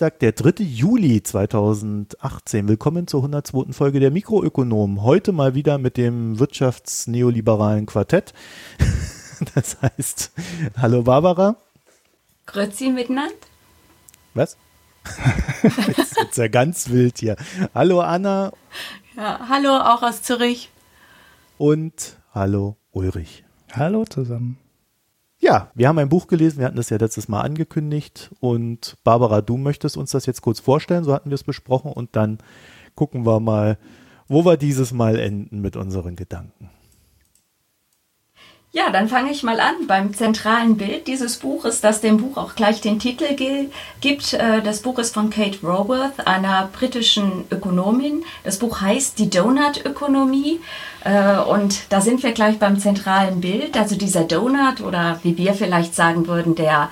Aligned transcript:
Dienstag, 0.00 0.18
der 0.20 0.32
3. 0.32 0.64
Juli 0.64 1.22
2018. 1.22 2.68
Willkommen 2.68 3.06
zur 3.06 3.20
102. 3.20 3.74
Folge 3.74 4.00
der 4.00 4.10
Mikroökonomen. 4.10 5.02
Heute 5.02 5.30
mal 5.32 5.54
wieder 5.54 5.76
mit 5.76 5.98
dem 5.98 6.38
wirtschaftsneoliberalen 6.38 7.84
Quartett. 7.84 8.32
Das 9.54 9.76
heißt, 9.82 10.32
hallo 10.78 11.02
Barbara. 11.02 11.56
Grüezi 12.46 12.88
miteinander. 12.88 13.34
Was? 14.32 14.56
Jetzt 15.62 16.18
ist 16.18 16.38
ja 16.38 16.48
ganz 16.48 16.88
wild 16.88 17.18
hier. 17.18 17.36
Hallo 17.74 18.00
Anna. 18.00 18.52
Ja, 19.18 19.48
hallo 19.50 19.76
auch 19.76 20.02
aus 20.02 20.22
Zürich. 20.22 20.70
Und 21.58 22.16
hallo 22.32 22.76
Ulrich. 22.92 23.44
Hallo 23.72 24.06
zusammen. 24.06 24.56
Ja, 25.42 25.70
wir 25.74 25.88
haben 25.88 25.98
ein 25.98 26.10
Buch 26.10 26.26
gelesen, 26.26 26.58
wir 26.58 26.66
hatten 26.66 26.76
das 26.76 26.90
ja 26.90 26.98
letztes 26.98 27.26
Mal 27.26 27.40
angekündigt 27.40 28.30
und 28.40 28.98
Barbara, 29.04 29.40
du 29.40 29.56
möchtest 29.56 29.96
uns 29.96 30.10
das 30.10 30.26
jetzt 30.26 30.42
kurz 30.42 30.60
vorstellen, 30.60 31.02
so 31.02 31.14
hatten 31.14 31.30
wir 31.30 31.34
es 31.34 31.44
besprochen 31.44 31.92
und 31.92 32.14
dann 32.14 32.38
gucken 32.94 33.24
wir 33.24 33.40
mal, 33.40 33.78
wo 34.28 34.44
wir 34.44 34.58
dieses 34.58 34.92
Mal 34.92 35.18
enden 35.18 35.62
mit 35.62 35.76
unseren 35.76 36.14
Gedanken. 36.14 36.68
Ja, 38.72 38.90
dann 38.90 39.08
fange 39.08 39.32
ich 39.32 39.42
mal 39.42 39.58
an 39.58 39.88
beim 39.88 40.14
zentralen 40.14 40.76
Bild 40.76 41.08
dieses 41.08 41.38
Buches, 41.38 41.80
das 41.80 42.00
dem 42.00 42.18
Buch 42.18 42.36
auch 42.36 42.54
gleich 42.54 42.80
den 42.80 43.00
Titel 43.00 43.24
gibt. 44.00 44.32
Äh, 44.32 44.62
das 44.62 44.80
Buch 44.82 45.00
ist 45.00 45.12
von 45.12 45.28
Kate 45.28 45.58
Raworth, 45.64 46.24
einer 46.24 46.68
britischen 46.72 47.46
Ökonomin. 47.50 48.22
Das 48.44 48.60
Buch 48.60 48.80
heißt 48.80 49.18
Die 49.18 49.28
Donut-Ökonomie. 49.28 50.60
Äh, 51.02 51.38
und 51.38 51.80
da 51.88 52.00
sind 52.00 52.22
wir 52.22 52.30
gleich 52.30 52.60
beim 52.60 52.78
zentralen 52.78 53.40
Bild. 53.40 53.76
Also 53.76 53.96
dieser 53.96 54.22
Donut 54.22 54.80
oder 54.82 55.18
wie 55.24 55.36
wir 55.36 55.54
vielleicht 55.54 55.96
sagen 55.96 56.28
würden, 56.28 56.54
der 56.54 56.90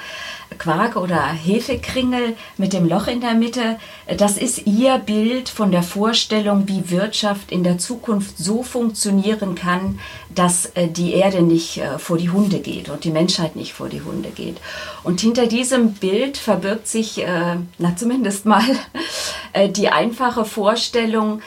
Quark 0.58 0.96
oder 0.96 1.22
Hefekringel 1.26 2.36
mit 2.56 2.72
dem 2.72 2.88
Loch 2.88 3.06
in 3.06 3.20
der 3.20 3.34
Mitte, 3.34 3.78
das 4.16 4.36
ist 4.36 4.66
ihr 4.66 4.98
Bild 4.98 5.48
von 5.48 5.70
der 5.70 5.82
Vorstellung, 5.82 6.68
wie 6.68 6.90
Wirtschaft 6.90 7.52
in 7.52 7.62
der 7.62 7.78
Zukunft 7.78 8.38
so 8.38 8.62
funktionieren 8.62 9.54
kann, 9.54 9.98
dass 10.34 10.66
äh, 10.74 10.88
die 10.88 11.12
Erde 11.14 11.42
nicht 11.42 11.78
äh, 11.78 11.98
vor 11.98 12.18
die 12.18 12.30
Hunde 12.30 12.60
geht 12.60 12.88
und 12.88 13.04
die 13.04 13.10
Menschheit 13.10 13.56
nicht 13.56 13.72
vor 13.72 13.88
die 13.88 14.02
Hunde 14.02 14.30
geht. 14.30 14.58
Und 15.04 15.20
hinter 15.20 15.46
diesem 15.46 15.94
Bild 15.94 16.36
verbirgt 16.36 16.88
sich, 16.88 17.18
äh, 17.22 17.56
na 17.78 17.96
zumindest 17.96 18.46
mal, 18.46 18.64
die 19.70 19.88
einfache 19.88 20.44
Vorstellung, 20.44 21.40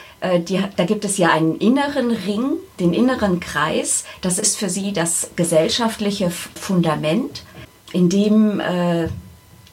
die, 0.48 0.60
da 0.76 0.84
gibt 0.84 1.04
es 1.04 1.18
ja 1.18 1.30
einen 1.30 1.56
inneren 1.58 2.10
Ring, 2.10 2.56
den 2.80 2.92
inneren 2.92 3.40
Kreis, 3.40 4.04
das 4.20 4.38
ist 4.38 4.58
für 4.58 4.68
sie 4.68 4.92
das 4.92 5.30
gesellschaftliche 5.36 6.30
Fundament 6.30 7.44
in 7.92 8.08
dem 8.08 8.60
äh, 8.60 9.08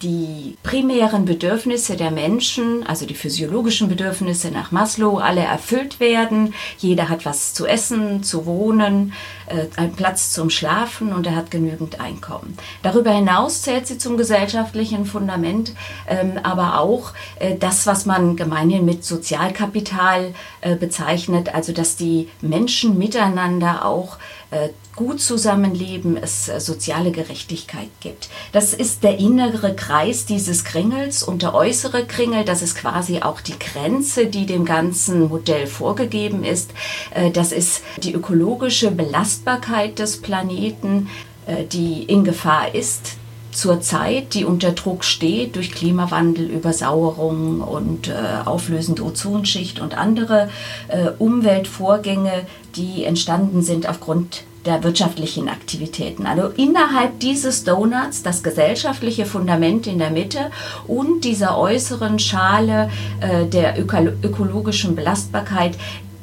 die 0.02 0.58
primären 0.64 1.26
Bedürfnisse 1.26 1.98
der 1.98 2.12
Menschen, 2.12 2.88
also 2.88 3.06
die 3.06 3.16
physiologischen 3.16 3.90
Bedürfnisse 3.90 4.50
nach 4.50 4.72
Maslow, 4.72 5.18
alle 5.18 5.42
erfüllt 5.42 6.00
werden. 6.00 6.54
Jeder 6.78 7.10
hat 7.10 7.26
was 7.26 7.54
zu 7.54 7.66
essen, 7.66 8.24
zu 8.24 8.46
wohnen, 8.46 9.14
äh, 9.48 9.66
einen 9.76 9.94
Platz 9.94 10.32
zum 10.32 10.50
Schlafen 10.50 11.12
und 11.12 11.28
er 11.28 11.36
hat 11.36 11.52
genügend 11.52 12.00
Einkommen. 12.00 12.58
Darüber 12.82 13.12
hinaus 13.12 13.62
zählt 13.62 13.88
sie 13.88 13.98
zum 13.98 14.16
gesellschaftlichen 14.16 15.06
Fundament, 15.06 15.74
ähm, 16.08 16.40
aber 16.44 16.80
auch 16.80 17.12
äh, 17.40 17.58
das, 17.58 17.86
was 17.86 18.06
man 18.06 18.38
gemeinhin 18.38 18.86
mit 18.86 19.04
Sozialkapital 19.04 20.34
äh, 20.62 20.76
bezeichnet, 20.76 21.54
also 21.54 21.74
dass 21.74 21.98
die 21.98 22.30
Menschen 22.42 22.98
miteinander 22.98 23.86
auch 23.86 24.18
äh, 24.52 24.70
gut 25.00 25.22
zusammenleben, 25.22 26.18
es 26.18 26.50
äh, 26.50 26.60
soziale 26.60 27.12
Gerechtigkeit 27.12 27.88
gibt. 28.02 28.28
Das 28.52 28.74
ist 28.74 29.02
der 29.02 29.18
innere 29.18 29.74
Kreis 29.74 30.26
dieses 30.26 30.66
Kringels 30.66 31.24
und 31.24 31.42
der 31.42 31.56
äußere 31.56 32.06
Kringel, 32.06 32.44
das 32.44 32.62
ist 32.62 32.76
quasi 32.76 33.22
auch 33.22 33.40
die 33.40 33.58
Grenze, 33.58 34.26
die 34.26 34.46
dem 34.46 34.66
ganzen 34.66 35.30
Modell 35.30 35.68
vorgegeben 35.68 36.44
ist. 36.44 36.72
Äh, 37.12 37.32
das 37.32 37.54
ist 37.54 37.82
die 38.04 38.14
ökologische 38.14 38.92
Belastbarkeit 38.92 40.00
des 40.00 40.22
Planeten, 40.22 41.08
äh, 41.48 41.64
die 41.64 42.04
in 42.04 42.26
Gefahr 42.26 42.76
ist 42.76 43.16
zurzeit, 43.52 44.34
die 44.34 44.44
unter 44.44 44.74
Druck 44.74 45.06
steht 45.06 45.56
durch 45.56 45.72
Klimawandel, 45.72 46.46
Übersauerung 46.50 47.62
und 47.62 48.10
äh, 48.10 48.14
auflösende 48.44 49.04
Ozonschicht 49.04 49.80
und 49.80 49.98
andere 49.98 50.50
äh, 50.90 51.12
Umweltvorgänge, 51.18 52.46
die 52.76 53.06
entstanden 53.06 53.62
sind 53.62 53.88
aufgrund 53.88 54.44
der 54.66 54.84
wirtschaftlichen 54.84 55.50
Aktivitäten. 55.50 56.26
Also 56.26 56.48
innerhalb 56.48 57.20
dieses 57.20 57.64
Donuts 57.64 58.24
das 58.24 58.44
gesellschaftliche 58.44 59.26
Fundament 59.26 59.88
in 59.88 60.00
der 60.00 60.12
Mitte 60.12 60.52
und 60.88 61.24
dieser 61.24 61.58
äußeren 61.58 62.20
Schale 62.20 62.90
äh, 63.22 63.46
der 63.46 63.80
öko 63.80 63.98
ökologischen 64.24 64.96
Belastbarkeit. 64.96 65.78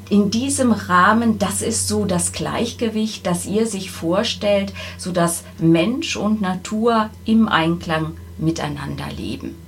In 0.08 0.30
diesem 0.30 0.70
Rahmen, 0.70 1.38
das 1.38 1.62
ist 1.62 1.88
so 1.88 2.04
das 2.04 2.32
Gleichgewicht, 2.32 3.26
das 3.26 3.44
ihr 3.44 3.66
sich 3.66 3.90
vorstellt, 3.90 4.72
sodass 4.98 5.42
Mensch 5.58 6.16
und 6.16 6.40
Natur 6.40 7.10
im 7.24 7.48
Einklang 7.48 8.12
miteinander 8.38 9.06
leben. 9.16 9.65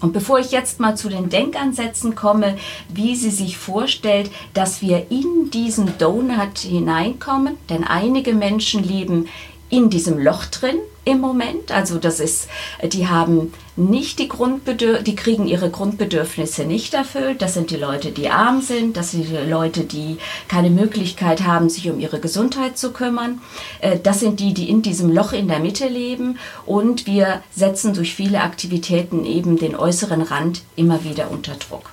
Und 0.00 0.12
bevor 0.12 0.38
ich 0.38 0.50
jetzt 0.50 0.80
mal 0.80 0.96
zu 0.96 1.08
den 1.08 1.28
Denkansätzen 1.28 2.14
komme, 2.14 2.56
wie 2.88 3.16
sie 3.16 3.30
sich 3.30 3.58
vorstellt, 3.58 4.30
dass 4.54 4.80
wir 4.82 5.10
in 5.10 5.50
diesen 5.50 5.98
Donut 5.98 6.58
hineinkommen, 6.58 7.56
denn 7.68 7.84
einige 7.84 8.34
Menschen 8.34 8.82
leben 8.82 9.28
in 9.70 9.90
diesem 9.90 10.18
Loch 10.18 10.46
drin 10.46 10.76
im 11.04 11.20
Moment. 11.20 11.72
Also 11.72 11.98
das 11.98 12.20
ist, 12.20 12.48
die 12.82 13.08
haben 13.08 13.52
nicht 13.78 14.18
die 14.18 14.28
Grundbedürfnisse, 14.28 15.04
die 15.04 15.14
kriegen 15.14 15.46
ihre 15.46 15.70
Grundbedürfnisse 15.70 16.64
nicht 16.64 16.94
erfüllt. 16.94 17.40
Das 17.42 17.54
sind 17.54 17.70
die 17.70 17.76
Leute, 17.76 18.10
die 18.10 18.28
arm 18.28 18.60
sind. 18.60 18.96
Das 18.96 19.12
sind 19.12 19.28
die 19.28 19.36
Leute, 19.36 19.84
die 19.84 20.18
keine 20.48 20.70
Möglichkeit 20.70 21.44
haben, 21.44 21.70
sich 21.70 21.88
um 21.90 22.00
ihre 22.00 22.20
Gesundheit 22.20 22.76
zu 22.76 22.92
kümmern. 22.92 23.40
Äh, 23.80 23.98
das 23.98 24.20
sind 24.20 24.40
die, 24.40 24.52
die 24.52 24.68
in 24.68 24.82
diesem 24.82 25.10
Loch 25.10 25.32
in 25.32 25.48
der 25.48 25.60
Mitte 25.60 25.88
leben. 25.88 26.38
Und 26.66 27.06
wir 27.06 27.42
setzen 27.54 27.94
durch 27.94 28.14
viele 28.14 28.42
Aktivitäten 28.42 29.24
eben 29.24 29.56
den 29.56 29.76
äußeren 29.76 30.22
Rand 30.22 30.62
immer 30.76 31.04
wieder 31.04 31.30
unter 31.30 31.54
Druck. 31.54 31.90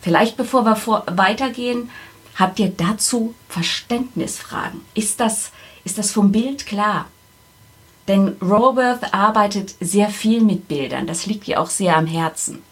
Vielleicht 0.00 0.36
bevor 0.36 0.64
wir 0.64 0.76
vor 0.76 1.04
weitergehen, 1.10 1.90
habt 2.34 2.58
ihr 2.58 2.72
dazu 2.76 3.34
Verständnisfragen? 3.48 4.80
Ist 4.94 5.20
das 5.20 5.52
ist 5.84 5.98
das 5.98 6.12
vom 6.12 6.30
Bild 6.30 6.66
klar. 6.66 7.06
Denn 8.08 8.36
Raworth 8.40 9.14
arbeitet 9.14 9.74
sehr 9.80 10.08
viel 10.08 10.40
mit 10.40 10.68
Bildern. 10.68 11.06
Das 11.06 11.26
liegt 11.26 11.46
ihr 11.46 11.60
auch 11.60 11.70
sehr 11.70 11.96
am 11.96 12.06
Herzen. 12.06 12.62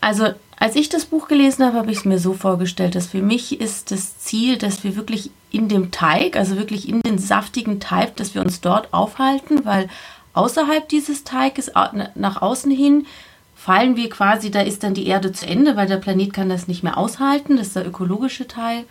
Also, 0.00 0.30
als 0.58 0.76
ich 0.76 0.88
das 0.88 1.06
Buch 1.06 1.28
gelesen 1.28 1.64
habe, 1.64 1.78
habe 1.78 1.90
ich 1.90 1.98
es 1.98 2.04
mir 2.04 2.18
so 2.18 2.34
vorgestellt, 2.34 2.94
dass 2.94 3.06
für 3.06 3.22
mich 3.22 3.60
ist 3.60 3.90
das 3.90 4.18
Ziel, 4.18 4.58
dass 4.58 4.84
wir 4.84 4.96
wirklich 4.96 5.30
in 5.50 5.68
dem 5.68 5.90
Teig, 5.90 6.36
also 6.36 6.56
wirklich 6.56 6.88
in 6.88 7.00
den 7.00 7.18
saftigen 7.18 7.80
Teig, 7.80 8.16
dass 8.16 8.34
wir 8.34 8.42
uns 8.42 8.60
dort 8.60 8.92
aufhalten, 8.92 9.64
weil 9.64 9.88
außerhalb 10.34 10.88
dieses 10.88 11.24
Teiges 11.24 11.72
nach 12.14 12.42
außen 12.42 12.70
hin 12.70 13.06
fallen 13.54 13.96
wir 13.96 14.08
quasi, 14.08 14.50
da 14.50 14.60
ist 14.60 14.82
dann 14.82 14.94
die 14.94 15.06
Erde 15.06 15.32
zu 15.32 15.46
Ende, 15.46 15.76
weil 15.76 15.86
der 15.86 15.98
Planet 15.98 16.32
kann 16.32 16.48
das 16.48 16.68
nicht 16.68 16.82
mehr 16.82 16.98
aushalten, 16.98 17.56
das 17.56 17.68
ist 17.68 17.76
der 17.76 17.86
ökologische 17.86 18.48
Teil. 18.48 18.84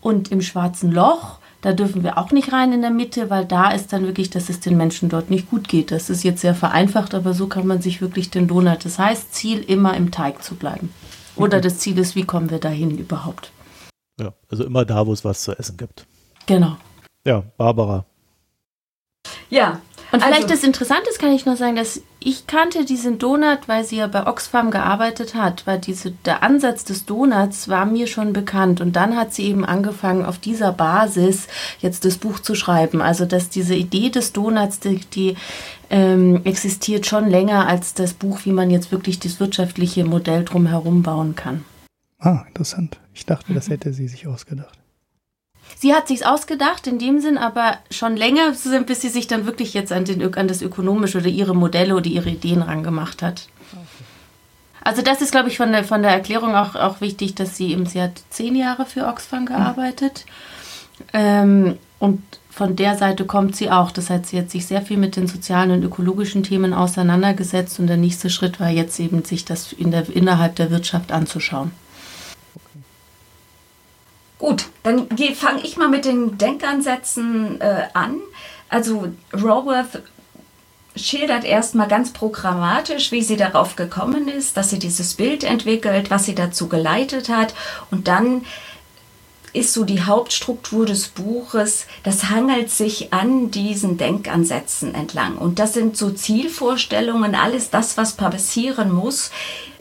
Und 0.00 0.30
im 0.30 0.42
schwarzen 0.42 0.92
Loch 0.92 1.38
da 1.66 1.72
dürfen 1.72 2.04
wir 2.04 2.16
auch 2.16 2.30
nicht 2.30 2.52
rein 2.52 2.72
in 2.72 2.80
der 2.80 2.92
Mitte, 2.92 3.28
weil 3.28 3.44
da 3.44 3.72
ist 3.72 3.92
dann 3.92 4.04
wirklich, 4.04 4.30
dass 4.30 4.48
es 4.48 4.60
den 4.60 4.76
Menschen 4.76 5.08
dort 5.08 5.30
nicht 5.30 5.50
gut 5.50 5.66
geht. 5.66 5.90
Das 5.90 6.10
ist 6.10 6.22
jetzt 6.22 6.40
sehr 6.40 6.54
vereinfacht, 6.54 7.12
aber 7.12 7.34
so 7.34 7.48
kann 7.48 7.66
man 7.66 7.82
sich 7.82 8.00
wirklich 8.00 8.30
den 8.30 8.46
Donut. 8.46 8.84
Das 8.84 9.00
heißt, 9.00 9.34
Ziel 9.34 9.64
immer 9.64 9.96
im 9.96 10.12
Teig 10.12 10.44
zu 10.44 10.54
bleiben. 10.54 10.94
Oder 11.34 11.60
das 11.60 11.78
Ziel 11.78 11.98
ist, 11.98 12.14
wie 12.14 12.22
kommen 12.22 12.50
wir 12.50 12.60
dahin 12.60 12.96
überhaupt? 12.96 13.50
Ja, 14.20 14.32
also 14.48 14.64
immer 14.64 14.84
da, 14.84 15.08
wo 15.08 15.12
es 15.12 15.24
was 15.24 15.42
zu 15.42 15.58
essen 15.58 15.76
gibt. 15.76 16.06
Genau. 16.46 16.76
Ja, 17.24 17.42
Barbara. 17.56 18.04
Ja, 19.50 19.80
und 20.16 20.22
vielleicht 20.22 20.44
also, 20.44 20.54
das 20.54 20.64
Interessante 20.64 21.10
ist, 21.10 21.18
kann 21.18 21.32
ich 21.32 21.44
noch 21.44 21.56
sagen, 21.56 21.76
dass 21.76 22.00
ich 22.20 22.46
kannte 22.46 22.86
diesen 22.86 23.18
Donut, 23.18 23.68
weil 23.68 23.84
sie 23.84 23.96
ja 23.96 24.06
bei 24.06 24.26
Oxfam 24.26 24.70
gearbeitet 24.70 25.34
hat, 25.34 25.66
weil 25.66 25.78
diese, 25.78 26.10
der 26.10 26.42
Ansatz 26.42 26.84
des 26.84 27.04
Donuts 27.04 27.68
war 27.68 27.84
mir 27.84 28.06
schon 28.06 28.32
bekannt. 28.32 28.80
Und 28.80 28.96
dann 28.96 29.14
hat 29.14 29.34
sie 29.34 29.44
eben 29.44 29.64
angefangen, 29.64 30.24
auf 30.24 30.38
dieser 30.38 30.72
Basis 30.72 31.48
jetzt 31.80 32.06
das 32.06 32.16
Buch 32.16 32.38
zu 32.38 32.54
schreiben. 32.54 33.02
Also, 33.02 33.26
dass 33.26 33.50
diese 33.50 33.74
Idee 33.74 34.08
des 34.08 34.32
Donuts, 34.32 34.80
die, 34.80 35.00
die 35.00 35.36
ähm, 35.90 36.40
existiert 36.44 37.04
schon 37.04 37.28
länger 37.28 37.68
als 37.68 37.92
das 37.92 38.14
Buch, 38.14 38.40
wie 38.44 38.52
man 38.52 38.70
jetzt 38.70 38.90
wirklich 38.90 39.20
das 39.20 39.38
wirtschaftliche 39.38 40.04
Modell 40.04 40.44
drumherum 40.44 41.02
bauen 41.02 41.34
kann. 41.36 41.64
Ah, 42.18 42.44
interessant. 42.48 42.98
Ich 43.12 43.26
dachte, 43.26 43.52
das 43.52 43.68
hätte 43.68 43.92
sie 43.92 44.08
sich 44.08 44.26
ausgedacht. 44.26 44.78
Sie 45.78 45.94
hat 45.94 46.08
sich's 46.08 46.22
ausgedacht, 46.22 46.86
in 46.86 46.98
dem 46.98 47.20
Sinn 47.20 47.36
aber 47.36 47.76
schon 47.90 48.16
länger, 48.16 48.52
bis 48.86 49.02
sie 49.02 49.10
sich 49.10 49.26
dann 49.26 49.44
wirklich 49.44 49.74
jetzt 49.74 49.92
an, 49.92 50.06
den, 50.06 50.34
an 50.34 50.48
das 50.48 50.62
Ökonomische 50.62 51.18
oder 51.18 51.28
ihre 51.28 51.54
Modelle 51.54 51.94
oder 51.94 52.06
ihre 52.06 52.30
Ideen 52.30 52.62
rangemacht 52.62 53.20
hat. 53.20 53.48
Also 54.82 55.02
das 55.02 55.20
ist, 55.20 55.32
glaube 55.32 55.48
ich, 55.48 55.58
von 55.58 55.72
der, 55.72 55.84
von 55.84 56.00
der 56.02 56.12
Erklärung 56.12 56.54
auch, 56.54 56.76
auch 56.76 57.00
wichtig, 57.00 57.34
dass 57.34 57.56
sie 57.56 57.72
eben, 57.72 57.84
sie 57.84 58.00
hat 58.00 58.22
zehn 58.30 58.56
Jahre 58.56 58.86
für 58.86 59.06
Oxfam 59.06 59.44
gearbeitet. 59.44 60.24
Mhm. 60.26 61.04
Ähm, 61.12 61.78
und 61.98 62.22
von 62.50 62.74
der 62.74 62.96
Seite 62.96 63.26
kommt 63.26 63.54
sie 63.54 63.70
auch. 63.70 63.90
Das 63.90 64.08
heißt, 64.08 64.26
sie 64.26 64.38
hat 64.38 64.50
sich 64.50 64.64
sehr 64.64 64.80
viel 64.80 64.96
mit 64.96 65.16
den 65.16 65.26
sozialen 65.26 65.72
und 65.72 65.82
ökologischen 65.82 66.42
Themen 66.42 66.72
auseinandergesetzt 66.72 67.78
und 67.78 67.86
der 67.86 67.98
nächste 67.98 68.30
Schritt 68.30 68.60
war 68.60 68.70
jetzt 68.70 68.98
eben, 68.98 69.24
sich 69.24 69.44
das 69.44 69.74
in 69.74 69.90
der, 69.90 70.08
innerhalb 70.08 70.56
der 70.56 70.70
Wirtschaft 70.70 71.12
anzuschauen. 71.12 71.72
Gut, 74.38 74.66
dann 74.82 75.08
fange 75.34 75.62
ich 75.62 75.76
mal 75.76 75.88
mit 75.88 76.04
den 76.04 76.36
Denkansätzen 76.36 77.60
äh, 77.60 77.84
an. 77.94 78.18
Also 78.68 79.08
Raworth 79.32 80.02
schildert 80.94 81.44
erstmal 81.44 81.88
ganz 81.88 82.12
programmatisch, 82.12 83.12
wie 83.12 83.22
sie 83.22 83.36
darauf 83.36 83.76
gekommen 83.76 84.28
ist, 84.28 84.56
dass 84.56 84.70
sie 84.70 84.78
dieses 84.78 85.14
Bild 85.14 85.44
entwickelt, 85.44 86.10
was 86.10 86.24
sie 86.24 86.34
dazu 86.34 86.68
geleitet 86.68 87.28
hat 87.28 87.54
und 87.90 88.08
dann 88.08 88.44
ist 89.56 89.72
so 89.72 89.84
die 89.84 90.02
Hauptstruktur 90.02 90.84
des 90.84 91.08
Buches, 91.08 91.86
das 92.02 92.28
hangelt 92.28 92.70
sich 92.70 93.14
an 93.14 93.50
diesen 93.50 93.96
Denkansätzen 93.96 94.94
entlang. 94.94 95.38
Und 95.38 95.58
das 95.58 95.72
sind 95.72 95.96
so 95.96 96.10
Zielvorstellungen, 96.10 97.34
alles 97.34 97.70
das, 97.70 97.96
was 97.96 98.12
passieren 98.12 98.92
muss 98.92 99.30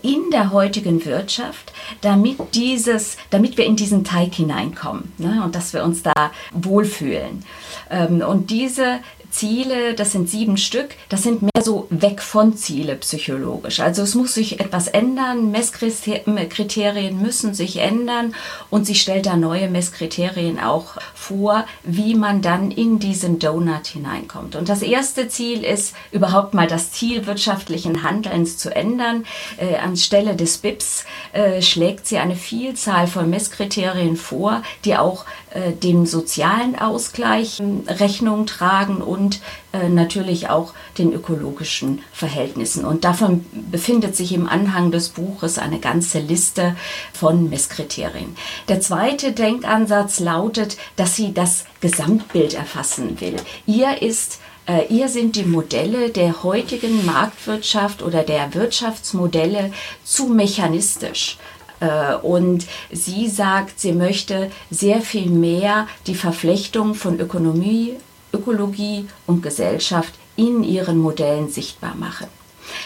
in 0.05 0.29
der 0.31 0.51
heutigen 0.51 1.03
Wirtschaft, 1.03 1.73
damit 2.01 2.37
dieses, 2.53 3.17
damit 3.31 3.57
wir 3.57 3.65
in 3.65 3.75
diesen 3.75 4.03
Teig 4.03 4.35
hineinkommen 4.35 5.11
ne, 5.17 5.41
und 5.43 5.55
dass 5.55 5.73
wir 5.73 5.83
uns 5.83 6.03
da 6.03 6.31
wohlfühlen. 6.53 7.43
Ähm, 7.89 8.21
und 8.21 8.51
diese 8.51 8.99
Ziele, 9.35 9.95
das 9.95 10.13
sind 10.13 10.29
sieben 10.29 10.55
Stück, 10.55 10.95
das 11.09 11.23
sind 11.23 11.41
mehr 11.41 11.61
so 11.61 11.87
weg 11.89 12.21
von 12.21 12.55
Ziele 12.55 12.95
psychologisch. 12.95 13.81
Also 13.81 14.03
es 14.03 14.15
muss 14.15 14.33
sich 14.33 14.61
etwas 14.61 14.87
ändern, 14.87 15.51
Messkriterien 15.51 17.21
müssen 17.21 17.53
sich 17.53 17.77
ändern 17.77 18.33
und 18.69 18.85
sie 18.85 18.95
stellt 18.95 19.25
da 19.25 19.35
neue 19.35 19.69
Messkriterien 19.69 20.59
auch 20.59 20.97
vor, 21.13 21.65
wie 21.83 22.15
man 22.15 22.41
dann 22.41 22.71
in 22.71 22.99
diesen 22.99 23.37
Donut 23.39 23.87
hineinkommt. 23.87 24.55
Und 24.55 24.69
das 24.69 24.81
erste 24.81 25.27
Ziel 25.27 25.65
ist 25.65 25.95
überhaupt 26.13 26.53
mal 26.53 26.67
das 26.67 26.91
Ziel 26.91 27.25
wirtschaftlichen 27.25 28.03
Handelns 28.03 28.57
zu 28.57 28.73
ändern. 28.73 29.25
Äh, 29.57 29.75
anstelle 29.75 30.35
des 30.35 30.59
BIPs 30.59 31.03
äh, 31.33 31.61
schlägt 31.61 32.07
sie 32.07 32.19
eine 32.19 32.35
Vielzahl 32.35 33.07
von 33.07 33.29
Messkriterien 33.29 34.15
vor, 34.15 34.63
die 34.85 34.95
auch 34.95 35.25
äh, 35.51 35.71
dem 35.71 36.05
sozialen 36.05 36.77
Ausgleich 36.77 37.61
Rechnung 37.87 38.45
tragen 38.45 39.01
und 39.01 39.24
äh, 39.73 39.89
natürlich 39.89 40.49
auch 40.49 40.73
den 40.97 41.13
ökologischen 41.13 42.01
Verhältnissen. 42.11 42.85
Und 42.85 43.03
davon 43.03 43.45
befindet 43.71 44.15
sich 44.15 44.33
im 44.33 44.47
Anhang 44.47 44.91
des 44.91 45.09
Buches 45.09 45.57
eine 45.57 45.79
ganze 45.79 46.19
Liste 46.19 46.75
von 47.13 47.49
Messkriterien. 47.49 48.35
Der 48.67 48.81
zweite 48.81 49.31
Denkansatz 49.31 50.19
lautet, 50.19 50.77
dass 50.95 51.15
sie 51.15 51.33
das 51.33 51.65
Gesamtbild 51.81 52.53
erfassen 52.53 53.19
will. 53.19 53.35
Ihr 53.65 54.01
ist 54.01 54.39
äh, 54.67 54.87
Ihr 54.89 55.09
sind 55.09 55.35
die 55.35 55.43
Modelle 55.43 56.09
der 56.09 56.43
heutigen 56.43 57.05
Marktwirtschaft 57.05 58.01
oder 58.01 58.23
der 58.23 58.53
Wirtschaftsmodelle 58.53 59.71
zu 60.03 60.27
mechanistisch. 60.27 61.37
Äh, 61.79 62.15
und 62.15 62.65
sie 62.91 63.27
sagt, 63.27 63.79
sie 63.79 63.91
möchte 63.91 64.51
sehr 64.69 65.01
viel 65.01 65.29
mehr 65.29 65.87
die 66.07 66.15
Verflechtung 66.15 66.95
von 66.95 67.19
Ökonomie, 67.19 67.93
Ökologie 68.35 69.07
und 69.25 69.41
Gesellschaft 69.41 70.13
in 70.35 70.63
ihren 70.63 70.97
Modellen 70.97 71.49
sichtbar 71.49 71.95
machen. 71.95 72.27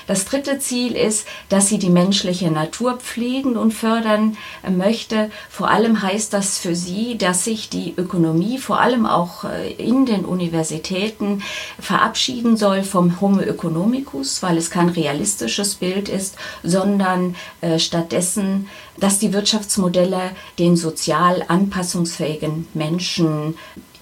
Das 0.08 0.26
dritte 0.26 0.60
Ziel 0.60 0.96
ist, 0.96 1.28
dass 1.50 1.68
sie 1.68 1.80
die 1.80 1.90
menschliche 1.90 2.52
Natur 2.52 2.98
pflegen 2.98 3.58
und 3.58 3.74
fördern 3.74 4.38
möchte. 4.70 5.32
Vor 5.50 5.70
allem 5.70 6.02
heißt 6.02 6.34
das 6.34 6.58
für 6.58 6.76
sie, 6.76 7.18
dass 7.18 7.44
sich 7.44 7.70
die 7.70 7.94
Ökonomie 7.96 8.58
vor 8.58 8.80
allem 8.80 9.06
auch 9.06 9.44
äh, 9.44 9.72
in 9.74 10.06
den 10.06 10.26
Universitäten 10.26 11.44
verabschieden 11.80 12.58
soll 12.58 12.84
vom 12.84 13.22
Homo 13.22 13.42
economicus, 13.42 14.42
weil 14.44 14.58
es 14.58 14.70
kein 14.70 14.90
realistisches 14.90 15.76
Bild 15.76 16.10
ist, 16.10 16.36
sondern 16.64 17.36
äh, 17.62 17.80
stattdessen, 17.80 18.68
dass 18.98 19.20
die 19.20 19.34
Wirtschaftsmodelle 19.34 20.32
den 20.58 20.76
sozial 20.76 21.46
anpassungsfähigen 21.48 22.68
Menschen 22.74 23.56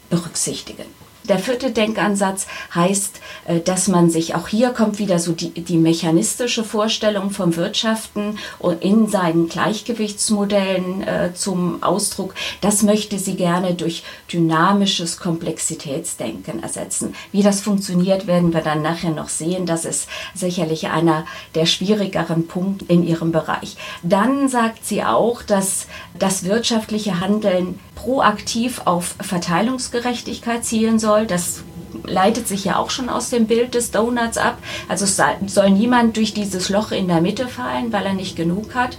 berücksichtigen. 0.10 0.86
Der 1.30 1.40
vierte 1.40 1.72
Denkansatz 1.72 2.48
heißt, 2.74 3.20
äh, 3.48 3.60
dass 3.60 3.88
man 3.88 4.10
sich, 4.10 4.36
auch 4.36 4.48
hier 4.48 4.70
kommt 4.70 5.00
wieder 5.00 5.20
so 5.20 5.32
die, 5.32 5.52
die 5.52 5.78
mechanistische 5.78 6.64
Vorstellung 6.64 7.32
vom 7.32 7.56
Wirtschaften 7.56 8.38
in 8.80 9.08
seinen 9.08 9.50
Gleichgewichtsmodellen 9.50 11.04
äh, 11.04 11.34
zum 11.34 11.84
Ausdruck. 11.84 12.34
Das 12.62 12.84
möchte 12.84 13.20
sie 13.20 13.36
gerne 13.36 13.74
durch 13.74 14.04
dynamisches 14.32 15.18
Komplexitätsdenken 15.18 16.64
ersetzen. 16.64 17.14
Wie 17.32 17.44
das 17.44 17.62
funktioniert, 17.62 18.28
werden 18.28 18.54
wir 18.54 18.62
dann 18.62 18.82
nachher 18.82 19.12
noch 19.12 19.30
sehen. 19.30 19.66
Das 19.66 19.86
ist 19.86 20.08
sicherlich 20.34 20.90
einer 20.90 21.26
der 21.56 21.66
schwierigeren 21.66 22.48
Punkte 22.48 22.86
in 22.88 23.06
ihrem 23.06 23.32
Bereich. 23.32 23.78
Dann 24.04 24.48
sagt 24.50 24.86
sie 24.86 25.04
auch, 25.04 25.44
dass 25.44 25.88
das 26.18 26.44
wirtschaftliche 26.44 27.20
Handeln 27.20 27.80
proaktiv 27.98 28.82
auf 28.86 29.16
Verteilungsgerechtigkeit 29.20 30.64
zielen 30.64 31.00
soll. 31.00 31.26
Das 31.26 31.64
leitet 32.04 32.48
sich 32.48 32.64
ja 32.64 32.78
auch 32.78 32.92
schon 32.92 33.10
aus 33.10 33.30
dem 33.30 33.48
Bild 33.48 33.74
des 33.74 33.92
Donuts 33.92 34.38
ab. 34.38 34.60
Also 34.88 35.06
soll 35.06 35.72
niemand 35.72 36.16
durch 36.16 36.34
dieses 36.34 36.70
Loch 36.70 36.92
in 36.92 37.08
der 37.08 37.22
Mitte 37.22 37.48
fallen, 37.48 37.92
weil 37.92 38.06
er 38.06 38.14
nicht 38.14 38.36
genug 38.36 38.76
hat. 38.76 38.98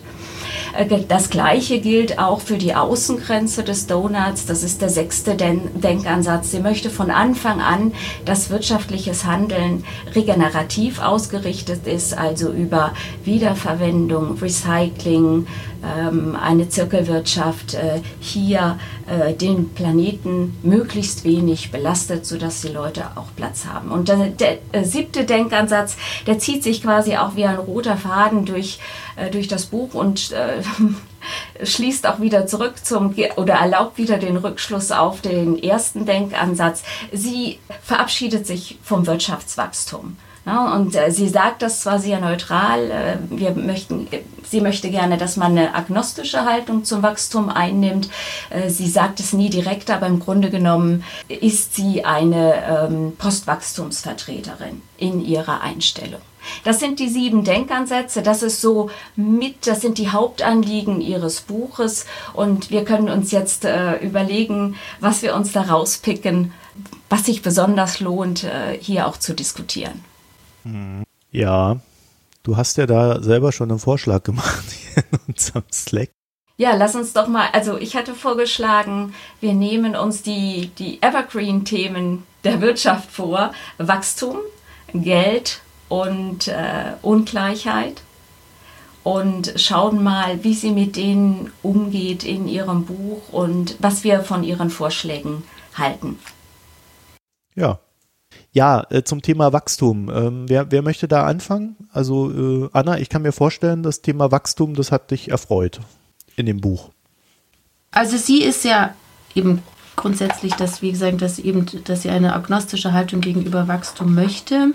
Äh, 0.76 0.87
das 1.06 1.31
Gleiche 1.31 1.81
gilt 1.81 2.19
auch 2.19 2.40
für 2.40 2.58
die 2.58 2.75
Außengrenze 2.75 3.62
des 3.62 3.87
Donuts. 3.87 4.46
Das 4.46 4.62
ist 4.62 4.81
der 4.81 4.88
sechste 4.88 5.37
Denkansatz. 5.37 6.50
Sie 6.50 6.60
möchte 6.60 6.90
von 6.90 7.10
Anfang 7.10 7.60
an, 7.60 7.93
dass 8.25 8.50
wirtschaftliches 8.50 9.25
Handeln 9.25 9.84
regenerativ 10.14 11.00
ausgerichtet 11.00 11.87
ist, 11.87 12.16
also 12.16 12.50
über 12.50 12.93
Wiederverwendung, 13.25 14.38
Recycling, 14.38 15.46
ähm, 15.81 16.34
eine 16.34 16.69
Zirkelwirtschaft 16.69 17.74
äh, 17.74 18.00
hier 18.19 18.81
äh, 19.06 19.32
den 19.32 19.69
Planeten 19.74 20.58
möglichst 20.65 21.22
wenig 21.22 21.70
belastet, 21.70 22.27
sodass 22.27 22.62
die 22.62 22.69
Leute 22.69 23.05
auch 23.15 23.29
Platz 23.36 23.65
haben. 23.65 23.93
Und 23.93 24.08
der, 24.08 24.31
der 24.31 24.84
siebte 24.84 25.24
Denkansatz, 25.24 25.96
der 26.27 26.41
zieht 26.41 26.65
sich 26.65 26.82
quasi 26.82 27.17
auch 27.17 27.36
wie 27.36 27.44
ein 27.44 27.58
roter 27.58 27.96
Faden 27.96 28.44
durch, 28.44 28.81
durch 29.32 29.46
das 29.46 29.67
Buch 29.67 29.94
und 29.94 30.32
äh, 30.48 30.62
schließt 31.67 32.06
auch 32.06 32.20
wieder 32.20 32.46
zurück 32.46 32.84
zum 32.84 33.14
oder 33.36 33.55
erlaubt 33.55 33.98
wieder 33.98 34.19
den 34.19 34.36
Rückschluss 34.36 34.93
auf 34.93 35.20
den 35.20 35.62
ersten 35.62 36.06
Denkansatz. 36.06 36.82
Sie 37.12 37.58
verabschiedet 37.82 38.46
sich 38.46 38.78
vom 38.82 39.06
Wirtschaftswachstum. 39.06 40.17
Ja, 40.48 40.74
und 40.74 40.96
äh, 40.96 41.10
sie 41.10 41.28
sagt 41.28 41.60
das 41.60 41.82
zwar 41.82 41.98
sehr 41.98 42.20
neutral, 42.20 42.90
äh, 42.90 43.17
wir 43.28 43.50
möchten, 43.50 44.08
sie 44.48 44.62
möchte 44.62 44.88
gerne, 44.88 45.19
dass 45.19 45.36
man 45.36 45.52
eine 45.52 45.74
agnostische 45.74 46.46
Haltung 46.46 46.84
zum 46.84 47.02
Wachstum 47.02 47.50
einnimmt. 47.50 48.08
Äh, 48.48 48.70
sie 48.70 48.88
sagt 48.88 49.20
es 49.20 49.34
nie 49.34 49.50
direkt, 49.50 49.90
aber 49.90 50.06
im 50.06 50.20
Grunde 50.20 50.48
genommen 50.48 51.05
ist 51.28 51.74
sie 51.74 52.06
eine 52.06 52.55
ähm, 52.64 53.12
Postwachstumsvertreterin 53.19 54.81
in 54.96 55.22
ihrer 55.22 55.60
Einstellung. 55.60 56.22
Das 56.64 56.81
sind 56.81 56.98
die 56.98 57.08
sieben 57.08 57.44
Denkansätze. 57.44 58.22
Das 58.22 58.43
ist 58.43 58.60
so 58.60 58.90
mit, 59.17 59.67
das 59.67 59.81
sind 59.81 59.98
die 59.98 60.10
Hauptanliegen 60.10 61.00
Ihres 61.00 61.40
Buches. 61.43 62.06
Und 62.34 62.70
wir 62.70 62.84
können 62.84 63.08
uns 63.08 63.31
jetzt 63.31 63.64
äh, 63.64 63.96
überlegen, 63.96 64.76
was 65.00 65.22
wir 65.22 65.34
uns 65.34 65.52
da 65.52 65.62
rauspicken, 65.62 66.52
was 67.08 67.26
sich 67.26 67.43
besonders 67.43 68.00
lohnt, 68.00 68.44
äh, 68.44 68.78
hier 68.81 69.06
auch 69.06 69.17
zu 69.17 69.34
diskutieren. 69.34 70.05
Ja, 71.31 71.81
du 72.43 72.56
hast 72.56 72.76
ja 72.76 72.86
da 72.86 73.22
selber 73.22 73.52
schon 73.52 73.70
einen 73.70 73.78
Vorschlag 73.78 74.22
gemacht 74.22 74.64
in 74.96 75.19
unserem 75.28 75.64
Slack. 75.72 76.10
Ja, 76.60 76.74
lass 76.74 76.96
uns 76.96 77.12
doch 77.12 77.28
mal, 77.28 77.48
also 77.52 77.78
ich 77.78 77.94
hatte 77.94 78.14
vorgeschlagen, 78.14 79.14
wir 79.40 79.52
nehmen 79.52 79.94
uns 79.94 80.22
die, 80.22 80.72
die 80.76 81.00
Evergreen-Themen 81.00 82.24
der 82.43 82.60
Wirtschaft 82.60 83.12
vor. 83.12 83.52
Wachstum, 83.78 84.38
Geld 84.93 85.60
und 85.89 86.49
äh, 86.49 86.95
Ungleichheit 87.03 88.03
und 89.05 89.55
schauen 89.57 90.03
mal, 90.03 90.45
wie 90.45 90.55
sie 90.55 90.71
mit 90.71 90.97
denen 90.97 91.51
umgeht 91.63 92.25
in 92.25 92.47
ihrem 92.47 92.85
Buch 92.85 93.29
und 93.31 93.77
was 93.79 94.05
wir 94.05 94.21
von 94.21 94.45
ihren 94.45 94.71
Vorschlägen 94.71 95.45
halten. 95.75 96.19
Ja, 97.55 97.79
ja, 98.53 98.87
äh, 98.91 99.03
zum 99.05 99.23
Thema 99.23 99.53
Wachstum. 99.53 100.11
Ähm, 100.11 100.45
wer, 100.49 100.71
wer 100.71 100.83
möchte 100.83 101.09
da 101.09 101.25
anfangen? 101.27 101.77
Also 101.93 102.31
äh, 102.31 102.69
Anna, 102.73 102.99
ich 102.99 103.09
kann 103.09 103.23
mir 103.23 103.33
vorstellen, 103.33 103.83
das 103.83 104.03
Thema 104.03 104.31
Wachstum, 104.31 104.75
das 104.75 104.93
hat 104.93 105.11
dich 105.11 105.31
erfreut 105.31 105.81
in 106.37 106.47
dem 106.47 106.61
Buch. 106.61 106.91
Also 107.91 108.17
sie 108.17 108.43
ist 108.43 108.65
ja 108.65 108.95
eben 109.35 109.63
grundsätzlich, 109.97 110.55
dass, 110.55 110.83
wie 110.83 110.93
gesagt, 110.93 111.21
dass 111.23 111.39
eben, 111.39 111.67
dass 111.85 112.03
sie 112.03 112.11
eine 112.11 112.35
agnostische 112.35 112.93
Haltung 112.93 113.21
gegenüber 113.21 113.69
Wachstum 113.69 114.15
möchte. 114.15 114.73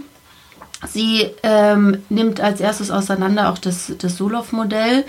Sie 0.92 1.28
ähm, 1.44 1.98
nimmt 2.10 2.40
als 2.40 2.60
erstes 2.60 2.92
auseinander 2.92 3.52
auch 3.52 3.58
das, 3.58 3.92
das 3.98 4.18
Solow-Modell, 4.18 5.06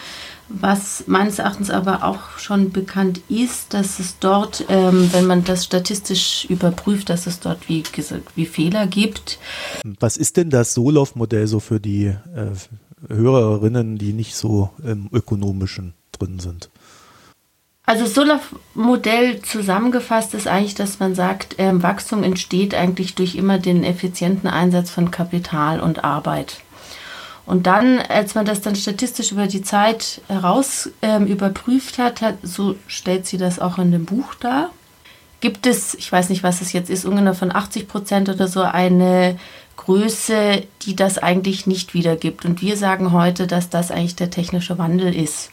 was 0.49 1.05
meines 1.07 1.39
Erachtens 1.39 1.71
aber 1.71 2.05
auch 2.05 2.39
schon 2.39 2.71
bekannt 2.71 3.21
ist, 3.29 3.73
dass 3.73 3.99
es 3.99 4.19
dort, 4.19 4.65
ähm, 4.69 5.09
wenn 5.13 5.27
man 5.27 5.45
das 5.45 5.65
statistisch 5.65 6.47
überprüft, 6.49 7.09
dass 7.09 7.27
es 7.27 7.41
dort, 7.41 7.69
wie 7.69 7.83
gesagt, 7.83 8.37
wie 8.37 8.47
Fehler 8.47 8.87
gibt. 8.87 9.39
Was 10.01 10.17
ist 10.17 10.37
denn 10.37 10.51
das 10.51 10.75
Solow-Modell 10.75 11.47
so 11.47 11.61
für 11.61 11.81
die 11.81 12.07
äh, 12.07 12.53
Hörerinnen, 13.09 13.97
die 13.99 14.13
nicht 14.13 14.37
so 14.37 14.71
im 14.83 15.09
Ökonomischen 15.13 15.95
drin 16.13 16.39
sind? 16.39 16.71
Also 17.87 18.07
Solow-Modell 18.07 19.43
zusammengefasst 19.43 20.33
ist 20.33 20.49
eigentlich, 20.49 20.75
dass 20.75 21.01
man 21.01 21.15
sagt, 21.15 21.57
ähm, 21.59 21.83
Wachstum 21.83 22.23
entsteht 22.23 22.75
eigentlich 22.75 23.15
durch 23.15 23.35
immer 23.35 23.59
den 23.59 23.85
effizienten 23.85 24.49
Einsatz 24.49 24.91
von 24.91 25.11
Kapital 25.11 25.81
und 25.81 26.03
Arbeit. 26.03 26.63
Und 27.45 27.67
dann, 27.67 27.99
als 27.99 28.35
man 28.35 28.47
das 28.47 28.63
dann 28.63 28.75
statistisch 28.75 29.33
über 29.33 29.47
die 29.47 29.61
Zeit 29.61 30.23
heraus 30.29 30.91
ähm, 31.03 31.27
überprüft 31.27 31.99
hat, 31.99 32.23
hat, 32.23 32.37
so 32.43 32.75
stellt 32.87 33.27
sie 33.27 33.37
das 33.37 33.59
auch 33.59 33.77
in 33.77 33.93
dem 33.93 34.07
Buch 34.07 34.35
dar, 34.35 34.71
gibt 35.41 35.67
es, 35.67 35.95
ich 35.95 36.11
weiß 36.11 36.31
nicht, 36.31 36.43
was 36.43 36.63
es 36.63 36.73
jetzt 36.73 36.89
ist, 36.89 37.05
ungefähr 37.05 37.35
von 37.35 37.55
80 37.55 37.87
Prozent 37.87 38.31
oder 38.31 38.49
so 38.49 38.63
eine 38.63 39.39
Größe, 39.77 40.63
die 40.83 40.97
das 40.97 41.19
eigentlich 41.19 41.67
nicht 41.67 41.93
wiedergibt. 41.93 42.47
Und 42.47 42.63
wir 42.63 42.79
sagen 42.79 43.13
heute, 43.13 43.47
dass 43.47 43.69
das 43.69 43.91
eigentlich 43.91 44.17
der 44.17 44.31
technische 44.31 44.79
Wandel 44.79 45.15
ist. 45.15 45.51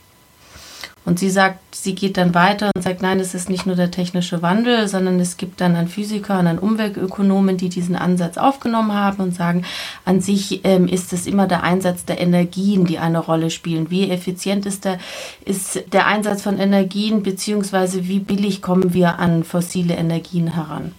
Und 1.04 1.18
sie 1.18 1.32
sagt, 1.32 1.76
sie 1.76 1.96
geht 1.96 2.18
dann 2.18 2.36
weiter 2.36 2.70
und 2.76 2.84
sagt, 2.84 3.02
nein, 3.02 3.20
es 3.20 3.34
ist 3.34 3.50
nicht 3.50 3.66
nur 3.66 3.76
der 3.76 3.90
technische 3.90 4.44
Wandel, 4.44 4.88
sondern 4.88 5.20
es 5.20 5.38
gibt 5.38 5.60
dann 5.60 5.76
einen 5.76 5.88
Physiker 5.88 6.40
und 6.40 6.46
einen 6.46 6.60
Umweltökonomen, 6.60 7.58
die 7.58 7.70
diesen 7.70 7.96
Ansatz 7.96 8.38
aufgenommen 8.38 8.94
haben 8.94 9.24
und 9.24 9.34
sagen, 9.34 9.66
an 10.06 10.22
sich 10.22 10.64
ähm, 10.64 10.88
ist 10.88 11.12
es 11.12 11.26
immer 11.26 11.48
der 11.48 11.64
Einsatz 11.64 12.06
der 12.06 12.20
Energien, 12.20 12.86
die 12.86 13.00
eine 13.00 13.18
Rolle 13.18 13.50
spielen. 13.50 13.90
Wie 13.90 14.12
effizient 14.12 14.68
ist 14.68 14.86
der, 14.86 15.00
ist 15.44 15.92
der 15.92 16.06
Einsatz 16.06 16.44
von 16.44 16.60
Energien, 16.60 17.24
beziehungsweise 17.24 18.08
wie 18.08 18.20
billig 18.20 18.62
kommen 18.62 18.94
wir 18.94 19.18
an 19.18 19.44
fossile 19.44 19.96
Energien 19.96 20.54
heran? 20.54 20.92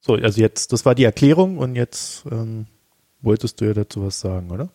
So, 0.00 0.14
also 0.14 0.40
jetzt, 0.40 0.72
das 0.72 0.86
war 0.86 0.94
die 0.94 1.04
Erklärung 1.04 1.58
und 1.58 1.74
jetzt 1.74 2.24
ähm, 2.30 2.66
wolltest 3.20 3.60
du 3.60 3.66
ja 3.66 3.74
dazu 3.74 4.06
was 4.06 4.20
sagen, 4.20 4.50
oder? 4.50 4.70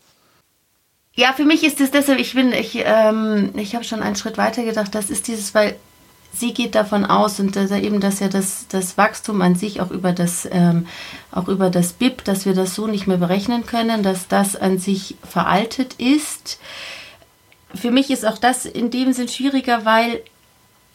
Ja, 1.16 1.34
für 1.34 1.46
mich 1.46 1.64
ist 1.64 1.80
es 1.80 1.92
deshalb, 1.92 2.20
ich 2.20 2.34
bin, 2.34 2.52
ich, 2.54 2.82
ähm, 2.84 3.52
ich 3.56 3.76
habe 3.76 3.84
schon 3.84 4.02
einen 4.02 4.16
Schritt 4.16 4.38
weiter 4.40 4.64
gedacht, 4.64 4.96
das 4.96 5.12
ist 5.12 5.28
dieses, 5.28 5.54
weil 5.54 5.76
sie 6.34 6.56
geht 6.56 6.74
davon 6.74 7.06
aus 7.06 7.40
und 7.40 7.56
dass 7.56 7.70
eben, 7.70 8.00
dass 8.00 8.20
ja 8.20 8.30
das, 8.30 8.66
das 8.68 8.98
Wachstum 8.98 9.42
an 9.44 9.54
sich 9.54 9.80
auch 9.80 9.92
über 9.92 10.12
das, 10.12 10.48
ähm, 10.52 10.88
auch 11.32 11.48
über 11.48 11.70
das 11.70 11.94
BIP, 11.94 12.24
dass 12.24 12.48
wir 12.48 12.56
das 12.56 12.74
so 12.74 12.88
nicht 12.88 13.06
mehr 13.06 13.18
berechnen 13.18 13.68
können, 13.68 14.02
dass 14.02 14.28
das 14.28 14.56
an 14.56 14.80
sich 14.80 15.16
veraltet 15.24 15.94
ist. 16.00 16.60
Für 17.76 17.92
mich 17.92 18.10
ist 18.10 18.26
auch 18.26 18.40
das 18.40 18.66
in 18.66 18.90
dem 18.90 19.14
Sinn 19.14 19.28
schwieriger, 19.28 19.86
weil 19.86 20.22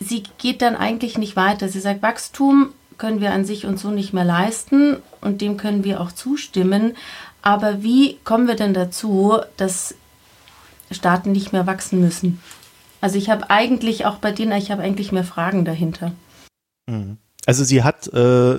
sie 0.01 0.25
geht 0.39 0.63
dann 0.63 0.75
eigentlich 0.75 1.17
nicht 1.17 1.37
weiter. 1.37 1.69
Sie 1.69 1.81
sagt, 1.81 2.03
Wachstum 2.03 2.71
können 2.99 3.21
wir 3.21 3.33
an 3.33 3.45
sich 3.45 3.67
uns 3.67 3.83
so 3.83 3.91
nicht 3.91 4.13
mehr 4.13 4.25
leisten 4.25 4.97
und 5.21 5.41
dem 5.41 5.57
können 5.57 5.85
wir 5.85 6.01
auch 6.01 6.11
zustimmen. 6.11 6.97
Aber 7.41 7.85
wie 7.85 8.19
kommen 8.25 8.49
wir 8.49 8.57
denn 8.57 8.75
dazu, 8.75 9.39
dass 9.57 9.95
Staaten 10.91 11.33
nicht 11.33 11.53
mehr 11.53 11.67
wachsen 11.67 12.01
müssen. 12.01 12.41
Also 13.01 13.19
ich 13.19 13.31
habe 13.31 13.51
eigentlich 13.51 14.07
auch 14.07 14.17
bei 14.17 14.33
denen, 14.33 14.53
ich 14.53 14.71
habe 14.71 14.83
eigentlich 14.83 15.13
mehr 15.13 15.25
Fragen 15.25 15.65
dahinter. 15.65 16.13
Mhm. 16.87 17.19
Also 17.47 17.65
sie 17.65 17.83
hat 17.83 18.09
äh, 18.09 18.59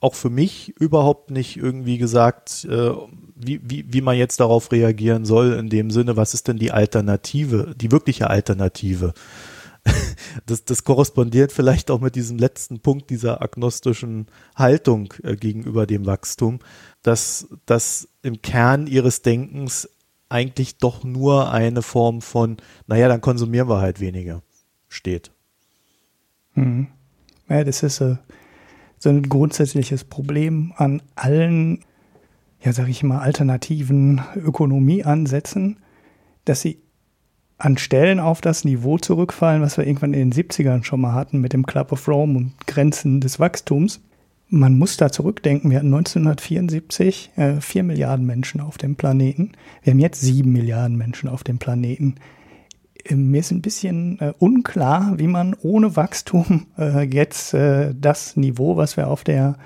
auch 0.00 0.14
für 0.14 0.30
mich 0.30 0.74
überhaupt 0.78 1.30
nicht 1.30 1.56
irgendwie 1.56 1.98
gesagt, 1.98 2.66
äh, 2.70 2.90
wie, 3.34 3.60
wie, 3.64 3.92
wie 3.92 4.00
man 4.00 4.16
jetzt 4.16 4.40
darauf 4.40 4.70
reagieren 4.72 5.24
soll, 5.24 5.54
in 5.54 5.68
dem 5.68 5.90
Sinne, 5.90 6.16
was 6.16 6.34
ist 6.34 6.48
denn 6.48 6.58
die 6.58 6.70
Alternative, 6.70 7.74
die 7.76 7.90
wirkliche 7.90 8.30
Alternative? 8.30 9.14
Das, 10.44 10.64
das 10.64 10.84
korrespondiert 10.84 11.50
vielleicht 11.50 11.90
auch 11.90 12.00
mit 12.00 12.14
diesem 12.14 12.36
letzten 12.36 12.80
Punkt 12.80 13.08
dieser 13.10 13.40
agnostischen 13.40 14.26
Haltung 14.54 15.14
äh, 15.22 15.34
gegenüber 15.34 15.86
dem 15.86 16.04
Wachstum, 16.04 16.58
dass 17.02 17.48
das 17.64 18.08
im 18.22 18.42
Kern 18.42 18.86
ihres 18.86 19.22
Denkens 19.22 19.88
eigentlich 20.28 20.78
doch 20.78 21.04
nur 21.04 21.52
eine 21.52 21.82
Form 21.82 22.20
von, 22.20 22.58
naja, 22.86 23.08
dann 23.08 23.20
konsumieren 23.20 23.68
wir 23.68 23.80
halt 23.80 24.00
weniger, 24.00 24.42
steht. 24.88 25.30
Hm. 26.54 26.88
Ja, 27.48 27.64
das 27.64 27.82
ist 27.82 28.00
äh, 28.00 28.16
so 28.98 29.08
ein 29.08 29.22
grundsätzliches 29.22 30.04
Problem 30.04 30.72
an 30.76 31.02
allen, 31.14 31.84
ja, 32.60 32.72
sag 32.72 32.88
ich 32.88 33.02
mal, 33.02 33.20
alternativen 33.20 34.20
Ökonomieansätzen, 34.34 35.78
dass 36.44 36.60
sie 36.60 36.82
an 37.56 37.78
Stellen 37.78 38.20
auf 38.20 38.40
das 38.40 38.64
Niveau 38.64 38.98
zurückfallen, 38.98 39.62
was 39.62 39.76
wir 39.76 39.86
irgendwann 39.86 40.14
in 40.14 40.30
den 40.30 40.44
70ern 40.44 40.84
schon 40.84 41.00
mal 41.00 41.12
hatten 41.12 41.40
mit 41.40 41.52
dem 41.52 41.66
Club 41.66 41.90
of 41.90 42.06
Rome 42.06 42.38
und 42.38 42.66
Grenzen 42.66 43.20
des 43.20 43.40
Wachstums 43.40 44.00
man 44.50 44.78
muss 44.78 44.96
da 44.96 45.12
zurückdenken, 45.12 45.70
wir 45.70 45.78
hatten 45.78 45.94
1974 45.94 47.32
äh, 47.36 47.60
4 47.60 47.82
Milliarden 47.82 48.24
Menschen 48.24 48.60
auf 48.60 48.78
dem 48.78 48.96
Planeten. 48.96 49.52
Wir 49.82 49.92
haben 49.92 49.98
jetzt 49.98 50.20
7 50.20 50.50
Milliarden 50.50 50.96
Menschen 50.96 51.28
auf 51.28 51.44
dem 51.44 51.58
Planeten. 51.58 52.14
Äh, 53.04 53.14
mir 53.14 53.40
ist 53.40 53.50
ein 53.50 53.62
bisschen 53.62 54.18
äh, 54.20 54.32
unklar, 54.38 55.18
wie 55.18 55.26
man 55.26 55.54
ohne 55.62 55.96
Wachstum 55.96 56.66
äh, 56.78 57.02
jetzt 57.02 57.52
äh, 57.52 57.94
das 57.94 58.36
Niveau, 58.36 58.76
was 58.76 58.96
wir 58.96 59.08
auf 59.08 59.22
der 59.22 59.56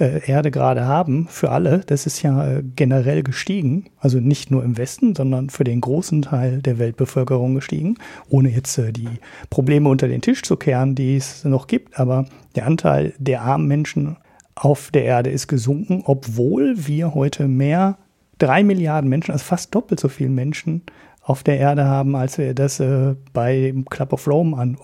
äh, 0.00 0.28
Erde 0.28 0.50
gerade 0.50 0.84
haben, 0.84 1.28
für 1.28 1.52
alle, 1.52 1.82
das 1.86 2.04
ist 2.04 2.20
ja 2.22 2.44
äh, 2.44 2.64
generell 2.74 3.22
gestiegen, 3.22 3.84
also 4.00 4.18
nicht 4.18 4.50
nur 4.50 4.64
im 4.64 4.76
Westen, 4.76 5.14
sondern 5.14 5.50
für 5.50 5.62
den 5.62 5.80
großen 5.80 6.22
Teil 6.22 6.60
der 6.60 6.80
Weltbevölkerung 6.80 7.54
gestiegen, 7.54 7.98
ohne 8.28 8.50
jetzt 8.50 8.76
die 8.76 9.20
Probleme 9.50 9.88
unter 9.88 10.08
den 10.08 10.22
Tisch 10.22 10.42
zu 10.42 10.56
kehren, 10.56 10.96
die 10.96 11.16
es 11.16 11.44
noch 11.44 11.68
gibt, 11.68 12.00
aber 12.00 12.26
der 12.56 12.66
Anteil 12.66 13.14
der 13.18 13.42
armen 13.42 13.68
Menschen 13.68 14.16
auf 14.54 14.90
der 14.90 15.04
Erde 15.04 15.30
ist 15.30 15.48
gesunken, 15.48 16.02
obwohl 16.04 16.86
wir 16.86 17.14
heute 17.14 17.48
mehr, 17.48 17.98
drei 18.38 18.62
Milliarden 18.62 19.08
Menschen, 19.08 19.32
also 19.32 19.44
fast 19.44 19.74
doppelt 19.74 20.00
so 20.00 20.08
viele 20.08 20.30
Menschen 20.30 20.82
auf 21.22 21.42
der 21.42 21.58
Erde 21.58 21.84
haben, 21.84 22.16
als 22.16 22.38
wir 22.38 22.54
das 22.54 22.80
äh, 22.80 23.14
bei 23.32 23.74
Club 23.90 24.12
of 24.12 24.26
Rome 24.26 24.56
an 24.56 24.76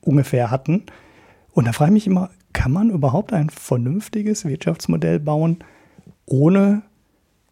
ungefähr 0.00 0.50
hatten. 0.50 0.84
Und 1.52 1.66
da 1.66 1.72
frage 1.72 1.90
ich 1.90 1.94
mich 1.94 2.06
immer, 2.06 2.30
kann 2.52 2.72
man 2.72 2.90
überhaupt 2.90 3.32
ein 3.32 3.50
vernünftiges 3.50 4.44
Wirtschaftsmodell 4.44 5.20
bauen, 5.20 5.58
ohne 6.24 6.82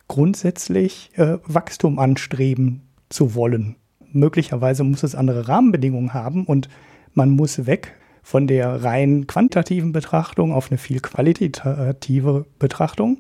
grundsätzlich 0.09 1.11
äh, 1.17 1.39
Wachstum 1.45 1.99
anstreben 1.99 2.83
zu 3.11 3.35
wollen? 3.35 3.77
Möglicherweise 4.13 4.85
muss 4.85 5.03
es 5.03 5.15
andere 5.15 5.49
Rahmenbedingungen 5.49 6.15
haben 6.15 6.47
und 6.47 6.69
man 7.13 7.31
muss 7.31 7.67
weg 7.67 7.95
von 8.25 8.47
der 8.47 8.83
rein 8.83 9.27
quantitativen 9.29 9.93
Betrachtung 9.93 10.53
auf 10.53 10.71
eine 10.71 10.79
viel 10.79 11.01
qualitative 11.01 12.47
Betrachtung. 12.59 13.19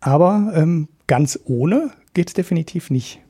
Aber 0.00 0.52
ähm, 0.54 0.88
ganz 1.06 1.40
ohne 1.46 1.90
geht 2.12 2.28
es 2.28 2.34
definitiv 2.34 2.90
nicht. 2.90 3.20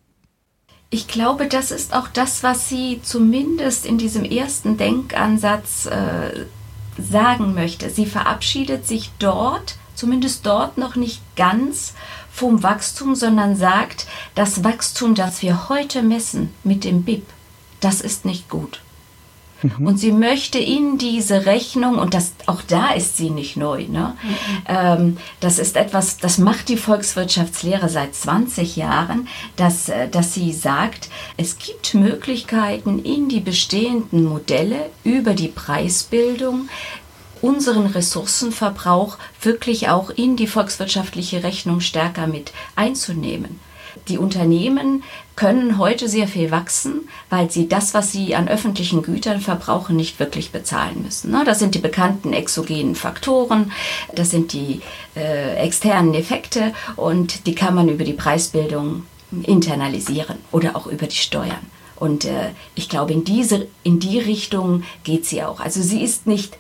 Ich 0.91 1.09
glaube, 1.09 1.47
das 1.47 1.71
ist 1.71 1.95
auch 1.95 2.09
das, 2.09 2.43
was 2.43 2.69
sie 2.69 3.01
zumindest 3.03 3.87
in 3.87 3.97
diesem 3.97 4.25
ersten 4.25 4.77
Denkansatz 4.77 5.87
äh, 5.87 6.47
sagen 7.01 7.55
möchte. 7.55 7.91
Sie 7.91 8.07
verabschiedet 8.07 8.87
sich 8.87 9.11
dort, 9.19 9.77
zumindest 9.95 10.45
dort 10.47 10.79
noch 10.79 10.97
nicht 10.97 11.23
ganz 11.37 11.95
vom 12.31 12.63
Wachstum, 12.65 13.15
sondern 13.15 13.57
sagt, 13.57 14.07
das 14.35 14.65
Wachstum, 14.65 15.15
das 15.15 15.43
wir 15.43 15.69
heute 15.69 16.03
messen 16.03 16.51
mit 16.65 16.85
dem 16.85 17.05
BIP, 17.05 17.25
das 17.81 18.01
ist 18.01 18.25
nicht 18.25 18.49
gut. 18.49 18.84
Mhm. 19.65 19.87
Und 19.87 19.99
sie 19.99 20.13
möchte 20.13 20.59
in 20.59 20.99
diese 20.99 21.47
Rechnung, 21.47 21.97
und 21.97 22.13
das, 22.13 22.35
auch 22.47 22.61
da 22.63 22.91
ist 22.91 23.17
sie 23.17 23.31
nicht 23.31 23.57
neu, 23.57 23.87
ne? 23.89 24.15
Mhm. 24.23 24.37
Ähm, 24.67 25.17
das 25.41 25.59
ist 25.59 25.77
etwas, 25.77 26.19
das 26.19 26.37
macht 26.37 26.69
die 26.69 26.77
Volkswirtschaftslehre 26.77 27.89
seit 27.89 28.15
20 28.15 28.77
Jahren, 28.77 29.27
dass, 29.57 29.89
äh, 29.89 30.09
dass 30.09 30.35
sie 30.35 30.53
sagt, 30.53 31.09
es 31.39 31.59
gibt 31.59 31.95
Möglichkeiten 31.95 32.99
in 33.03 33.29
die 33.29 33.41
bestehenden 33.41 34.25
Modelle 34.25 34.91
über 35.03 35.33
die 35.33 35.49
Preisbildung, 35.49 36.69
unseren 37.41 37.87
Ressourcenverbrauch 37.87 39.17
wirklich 39.41 39.89
auch 39.89 40.11
in 40.11 40.37
die 40.37 40.47
volkswirtschaftliche 40.47 41.43
Rechnung 41.43 41.81
stärker 41.81 42.27
mit 42.27 42.53
einzunehmen. 42.77 43.61
Die 44.09 44.19
Unternehmen 44.19 45.03
können 45.37 45.79
heute 45.79 46.09
sehr 46.09 46.29
viel 46.29 46.51
wachsen, 46.51 47.09
weil 47.29 47.51
sie 47.51 47.69
das, 47.69 47.95
was 47.95 48.13
sie 48.13 48.35
an 48.35 48.49
öffentlichen 48.49 49.03
Gütern 49.03 49.41
verbrauchen, 49.41 49.97
nicht 49.97 50.21
wirklich 50.21 50.53
bezahlen 50.53 51.03
müssen. 51.03 51.31
Ne? 51.31 51.43
Das 51.45 51.59
sind 51.59 51.75
die 51.75 51.81
bekannten 51.81 52.33
exogenen 52.33 52.95
Faktoren, 52.95 53.73
das 54.15 54.31
sind 54.31 54.53
die 54.53 54.81
äh, 55.17 55.57
externen 55.57 56.15
Effekte 56.15 56.73
und 56.97 57.47
die 57.47 57.55
kann 57.55 57.75
man 57.75 57.89
über 57.89 58.05
die 58.05 58.13
Preisbildung 58.13 59.05
internalisieren 59.43 60.39
oder 60.53 60.77
auch 60.77 60.87
über 60.87 61.07
die 61.07 61.17
Steuern. 61.17 61.67
Und 61.97 62.25
äh, 62.25 62.51
ich 62.75 62.89
glaube, 62.89 63.13
in 63.13 63.25
diese, 63.25 63.69
in 63.83 64.01
die 64.01 64.19
Richtung 64.19 64.83
geht 65.05 65.27
sie 65.27 65.43
auch. 65.43 65.61
Also 65.61 65.81
sie 65.81 66.03
ist 66.03 66.27
nicht 66.27 66.57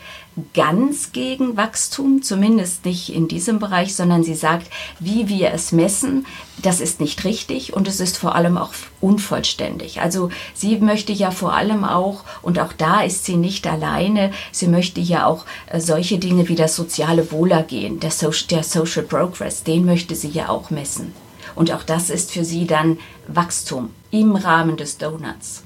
ganz 0.52 1.12
gegen 1.12 1.56
Wachstum, 1.56 2.22
zumindest 2.22 2.84
nicht 2.84 3.10
in 3.14 3.28
diesem 3.28 3.58
Bereich, 3.58 3.94
sondern 3.94 4.24
sie 4.24 4.34
sagt, 4.34 4.68
wie 4.98 5.28
wir 5.28 5.52
es 5.52 5.72
messen, 5.72 6.26
das 6.62 6.80
ist 6.80 7.00
nicht 7.00 7.24
richtig 7.24 7.72
und 7.72 7.88
es 7.88 8.00
ist 8.00 8.16
vor 8.16 8.34
allem 8.34 8.56
auch 8.56 8.72
unvollständig. 9.00 10.00
Also 10.00 10.30
sie 10.54 10.78
möchte 10.78 11.12
ja 11.12 11.30
vor 11.30 11.54
allem 11.54 11.84
auch, 11.84 12.24
und 12.42 12.58
auch 12.58 12.72
da 12.72 13.02
ist 13.02 13.24
sie 13.24 13.36
nicht 13.36 13.66
alleine, 13.66 14.32
sie 14.50 14.68
möchte 14.68 15.00
ja 15.00 15.26
auch 15.26 15.44
äh, 15.66 15.80
solche 15.80 16.18
Dinge 16.18 16.48
wie 16.48 16.56
das 16.56 16.74
soziale 16.76 17.30
Wohlergehen, 17.30 18.00
der, 18.00 18.10
so 18.10 18.30
der 18.50 18.62
Social 18.62 19.04
Progress, 19.04 19.62
den 19.62 19.84
möchte 19.84 20.14
sie 20.14 20.30
ja 20.30 20.48
auch 20.48 20.70
messen. 20.70 21.12
Und 21.54 21.70
auch 21.72 21.82
das 21.82 22.10
ist 22.10 22.32
für 22.32 22.44
sie 22.44 22.66
dann 22.66 22.98
Wachstum 23.28 23.90
im 24.10 24.34
Rahmen 24.34 24.76
des 24.76 24.98
Donuts 24.98 25.63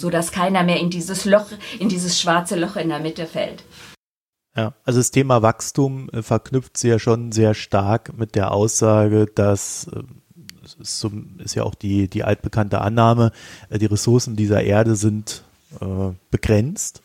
so 0.00 0.10
dass 0.10 0.32
keiner 0.32 0.62
mehr 0.62 0.80
in 0.80 0.90
dieses 0.90 1.24
Loch, 1.24 1.46
in 1.78 1.88
dieses 1.88 2.20
schwarze 2.20 2.56
Loch 2.56 2.76
in 2.76 2.88
der 2.88 3.00
Mitte 3.00 3.26
fällt. 3.26 3.64
Ja, 4.56 4.74
also 4.84 4.98
das 4.98 5.12
Thema 5.12 5.42
Wachstum 5.42 6.08
äh, 6.10 6.22
verknüpft 6.22 6.76
sie 6.76 6.88
ja 6.88 6.98
schon 6.98 7.30
sehr 7.32 7.54
stark 7.54 8.18
mit 8.18 8.34
der 8.34 8.52
Aussage, 8.52 9.26
dass 9.26 9.88
äh, 9.94 10.02
ist, 10.80 11.00
so, 11.00 11.10
ist, 11.38 11.54
ja 11.54 11.62
auch 11.62 11.74
die, 11.74 12.08
die 12.08 12.24
altbekannte 12.24 12.80
Annahme, 12.80 13.32
äh, 13.68 13.78
die 13.78 13.86
Ressourcen 13.86 14.36
dieser 14.36 14.62
Erde 14.62 14.96
sind 14.96 15.44
äh, 15.80 16.12
begrenzt. 16.30 17.02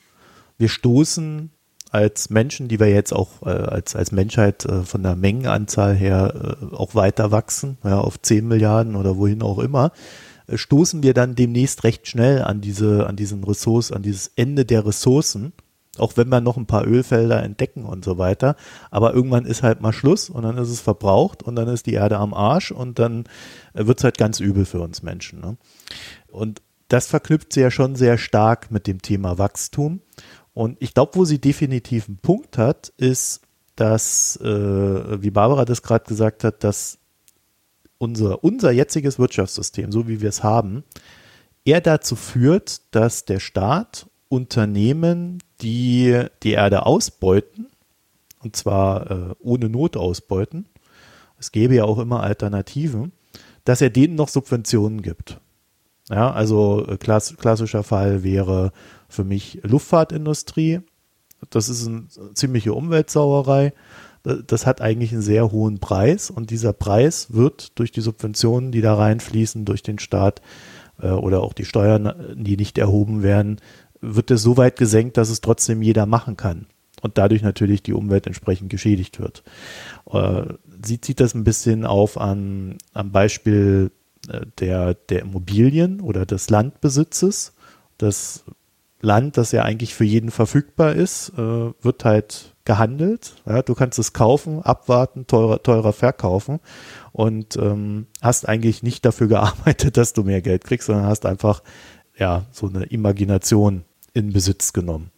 Wir 0.57 0.69
stoßen 0.69 1.51
als 1.91 2.29
Menschen, 2.29 2.67
die 2.67 2.79
wir 2.79 2.89
jetzt 2.89 3.13
auch 3.13 3.43
äh, 3.43 3.49
als, 3.49 3.95
als 3.95 4.11
Menschheit 4.11 4.65
äh, 4.65 4.83
von 4.83 5.03
der 5.03 5.15
Mengenanzahl 5.15 5.95
her 5.95 6.57
auch 6.71 6.95
weiter 6.95 7.31
wachsen, 7.31 7.77
ja, 7.83 7.99
auf 7.99 8.21
10 8.21 8.47
Milliarden 8.47 8.95
oder 8.95 9.17
wohin 9.17 9.41
auch 9.41 9.59
immer, 9.59 9.91
stoßen 10.53 11.03
wir 11.03 11.13
dann 11.13 11.35
demnächst 11.35 11.83
recht 11.83 12.07
schnell 12.07 12.41
an 12.41 12.61
diese, 12.61 13.07
an 13.07 13.15
diesen 13.15 13.43
Ressourcen, 13.43 13.95
an 13.95 14.03
dieses 14.03 14.31
Ende 14.35 14.65
der 14.65 14.85
Ressourcen. 14.85 15.53
Auch 15.97 16.17
wenn 16.17 16.27
wir 16.27 16.41
noch 16.41 16.57
ein 16.57 16.65
paar 16.65 16.85
Ölfelder 16.85 17.41
entdecken 17.41 17.85
und 17.85 18.03
so 18.03 18.17
weiter. 18.17 18.57
Aber 18.91 19.13
irgendwann 19.13 19.45
ist 19.45 19.63
halt 19.63 19.79
mal 19.79 19.93
Schluss 19.93 20.29
und 20.29 20.43
dann 20.43 20.57
ist 20.57 20.69
es 20.69 20.81
verbraucht 20.81 21.41
und 21.41 21.55
dann 21.55 21.69
ist 21.69 21.85
die 21.85 21.93
Erde 21.93 22.17
am 22.17 22.33
Arsch 22.33 22.71
und 22.71 22.99
dann 22.99 23.23
wird 23.73 23.99
es 23.99 24.03
halt 24.03 24.17
ganz 24.17 24.41
übel 24.41 24.65
für 24.65 24.81
uns 24.81 25.03
Menschen. 25.03 25.39
Ne? 25.39 25.55
Und 26.27 26.61
das 26.89 27.07
verknüpft 27.07 27.53
sie 27.53 27.61
ja 27.61 27.71
schon 27.71 27.95
sehr 27.95 28.17
stark 28.17 28.71
mit 28.71 28.87
dem 28.87 29.01
Thema 29.01 29.37
Wachstum. 29.37 30.01
Und 30.53 30.77
ich 30.81 30.93
glaube, 30.93 31.13
wo 31.15 31.25
sie 31.25 31.39
definitiv 31.39 32.07
einen 32.07 32.17
Punkt 32.17 32.57
hat, 32.57 32.91
ist, 32.97 33.41
dass, 33.75 34.37
äh, 34.37 35.21
wie 35.21 35.31
Barbara 35.31 35.65
das 35.65 35.81
gerade 35.81 36.05
gesagt 36.05 36.43
hat, 36.43 36.63
dass 36.63 36.99
unser, 37.97 38.43
unser 38.43 38.71
jetziges 38.71 39.19
Wirtschaftssystem, 39.19 39.91
so 39.91 40.07
wie 40.07 40.21
wir 40.21 40.29
es 40.29 40.43
haben, 40.43 40.83
eher 41.63 41.81
dazu 41.81 42.15
führt, 42.15 42.81
dass 42.91 43.25
der 43.25 43.39
Staat 43.39 44.07
Unternehmen, 44.29 45.39
die 45.61 46.23
die 46.43 46.51
Erde 46.51 46.85
ausbeuten, 46.85 47.67
und 48.43 48.55
zwar 48.55 49.11
äh, 49.11 49.35
ohne 49.39 49.69
Not 49.69 49.97
ausbeuten, 49.97 50.67
es 51.39 51.51
gäbe 51.51 51.75
ja 51.75 51.83
auch 51.85 51.99
immer 51.99 52.21
Alternativen, 52.21 53.11
dass 53.63 53.81
er 53.81 53.89
denen 53.89 54.15
noch 54.15 54.29
Subventionen 54.29 55.01
gibt. 55.01 55.39
Ja, 56.09 56.31
also 56.31 56.85
äh, 56.87 56.97
klass 56.97 57.35
klassischer 57.37 57.83
Fall 57.83 58.23
wäre 58.23 58.71
für 59.09 59.23
mich 59.23 59.59
Luftfahrtindustrie. 59.63 60.81
Das 61.49 61.69
ist 61.69 61.87
eine 61.87 62.07
ziemliche 62.33 62.73
Umweltsauerei 62.73 63.73
das 64.25 64.65
hat 64.65 64.82
eigentlich 64.82 65.12
einen 65.12 65.22
sehr 65.22 65.51
hohen 65.51 65.79
Preis 65.79 66.29
und 66.29 66.50
dieser 66.50 66.74
Preis 66.74 67.34
wird 67.34 67.77
durch 67.77 67.91
die 67.91 68.01
Subventionen, 68.01 68.72
die 68.72 68.82
da 68.82 68.96
reinfließen, 68.96 69.65
durch 69.65 69.84
den 69.84 70.00
Staat 70.00 70.41
äh, 71.01 71.10
oder 71.10 71.41
auch 71.41 71.53
die 71.53 71.65
Steuern, 71.65 72.36
die 72.36 72.58
nicht 72.58 72.77
erhoben 72.77 73.23
werden, 73.23 73.60
wird 74.02 74.32
es 74.32 74.41
so 74.41 74.58
weit 74.58 74.78
gesenkt, 74.78 75.17
dass 75.17 75.30
es 75.30 75.41
trotzdem 75.41 75.82
jeder 75.82 76.06
machen 76.06 76.38
kann 76.38 76.67
und 77.02 77.17
dadurch 77.17 77.41
natürlich 77.41 77.84
die 77.84 77.93
Umwelt 77.93 78.28
entsprechend 78.28 78.69
geschädigt 78.69 79.19
wird. 79.19 79.43
Äh, 80.12 80.54
sie 80.84 80.99
zieht 80.99 81.19
das 81.19 81.34
ein 81.34 81.43
bisschen 81.43 81.86
auf 81.86 82.19
an, 82.19 82.78
am 82.93 83.12
Beispiel 83.12 83.91
äh, 84.28 84.41
der, 84.60 84.95
der 84.95 85.21
Immobilien 85.21 86.02
oder 86.02 86.26
des 86.26 86.49
Landbesitzes. 86.49 87.54
Das 87.97 88.43
Land, 89.01 89.38
das 89.38 89.51
ja 89.51 89.63
eigentlich 89.63 89.93
für 89.93 90.05
jeden 90.05 90.31
verfügbar 90.31 90.93
ist, 90.93 91.29
äh, 91.38 91.73
wird 91.81 92.05
halt 92.05 92.55
gehandelt. 92.65 93.36
Ja, 93.45 93.62
du 93.62 93.75
kannst 93.75 93.99
es 93.99 94.13
kaufen, 94.13 94.62
abwarten, 94.62 95.27
teurer, 95.27 95.62
teurer 95.62 95.93
verkaufen 95.93 96.60
und 97.12 97.55
ähm, 97.58 98.08
hast 98.21 98.47
eigentlich 98.47 98.84
nicht 98.84 99.05
dafür 99.05 99.27
gearbeitet, 99.29 99.97
dass 99.97 100.13
du 100.13 100.23
mehr 100.23 100.41
Geld 100.41 100.63
kriegst, 100.63 100.88
sondern 100.88 101.05
hast 101.05 101.25
einfach 101.25 101.62
ja 102.17 102.45
so 102.51 102.67
eine 102.67 102.86
Imagination 102.86 103.84
in 104.13 104.34
Besitz 104.34 104.73
genommen. 104.73 105.12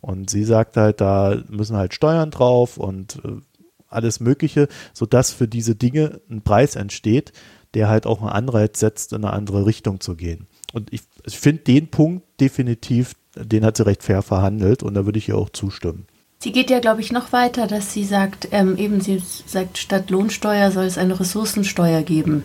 Und 0.00 0.30
sie 0.30 0.44
sagt 0.44 0.76
halt, 0.76 1.00
da 1.00 1.36
müssen 1.48 1.76
halt 1.76 1.94
Steuern 1.94 2.30
drauf 2.30 2.76
und 2.76 3.20
äh, 3.24 3.40
alles 3.88 4.20
Mögliche, 4.20 4.68
sodass 4.92 5.32
für 5.32 5.48
diese 5.48 5.74
Dinge 5.74 6.20
ein 6.30 6.42
Preis 6.42 6.76
entsteht, 6.76 7.32
der 7.74 7.88
halt 7.88 8.06
auch 8.06 8.20
einen 8.20 8.30
Anreiz 8.30 8.80
setzt, 8.80 9.12
in 9.12 9.24
eine 9.24 9.32
andere 9.32 9.66
Richtung 9.66 10.00
zu 10.00 10.16
gehen. 10.16 10.46
Und 10.72 10.92
ich, 10.92 11.02
ich 11.24 11.38
finde 11.38 11.62
den 11.62 11.88
Punkt 11.88 12.24
definitiv, 12.40 13.14
den 13.36 13.64
hat 13.64 13.76
sie 13.76 13.86
recht 13.86 14.02
fair 14.02 14.22
verhandelt 14.22 14.82
und 14.82 14.94
da 14.94 15.04
würde 15.04 15.18
ich 15.18 15.28
ihr 15.28 15.36
auch 15.36 15.50
zustimmen. 15.50 16.06
Sie 16.38 16.52
geht 16.52 16.70
ja, 16.70 16.80
glaube 16.80 17.00
ich, 17.00 17.12
noch 17.12 17.32
weiter, 17.32 17.68
dass 17.68 17.92
sie 17.92 18.04
sagt, 18.04 18.48
ähm, 18.50 18.76
eben 18.76 19.00
sie 19.00 19.22
sagt, 19.46 19.78
statt 19.78 20.10
Lohnsteuer 20.10 20.72
soll 20.72 20.86
es 20.86 20.98
eine 20.98 21.18
Ressourcensteuer 21.20 22.02
geben. 22.02 22.42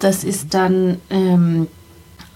Das 0.00 0.24
ist 0.24 0.52
dann 0.52 1.00
ähm, 1.10 1.68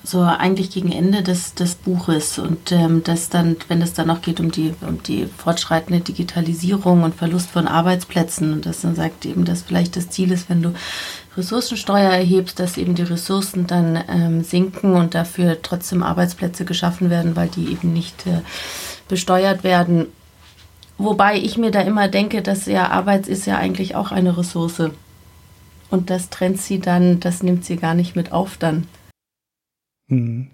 so 0.03 0.23
eigentlich 0.23 0.71
gegen 0.71 0.93
Ende 0.93 1.23
des, 1.23 1.55
des 1.55 1.75
Buches 1.75 2.39
und 2.39 2.73
ähm, 2.73 3.03
das 3.05 3.29
dann, 3.29 3.57
wenn 3.69 3.83
es 3.83 3.93
dann 3.93 4.07
noch 4.07 4.23
geht 4.23 4.41
um 4.41 4.51
die, 4.51 4.75
um 4.81 5.03
die 5.03 5.27
fortschreitende 5.27 6.01
Digitalisierung 6.01 7.03
und 7.03 7.15
Verlust 7.15 7.51
von 7.51 7.69
Arbeitsplätzen 7.69 8.53
und 8.53 8.67
das 8.67 8.81
dann 8.81 8.95
sagt 8.95 9.27
eben, 9.27 9.45
dass 9.45 9.63
vielleicht 9.63 9.97
das 9.97 10.09
Ziel 10.09 10.33
ist, 10.33 10.49
wenn 10.49 10.63
du 10.63 10.73
Ressourcensteuer 11.37 12.11
erhebst, 12.11 12.59
dass 12.59 12.79
eben 12.79 12.95
die 12.95 13.03
Ressourcen 13.03 13.67
dann 13.67 14.03
ähm, 14.09 14.43
sinken 14.43 14.95
und 14.95 15.15
dafür 15.15 15.61
trotzdem 15.63 16.03
Arbeitsplätze 16.03 16.65
geschaffen 16.65 17.11
werden, 17.11 17.37
weil 17.37 17.49
die 17.49 17.71
eben 17.71 17.93
nicht 17.93 18.27
äh, 18.27 18.41
besteuert 19.09 19.65
werden 19.65 20.07
Wobei 21.03 21.39
ich 21.39 21.57
mir 21.57 21.71
da 21.71 21.81
immer 21.81 22.09
denke, 22.09 22.43
dass 22.43 22.67
ja 22.67 22.91
Arbeit 22.91 23.27
ist 23.27 23.47
ja 23.47 23.57
eigentlich 23.57 23.95
auch 23.95 24.13
eine 24.13 24.37
Ressource. 24.37 24.91
Und 25.89 26.11
das 26.11 26.29
trennt 26.29 26.61
sie 26.61 26.79
dann, 26.79 27.21
das 27.21 27.43
nimmt 27.43 27.65
sie 27.65 27.77
gar 27.77 27.95
nicht 27.95 28.17
mit 28.17 28.33
auf 28.33 28.59
dann. 28.59 28.87
Hm. 30.11 30.49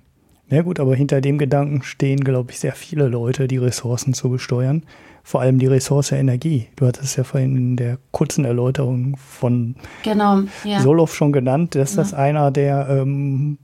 Ja 0.48 0.62
gut, 0.62 0.78
aber 0.78 0.94
hinter 0.94 1.20
dem 1.20 1.38
Gedanken 1.38 1.82
stehen, 1.82 2.22
glaube 2.22 2.52
ich, 2.52 2.60
sehr 2.60 2.72
viele 2.72 3.08
Leute, 3.08 3.48
die 3.48 3.56
Ressourcen 3.56 4.14
zu 4.14 4.30
besteuern. 4.30 4.84
Vor 5.24 5.40
allem 5.40 5.58
die 5.58 5.66
Ressource 5.66 6.12
Energie. 6.12 6.68
Du 6.76 6.86
hattest 6.86 7.04
es 7.04 7.16
ja 7.16 7.24
vorhin 7.24 7.56
in 7.56 7.76
der 7.76 7.98
kurzen 8.12 8.44
Erläuterung 8.44 9.16
von 9.16 9.74
genau, 10.04 10.42
ja. 10.62 10.80
Solow 10.80 11.12
schon 11.12 11.32
genannt, 11.32 11.74
dass 11.74 11.96
ja. 11.96 12.02
das 12.02 12.14
einer 12.14 12.52
der 12.52 12.86
ähm, 12.88 13.58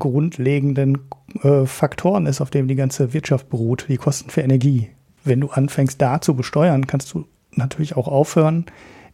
grundlegenden 0.00 0.98
äh, 1.42 1.64
Faktoren 1.64 2.26
ist, 2.26 2.40
auf 2.40 2.50
dem 2.50 2.66
die 2.66 2.74
ganze 2.74 3.12
Wirtschaft 3.12 3.48
beruht, 3.48 3.86
die 3.88 3.96
Kosten 3.96 4.30
für 4.30 4.40
Energie 4.40 4.90
wenn 5.26 5.40
du 5.40 5.48
anfängst, 5.50 6.00
da 6.00 6.20
zu 6.20 6.34
besteuern, 6.34 6.86
kannst 6.86 7.12
du 7.12 7.26
natürlich 7.52 7.96
auch 7.96 8.08
aufhören, 8.08 8.66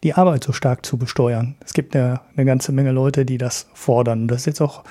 die 0.03 0.15
Arbeit 0.15 0.45
so 0.45 0.53
stark 0.53 0.85
zu 0.85 0.99
besteuern. 0.99 1.57
Es 1.65 1.73
gibt 1.73 1.97
eine, 1.97 2.21
eine 2.37 2.45
ganze 2.45 2.73
Menge 2.73 2.93
Leute, 2.93 3.25
die 3.25 3.39
das 3.39 3.69
fordern. 3.73 4.29
Das 4.29 4.41
ist 4.41 4.47
jetzt 4.47 4.61
auch 4.61 4.85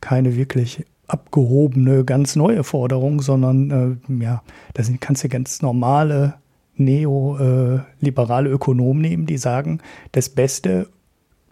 keine 0.00 0.36
wirklich 0.36 0.84
abgehobene, 1.06 2.04
ganz 2.04 2.36
neue 2.36 2.64
Forderung, 2.64 3.22
sondern 3.22 4.00
äh, 4.10 4.22
ja, 4.22 4.42
da 4.74 4.82
sind, 4.82 5.00
kannst 5.00 5.24
du 5.24 5.28
ganz 5.28 5.62
normale 5.62 6.34
neoliberale 6.76 8.50
Ökonomen 8.50 9.02
nehmen, 9.02 9.26
die 9.26 9.38
sagen, 9.38 9.80
das 10.12 10.28
beste 10.28 10.88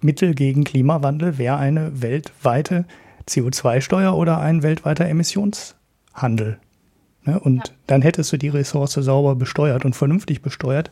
Mittel 0.00 0.35
gegen 0.35 0.64
Klimawandel 0.64 1.38
wäre 1.38 1.56
eine 1.56 2.00
weltweite 2.00 2.85
CO2-Steuer 3.28 4.16
oder 4.16 4.38
ein 4.38 4.62
weltweiter 4.62 5.06
Emissionshandel. 5.06 6.59
Ne? 7.24 7.40
Und 7.40 7.68
ja. 7.68 7.74
dann 7.88 8.02
hättest 8.02 8.32
du 8.32 8.37
die 8.37 8.48
Ressource 8.48 8.92
sauber 8.92 9.35
besteuert 9.35 9.85
und 9.85 9.96
vernünftig 9.96 10.42
besteuert. 10.42 10.90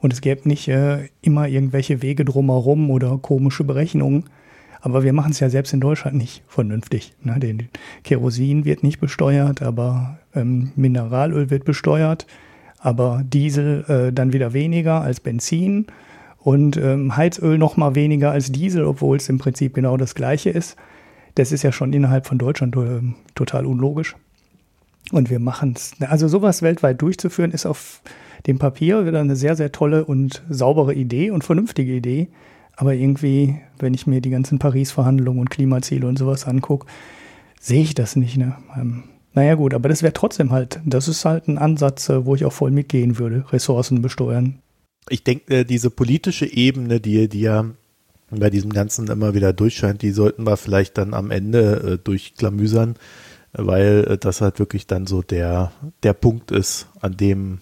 Und 0.00 0.12
es 0.12 0.20
gäbe 0.20 0.48
nicht 0.48 0.68
äh, 0.68 1.08
immer 1.22 1.48
irgendwelche 1.48 2.02
Wege 2.02 2.24
drumherum 2.24 2.90
oder 2.90 3.18
komische 3.18 3.64
Berechnungen. 3.64 4.24
Aber 4.86 5.02
wir 5.02 5.12
machen 5.12 5.32
es 5.32 5.40
ja 5.40 5.50
selbst 5.50 5.72
in 5.72 5.80
Deutschland 5.80 6.16
nicht 6.16 6.44
vernünftig. 6.46 7.12
Ne? 7.20 7.40
Den 7.40 7.68
Kerosin 8.04 8.64
wird 8.64 8.84
nicht 8.84 9.00
besteuert, 9.00 9.60
aber 9.60 10.20
ähm, 10.32 10.70
Mineralöl 10.76 11.50
wird 11.50 11.64
besteuert, 11.64 12.28
aber 12.78 13.24
Diesel 13.24 13.84
äh, 13.88 14.12
dann 14.12 14.32
wieder 14.32 14.52
weniger 14.52 15.00
als 15.00 15.18
Benzin 15.18 15.86
und 16.38 16.76
ähm, 16.76 17.16
Heizöl 17.16 17.58
noch 17.58 17.76
mal 17.76 17.96
weniger 17.96 18.30
als 18.30 18.52
Diesel, 18.52 18.84
obwohl 18.84 19.16
es 19.16 19.28
im 19.28 19.38
Prinzip 19.38 19.74
genau 19.74 19.96
das 19.96 20.14
gleiche 20.14 20.50
ist. 20.50 20.76
Das 21.34 21.50
ist 21.50 21.64
ja 21.64 21.72
schon 21.72 21.92
innerhalb 21.92 22.24
von 22.24 22.38
Deutschland 22.38 22.76
äh, 22.76 23.00
total 23.34 23.66
unlogisch. 23.66 24.14
Und 25.10 25.30
wir 25.30 25.40
machen 25.40 25.72
es. 25.74 25.94
Also 26.00 26.28
sowas 26.28 26.62
weltweit 26.62 27.02
durchzuführen, 27.02 27.50
ist 27.50 27.66
auf 27.66 28.02
dem 28.46 28.60
Papier 28.60 29.04
wieder 29.04 29.18
eine 29.18 29.34
sehr, 29.34 29.56
sehr 29.56 29.72
tolle 29.72 30.04
und 30.04 30.44
saubere 30.48 30.94
Idee 30.94 31.32
und 31.32 31.42
vernünftige 31.42 31.92
Idee. 31.92 32.28
Aber 32.76 32.94
irgendwie, 32.94 33.58
wenn 33.78 33.94
ich 33.94 34.06
mir 34.06 34.20
die 34.20 34.30
ganzen 34.30 34.58
Paris-Verhandlungen 34.58 35.40
und 35.40 35.50
Klimaziele 35.50 36.06
und 36.06 36.18
sowas 36.18 36.46
angucke, 36.46 36.86
sehe 37.60 37.82
ich 37.82 37.94
das 37.94 38.16
nicht. 38.16 38.36
Ne? 38.36 38.56
Ähm, 38.76 39.04
Naja 39.34 39.54
gut, 39.54 39.74
aber 39.74 39.88
das 39.90 40.02
wäre 40.02 40.12
trotzdem 40.14 40.50
halt, 40.50 40.80
das 40.86 41.08
ist 41.08 41.24
halt 41.24 41.48
ein 41.48 41.58
Ansatz, 41.58 42.08
äh, 42.08 42.24
wo 42.24 42.34
ich 42.34 42.44
auch 42.44 42.52
voll 42.52 42.70
mitgehen 42.70 43.18
würde, 43.18 43.44
Ressourcen 43.52 44.00
besteuern. 44.00 44.60
Ich 45.10 45.24
denke, 45.24 45.54
äh, 45.54 45.64
diese 45.64 45.90
politische 45.90 46.46
Ebene, 46.46 47.00
die, 47.00 47.28
die 47.28 47.42
ja 47.42 47.66
bei 48.30 48.50
diesem 48.50 48.72
Ganzen 48.72 49.08
immer 49.08 49.34
wieder 49.34 49.52
durchscheint, 49.52 50.02
die 50.02 50.10
sollten 50.10 50.44
wir 50.44 50.56
vielleicht 50.56 50.98
dann 50.98 51.14
am 51.14 51.30
Ende 51.30 51.92
äh, 51.94 51.98
durchklamüsern, 52.02 52.94
weil 53.52 54.06
äh, 54.08 54.18
das 54.18 54.40
halt 54.40 54.58
wirklich 54.58 54.86
dann 54.86 55.06
so 55.06 55.22
der, 55.22 55.70
der 56.02 56.12
Punkt 56.12 56.50
ist, 56.50 56.88
an 57.00 57.16
dem 57.16 57.60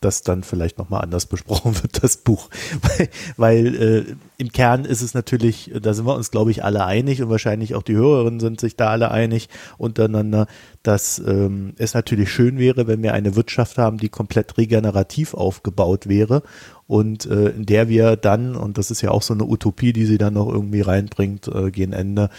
das 0.00 0.22
dann 0.22 0.42
vielleicht 0.42 0.78
nochmal 0.78 1.02
anders 1.02 1.26
besprochen 1.26 1.74
wird, 1.82 2.02
das 2.02 2.18
Buch. 2.18 2.48
weil, 2.82 3.08
weil 3.36 3.74
äh, 3.74 4.04
im 4.36 4.52
Kern 4.52 4.84
ist 4.84 5.02
es 5.02 5.14
natürlich, 5.14 5.72
da 5.82 5.94
sind 5.94 6.06
wir 6.06 6.14
uns, 6.14 6.30
glaube 6.30 6.50
ich, 6.50 6.62
alle 6.64 6.84
einig 6.84 7.22
und 7.22 7.30
wahrscheinlich 7.30 7.74
auch 7.74 7.82
die 7.82 7.96
Hörerinnen 7.96 8.40
sind 8.40 8.60
sich 8.60 8.76
da 8.76 8.90
alle 8.90 9.10
einig 9.10 9.48
untereinander, 9.76 10.46
dass 10.82 11.18
ähm, 11.18 11.74
es 11.78 11.94
natürlich 11.94 12.30
schön 12.30 12.58
wäre, 12.58 12.86
wenn 12.86 13.02
wir 13.02 13.14
eine 13.14 13.34
Wirtschaft 13.34 13.78
haben, 13.78 13.98
die 13.98 14.08
komplett 14.08 14.56
regenerativ 14.56 15.34
aufgebaut 15.34 16.08
wäre 16.08 16.42
und 16.86 17.26
äh, 17.26 17.50
in 17.50 17.66
der 17.66 17.88
wir 17.88 18.16
dann, 18.16 18.56
und 18.56 18.78
das 18.78 18.90
ist 18.90 19.02
ja 19.02 19.10
auch 19.10 19.22
so 19.22 19.34
eine 19.34 19.44
Utopie, 19.44 19.92
die 19.92 20.06
sie 20.06 20.18
dann 20.18 20.34
noch 20.34 20.48
irgendwie 20.48 20.80
reinbringt, 20.80 21.48
äh, 21.48 21.70
gegen 21.70 21.92
Ende, 21.92 22.30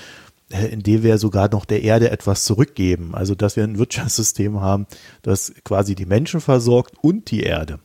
äh, 0.52 0.68
in 0.68 0.82
dem 0.82 1.04
wir 1.04 1.18
sogar 1.18 1.50
noch 1.50 1.66
der 1.66 1.84
Erde 1.84 2.12
etwas 2.12 2.46
zurückgeben. 2.46 3.14
Also, 3.14 3.36
dass 3.36 3.56
wir 3.56 3.64
ein 3.64 3.78
Wirtschaftssystem 3.78 4.62
haben, 4.62 4.88
das 5.22 5.54
quasi 5.64 5.96
die 5.96 6.06
Menschen 6.06 6.42
versorgt 6.42 6.96
und 7.02 7.32
die 7.32 7.44
Erde. 7.44 7.80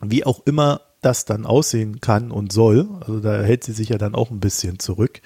Wie 0.00 0.24
auch 0.24 0.44
immer 0.46 0.80
das 1.00 1.24
dann 1.24 1.46
aussehen 1.46 2.00
kann 2.00 2.30
und 2.30 2.52
soll, 2.52 2.88
also 3.00 3.20
da 3.20 3.42
hält 3.42 3.62
sie 3.64 3.72
sich 3.72 3.90
ja 3.90 3.98
dann 3.98 4.14
auch 4.14 4.30
ein 4.30 4.40
bisschen 4.40 4.78
zurück 4.78 5.20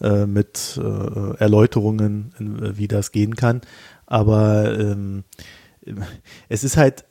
äh, 0.00 0.26
mit 0.26 0.78
äh, 0.82 1.36
Erläuterungen, 1.36 2.34
wie 2.38 2.88
das 2.88 3.10
gehen 3.10 3.34
kann. 3.34 3.62
Aber 4.06 4.78
ähm, 4.78 5.24
es 6.48 6.62
ist 6.62 6.76
halt 6.76 7.04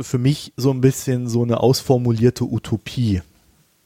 für 0.00 0.18
mich 0.18 0.52
so 0.56 0.70
ein 0.70 0.80
bisschen 0.80 1.28
so 1.28 1.42
eine 1.42 1.60
ausformulierte 1.60 2.44
Utopie 2.44 3.22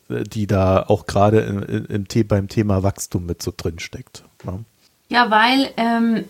die 0.09 0.47
da 0.47 0.83
auch 0.83 1.07
gerade 1.07 1.41
im, 1.41 1.63
im, 1.63 2.29
beim 2.29 2.49
Thema 2.49 2.83
Wachstum 2.83 3.27
mit 3.27 3.43
so 3.43 3.53
drin 3.57 3.79
steckt. 3.79 4.25
Ne? 4.45 4.65
Ja, 5.09 5.31
weil 5.31 5.71
ähm, 5.77 6.25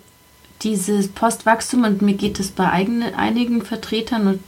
dieses 0.63 1.09
Postwachstum, 1.09 1.85
und 1.85 2.03
mir 2.03 2.15
geht 2.15 2.41
es 2.41 2.51
bei 2.51 2.71
eigene, 2.71 3.17
einigen 3.17 3.63
Vertretern 3.63 4.27
und 4.27 4.41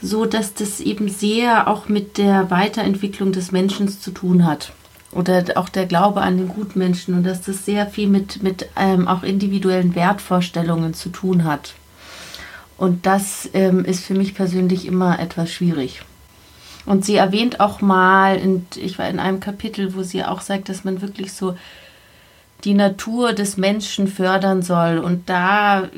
so, 0.00 0.24
dass 0.24 0.54
das 0.54 0.80
eben 0.80 1.08
sehr 1.08 1.68
auch 1.68 1.88
mit 1.88 2.18
der 2.18 2.50
Weiterentwicklung 2.50 3.32
des 3.32 3.52
Menschen 3.52 3.88
zu 3.88 4.10
tun 4.10 4.44
hat. 4.46 4.72
Oder 5.12 5.44
auch 5.56 5.68
der 5.68 5.86
Glaube 5.86 6.22
an 6.22 6.38
den 6.38 6.48
Gutmenschen 6.48 7.14
und 7.14 7.24
dass 7.24 7.42
das 7.42 7.66
sehr 7.66 7.86
viel 7.86 8.08
mit, 8.08 8.42
mit 8.42 8.68
ähm, 8.76 9.06
auch 9.06 9.22
individuellen 9.22 9.94
Wertvorstellungen 9.94 10.94
zu 10.94 11.10
tun 11.10 11.44
hat. 11.44 11.74
Und 12.78 13.04
das 13.06 13.48
ähm, 13.52 13.84
ist 13.84 14.04
für 14.04 14.14
mich 14.14 14.34
persönlich 14.34 14.86
immer 14.86 15.20
etwas 15.20 15.52
schwierig. 15.52 16.02
Und 16.84 17.04
sie 17.04 17.16
erwähnt 17.16 17.60
auch 17.60 17.80
mal, 17.80 18.36
in, 18.36 18.66
ich 18.76 18.98
war 18.98 19.08
in 19.08 19.20
einem 19.20 19.40
Kapitel, 19.40 19.94
wo 19.94 20.02
sie 20.02 20.24
auch 20.24 20.40
sagt, 20.40 20.68
dass 20.68 20.84
man 20.84 21.00
wirklich 21.00 21.32
so 21.32 21.56
die 22.64 22.74
Natur 22.74 23.32
des 23.32 23.56
Menschen 23.56 24.08
fördern 24.08 24.62
soll. 24.62 24.98
Und 24.98 25.28
da 25.28 25.88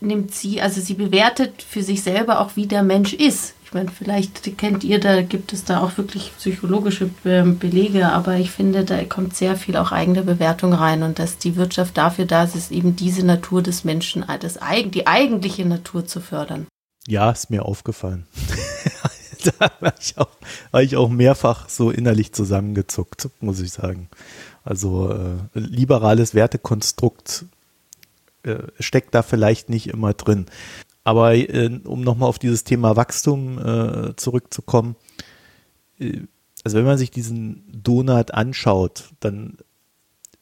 nimmt 0.00 0.34
sie, 0.34 0.60
also 0.60 0.80
sie 0.80 0.94
bewertet 0.94 1.62
für 1.62 1.82
sich 1.82 2.02
selber 2.02 2.40
auch, 2.40 2.56
wie 2.56 2.66
der 2.66 2.82
Mensch 2.82 3.12
ist. 3.12 3.54
Ich 3.64 3.74
meine, 3.74 3.90
vielleicht 3.90 4.56
kennt 4.56 4.82
ihr, 4.82 4.98
da 4.98 5.20
gibt 5.20 5.52
es 5.52 5.64
da 5.64 5.82
auch 5.82 5.98
wirklich 5.98 6.32
psychologische 6.38 7.10
ähm, 7.26 7.58
Belege, 7.58 8.08
aber 8.08 8.36
ich 8.36 8.50
finde, 8.50 8.82
da 8.82 9.04
kommt 9.04 9.36
sehr 9.36 9.56
viel 9.56 9.76
auch 9.76 9.92
eigene 9.92 10.22
Bewertung 10.22 10.72
rein 10.72 11.02
und 11.02 11.18
dass 11.18 11.36
die 11.36 11.56
Wirtschaft 11.56 11.98
dafür 11.98 12.24
da 12.24 12.44
ist, 12.44 12.56
ist 12.56 12.72
eben 12.72 12.96
diese 12.96 13.26
Natur 13.26 13.60
des 13.60 13.84
Menschen, 13.84 14.24
das, 14.40 14.58
die 14.86 15.06
eigentliche 15.06 15.66
Natur 15.66 16.06
zu 16.06 16.20
fördern. 16.20 16.66
Ja, 17.06 17.30
ist 17.30 17.50
mir 17.50 17.66
aufgefallen. 17.66 18.26
da 19.58 19.70
war 19.80 19.94
ich, 19.98 20.18
auch, 20.18 20.30
war 20.70 20.82
ich 20.82 20.96
auch 20.96 21.08
mehrfach 21.08 21.68
so 21.68 21.90
innerlich 21.90 22.32
zusammengezuckt, 22.32 23.28
muss 23.40 23.60
ich 23.60 23.72
sagen. 23.72 24.08
Also 24.64 25.10
äh, 25.12 25.58
liberales 25.58 26.34
Wertekonstrukt 26.34 27.46
äh, 28.42 28.58
steckt 28.80 29.14
da 29.14 29.22
vielleicht 29.22 29.68
nicht 29.68 29.88
immer 29.88 30.14
drin. 30.14 30.46
Aber 31.04 31.34
äh, 31.34 31.80
um 31.84 32.02
nochmal 32.02 32.28
auf 32.28 32.38
dieses 32.38 32.64
Thema 32.64 32.96
Wachstum 32.96 33.58
äh, 33.58 34.16
zurückzukommen, 34.16 34.96
äh, 35.98 36.20
also 36.64 36.76
wenn 36.76 36.84
man 36.84 36.98
sich 36.98 37.10
diesen 37.10 37.64
Donut 37.72 38.32
anschaut, 38.32 39.10
dann 39.20 39.56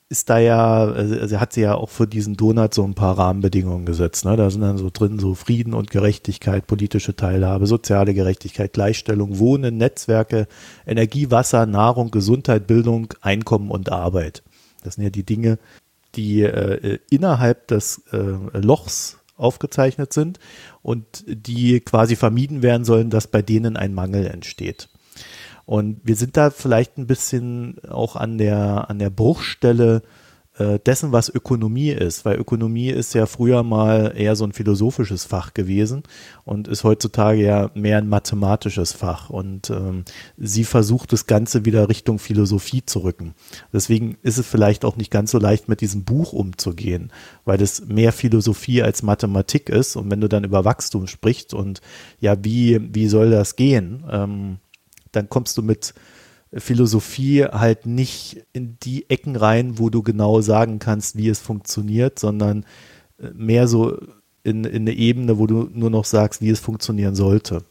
ist 0.08 0.30
da 0.30 0.38
ja, 0.38 0.84
also 0.84 1.40
hat 1.40 1.52
sie 1.52 1.62
ja 1.62 1.74
auch 1.74 1.88
für 1.88 2.06
diesen 2.06 2.36
Donut 2.36 2.74
so 2.74 2.84
ein 2.84 2.94
paar 2.94 3.18
Rahmenbedingungen 3.18 3.86
gesetzt. 3.86 4.24
Ne? 4.24 4.36
Da 4.36 4.50
sind 4.50 4.60
dann 4.60 4.78
so 4.78 4.88
drin 4.92 5.18
so 5.18 5.34
Frieden 5.34 5.74
und 5.74 5.90
Gerechtigkeit, 5.90 6.66
politische 6.68 7.16
Teilhabe, 7.16 7.66
soziale 7.66 8.14
Gerechtigkeit, 8.14 8.72
Gleichstellung, 8.72 9.38
Wohnen, 9.38 9.76
Netzwerke, 9.78 10.46
Energie, 10.86 11.30
Wasser, 11.32 11.66
Nahrung, 11.66 12.12
Gesundheit, 12.12 12.68
Bildung, 12.68 13.14
Einkommen 13.20 13.70
und 13.70 13.90
Arbeit. 13.90 14.44
Das 14.84 14.94
sind 14.94 15.02
ja 15.02 15.10
die 15.10 15.26
Dinge, 15.26 15.58
die 16.14 16.42
äh, 16.42 16.98
innerhalb 17.10 17.66
des 17.66 18.02
äh, 18.12 18.18
Lochs 18.58 19.18
aufgezeichnet 19.36 20.12
sind 20.12 20.38
und 20.82 21.24
die 21.26 21.80
quasi 21.80 22.14
vermieden 22.14 22.62
werden 22.62 22.84
sollen, 22.84 23.10
dass 23.10 23.26
bei 23.26 23.42
denen 23.42 23.76
ein 23.76 23.92
Mangel 23.92 24.26
entsteht. 24.26 24.88
Und 25.66 26.00
wir 26.05 26.16
sind 26.16 26.37
da 26.37 26.50
vielleicht 26.50 26.96
ein 26.96 27.07
bisschen 27.07 27.76
auch 27.88 28.16
an 28.16 28.38
der, 28.38 28.88
an 28.88 28.98
der 28.98 29.11
Bruchstelle 29.11 30.02
äh, 30.59 30.79
dessen, 30.79 31.12
was 31.12 31.29
Ökonomie 31.29 31.90
ist, 31.90 32.24
weil 32.24 32.38
Ökonomie 32.38 32.88
ist 32.88 33.14
ja 33.14 33.26
früher 33.26 33.62
mal 33.62 34.14
eher 34.16 34.37
so 34.37 34.44
ein 34.44 34.52
philosophisches 34.52 35.24
Fach 35.24 35.52
gewesen 35.52 36.05
und 36.44 36.68
ist 36.68 36.85
heutzutage 36.85 37.42
ja 37.42 37.70
mehr 37.74 37.98
ein 37.98 38.09
mathematisches 38.09 38.92
Fach. 38.92 39.29
Und 39.29 39.70
ähm, 39.70 40.05
sie 40.38 40.64
versucht 40.64 41.12
das 41.12 41.26
Ganze 41.26 41.64
wieder 41.64 41.88
Richtung 41.88 42.18
Philosophie 42.18 42.85
zu 42.85 43.00
rücken. 43.00 43.35
Deswegen 43.72 44.16
ist 44.22 44.38
es 44.38 44.46
vielleicht 44.46 44.85
auch 44.85 44.96
nicht 44.96 45.11
ganz 45.11 45.31
so 45.31 45.38
leicht, 45.38 45.68
mit 45.68 45.81
diesem 45.81 46.05
Buch 46.05 46.33
umzugehen, 46.33 47.12
weil 47.44 47.61
es 47.61 47.87
mehr 47.87 48.12
Philosophie 48.12 48.83
als 48.83 49.02
Mathematik 49.02 49.68
ist. 49.68 49.96
Und 49.96 50.11
wenn 50.11 50.20
du 50.20 50.29
dann 50.29 50.44
über 50.44 50.64
Wachstum 50.64 51.07
sprichst 51.07 51.52
und 51.52 51.81
ja, 52.20 52.37
wie, 52.42 52.81
wie 52.94 53.09
soll 53.09 53.31
das 53.31 53.57
gehen? 53.57 54.05
Ähm, 54.11 54.59
dann 55.16 55.29
kommst 55.29 55.57
du 55.59 55.62
mit 55.62 55.94
Philosophie 56.52 57.44
halt 57.44 57.87
nicht 57.87 58.44
in 58.52 58.79
die 58.83 59.11
Ecken 59.11 59.37
rein, 59.37 59.79
wo 59.79 59.90
du 59.90 60.02
genau 60.02 60.40
sagen 60.40 60.79
kannst, 60.79 61.16
wie 61.16 61.29
es 61.29 61.40
funktioniert, 61.40 62.18
sondern 62.18 62.64
äh, 63.18 63.31
mehr 63.35 63.68
so 63.68 63.98
in, 64.44 64.64
in 64.64 64.83
eine 64.83 64.92
Ebene, 64.92 65.38
wo 65.38 65.46
du 65.46 65.68
nur 65.72 65.90
noch 65.90 66.05
sagst, 66.05 66.40
wie 66.40 66.50
es 66.50 66.61
funktionieren 66.61 67.16
sollte. 67.16 67.64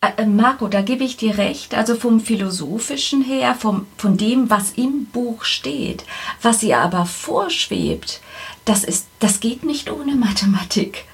Äh, 0.00 0.22
äh, 0.22 0.26
Marco, 0.26 0.68
da 0.68 0.80
gebe 0.80 1.04
ich 1.04 1.16
dir 1.16 1.36
recht. 1.36 1.74
Also 1.74 1.94
vom 1.94 2.20
Philosophischen 2.20 3.22
her, 3.22 3.54
vom, 3.54 3.86
von 3.96 4.16
dem, 4.16 4.48
was 4.48 4.72
im 4.72 5.06
Buch 5.12 5.44
steht, 5.44 6.04
was 6.40 6.62
ihr 6.62 6.78
aber 6.78 7.04
vorschwebt, 7.04 8.20
das, 8.64 8.82
ist, 8.82 9.06
das 9.18 9.40
geht 9.40 9.64
nicht 9.64 9.90
ohne 9.90 10.14
Mathematik. 10.14 11.04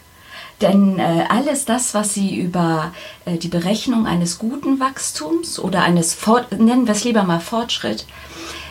Denn 0.60 0.98
äh, 0.98 1.24
alles 1.28 1.64
das, 1.64 1.94
was 1.94 2.14
Sie 2.14 2.36
über 2.36 2.92
äh, 3.24 3.36
die 3.36 3.48
Berechnung 3.48 4.06
eines 4.06 4.38
guten 4.38 4.80
Wachstums 4.80 5.58
oder 5.58 5.82
eines, 5.82 6.14
Fort 6.14 6.50
nennen 6.58 6.86
wir 6.86 6.92
es 6.92 7.04
lieber 7.04 7.22
mal 7.22 7.40
Fortschritt, 7.40 8.06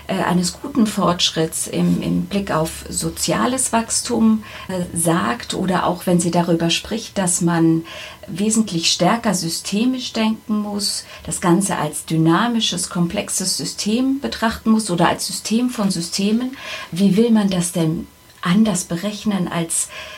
äh, 0.08 0.23
eines 0.23 0.54
guten 0.62 0.88
Fortschritts 0.88 1.67
im, 1.67 2.02
im, 2.02 2.26
Blick 2.26 2.52
auf 2.52 2.86
soziales 2.89 3.73
Wachstum 3.73 4.43
äh, 4.69 4.84
sagt 4.97 5.54
oder 5.54 5.86
auch 5.86 6.06
wenn 6.06 6.19
sie 6.19 6.32
darüber 6.32 6.69
spricht, 6.69 7.17
dass 7.17 7.41
man 7.41 7.84
wesentlich 8.28 8.91
stärker 8.91 9.34
systemisch 9.34 10.13
denken 10.13 10.60
muss, 10.60 11.06
das 11.26 11.41
Ganze 11.41 11.78
als 11.78 12.06
dynamisches, 12.06 12.89
komplexes 12.89 13.58
System 13.58 14.19
betrachten 14.19 14.71
muss 14.71 14.89
oder 14.89 15.10
als 15.10 15.28
System 15.28 15.69
von 15.69 15.91
Systemen. 15.91 16.58
Wie 16.91 17.17
will 17.17 17.32
man 17.32 17.50
das 17.50 17.71
denn 17.73 18.08
anders 18.41 18.86
berechnen 18.86 19.47
als 19.47 19.86
äh, 19.86 20.16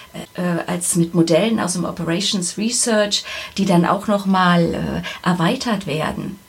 als 0.68 0.96
mit 0.96 1.14
Modellen 1.14 1.60
aus 1.60 1.74
dem 1.74 1.86
Operations 1.86 2.58
Research, 2.58 3.24
die 3.58 3.66
dann 3.66 3.86
auch 3.86 4.08
nochmal 4.08 4.74
äh, 4.74 5.28
erweitert 5.28 5.88
werden. 5.88 6.40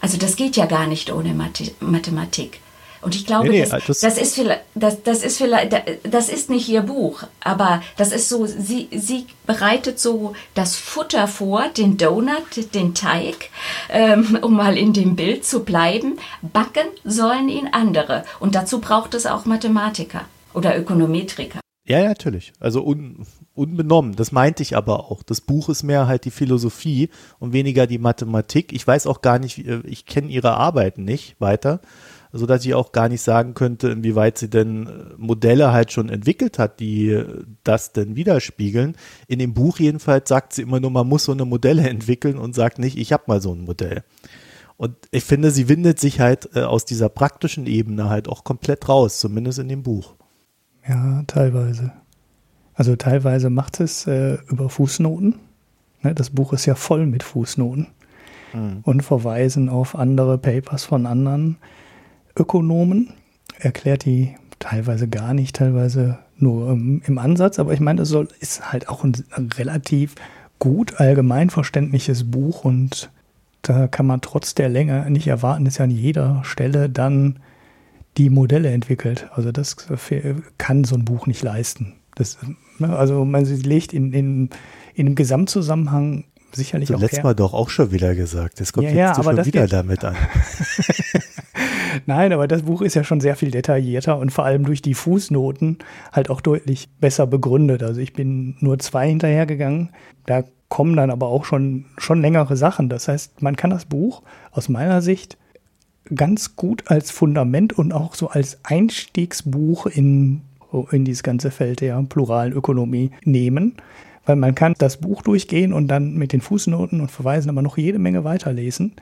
Also 0.00 0.18
das 0.18 0.36
geht 0.36 0.56
ja 0.56 0.66
gar 0.66 0.86
nicht 0.86 1.12
ohne 1.12 1.34
Mathematik. 1.80 2.60
Und 3.02 3.14
ich 3.14 3.26
glaube, 3.26 3.48
nee, 3.48 3.60
nee, 3.60 3.68
das, 3.68 3.84
das, 3.84 4.00
das, 4.00 4.18
ist 4.18 4.34
vielleicht, 4.34 4.62
das, 4.74 5.02
das 5.02 5.22
ist 5.22 5.38
vielleicht, 5.38 5.72
das 6.02 6.28
ist 6.28 6.50
nicht 6.50 6.68
ihr 6.68 6.82
Buch, 6.82 7.22
aber 7.40 7.82
das 7.96 8.10
ist 8.10 8.28
so, 8.28 8.46
sie, 8.46 8.88
sie 8.90 9.26
bereitet 9.46 10.00
so 10.00 10.34
das 10.54 10.74
Futter 10.74 11.28
vor, 11.28 11.68
den 11.68 11.98
Donut, 11.98 12.74
den 12.74 12.94
Teig, 12.94 13.50
ähm, 13.90 14.38
um 14.42 14.54
mal 14.54 14.76
in 14.76 14.92
dem 14.92 15.14
Bild 15.14 15.44
zu 15.44 15.62
bleiben. 15.62 16.18
Backen 16.42 16.88
sollen 17.04 17.48
ihn 17.48 17.68
andere. 17.70 18.24
Und 18.40 18.54
dazu 18.54 18.80
braucht 18.80 19.14
es 19.14 19.26
auch 19.26 19.44
Mathematiker 19.44 20.24
oder 20.52 20.76
Ökonometriker. 20.76 21.60
Ja, 21.88 22.00
ja, 22.00 22.08
natürlich. 22.08 22.52
Also 22.58 22.84
un, 22.84 23.24
unbenommen. 23.54 24.16
Das 24.16 24.32
meinte 24.32 24.62
ich 24.64 24.76
aber 24.76 25.08
auch. 25.10 25.22
Das 25.22 25.40
Buch 25.40 25.68
ist 25.68 25.84
mehr 25.84 26.08
halt 26.08 26.24
die 26.24 26.32
Philosophie 26.32 27.10
und 27.38 27.52
weniger 27.52 27.86
die 27.86 27.98
Mathematik. 27.98 28.72
Ich 28.72 28.84
weiß 28.84 29.06
auch 29.06 29.22
gar 29.22 29.38
nicht, 29.38 29.66
äh, 29.66 29.82
ich 29.84 30.04
kenne 30.04 30.28
ihre 30.28 30.54
Arbeiten 30.54 31.04
nicht 31.04 31.40
weiter, 31.40 31.80
sodass 32.32 32.64
ich 32.64 32.74
auch 32.74 32.90
gar 32.90 33.08
nicht 33.08 33.22
sagen 33.22 33.54
könnte, 33.54 33.88
inwieweit 33.88 34.36
sie 34.36 34.50
denn 34.50 34.88
äh, 34.88 34.90
Modelle 35.16 35.72
halt 35.72 35.92
schon 35.92 36.08
entwickelt 36.08 36.58
hat, 36.58 36.80
die 36.80 37.10
äh, 37.10 37.44
das 37.62 37.92
denn 37.92 38.16
widerspiegeln. 38.16 38.96
In 39.28 39.38
dem 39.38 39.54
Buch 39.54 39.78
jedenfalls 39.78 40.28
sagt 40.28 40.54
sie 40.54 40.62
immer 40.62 40.80
nur, 40.80 40.90
man 40.90 41.06
muss 41.06 41.26
so 41.26 41.32
eine 41.32 41.44
Modelle 41.44 41.88
entwickeln 41.88 42.36
und 42.36 42.56
sagt 42.56 42.80
nicht, 42.80 42.98
ich 42.98 43.12
habe 43.12 43.24
mal 43.28 43.40
so 43.40 43.52
ein 43.52 43.64
Modell. 43.64 44.02
Und 44.76 44.96
ich 45.12 45.22
finde, 45.22 45.52
sie 45.52 45.68
windet 45.68 46.00
sich 46.00 46.20
halt 46.20 46.54
aus 46.54 46.84
dieser 46.84 47.08
praktischen 47.08 47.66
Ebene 47.66 48.10
halt 48.10 48.28
auch 48.28 48.44
komplett 48.44 48.90
raus, 48.90 49.20
zumindest 49.20 49.58
in 49.58 49.68
dem 49.68 49.82
Buch. 49.82 50.16
Ja, 50.88 51.22
teilweise. 51.26 51.92
Also 52.74 52.96
teilweise 52.96 53.50
macht 53.50 53.80
es 53.80 54.06
äh, 54.06 54.38
über 54.48 54.68
Fußnoten. 54.68 55.36
Ne, 56.02 56.14
das 56.14 56.30
Buch 56.30 56.52
ist 56.52 56.66
ja 56.66 56.74
voll 56.74 57.06
mit 57.06 57.22
Fußnoten 57.22 57.88
mhm. 58.52 58.80
und 58.82 59.02
verweisen 59.02 59.68
auf 59.68 59.96
andere 59.96 60.38
Papers 60.38 60.84
von 60.84 61.06
anderen 61.06 61.56
Ökonomen. 62.36 63.12
Erklärt 63.58 64.04
die 64.04 64.36
teilweise 64.58 65.08
gar 65.08 65.34
nicht, 65.34 65.56
teilweise 65.56 66.18
nur 66.38 66.70
ähm, 66.70 67.02
im 67.06 67.18
Ansatz. 67.18 67.58
Aber 67.58 67.72
ich 67.72 67.80
meine, 67.80 68.02
es 68.02 68.08
soll, 68.08 68.28
ist 68.40 68.72
halt 68.72 68.88
auch 68.88 69.04
ein, 69.04 69.16
ein 69.30 69.48
relativ 69.56 70.14
gut 70.58 71.00
allgemeinverständliches 71.00 72.30
Buch 72.30 72.64
und 72.64 73.10
da 73.62 73.88
kann 73.88 74.06
man 74.06 74.20
trotz 74.20 74.54
der 74.54 74.68
Länge 74.68 75.10
nicht 75.10 75.26
erwarten, 75.26 75.64
dass 75.64 75.78
ja 75.78 75.84
an 75.84 75.90
jeder 75.90 76.42
Stelle 76.44 76.88
dann 76.88 77.38
die 78.16 78.30
Modelle 78.30 78.70
entwickelt. 78.70 79.28
Also 79.34 79.52
das 79.52 79.76
kann 80.58 80.84
so 80.84 80.96
ein 80.96 81.04
Buch 81.04 81.26
nicht 81.26 81.42
leisten. 81.42 81.94
Das, 82.14 82.38
ne, 82.78 82.96
also 82.96 83.24
man 83.24 83.44
legt 83.44 83.92
in, 83.92 84.12
in, 84.12 84.50
in 84.94 85.06
einem 85.06 85.14
Gesamtzusammenhang 85.14 86.24
sicherlich 86.52 86.86
Zuletzt 86.86 87.02
auch 87.02 87.02
letztes 87.02 87.24
Mal 87.24 87.34
doch 87.34 87.52
auch 87.52 87.68
schon 87.68 87.92
wieder 87.92 88.14
gesagt. 88.14 88.58
Jetzt 88.58 88.72
kommt 88.72 88.84
ja, 88.84 88.90
jetzt 88.90 89.18
ja, 89.18 89.22
schon 89.22 89.44
wieder 89.44 89.66
damit 89.66 90.04
an. 90.04 90.16
Nein, 92.06 92.32
aber 92.32 92.48
das 92.48 92.62
Buch 92.62 92.82
ist 92.82 92.94
ja 92.94 93.04
schon 93.04 93.20
sehr 93.20 93.36
viel 93.36 93.50
detaillierter 93.50 94.18
und 94.18 94.30
vor 94.30 94.44
allem 94.44 94.64
durch 94.64 94.82
die 94.82 94.94
Fußnoten 94.94 95.78
halt 96.12 96.30
auch 96.30 96.40
deutlich 96.40 96.88
besser 97.00 97.26
begründet. 97.26 97.82
Also 97.82 98.00
ich 98.00 98.12
bin 98.12 98.56
nur 98.60 98.78
zwei 98.78 99.08
hinterhergegangen. 99.08 99.90
Da 100.24 100.44
kommen 100.68 100.96
dann 100.96 101.10
aber 101.10 101.28
auch 101.28 101.44
schon, 101.44 101.86
schon 101.98 102.20
längere 102.20 102.56
Sachen. 102.56 102.88
Das 102.88 103.08
heißt, 103.08 103.42
man 103.42 103.56
kann 103.56 103.70
das 103.70 103.84
Buch 103.84 104.22
aus 104.50 104.68
meiner 104.68 105.02
Sicht 105.02 105.38
ganz 106.14 106.56
gut 106.56 106.84
als 106.86 107.10
Fundament 107.10 107.72
und 107.72 107.92
auch 107.92 108.14
so 108.14 108.28
als 108.28 108.58
Einstiegsbuch 108.62 109.86
in, 109.86 110.42
in 110.90 111.04
dieses 111.04 111.22
ganze 111.22 111.50
Feld 111.50 111.80
der 111.80 112.00
pluralen 112.08 112.52
Ökonomie 112.52 113.10
nehmen. 113.24 113.74
Weil 114.24 114.36
man 114.36 114.54
kann 114.54 114.74
das 114.78 114.96
Buch 114.96 115.22
durchgehen 115.22 115.72
und 115.72 115.88
dann 115.88 116.14
mit 116.14 116.32
den 116.32 116.40
Fußnoten 116.40 117.00
und 117.00 117.10
Verweisen 117.10 117.48
aber 117.48 117.62
noch 117.62 117.78
jede 117.78 118.00
Menge 118.00 118.24
weiterlesen. 118.24 118.92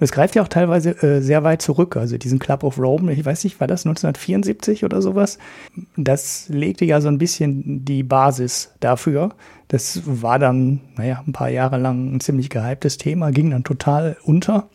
Und 0.00 0.04
es 0.04 0.12
greift 0.12 0.34
ja 0.34 0.42
auch 0.42 0.48
teilweise 0.48 0.90
äh, 1.02 1.20
sehr 1.20 1.44
weit 1.44 1.60
zurück. 1.60 1.98
Also 1.98 2.16
diesen 2.16 2.38
Club 2.38 2.64
of 2.64 2.78
Rome, 2.78 3.12
ich 3.12 3.22
weiß 3.22 3.44
nicht, 3.44 3.60
war 3.60 3.66
das 3.66 3.84
1974 3.84 4.82
oder 4.82 5.02
sowas? 5.02 5.38
Das 5.98 6.48
legte 6.48 6.86
ja 6.86 7.02
so 7.02 7.08
ein 7.08 7.18
bisschen 7.18 7.84
die 7.84 8.02
Basis 8.02 8.72
dafür. 8.80 9.34
Das 9.68 10.00
war 10.06 10.38
dann, 10.38 10.80
naja, 10.96 11.22
ein 11.26 11.34
paar 11.34 11.50
Jahre 11.50 11.76
lang 11.76 12.14
ein 12.14 12.20
ziemlich 12.20 12.48
gehyptes 12.48 12.96
Thema, 12.96 13.30
ging 13.30 13.50
dann 13.50 13.62
total 13.62 14.16
unter. 14.24 14.70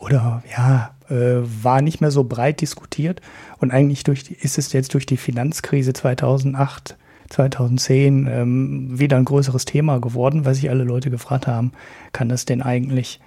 Oder 0.00 0.42
ja, 0.50 0.90
war 1.10 1.82
nicht 1.82 2.00
mehr 2.00 2.10
so 2.10 2.24
breit 2.24 2.60
diskutiert. 2.60 3.20
Und 3.58 3.70
eigentlich 3.70 4.04
durch 4.04 4.30
ist 4.30 4.58
es 4.58 4.72
jetzt 4.72 4.94
durch 4.94 5.06
die 5.06 5.16
Finanzkrise 5.16 5.92
2008 5.92 6.96
2010 7.30 8.26
ähm, 8.28 8.98
wieder 8.98 9.16
ein 9.16 9.24
größeres 9.24 9.64
Thema 9.64 10.00
geworden, 10.00 10.44
weil 10.44 10.56
sich 10.56 10.68
alle 10.68 10.82
Leute 10.82 11.10
gefragt 11.10 11.46
haben, 11.46 11.70
kann 12.12 12.28
das 12.28 12.44
denn 12.44 12.60
eigentlich 12.60 13.20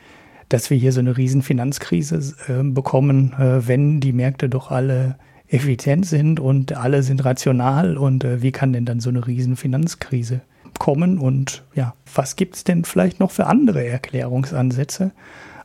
dass 0.49 0.69
wir 0.69 0.77
hier 0.77 0.91
so 0.91 0.99
eine 0.99 1.17
riesen 1.17 1.41
Finanzkrise 1.41 2.35
äh, 2.47 2.63
bekommen, 2.63 3.33
äh, 3.33 3.67
wenn 3.67 3.99
die 3.99 4.13
Märkte 4.13 4.49
doch 4.49 4.69
alle 4.69 5.17
effizient 5.47 6.05
sind 6.05 6.39
und 6.39 6.77
alle 6.77 7.01
sind 7.01 7.25
rational 7.25 7.97
und 7.97 8.23
äh, 8.23 8.41
wie 8.43 8.51
kann 8.51 8.71
denn 8.71 8.85
dann 8.85 8.99
so 8.99 9.09
eine 9.09 9.25
riesen 9.25 9.55
Finanzkrise 9.55 10.41
kommen 10.77 11.17
und 11.17 11.63
ja, 11.75 11.95
was 12.13 12.35
gibt 12.35 12.55
es 12.55 12.63
denn 12.63 12.83
vielleicht 12.85 13.19
noch 13.19 13.31
für 13.31 13.47
andere 13.47 13.85
Erklärungsansätze, 13.85 15.11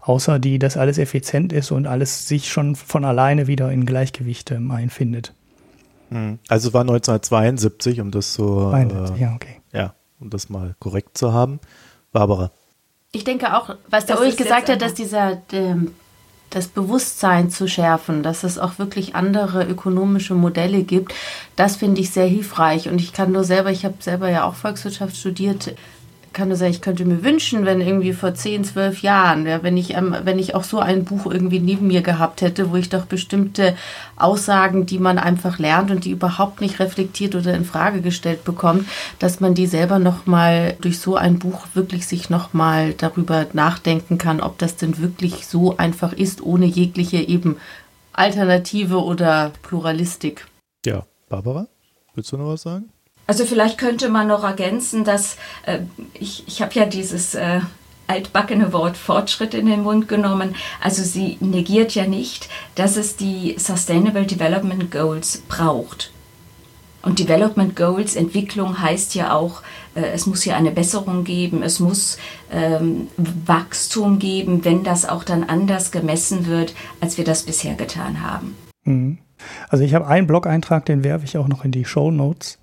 außer 0.09 0.39
die, 0.39 0.59
dass 0.59 0.77
alles 0.77 0.99
effizient 0.99 1.53
ist 1.53 1.71
und 1.71 1.87
alles 1.87 2.27
sich 2.27 2.51
schon 2.51 2.77
von 2.77 3.05
alleine 3.05 3.47
wieder 3.47 3.71
in 3.71 3.85
Gleichgewicht 3.85 4.51
ähm, 4.51 4.71
einfindet. 4.71 5.35
Hm. 6.11 6.39
Also 6.49 6.73
war 6.73 6.81
1972, 6.81 8.01
um 8.01 8.11
das 8.11 8.33
so, 8.33 8.71
72, 8.71 9.17
äh, 9.17 9.21
ja, 9.21 9.35
okay. 9.35 9.61
ja, 9.73 9.95
um 10.19 10.31
das 10.31 10.49
mal 10.49 10.75
korrekt 10.79 11.19
zu 11.19 11.33
haben. 11.33 11.61
Barbara. 12.13 12.51
Ich 13.13 13.25
denke 13.25 13.57
auch, 13.57 13.77
was 13.89 14.07
der 14.07 14.19
Ulrich 14.19 14.37
gesagt 14.37 14.71
hat, 14.71 14.81
dass 14.81 14.95
dieser 14.95 15.43
ähm, 15.53 15.93
das 16.51 16.69
Bewusstsein 16.69 17.51
zu 17.51 17.69
schärfen, 17.69 18.23
dass 18.23 18.43
es 18.43 18.59
auch 18.59 18.79
wirklich 18.79 19.15
andere 19.15 19.65
ökonomische 19.65 20.35
Modelle 20.35 20.83
gibt, 20.83 21.15
das 21.57 21.77
finde 21.77 22.01
ich 22.01 22.11
sehr 22.11 22.27
hilfreich. 22.27 22.89
Und 22.89 23.01
ich 23.01 23.13
kann 23.13 23.33
nur 23.33 23.45
selber, 23.45 23.71
ich 23.71 23.85
habe 23.85 23.97
selber 24.01 24.31
ja 24.31 24.45
auch 24.45 24.55
Volkswirtschaft 24.55 25.17
studiert, 25.17 25.75
kann 26.39 26.49
nur 26.49 26.57
sagen, 26.57 26.71
ich 26.71 26.81
könnte 26.81 27.05
mir 27.05 27.25
wünschen, 27.25 27.67
wenn 27.67 27.81
irgendwie 27.81 28.13
vor 28.13 28.33
10, 28.33 28.63
12 28.63 29.03
Jahren, 29.03 29.45
ja, 29.45 29.63
wenn 29.65 29.77
ich, 29.77 29.95
ähm, 29.95 30.15
wenn 30.23 30.39
ich 30.39 30.55
auch 30.55 30.63
so 30.63 30.79
ein 30.79 31.05
Buch 31.05 31.27
irgendwie 31.27 31.59
neben 31.59 31.89
mir 31.89 32.01
gehabt 32.01 32.43
hätte, 32.43 32.71
wo 32.71 32.77
ich 32.77 32.89
doch 32.89 33.07
bestimmte 33.07 33.77
Aussagen, 34.15 34.87
die 34.87 35.01
man 35.01 35.19
einfach 35.19 35.59
lernt 35.59 35.91
und 35.91 36.05
die 36.05 36.13
überhaupt 36.13 36.61
nicht 36.61 36.79
reflektiert 36.79 37.35
oder 37.35 37.55
in 37.55 37.65
Frage 37.65 38.03
gestellt 38.03 38.45
bekommt, 38.45 38.89
dass 39.19 39.41
man 39.41 39.55
die 39.55 39.67
selber 39.67 39.99
nochmal 39.99 40.77
durch 40.81 41.01
so 41.01 41.17
ein 41.17 41.41
Buch 41.41 41.67
wirklich 41.75 42.07
sich 42.07 42.31
nochmal 42.31 42.93
darüber 42.93 43.47
nachdenken 43.53 44.17
kann, 44.17 44.41
ob 44.41 44.59
das 44.59 44.77
denn 44.77 44.99
wirklich 44.99 45.45
so 45.45 45.77
einfach 45.77 46.13
ist, 46.13 46.41
ohne 46.41 46.67
jegliche 46.67 47.17
eben 47.17 47.57
Alternative 48.13 49.03
oder 49.03 49.53
Pluralistik. 49.63 50.47
Ja, 50.87 51.05
Barbara, 51.29 51.67
willst 52.15 52.31
du 52.31 52.37
noch 52.37 52.47
was 52.47 52.63
sagen? 52.63 52.91
Also 53.29 53.45
vielleicht 53.45 53.77
könnte 53.77 54.09
man 54.09 54.27
noch 54.27 54.43
ergänzen, 54.43 55.05
dass 55.05 55.37
äh, 55.67 55.81
ich, 56.15 56.45
ich 56.49 56.63
habe 56.63 56.73
ja 56.73 56.87
dieses 56.87 57.35
äh, 57.35 57.61
altbackene 58.07 58.73
Wort 58.73 58.97
Fortschritt 58.97 59.53
in 59.53 59.67
den 59.67 59.83
Mund 59.83 60.09
genommen. 60.09 60.55
Also 60.83 61.03
sie 61.03 61.37
negiert 61.41 61.95
ja 61.95 62.07
nicht, 62.07 62.49
dass 62.75 62.97
es 62.97 63.17
die 63.17 63.57
Sustainable 63.59 64.25
Development 64.25 64.91
Goals 64.91 65.43
braucht. 65.47 66.11
Und 67.03 67.19
Development 67.19 67.77
Goals, 67.77 68.17
Entwicklung 68.17 68.81
heißt 68.81 69.15
ja 69.15 69.35
auch, 69.35 69.61
äh, 69.95 70.07
es 70.15 70.25
muss 70.25 70.41
hier 70.41 70.57
eine 70.57 70.71
Besserung 70.71 71.25
geben, 71.25 71.63
es 71.63 71.81
muss 71.81 72.17
ähm, 72.51 73.09
Wachstum 73.19 74.19
geben, 74.19 74.65
wenn 74.65 74.85
das 74.85 75.07
auch 75.07 75.23
dann 75.23 75.45
anders 75.45 75.91
gemessen 75.91 76.47
wird, 76.47 76.75
als 77.03 77.19
wir 77.19 77.27
das 77.27 77.43
bisher 77.43 77.75
getan 77.75 78.23
haben. 78.23 78.57
Mhm. 78.85 79.19
Also 79.69 79.85
ich 79.85 79.93
habe 79.93 80.07
einen 80.07 80.27
Blog-Eintrag, 80.27 80.87
den 80.87 81.05
werfe 81.05 81.27
ich 81.27 81.37
auch 81.37 81.47
noch 81.47 81.67
in 81.67 81.73
die 81.73 81.85
Show 81.85 82.11
Notes. 82.11 82.59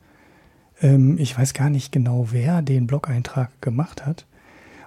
Ähm, 0.82 1.18
ich 1.20 1.38
weiß 1.38 1.54
gar 1.54 1.70
nicht 1.70 1.92
genau, 1.92 2.28
wer 2.32 2.62
den 2.62 2.88
Blog-Eintrag 2.88 3.62
gemacht 3.62 4.06
hat. 4.06 4.26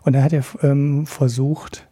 Und 0.03 0.15
da 0.15 0.23
hat 0.23 0.33
er 0.33 0.45
ähm, 0.63 1.07
versucht, 1.07 1.87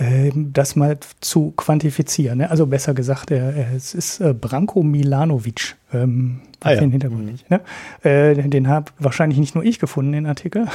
ähm, 0.00 0.52
das 0.52 0.76
mal 0.76 0.98
zu 1.20 1.52
quantifizieren. 1.56 2.38
Ne? 2.38 2.50
Also 2.50 2.66
besser 2.66 2.94
gesagt, 2.94 3.30
er, 3.30 3.74
es 3.74 3.94
ist 3.94 4.20
äh, 4.20 4.32
Branko 4.32 4.82
Milanovic. 4.82 5.76
Ähm, 5.92 6.40
ah, 6.60 6.72
ja. 6.72 6.80
den 6.80 6.92
Hintergrund 6.92 7.24
mhm. 7.24 7.32
nicht. 7.32 7.50
Ne? 7.50 7.60
Äh, 8.02 8.34
den 8.48 8.68
habe 8.68 8.92
wahrscheinlich 8.98 9.38
nicht 9.38 9.54
nur 9.54 9.64
ich 9.64 9.78
gefunden, 9.78 10.12
den 10.12 10.26
Artikel, 10.26 10.68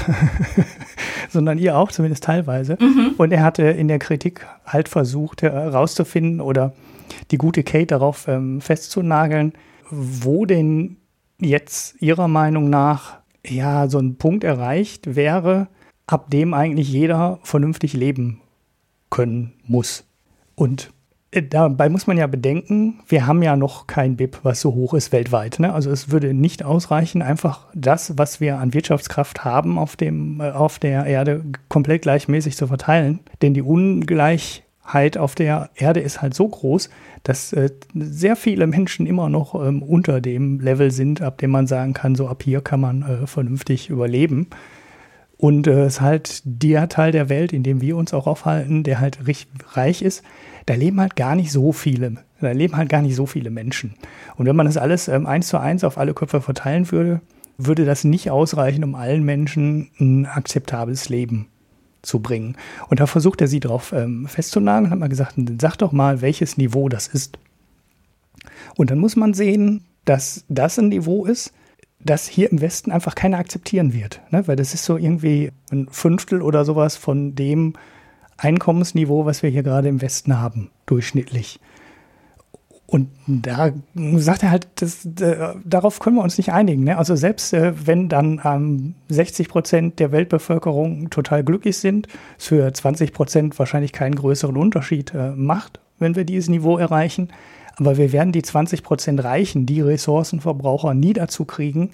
sondern 1.30 1.58
ihr 1.58 1.78
auch, 1.78 1.92
zumindest 1.92 2.24
teilweise. 2.26 2.78
Mhm. 2.82 3.14
Und 3.18 3.32
er 3.32 3.44
hatte 3.44 3.64
in 3.64 3.88
der 3.88 4.00
Kritik 4.00 4.46
halt 4.66 4.90
versucht 4.90 5.42
herauszufinden 5.42 6.42
oder 6.42 6.74
die 7.32 7.38
gute 7.38 7.64
Kate 7.64 7.88
darauf 7.88 8.28
ähm, 8.28 8.60
festzunageln, 8.60 9.54
wo 9.90 10.46
denn 10.46 10.98
jetzt 11.44 12.02
Ihrer 12.02 12.28
Meinung 12.28 12.70
nach 12.70 13.20
ja 13.46 13.88
so 13.88 14.00
ein 14.00 14.16
Punkt 14.18 14.44
erreicht 14.44 15.16
wäre, 15.16 15.68
ab 16.08 16.30
dem 16.30 16.54
eigentlich 16.54 16.92
jeder 16.92 17.40
vernünftig 17.44 17.94
leben 17.94 18.42
können 19.10 19.54
muss. 19.66 20.06
Und 20.56 20.92
äh, 21.32 21.44
dabei 21.44 21.90
muss 21.90 22.08
man 22.08 22.18
ja 22.18 22.28
bedenken, 22.28 23.02
wir 23.08 23.28
haben 23.28 23.42
ja 23.44 23.56
noch 23.56 23.88
kein 23.88 24.16
BIP, 24.16 24.40
was 24.44 24.62
so 24.62 24.74
hoch 24.74 24.94
ist 24.94 25.12
weltweit. 25.12 25.60
Ne? 25.60 25.74
Also 25.74 25.90
es 25.92 26.12
würde 26.12 26.34
nicht 26.34 26.64
ausreichen, 26.64 27.22
einfach 27.22 27.68
das, 27.74 28.18
was 28.18 28.40
wir 28.40 28.60
an 28.60 28.74
Wirtschaftskraft 28.74 29.44
haben 29.44 29.78
auf, 29.78 29.96
dem, 29.96 30.40
äh, 30.40 30.52
auf 30.52 30.80
der 30.80 31.06
Erde, 31.06 31.44
komplett 31.70 32.04
gleichmäßig 32.04 32.56
zu 32.56 32.68
verteilen. 32.68 33.20
Denn 33.42 33.54
die 33.54 33.64
Ungleichheit 34.84 35.18
auf 35.18 35.36
der 35.36 35.70
Erde 35.76 36.00
ist 36.00 36.22
halt 36.22 36.34
so 36.34 36.48
groß, 36.48 36.90
dass 37.24 37.54
äh, 37.54 37.70
sehr 37.94 38.36
viele 38.36 38.68
Menschen 38.68 39.06
immer 39.06 39.30
noch 39.30 39.56
ähm, 39.56 39.82
unter 39.82 40.22
dem 40.22 40.60
Level 40.60 40.92
sind, 40.92 41.22
ab 41.22 41.38
dem 41.38 41.52
man 41.52 41.68
sagen 41.68 41.94
kann, 41.94 42.16
so 42.16 42.28
ab 42.28 42.44
hier 42.44 42.62
kann 42.62 42.82
man 42.82 43.02
äh, 43.02 43.28
vernünftig 43.28 43.90
überleben. 43.90 44.48
Und 45.38 45.68
äh, 45.68 45.86
es 45.86 45.96
ist 45.96 46.02
halt 46.02 46.42
der 46.46 46.90
Teil 46.90 47.12
der 47.12 47.30
Welt, 47.30 47.54
in 47.54 47.64
dem 47.64 47.82
wir 47.82 47.98
uns 47.98 48.14
auch 48.14 48.28
aufhalten, 48.28 48.84
der 48.84 49.00
halt 49.00 49.26
richtig 49.28 49.50
reich 49.72 50.02
ist, 50.02 50.24
da 50.66 50.76
leben 50.76 51.00
halt 51.00 51.16
gar 51.16 51.36
nicht 51.36 51.52
so 51.52 51.72
viele, 51.74 52.18
da 52.40 52.52
leben 52.52 52.78
halt 52.78 52.90
gar 52.90 53.02
nicht 53.02 53.16
so 53.16 53.26
viele 53.26 53.50
Menschen. 53.50 53.96
Und 54.36 54.46
wenn 54.46 54.56
man 54.56 54.66
das 54.66 54.78
alles 54.78 55.08
ähm, 55.08 55.26
eins 55.26 55.48
zu 55.48 55.58
eins 55.58 55.84
auf 55.84 55.98
alle 55.98 56.14
Köpfe 56.14 56.42
verteilen 56.42 56.92
würde, 56.92 57.22
würde 57.58 57.86
das 57.86 58.04
nicht 58.04 58.32
ausreichen, 58.32 58.84
um 58.84 58.96
allen 58.96 59.24
Menschen 59.24 59.90
ein 60.00 60.26
akzeptables 60.26 61.10
Leben 61.10 61.48
zu 62.04 62.20
bringen. 62.20 62.56
Und 62.90 63.00
da 63.00 63.08
versucht 63.08 63.42
er 63.42 63.48
sie 63.48 63.60
darauf 63.60 63.92
ähm, 63.94 64.28
festzunageln, 64.28 64.92
hat 64.92 65.00
mal 65.00 65.10
gesagt, 65.10 65.36
sag 65.60 65.78
doch 65.78 65.92
mal, 65.92 66.22
welches 66.22 66.58
Niveau 66.58 66.90
das 66.90 67.08
ist. 67.08 67.40
Und 68.76 68.92
dann 68.92 69.00
muss 69.00 69.16
man 69.16 69.34
sehen, 69.34 69.86
dass 70.06 70.46
das 70.50 70.78
ein 70.78 70.90
Niveau 70.90 71.26
ist, 71.26 71.54
das 72.00 72.28
hier 72.28 72.52
im 72.52 72.62
Westen 72.62 72.92
einfach 72.92 73.16
keiner 73.16 73.40
akzeptieren 73.40 73.94
wird. 73.94 74.22
Ne? 74.30 74.46
Weil 74.48 74.58
das 74.58 74.74
ist 74.74 74.86
so 74.86 74.98
irgendwie 74.98 75.52
ein 75.72 75.88
Fünftel 75.90 76.42
oder 76.42 76.66
sowas 76.66 76.98
von 76.98 77.36
dem 77.36 77.74
Einkommensniveau, 78.38 79.26
was 79.26 79.42
wir 79.42 79.50
hier 79.50 79.64
gerade 79.64 79.88
im 79.88 80.02
Westen 80.02 80.38
haben, 80.40 80.70
durchschnittlich. 80.86 81.60
Und 82.94 83.10
da 83.26 83.72
sagt 84.18 84.44
er 84.44 84.52
halt, 84.52 84.68
das, 84.76 85.04
äh, 85.20 85.56
darauf 85.66 86.00
können 86.00 86.18
wir 86.18 86.22
uns 86.22 86.38
nicht 86.38 86.54
einigen. 86.54 86.84
Ne? 86.84 86.96
Also 86.96 87.16
selbst 87.16 87.52
äh, 87.52 87.74
wenn 87.88 88.08
dann 88.08 88.40
ähm, 88.46 88.94
60 89.10 89.50
Prozent 89.50 90.00
der 90.00 90.12
Weltbevölkerung 90.12 91.10
total 91.10 91.44
glücklich 91.44 91.78
sind, 91.78 92.08
es 92.38 92.46
für 92.46 92.72
20 92.72 93.12
Prozent 93.12 93.58
wahrscheinlich 93.58 93.94
keinen 93.94 94.14
größeren 94.14 94.56
Unterschied 94.56 95.12
äh, 95.16 95.32
macht, 95.32 95.80
wenn 95.98 96.16
wir 96.16 96.24
dieses 96.24 96.50
Niveau 96.50 96.78
erreichen. 96.78 97.30
Aber 97.78 97.98
wir 97.98 98.12
werden 98.12 98.32
die 98.32 98.44
20 98.44 98.84
Prozent 98.84 99.24
Reichen, 99.24 99.66
die 99.66 99.82
Ressourcenverbraucher, 99.82 100.94
nie 100.94 101.14
dazu 101.14 101.46
kriegen, 101.46 101.94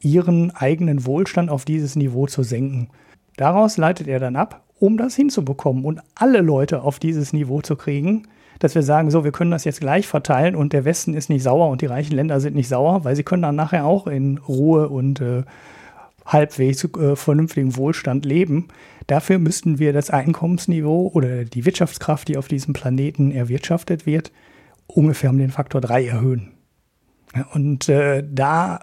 ihren 0.00 0.50
eigenen 0.50 1.06
Wohlstand 1.06 1.48
auf 1.48 1.64
dieses 1.64 1.94
Niveau 1.94 2.26
zu 2.26 2.42
senken. 2.42 2.88
Daraus 3.36 3.76
leitet 3.76 4.08
er 4.08 4.18
dann 4.18 4.34
ab, 4.34 4.64
um 4.80 4.96
das 4.96 5.14
hinzubekommen 5.14 5.84
und 5.84 6.00
alle 6.16 6.40
Leute 6.40 6.82
auf 6.82 6.98
dieses 6.98 7.32
Niveau 7.32 7.60
zu 7.60 7.76
kriegen, 7.76 8.26
dass 8.60 8.74
wir 8.74 8.82
sagen, 8.82 9.10
so, 9.10 9.24
wir 9.24 9.32
können 9.32 9.50
das 9.50 9.64
jetzt 9.64 9.80
gleich 9.80 10.06
verteilen 10.06 10.54
und 10.54 10.72
der 10.72 10.84
Westen 10.84 11.14
ist 11.14 11.28
nicht 11.30 11.42
sauer 11.42 11.68
und 11.68 11.80
die 11.80 11.86
reichen 11.86 12.14
Länder 12.14 12.38
sind 12.40 12.54
nicht 12.54 12.68
sauer, 12.68 13.04
weil 13.04 13.16
sie 13.16 13.24
können 13.24 13.42
dann 13.42 13.56
nachher 13.56 13.84
auch 13.84 14.06
in 14.06 14.38
Ruhe 14.38 14.88
und 14.88 15.20
äh, 15.20 15.42
halbwegs 16.26 16.84
äh, 16.84 17.16
vernünftigen 17.16 17.76
Wohlstand 17.76 18.24
leben. 18.24 18.68
Dafür 19.06 19.38
müssten 19.38 19.78
wir 19.78 19.92
das 19.92 20.10
Einkommensniveau 20.10 21.10
oder 21.12 21.44
die 21.44 21.64
Wirtschaftskraft, 21.64 22.28
die 22.28 22.36
auf 22.36 22.48
diesem 22.48 22.74
Planeten 22.74 23.32
erwirtschaftet 23.32 24.06
wird, 24.06 24.30
ungefähr 24.86 25.30
um 25.30 25.38
den 25.38 25.50
Faktor 25.50 25.80
3 25.80 26.06
erhöhen. 26.06 26.52
Und 27.54 27.88
äh, 27.88 28.22
da 28.30 28.80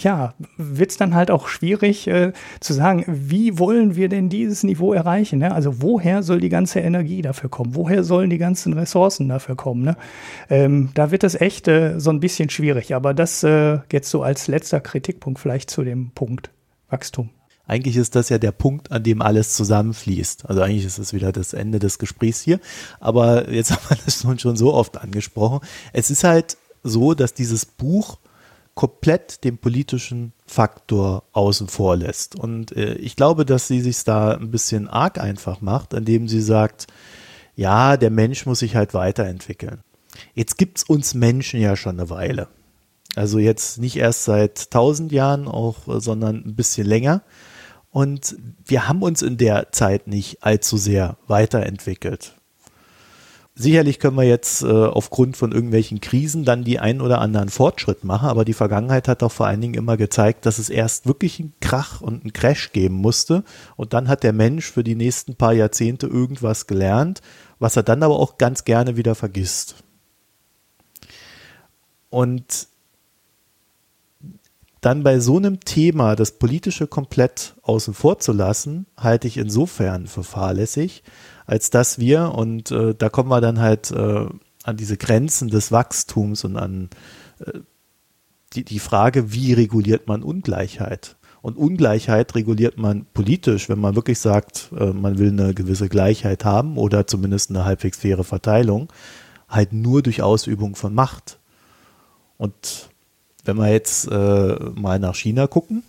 ja, 0.00 0.34
wird 0.56 0.90
es 0.90 0.96
dann 0.96 1.14
halt 1.14 1.30
auch 1.30 1.48
schwierig 1.48 2.06
äh, 2.06 2.32
zu 2.60 2.72
sagen, 2.72 3.04
wie 3.06 3.58
wollen 3.58 3.96
wir 3.96 4.08
denn 4.08 4.28
dieses 4.28 4.62
Niveau 4.62 4.92
erreichen? 4.92 5.38
Ne? 5.38 5.54
Also 5.54 5.82
woher 5.82 6.22
soll 6.22 6.40
die 6.40 6.48
ganze 6.48 6.80
Energie 6.80 7.22
dafür 7.22 7.50
kommen? 7.50 7.74
Woher 7.74 8.04
sollen 8.04 8.30
die 8.30 8.38
ganzen 8.38 8.72
Ressourcen 8.72 9.28
dafür 9.28 9.56
kommen? 9.56 9.82
Ne? 9.82 9.96
Ähm, 10.50 10.90
da 10.94 11.10
wird 11.10 11.24
es 11.24 11.34
echt 11.34 11.68
äh, 11.68 11.98
so 11.98 12.10
ein 12.10 12.20
bisschen 12.20 12.50
schwierig. 12.50 12.94
Aber 12.94 13.14
das 13.14 13.42
äh, 13.42 13.78
jetzt 13.92 14.10
so 14.10 14.22
als 14.22 14.48
letzter 14.48 14.80
Kritikpunkt 14.80 15.38
vielleicht 15.40 15.70
zu 15.70 15.82
dem 15.82 16.10
Punkt 16.10 16.50
Wachstum. 16.88 17.30
Eigentlich 17.68 17.96
ist 17.96 18.14
das 18.14 18.28
ja 18.28 18.38
der 18.38 18.52
Punkt, 18.52 18.92
an 18.92 19.02
dem 19.02 19.20
alles 19.20 19.54
zusammenfließt. 19.56 20.48
Also 20.48 20.62
eigentlich 20.62 20.84
ist 20.84 20.98
es 20.98 21.12
wieder 21.12 21.32
das 21.32 21.52
Ende 21.52 21.80
des 21.80 21.98
Gesprächs 21.98 22.40
hier. 22.40 22.60
Aber 23.00 23.50
jetzt 23.50 23.70
haben 23.72 23.82
wir 23.88 23.98
das 24.04 24.22
nun 24.22 24.38
schon 24.38 24.56
so 24.56 24.72
oft 24.72 24.98
angesprochen. 24.98 25.60
Es 25.92 26.10
ist 26.10 26.22
halt 26.22 26.56
so, 26.84 27.14
dass 27.14 27.34
dieses 27.34 27.66
Buch 27.66 28.18
komplett 28.76 29.42
den 29.42 29.56
politischen 29.56 30.34
Faktor 30.46 31.24
außen 31.32 31.66
vor 31.66 31.96
lässt. 31.96 32.36
Und 32.36 32.76
äh, 32.76 32.94
ich 32.96 33.16
glaube, 33.16 33.46
dass 33.46 33.66
sie 33.66 33.80
sich 33.80 34.04
da 34.04 34.34
ein 34.34 34.50
bisschen 34.50 34.86
arg 34.86 35.18
einfach 35.18 35.62
macht, 35.62 35.94
indem 35.94 36.28
sie 36.28 36.42
sagt, 36.42 36.86
ja, 37.56 37.96
der 37.96 38.10
Mensch 38.10 38.44
muss 38.44 38.58
sich 38.58 38.76
halt 38.76 38.92
weiterentwickeln. 38.92 39.80
Jetzt 40.34 40.58
gibt's 40.58 40.84
uns 40.84 41.14
Menschen 41.14 41.58
ja 41.58 41.74
schon 41.74 41.98
eine 41.98 42.10
Weile. 42.10 42.48
Also 43.16 43.38
jetzt 43.38 43.78
nicht 43.78 43.96
erst 43.96 44.24
seit 44.24 44.70
tausend 44.70 45.10
Jahren 45.10 45.48
auch, 45.48 45.88
äh, 45.88 45.98
sondern 45.98 46.44
ein 46.44 46.54
bisschen 46.54 46.86
länger. 46.86 47.22
Und 47.90 48.36
wir 48.66 48.88
haben 48.88 49.02
uns 49.02 49.22
in 49.22 49.38
der 49.38 49.72
Zeit 49.72 50.06
nicht 50.06 50.44
allzu 50.44 50.76
sehr 50.76 51.16
weiterentwickelt. 51.26 52.35
Sicherlich 53.58 53.98
können 54.00 54.18
wir 54.18 54.24
jetzt 54.24 54.62
äh, 54.62 54.66
aufgrund 54.66 55.34
von 55.34 55.50
irgendwelchen 55.50 56.02
Krisen 56.02 56.44
dann 56.44 56.62
die 56.62 56.78
ein 56.78 57.00
oder 57.00 57.22
anderen 57.22 57.48
Fortschritt 57.48 58.04
machen, 58.04 58.28
aber 58.28 58.44
die 58.44 58.52
Vergangenheit 58.52 59.08
hat 59.08 59.22
doch 59.22 59.32
vor 59.32 59.46
allen 59.46 59.62
Dingen 59.62 59.72
immer 59.72 59.96
gezeigt, 59.96 60.44
dass 60.44 60.58
es 60.58 60.68
erst 60.68 61.06
wirklich 61.06 61.40
einen 61.40 61.54
Krach 61.60 62.02
und 62.02 62.20
einen 62.20 62.34
Crash 62.34 62.72
geben 62.72 62.96
musste 62.96 63.44
und 63.76 63.94
dann 63.94 64.08
hat 64.08 64.24
der 64.24 64.34
Mensch 64.34 64.70
für 64.70 64.84
die 64.84 64.94
nächsten 64.94 65.36
paar 65.36 65.54
Jahrzehnte 65.54 66.06
irgendwas 66.06 66.66
gelernt, 66.66 67.22
was 67.58 67.76
er 67.76 67.82
dann 67.82 68.02
aber 68.02 68.18
auch 68.18 68.36
ganz 68.36 68.64
gerne 68.64 68.98
wieder 68.98 69.14
vergisst. 69.14 69.76
Und 72.10 72.68
dann 74.82 75.02
bei 75.02 75.18
so 75.18 75.38
einem 75.38 75.60
Thema 75.60 76.14
das 76.14 76.32
Politische 76.32 76.86
komplett 76.86 77.54
außen 77.62 77.94
vor 77.94 78.18
zu 78.18 78.32
lassen, 78.32 78.84
halte 78.98 79.26
ich 79.28 79.38
insofern 79.38 80.06
für 80.06 80.24
fahrlässig, 80.24 81.02
als 81.46 81.70
dass 81.70 81.98
wir, 81.98 82.32
und 82.34 82.70
äh, 82.70 82.94
da 82.94 83.08
kommen 83.08 83.30
wir 83.30 83.40
dann 83.40 83.60
halt 83.60 83.90
äh, 83.90 84.26
an 84.64 84.76
diese 84.76 84.96
Grenzen 84.96 85.48
des 85.48 85.72
Wachstums 85.72 86.44
und 86.44 86.56
an 86.56 86.90
äh, 87.40 87.60
die, 88.52 88.64
die 88.64 88.78
Frage, 88.78 89.32
wie 89.32 89.52
reguliert 89.52 90.08
man 90.08 90.22
Ungleichheit? 90.22 91.16
Und 91.42 91.56
Ungleichheit 91.56 92.34
reguliert 92.34 92.76
man 92.76 93.06
politisch, 93.14 93.68
wenn 93.68 93.78
man 93.78 93.94
wirklich 93.94 94.18
sagt, 94.18 94.70
äh, 94.76 94.86
man 94.86 95.18
will 95.18 95.28
eine 95.28 95.54
gewisse 95.54 95.88
Gleichheit 95.88 96.44
haben 96.44 96.76
oder 96.76 97.06
zumindest 97.06 97.50
eine 97.50 97.64
halbwegs 97.64 97.98
faire 97.98 98.24
Verteilung, 98.24 98.92
halt 99.48 99.72
nur 99.72 100.02
durch 100.02 100.22
Ausübung 100.22 100.74
von 100.74 100.92
Macht. 100.92 101.38
Und 102.36 102.90
wenn 103.44 103.56
wir 103.56 103.70
jetzt 103.70 104.10
äh, 104.10 104.56
mal 104.74 104.98
nach 104.98 105.14
China 105.14 105.46
gucken, 105.46 105.84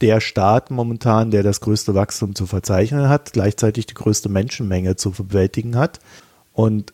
der 0.00 0.20
Staat 0.20 0.70
momentan, 0.70 1.30
der 1.30 1.42
das 1.42 1.60
größte 1.60 1.94
Wachstum 1.94 2.34
zu 2.34 2.46
verzeichnen 2.46 3.08
hat, 3.08 3.32
gleichzeitig 3.32 3.86
die 3.86 3.94
größte 3.94 4.28
Menschenmenge 4.28 4.96
zu 4.96 5.10
bewältigen 5.10 5.76
hat. 5.76 6.00
Und 6.52 6.92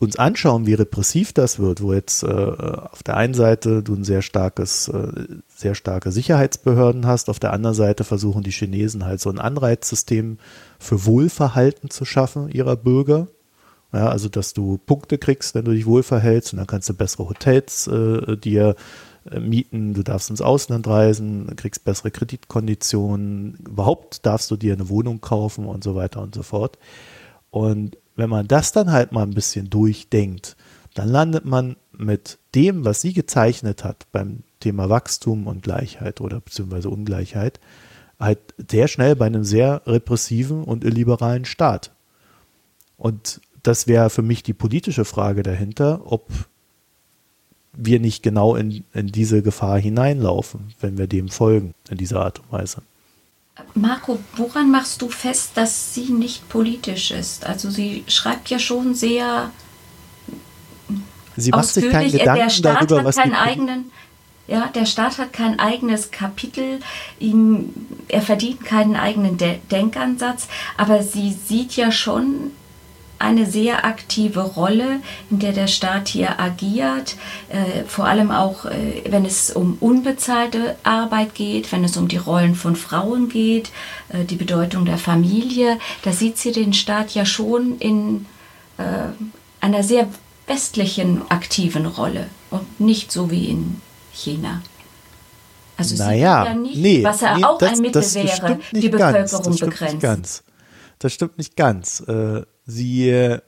uns 0.00 0.16
anschauen, 0.16 0.66
wie 0.66 0.74
repressiv 0.74 1.34
das 1.34 1.58
wird, 1.58 1.82
wo 1.82 1.92
jetzt 1.92 2.22
äh, 2.22 2.26
auf 2.26 3.02
der 3.02 3.18
einen 3.18 3.34
Seite 3.34 3.82
du 3.82 3.94
ein 3.94 4.04
sehr 4.04 4.22
starkes, 4.22 4.88
äh, 4.88 5.08
sehr 5.54 5.74
starke 5.74 6.10
Sicherheitsbehörden 6.10 7.06
hast, 7.06 7.28
auf 7.28 7.38
der 7.38 7.52
anderen 7.52 7.76
Seite 7.76 8.04
versuchen 8.04 8.42
die 8.42 8.50
Chinesen 8.50 9.04
halt 9.04 9.20
so 9.20 9.28
ein 9.28 9.38
Anreizsystem 9.38 10.38
für 10.78 11.04
Wohlverhalten 11.04 11.90
zu 11.90 12.06
schaffen 12.06 12.48
ihrer 12.48 12.76
Bürger. 12.76 13.28
Ja, 13.92 14.08
also 14.08 14.30
dass 14.30 14.54
du 14.54 14.78
Punkte 14.78 15.18
kriegst, 15.18 15.54
wenn 15.54 15.66
du 15.66 15.72
dich 15.72 15.84
wohl 15.84 16.02
verhältst 16.02 16.54
und 16.54 16.58
dann 16.58 16.66
kannst 16.66 16.88
du 16.88 16.94
bessere 16.94 17.28
Hotels 17.28 17.86
äh, 17.88 18.38
dir 18.38 18.76
mieten, 19.38 19.94
du 19.94 20.02
darfst 20.02 20.30
ins 20.30 20.40
Ausland 20.40 20.86
reisen, 20.86 21.54
kriegst 21.56 21.84
bessere 21.84 22.10
Kreditkonditionen, 22.10 23.58
überhaupt 23.66 24.24
darfst 24.24 24.50
du 24.50 24.56
dir 24.56 24.72
eine 24.72 24.88
Wohnung 24.88 25.20
kaufen 25.20 25.66
und 25.66 25.84
so 25.84 25.94
weiter 25.94 26.22
und 26.22 26.34
so 26.34 26.42
fort. 26.42 26.78
Und 27.50 27.98
wenn 28.16 28.30
man 28.30 28.48
das 28.48 28.72
dann 28.72 28.92
halt 28.92 29.12
mal 29.12 29.22
ein 29.22 29.34
bisschen 29.34 29.70
durchdenkt, 29.70 30.56
dann 30.94 31.08
landet 31.08 31.44
man 31.44 31.76
mit 31.92 32.38
dem, 32.54 32.84
was 32.84 33.00
sie 33.00 33.12
gezeichnet 33.12 33.84
hat 33.84 34.06
beim 34.12 34.42
Thema 34.60 34.88
Wachstum 34.88 35.46
und 35.46 35.62
Gleichheit 35.62 36.20
oder 36.20 36.40
beziehungsweise 36.40 36.90
Ungleichheit, 36.90 37.60
halt 38.18 38.38
sehr 38.70 38.88
schnell 38.88 39.16
bei 39.16 39.26
einem 39.26 39.44
sehr 39.44 39.82
repressiven 39.86 40.64
und 40.64 40.84
illiberalen 40.84 41.44
Staat. 41.44 41.92
Und 42.96 43.40
das 43.62 43.86
wäre 43.86 44.10
für 44.10 44.22
mich 44.22 44.42
die 44.42 44.52
politische 44.52 45.04
Frage 45.04 45.42
dahinter, 45.42 46.02
ob 46.04 46.28
wir 47.72 48.00
nicht 48.00 48.22
genau 48.22 48.56
in, 48.56 48.84
in 48.92 49.06
diese 49.08 49.42
Gefahr 49.42 49.78
hineinlaufen, 49.78 50.74
wenn 50.80 50.98
wir 50.98 51.06
dem 51.06 51.28
folgen, 51.28 51.74
in 51.88 51.96
dieser 51.96 52.20
Art 52.22 52.40
und 52.40 52.52
Weise. 52.52 52.82
Marco, 53.74 54.18
woran 54.36 54.70
machst 54.70 55.02
du 55.02 55.08
fest, 55.08 55.52
dass 55.54 55.94
sie 55.94 56.12
nicht 56.12 56.48
politisch 56.48 57.10
ist? 57.10 57.46
Also 57.46 57.70
sie 57.70 58.04
schreibt 58.06 58.48
ja 58.48 58.58
schon 58.58 58.94
sehr 58.94 59.50
sie 61.36 61.50
macht 61.50 61.68
sich 61.68 61.90
keinen 61.90 62.10
Gedanken 62.10 62.42
der 62.42 62.50
Staat 62.50 62.76
darüber, 62.76 62.98
hat 62.98 63.04
was 63.04 63.16
keinen 63.16 63.34
eigenen 63.34 63.90
ja, 64.50 64.66
der 64.66 64.84
Staat 64.84 65.18
hat 65.18 65.32
kein 65.32 65.60
eigenes 65.60 66.10
Kapitel, 66.10 66.80
ihm, 67.20 67.72
er 68.08 68.20
verdient 68.20 68.64
keinen 68.64 68.96
eigenen 68.96 69.38
De 69.38 69.58
Denkansatz, 69.70 70.48
aber 70.76 71.04
sie 71.04 71.32
sieht 71.32 71.76
ja 71.76 71.92
schon 71.92 72.50
eine 73.20 73.46
sehr 73.46 73.84
aktive 73.84 74.40
Rolle, 74.40 75.00
in 75.30 75.38
der 75.38 75.52
der 75.52 75.66
Staat 75.66 76.08
hier 76.08 76.40
agiert, 76.40 77.16
äh, 77.48 77.84
vor 77.86 78.06
allem 78.06 78.30
auch, 78.30 78.64
äh, 78.64 79.02
wenn 79.08 79.24
es 79.24 79.50
um 79.50 79.76
unbezahlte 79.78 80.76
Arbeit 80.82 81.34
geht, 81.34 81.70
wenn 81.70 81.84
es 81.84 81.96
um 81.96 82.08
die 82.08 82.16
Rollen 82.16 82.54
von 82.54 82.76
Frauen 82.76 83.28
geht, 83.28 83.70
äh, 84.08 84.24
die 84.24 84.36
Bedeutung 84.36 84.86
der 84.86 84.98
Familie. 84.98 85.78
Da 86.02 86.12
sieht 86.12 86.38
sie 86.38 86.52
den 86.52 86.72
Staat 86.72 87.10
ja 87.14 87.26
schon 87.26 87.78
in 87.78 88.26
äh, 88.78 88.84
einer 89.60 89.82
sehr 89.82 90.08
westlichen 90.46 91.22
aktiven 91.30 91.86
Rolle 91.86 92.26
und 92.50 92.80
nicht 92.80 93.12
so 93.12 93.30
wie 93.30 93.46
in 93.46 93.80
China. 94.12 94.62
Also 95.76 95.96
naja, 95.96 96.44
ja 96.44 96.54
nicht, 96.54 96.76
nee, 96.76 97.04
was 97.04 97.20
ja 97.20 97.36
nee, 97.36 97.44
auch 97.44 97.58
das, 97.58 97.72
ein 97.72 97.80
Mittel 97.80 98.02
wäre, 98.14 98.58
die 98.72 98.88
Bevölkerung 98.88 99.56
begrenzen. 99.56 100.42
Das 100.98 101.14
stimmt 101.14 101.38
nicht 101.38 101.56
ganz. 101.56 102.00
Äh, 102.00 102.42
sie, 102.70 103.38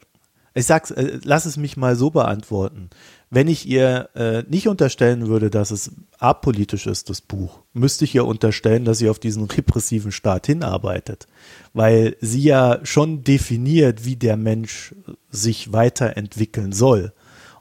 ich 0.54 0.66
sag's, 0.66 0.90
äh, 0.90 1.18
lass 1.24 1.46
es 1.46 1.56
mich 1.56 1.76
mal 1.76 1.96
so 1.96 2.10
beantworten. 2.10 2.90
wenn 3.30 3.48
ich 3.48 3.66
ihr 3.66 4.10
äh, 4.14 4.42
nicht 4.50 4.68
unterstellen 4.68 5.26
würde, 5.26 5.48
dass 5.48 5.70
es 5.70 5.92
apolitisch 6.18 6.86
ist, 6.86 7.08
das 7.08 7.22
Buch, 7.22 7.60
müsste 7.72 8.04
ich 8.04 8.14
ihr 8.14 8.26
unterstellen, 8.26 8.84
dass 8.84 8.98
sie 8.98 9.08
auf 9.08 9.18
diesen 9.18 9.44
repressiven 9.44 10.12
Staat 10.12 10.46
hinarbeitet. 10.46 11.26
Weil 11.72 12.16
sie 12.20 12.42
ja 12.42 12.80
schon 12.82 13.24
definiert, 13.24 14.04
wie 14.04 14.16
der 14.16 14.36
Mensch 14.36 14.94
sich 15.30 15.72
weiterentwickeln 15.72 16.72
soll. 16.72 17.14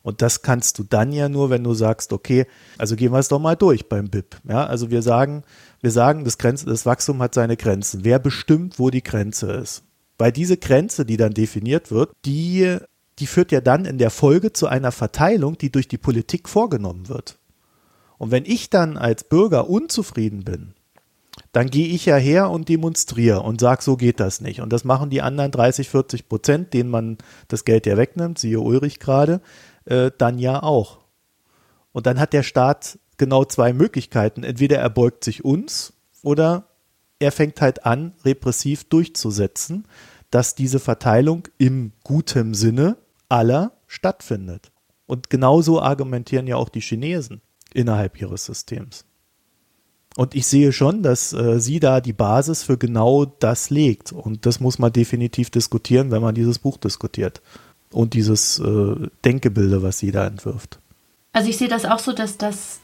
Und 0.04 0.22
das 0.22 0.42
kannst 0.42 0.80
du 0.80 0.84
dann 0.84 1.14
ja 1.14 1.30
nur, 1.30 1.50
wenn 1.50 1.64
du 1.64 1.74
sagst, 1.74 2.12
okay, 2.12 2.48
also 2.78 2.96
gehen 2.96 3.14
wir 3.14 3.20
es 3.20 3.28
doch 3.28 3.40
mal 3.40 3.56
durch 3.56 3.88
beim 3.88 4.10
BIP. 4.10 4.36
Ja, 4.48 4.66
also 4.66 4.90
wir 4.90 5.02
sagen, 5.02 5.44
wir 5.80 5.92
sagen, 5.92 6.26
das, 6.26 6.38
Grenze, 6.38 6.66
das 6.66 6.86
Wachstum 6.86 7.22
hat 7.22 7.34
seine 7.34 7.56
Grenzen. 7.56 8.04
Wer 8.04 8.20
bestimmt, 8.20 8.80
wo 8.80 8.90
die 8.90 9.04
Grenze 9.04 9.52
ist? 9.52 9.84
Weil 10.22 10.32
diese 10.32 10.58
Grenze, 10.58 11.06
die 11.06 11.18
dann 11.18 11.34
definiert 11.34 11.92
wird, 11.92 12.12
die 12.26 12.78
die 13.20 13.28
führt 13.28 13.52
ja 13.52 13.62
dann 13.62 13.86
in 13.86 13.98
der 13.98 14.10
Folge 14.10 14.52
zu 14.52 14.68
einer 14.68 14.92
Verteilung, 14.92 15.58
die 15.58 15.72
durch 15.72 15.88
die 15.88 15.98
Politik 15.98 16.50
vorgenommen 16.50 17.08
wird. 17.08 17.38
Und 18.18 18.32
wenn 18.32 18.46
ich 18.46 18.70
dann 18.70 18.98
als 18.98 19.24
Bürger 19.24 19.70
unzufrieden 19.70 20.44
bin, 20.44 20.74
dann 21.52 21.70
gehe 21.70 21.88
ich 21.88 22.06
ja 22.06 22.16
her 22.16 22.50
und 22.50 22.70
demonstriere 22.70 23.42
und 23.42 23.62
sage, 23.62 23.84
so 23.84 23.96
geht 23.98 24.20
das 24.20 24.42
nicht. 24.42 24.62
Und 24.62 24.74
das 24.74 24.84
machen 24.84 25.10
die 25.10 25.22
anderen 25.22 25.52
30, 25.52 25.90
40 25.90 26.30
Prozent, 26.30 26.74
denen 26.74 26.90
man 26.90 27.18
das 27.48 27.66
Geld 27.66 27.86
ja 27.86 27.98
wegnimmt, 27.98 28.40
siehe 28.40 28.60
Ulrich 28.60 29.00
gerade, 29.00 29.42
äh, 29.86 30.12
dann 30.18 30.40
ja 30.40 30.64
auch. 30.64 31.00
Und 31.92 32.06
dann 32.06 32.20
hat 32.20 32.34
der 32.34 32.44
Staat 32.44 32.98
genau 33.18 33.46
zwei 33.46 33.74
Möglichkeiten. 33.74 34.44
Entweder 34.44 34.78
er 34.78 34.90
beugt 34.90 35.24
sich 35.24 35.46
uns 35.46 35.94
oder 36.24 36.68
er 37.20 37.32
fängt 37.32 37.62
halt 37.62 37.86
an, 37.86 38.14
repressiv 38.26 38.86
durchzusetzen, 38.86 39.86
dass 40.32 40.56
diese 40.56 40.80
Verteilung 40.80 41.48
im 41.58 41.92
guten 42.04 42.54
Sinne 42.54 42.98
aller 43.30 43.74
stattfindet. 43.88 44.72
Und 45.06 45.30
genauso 45.30 45.82
argumentieren 45.82 46.48
ja 46.48 46.56
auch 46.56 46.70
die 46.70 46.82
Chinesen 46.82 47.42
innerhalb 47.74 48.20
ihres 48.20 48.46
Systems. 48.46 49.06
Und 50.18 50.36
ich 50.36 50.46
sehe 50.46 50.74
schon, 50.74 51.04
dass 51.04 51.32
äh, 51.32 51.60
sie 51.60 51.80
da 51.80 52.02
die 52.02 52.14
Basis 52.14 52.64
für 52.64 52.78
genau 52.78 53.26
das 53.26 53.70
legt. 53.70 54.12
Und 54.12 54.46
das 54.46 54.60
muss 54.60 54.78
man 54.78 54.92
definitiv 54.92 55.50
diskutieren, 55.50 56.12
wenn 56.12 56.22
man 56.22 56.36
dieses 56.36 56.60
Buch 56.60 56.78
diskutiert. 56.78 57.42
Und 57.92 58.14
dieses 58.14 58.60
äh, 58.60 58.96
Denkebilde, 59.24 59.84
was 59.84 60.00
sie 60.00 60.12
da 60.12 60.28
entwirft. 60.28 60.80
Also 61.34 61.50
ich 61.50 61.58
sehe 61.58 61.70
das 61.70 61.86
auch 61.86 62.00
so, 62.00 62.12
dass 62.12 62.38
das 62.38 62.81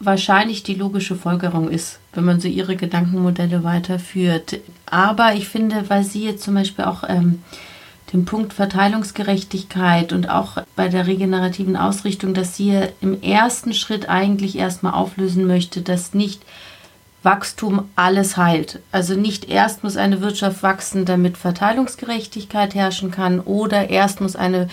wahrscheinlich 0.00 0.62
die 0.62 0.74
logische 0.74 1.16
Folgerung 1.16 1.70
ist, 1.70 1.98
wenn 2.12 2.24
man 2.24 2.40
so 2.40 2.48
ihre 2.48 2.76
Gedankenmodelle 2.76 3.64
weiterführt. 3.64 4.60
Aber 4.86 5.34
ich 5.34 5.48
finde, 5.48 5.88
weil 5.88 6.04
sie 6.04 6.24
jetzt 6.24 6.42
zum 6.42 6.54
Beispiel 6.54 6.84
auch 6.84 7.04
ähm, 7.08 7.42
den 8.12 8.24
Punkt 8.24 8.52
Verteilungsgerechtigkeit 8.52 10.12
und 10.12 10.28
auch 10.28 10.58
bei 10.76 10.88
der 10.88 11.06
regenerativen 11.06 11.76
Ausrichtung, 11.76 12.34
dass 12.34 12.56
sie 12.56 12.80
im 13.00 13.20
ersten 13.22 13.74
Schritt 13.74 14.08
eigentlich 14.08 14.56
erstmal 14.56 14.94
auflösen 14.94 15.46
möchte, 15.46 15.80
dass 15.82 16.14
nicht 16.14 16.42
Wachstum 17.24 17.88
alles 17.96 18.36
heilt. 18.36 18.80
Also 18.92 19.14
nicht 19.14 19.48
erst 19.48 19.82
muss 19.82 19.96
eine 19.96 20.20
Wirtschaft 20.20 20.62
wachsen, 20.62 21.06
damit 21.06 21.38
Verteilungsgerechtigkeit 21.38 22.74
herrschen 22.74 23.10
kann, 23.10 23.40
oder 23.40 23.88
erst 23.90 24.20
muss 24.20 24.36
eine, 24.36 24.68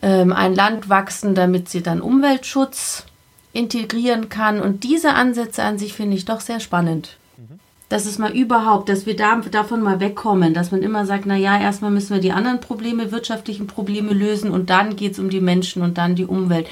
ähm, 0.00 0.32
ein 0.32 0.54
Land 0.54 0.88
wachsen, 0.88 1.34
damit 1.34 1.68
sie 1.68 1.82
dann 1.82 2.00
Umweltschutz 2.00 3.04
integrieren 3.52 4.28
kann. 4.28 4.60
Und 4.60 4.84
diese 4.84 5.14
Ansätze 5.14 5.62
an 5.62 5.78
sich 5.78 5.92
finde 5.92 6.16
ich 6.16 6.24
doch 6.24 6.40
sehr 6.40 6.60
spannend 6.60 7.16
dass 7.92 8.06
es 8.06 8.16
mal 8.16 8.32
überhaupt, 8.34 8.88
dass 8.88 9.04
wir 9.04 9.14
da, 9.14 9.36
davon 9.50 9.82
mal 9.82 10.00
wegkommen, 10.00 10.54
dass 10.54 10.70
man 10.70 10.82
immer 10.82 11.04
sagt, 11.04 11.26
na 11.26 11.36
ja, 11.36 11.60
erstmal 11.60 11.90
müssen 11.90 12.14
wir 12.14 12.22
die 12.22 12.32
anderen 12.32 12.58
Probleme, 12.58 13.12
wirtschaftlichen 13.12 13.66
Probleme 13.66 14.14
lösen 14.14 14.50
und 14.50 14.70
dann 14.70 14.96
geht 14.96 15.12
es 15.12 15.18
um 15.18 15.28
die 15.28 15.42
Menschen 15.42 15.82
und 15.82 15.98
dann 15.98 16.14
die 16.14 16.24
Umwelt. 16.24 16.68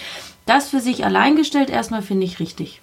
Das 0.47 0.71
für 0.71 0.81
sich 0.81 1.05
alleingestellt 1.05 1.69
erstmal 1.69 2.01
finde 2.01 2.25
ich 2.25 2.41
richtig. 2.41 2.81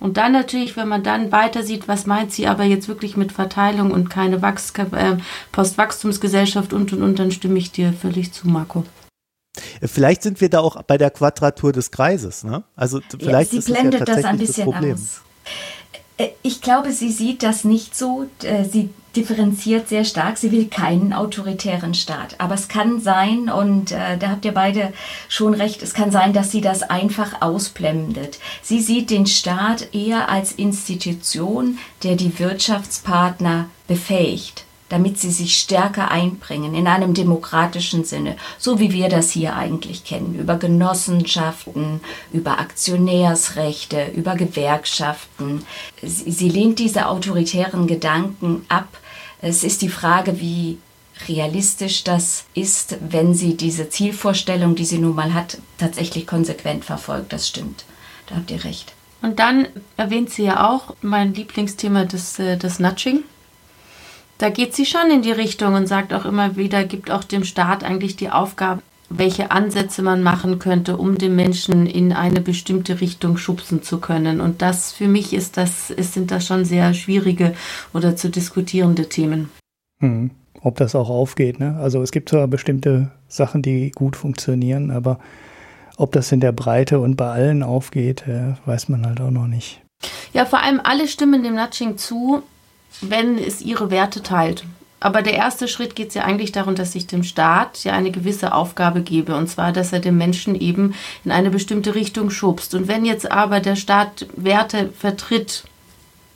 Und 0.00 0.16
dann 0.16 0.32
natürlich, 0.32 0.76
wenn 0.76 0.88
man 0.88 1.04
dann 1.04 1.30
weiter 1.30 1.62
sieht, 1.62 1.86
was 1.86 2.06
meint 2.06 2.32
sie 2.32 2.48
aber 2.48 2.64
jetzt 2.64 2.88
wirklich 2.88 3.16
mit 3.16 3.30
Verteilung 3.30 3.92
und 3.92 4.10
keine 4.10 4.42
Wachs 4.42 4.72
äh, 4.76 5.18
Postwachstumsgesellschaft 5.52 6.72
und 6.72 6.92
und 6.92 7.02
und, 7.02 7.20
dann 7.20 7.30
stimme 7.30 7.58
ich 7.58 7.70
dir 7.70 7.92
völlig 7.92 8.32
zu, 8.32 8.48
Marco. 8.48 8.84
Vielleicht 9.82 10.22
sind 10.22 10.40
wir 10.40 10.48
da 10.48 10.60
auch 10.60 10.82
bei 10.82 10.96
der 10.96 11.10
Quadratur 11.10 11.72
des 11.72 11.90
Kreises, 11.90 12.44
ne? 12.44 12.62
Also 12.76 13.00
vielleicht 13.18 13.52
ja, 13.52 13.60
sie 13.60 13.72
blendet 13.72 14.02
das, 14.02 14.08
ja 14.08 14.14
das 14.16 14.24
ein 14.24 14.38
bisschen 14.38 14.70
das 14.70 14.84
aus. 14.84 15.20
Äh, 16.18 16.28
ich 16.42 16.60
glaube, 16.60 16.92
sie 16.92 17.10
sieht 17.10 17.42
das 17.42 17.64
nicht 17.64 17.96
so. 17.96 18.26
Äh, 18.42 18.64
sie 18.64 18.90
differenziert 19.16 19.88
sehr 19.88 20.04
stark. 20.04 20.38
Sie 20.38 20.52
will 20.52 20.68
keinen 20.68 21.12
autoritären 21.12 21.94
Staat. 21.94 22.36
Aber 22.38 22.54
es 22.54 22.68
kann 22.68 23.00
sein, 23.00 23.50
und 23.50 23.90
äh, 23.90 24.16
da 24.18 24.28
habt 24.28 24.44
ihr 24.44 24.54
beide 24.54 24.92
schon 25.28 25.54
recht, 25.54 25.82
es 25.82 25.94
kann 25.94 26.12
sein, 26.12 26.32
dass 26.32 26.52
sie 26.52 26.60
das 26.60 26.84
einfach 26.84 27.42
ausblendet. 27.42 28.38
Sie 28.62 28.80
sieht 28.80 29.10
den 29.10 29.26
Staat 29.26 29.92
eher 29.92 30.28
als 30.28 30.52
Institution, 30.52 31.78
der 32.04 32.14
die 32.14 32.38
Wirtschaftspartner 32.38 33.68
befähigt 33.88 34.64
damit 34.90 35.18
sie 35.18 35.30
sich 35.30 35.56
stärker 35.56 36.10
einbringen 36.10 36.74
in 36.74 36.86
einem 36.86 37.14
demokratischen 37.14 38.04
Sinne, 38.04 38.36
so 38.58 38.78
wie 38.78 38.92
wir 38.92 39.08
das 39.08 39.30
hier 39.30 39.56
eigentlich 39.56 40.04
kennen, 40.04 40.34
über 40.38 40.56
Genossenschaften, 40.56 42.00
über 42.32 42.58
Aktionärsrechte, 42.58 44.10
über 44.14 44.34
Gewerkschaften. 44.34 45.64
Sie, 46.02 46.30
sie 46.30 46.48
lehnt 46.50 46.78
diese 46.78 47.06
autoritären 47.06 47.86
Gedanken 47.86 48.66
ab. 48.68 48.98
Es 49.40 49.64
ist 49.64 49.80
die 49.80 49.88
Frage, 49.88 50.40
wie 50.40 50.78
realistisch 51.28 52.02
das 52.02 52.44
ist, 52.54 52.96
wenn 53.00 53.34
sie 53.34 53.56
diese 53.56 53.90
Zielvorstellung, 53.90 54.74
die 54.74 54.84
sie 54.84 54.98
nun 54.98 55.14
mal 55.14 55.34
hat, 55.34 55.58
tatsächlich 55.78 56.26
konsequent 56.26 56.84
verfolgt. 56.84 57.32
Das 57.32 57.46
stimmt. 57.46 57.84
Da 58.26 58.36
habt 58.36 58.50
ihr 58.50 58.64
recht. 58.64 58.92
Und 59.22 59.38
dann 59.38 59.68
erwähnt 59.96 60.30
sie 60.30 60.44
ja 60.44 60.68
auch 60.68 60.94
mein 61.02 61.34
Lieblingsthema 61.34 62.06
des, 62.06 62.38
äh, 62.38 62.56
des 62.56 62.80
Nudging 62.80 63.22
da 64.40 64.48
geht 64.48 64.74
sie 64.74 64.86
schon 64.86 65.10
in 65.10 65.20
die 65.20 65.32
Richtung 65.32 65.74
und 65.74 65.86
sagt 65.86 66.14
auch 66.14 66.24
immer 66.24 66.56
wieder, 66.56 66.84
gibt 66.84 67.10
auch 67.10 67.24
dem 67.24 67.44
Staat 67.44 67.84
eigentlich 67.84 68.16
die 68.16 68.30
Aufgabe, 68.30 68.80
welche 69.10 69.50
Ansätze 69.50 70.02
man 70.02 70.22
machen 70.22 70.58
könnte, 70.58 70.96
um 70.96 71.18
den 71.18 71.36
Menschen 71.36 71.84
in 71.86 72.12
eine 72.14 72.40
bestimmte 72.40 73.02
Richtung 73.02 73.36
schubsen 73.36 73.82
zu 73.82 73.98
können. 73.98 74.40
Und 74.40 74.62
das 74.62 74.92
für 74.92 75.08
mich 75.08 75.34
ist 75.34 75.58
das, 75.58 75.90
ist, 75.90 76.14
sind 76.14 76.30
das 76.30 76.46
schon 76.46 76.64
sehr 76.64 76.94
schwierige 76.94 77.54
oder 77.92 78.16
zu 78.16 78.30
diskutierende 78.30 79.08
Themen. 79.10 79.50
Hm. 80.00 80.30
Ob 80.62 80.76
das 80.76 80.94
auch 80.94 81.10
aufgeht, 81.10 81.58
ne? 81.58 81.78
Also 81.80 82.02
es 82.02 82.10
gibt 82.10 82.28
zwar 82.28 82.46
bestimmte 82.46 83.10
Sachen, 83.28 83.62
die 83.62 83.90
gut 83.90 84.16
funktionieren, 84.16 84.90
aber 84.90 85.18
ob 85.96 86.12
das 86.12 86.32
in 86.32 86.40
der 86.40 86.52
Breite 86.52 87.00
und 87.00 87.16
bei 87.16 87.30
allen 87.30 87.62
aufgeht, 87.62 88.26
äh, 88.26 88.54
weiß 88.66 88.88
man 88.88 89.06
halt 89.06 89.20
auch 89.20 89.30
noch 89.30 89.46
nicht. 89.46 89.82
Ja, 90.32 90.46
vor 90.46 90.62
allem 90.62 90.80
alle 90.82 91.08
stimmen 91.08 91.42
dem 91.42 91.54
Nudging 91.54 91.98
zu, 91.98 92.42
wenn 93.00 93.38
es 93.38 93.60
ihre 93.60 93.90
Werte 93.90 94.22
teilt. 94.22 94.64
Aber 95.02 95.22
der 95.22 95.32
erste 95.32 95.66
Schritt 95.66 95.96
geht 95.96 96.08
es 96.08 96.14
ja 96.14 96.24
eigentlich 96.24 96.52
darum, 96.52 96.74
dass 96.74 96.94
ich 96.94 97.06
dem 97.06 97.22
Staat 97.22 97.84
ja 97.84 97.94
eine 97.94 98.10
gewisse 98.10 98.52
Aufgabe 98.52 99.00
gebe. 99.00 99.34
Und 99.34 99.48
zwar, 99.48 99.72
dass 99.72 99.94
er 99.94 100.00
den 100.00 100.18
Menschen 100.18 100.54
eben 100.54 100.94
in 101.24 101.30
eine 101.30 101.48
bestimmte 101.50 101.94
Richtung 101.94 102.30
schubst. 102.30 102.74
Und 102.74 102.86
wenn 102.86 103.06
jetzt 103.06 103.30
aber 103.32 103.60
der 103.60 103.76
Staat 103.76 104.26
Werte 104.36 104.90
vertritt, 104.98 105.64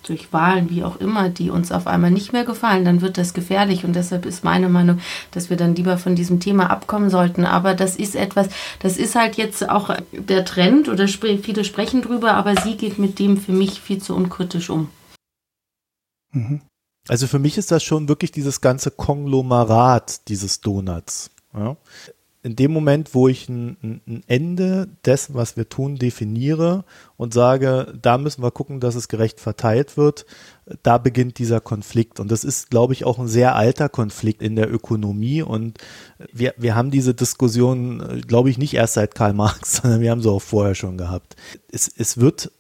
durch 0.09 0.33
Wahlen, 0.33 0.71
wie 0.71 0.85
auch 0.85 0.97
immer, 0.97 1.29
die 1.29 1.51
uns 1.51 1.73
auf 1.73 1.87
einmal 1.87 2.11
nicht 2.11 2.33
mehr 2.33 2.45
gefallen, 2.45 2.85
dann 2.85 3.01
wird 3.01 3.19
das 3.19 3.35
gefährlich. 3.35 3.85
Und 3.85 3.95
deshalb 3.95 4.27
ist 4.27 4.45
meine 4.45 4.69
Meinung, 4.69 5.01
dass 5.31 5.51
wir 5.51 5.57
dann 5.57 5.75
lieber 5.75 5.99
von 5.99 6.15
diesem 6.15 6.41
Thema 6.41 6.71
abkommen 6.71 7.11
sollten. 7.11 7.45
Aber 7.45 7.75
das 7.75 7.97
ist 7.97 8.15
etwas, 8.15 8.49
das 8.81 8.97
ist 8.97 9.15
halt 9.15 9.37
jetzt 9.37 9.69
auch 9.69 9.91
der 10.13 10.45
Trend 10.45 10.89
oder 10.89 11.09
viele 11.09 11.65
sprechen 11.65 12.03
drüber, 12.03 12.35
aber 12.35 12.55
sie 12.61 12.77
geht 12.77 12.99
mit 12.99 13.19
dem 13.19 13.37
für 13.37 13.53
mich 13.53 13.81
viel 13.81 14.01
zu 14.01 14.15
unkritisch 14.15 14.71
um. 14.71 14.89
Mhm. 16.35 16.61
Also 17.09 17.26
für 17.26 17.39
mich 17.39 17.59
ist 17.59 17.70
das 17.70 17.82
schon 17.82 18.09
wirklich 18.09 18.32
dieses 18.32 18.61
ganze 18.61 18.91
Konglomerat 18.91 20.28
dieses 20.28 20.61
Donuts. 20.61 21.30
Ja. 21.55 21.76
In 22.43 22.57
dem 22.57 22.72
Moment, 22.72 23.14
wo 23.14 23.26
ich 23.28 23.49
ein, 23.49 24.03
ein, 24.07 24.22
Ende 24.26 24.89
dessen, 25.07 25.35
was 25.35 25.57
wir 25.57 25.70
tun, 25.70 25.97
definiere 25.97 26.85
und 27.16 27.32
sage, 27.32 27.99
da 28.01 28.18
müssen 28.18 28.43
wir 28.43 28.51
gucken, 28.51 28.80
dass 28.80 28.97
es 28.97 29.09
gerecht 29.09 29.41
verteilt 29.41 29.97
wird, 29.97 30.26
da 30.82 30.99
beginnt 30.99 31.39
dieser 31.39 31.62
Konflikt. 31.62 32.20
Und 32.20 32.30
das 32.30 32.45
ist, 32.45 32.68
glaube 32.68 32.93
ich, 32.93 33.07
auch 33.07 33.18
ein 33.18 33.28
sehr 33.28 33.55
alter 33.55 33.89
Konflikt 33.89 34.43
in 34.43 34.57
der 34.57 34.70
Ökonomie. 34.70 35.41
Und 35.41 35.78
wir, 36.35 36.53
wir 36.59 36.74
haben 36.74 36.91
diese 36.91 37.14
Diskussion, 37.14 38.22
glaube 38.26 38.51
ich, 38.51 38.59
nicht 38.59 38.74
erst 38.74 38.95
seit 38.95 39.14
Karl 39.14 39.32
Marx, 39.32 39.76
sondern 39.82 40.03
wir 40.03 40.11
haben 40.11 40.20
sie 40.20 40.30
auch 40.30 40.43
vorher 40.43 40.74
schon 40.74 40.99
gehabt. 40.99 41.37
Es, 41.72 41.89
es 41.89 42.18
wird 42.18 42.53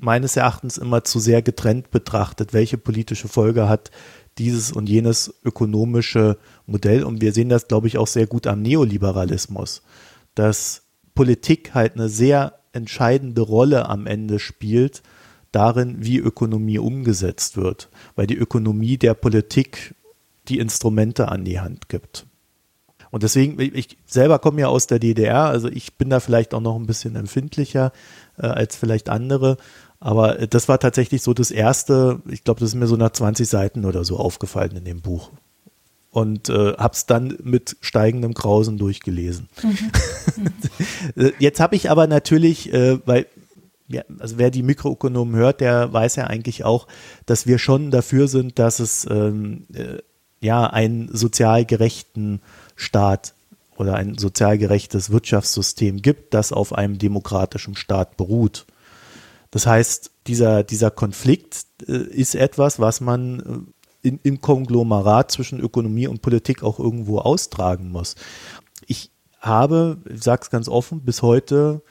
meines 0.00 0.36
Erachtens 0.36 0.78
immer 0.78 1.04
zu 1.04 1.18
sehr 1.18 1.42
getrennt 1.42 1.90
betrachtet, 1.90 2.52
welche 2.52 2.78
politische 2.78 3.28
Folge 3.28 3.68
hat 3.68 3.90
dieses 4.38 4.72
und 4.72 4.88
jenes 4.88 5.34
ökonomische 5.44 6.38
Modell. 6.66 7.04
Und 7.04 7.20
wir 7.20 7.32
sehen 7.32 7.48
das, 7.48 7.68
glaube 7.68 7.86
ich, 7.86 7.98
auch 7.98 8.06
sehr 8.06 8.26
gut 8.26 8.46
am 8.46 8.62
Neoliberalismus, 8.62 9.82
dass 10.34 10.82
Politik 11.14 11.74
halt 11.74 11.94
eine 11.94 12.08
sehr 12.08 12.54
entscheidende 12.72 13.42
Rolle 13.42 13.88
am 13.88 14.06
Ende 14.06 14.38
spielt 14.38 15.02
darin, 15.52 15.96
wie 15.98 16.18
Ökonomie 16.18 16.78
umgesetzt 16.78 17.56
wird, 17.56 17.88
weil 18.14 18.26
die 18.26 18.36
Ökonomie 18.36 18.96
der 18.96 19.14
Politik 19.14 19.94
die 20.48 20.58
Instrumente 20.58 21.28
an 21.28 21.44
die 21.44 21.60
Hand 21.60 21.88
gibt. 21.88 22.26
Und 23.10 23.24
deswegen, 23.24 23.60
ich 23.60 23.98
selber 24.06 24.38
komme 24.38 24.60
ja 24.60 24.68
aus 24.68 24.86
der 24.86 25.00
DDR, 25.00 25.46
also 25.46 25.68
ich 25.68 25.98
bin 25.98 26.10
da 26.10 26.20
vielleicht 26.20 26.54
auch 26.54 26.60
noch 26.60 26.76
ein 26.76 26.86
bisschen 26.86 27.16
empfindlicher 27.16 27.92
äh, 28.38 28.46
als 28.46 28.76
vielleicht 28.76 29.08
andere. 29.08 29.56
Aber 30.00 30.40
äh, 30.40 30.48
das 30.48 30.68
war 30.68 30.80
tatsächlich 30.80 31.22
so 31.22 31.34
das 31.34 31.50
erste, 31.50 32.20
ich 32.28 32.42
glaube, 32.42 32.60
das 32.60 32.70
ist 32.70 32.74
mir 32.74 32.86
so 32.86 32.96
nach 32.96 33.12
20 33.12 33.48
Seiten 33.48 33.84
oder 33.84 34.04
so 34.04 34.16
aufgefallen 34.18 34.76
in 34.76 34.84
dem 34.84 35.02
Buch. 35.02 35.30
Und 36.10 36.48
äh, 36.48 36.74
habe 36.74 36.94
es 36.94 37.06
dann 37.06 37.38
mit 37.44 37.76
steigendem 37.82 38.34
Grausen 38.34 38.78
durchgelesen. 38.78 39.48
Mhm. 39.62 41.32
Jetzt 41.38 41.60
habe 41.60 41.76
ich 41.76 41.88
aber 41.88 42.08
natürlich, 42.08 42.72
äh, 42.72 42.98
weil 43.06 43.26
ja, 43.86 44.02
also 44.18 44.38
wer 44.38 44.50
die 44.50 44.62
Mikroökonomen 44.62 45.34
hört, 45.34 45.60
der 45.60 45.92
weiß 45.92 46.16
ja 46.16 46.24
eigentlich 46.24 46.64
auch, 46.64 46.86
dass 47.26 47.46
wir 47.46 47.58
schon 47.58 47.90
dafür 47.90 48.28
sind, 48.28 48.58
dass 48.58 48.78
es 48.78 49.06
ähm, 49.10 49.66
äh, 49.72 49.98
ja 50.40 50.66
einen 50.66 51.14
sozial 51.14 51.64
gerechten 51.64 52.40
Staat 52.76 53.34
oder 53.76 53.94
ein 53.94 54.16
sozial 54.16 54.58
gerechtes 54.58 55.10
Wirtschaftssystem 55.10 56.02
gibt, 56.02 56.34
das 56.34 56.52
auf 56.52 56.72
einem 56.72 56.98
demokratischen 56.98 57.74
Staat 57.74 58.16
beruht. 58.16 58.66
Das 59.50 59.66
heißt, 59.66 60.12
dieser, 60.26 60.62
dieser 60.62 60.90
Konflikt 60.90 61.66
äh, 61.86 61.92
ist 61.92 62.34
etwas, 62.34 62.78
was 62.78 63.00
man 63.00 63.40
äh, 64.02 64.08
in, 64.08 64.20
im 64.22 64.40
Konglomerat 64.40 65.30
zwischen 65.30 65.60
Ökonomie 65.60 66.06
und 66.06 66.22
Politik 66.22 66.62
auch 66.62 66.78
irgendwo 66.78 67.18
austragen 67.18 67.90
muss. 67.90 68.14
Ich 68.86 69.10
habe, 69.40 69.98
ich 70.08 70.22
sage 70.22 70.42
es 70.42 70.50
ganz 70.50 70.68
offen, 70.68 71.00
bis 71.02 71.22
heute 71.22 71.82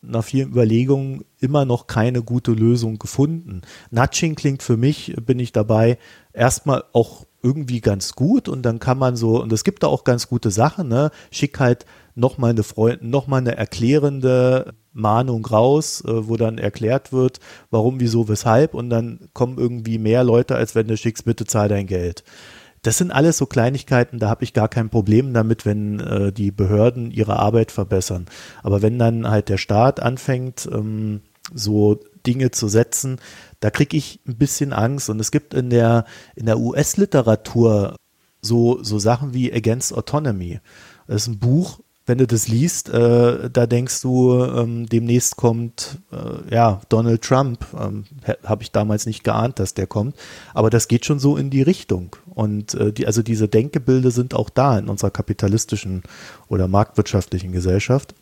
nach 0.00 0.24
vielen 0.24 0.50
Überlegungen 0.50 1.24
immer 1.40 1.64
noch 1.64 1.86
keine 1.86 2.22
gute 2.22 2.52
Lösung 2.52 2.98
gefunden. 2.98 3.62
Nudging 3.90 4.36
klingt 4.36 4.62
für 4.62 4.76
mich, 4.76 5.14
bin 5.26 5.38
ich 5.40 5.52
dabei, 5.52 5.98
erstmal 6.32 6.84
auch 6.92 7.26
irgendwie 7.42 7.80
ganz 7.80 8.14
gut 8.14 8.48
und 8.48 8.62
dann 8.62 8.78
kann 8.78 8.98
man 8.98 9.16
so, 9.16 9.42
und 9.42 9.52
es 9.52 9.64
gibt 9.64 9.82
da 9.82 9.86
auch 9.88 10.04
ganz 10.04 10.28
gute 10.28 10.50
Sachen, 10.50 10.88
ne? 10.88 11.10
Schick 11.30 11.58
halt 11.60 11.84
nochmal 12.14 12.50
eine 12.50 12.64
Freund, 12.64 13.02
noch 13.02 13.28
eine 13.30 13.56
erklärende 13.56 14.74
Mahnung 14.98 15.46
raus, 15.46 16.02
äh, 16.06 16.28
wo 16.28 16.36
dann 16.36 16.58
erklärt 16.58 17.12
wird, 17.12 17.40
warum, 17.70 18.00
wieso, 18.00 18.28
weshalb 18.28 18.74
und 18.74 18.90
dann 18.90 19.28
kommen 19.32 19.58
irgendwie 19.58 19.98
mehr 19.98 20.24
Leute, 20.24 20.56
als 20.56 20.74
wenn 20.74 20.88
du 20.88 20.96
schickst, 20.96 21.24
bitte 21.24 21.46
zahl 21.46 21.68
dein 21.68 21.86
Geld. 21.86 22.24
Das 22.82 22.98
sind 22.98 23.10
alles 23.10 23.38
so 23.38 23.46
Kleinigkeiten, 23.46 24.18
da 24.18 24.28
habe 24.28 24.44
ich 24.44 24.52
gar 24.52 24.68
kein 24.68 24.88
Problem 24.88 25.32
damit, 25.34 25.66
wenn 25.66 26.00
äh, 26.00 26.32
die 26.32 26.50
Behörden 26.50 27.10
ihre 27.10 27.38
Arbeit 27.38 27.72
verbessern. 27.72 28.26
Aber 28.62 28.82
wenn 28.82 28.98
dann 28.98 29.28
halt 29.28 29.48
der 29.48 29.58
Staat 29.58 30.00
anfängt, 30.00 30.68
ähm, 30.72 31.22
so 31.52 31.98
Dinge 32.26 32.50
zu 32.50 32.68
setzen, 32.68 33.20
da 33.60 33.70
kriege 33.70 33.96
ich 33.96 34.20
ein 34.28 34.36
bisschen 34.36 34.72
Angst. 34.72 35.10
Und 35.10 35.18
es 35.20 35.30
gibt 35.30 35.54
in 35.54 35.70
der, 35.70 36.04
in 36.36 36.46
der 36.46 36.58
US-Literatur 36.58 37.96
so, 38.42 38.82
so 38.82 38.98
Sachen 38.98 39.34
wie 39.34 39.52
Against 39.52 39.92
Autonomy. 39.92 40.60
Das 41.06 41.22
ist 41.22 41.28
ein 41.28 41.38
Buch, 41.38 41.80
wenn 42.08 42.18
du 42.18 42.26
das 42.26 42.48
liest, 42.48 42.88
äh, 42.88 43.50
da 43.50 43.66
denkst 43.66 44.00
du, 44.00 44.42
ähm, 44.42 44.88
demnächst 44.88 45.36
kommt 45.36 45.98
äh, 46.10 46.54
ja 46.54 46.80
Donald 46.88 47.22
Trump. 47.22 47.66
Ähm, 47.78 48.04
Habe 48.44 48.62
ich 48.62 48.72
damals 48.72 49.04
nicht 49.04 49.24
geahnt, 49.24 49.58
dass 49.58 49.74
der 49.74 49.86
kommt. 49.86 50.16
Aber 50.54 50.70
das 50.70 50.88
geht 50.88 51.04
schon 51.04 51.18
so 51.18 51.36
in 51.36 51.50
die 51.50 51.62
Richtung. 51.62 52.16
Und 52.34 52.74
äh, 52.74 52.92
die, 52.92 53.06
also 53.06 53.22
diese 53.22 53.46
Denkgebilde 53.46 54.10
sind 54.10 54.34
auch 54.34 54.48
da 54.48 54.78
in 54.78 54.88
unserer 54.88 55.10
kapitalistischen 55.10 56.02
oder 56.48 56.66
marktwirtschaftlichen 56.66 57.52
Gesellschaft. 57.52 58.14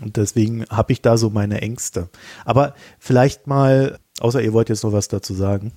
Und 0.00 0.16
deswegen 0.16 0.64
habe 0.70 0.92
ich 0.92 1.02
da 1.02 1.16
so 1.16 1.30
meine 1.30 1.60
Ängste. 1.62 2.08
Aber 2.44 2.74
vielleicht 3.00 3.48
mal, 3.48 3.98
außer 4.20 4.40
ihr 4.40 4.52
wollt 4.52 4.68
jetzt 4.68 4.84
noch 4.84 4.92
was 4.92 5.08
dazu 5.08 5.34
sagen. 5.34 5.72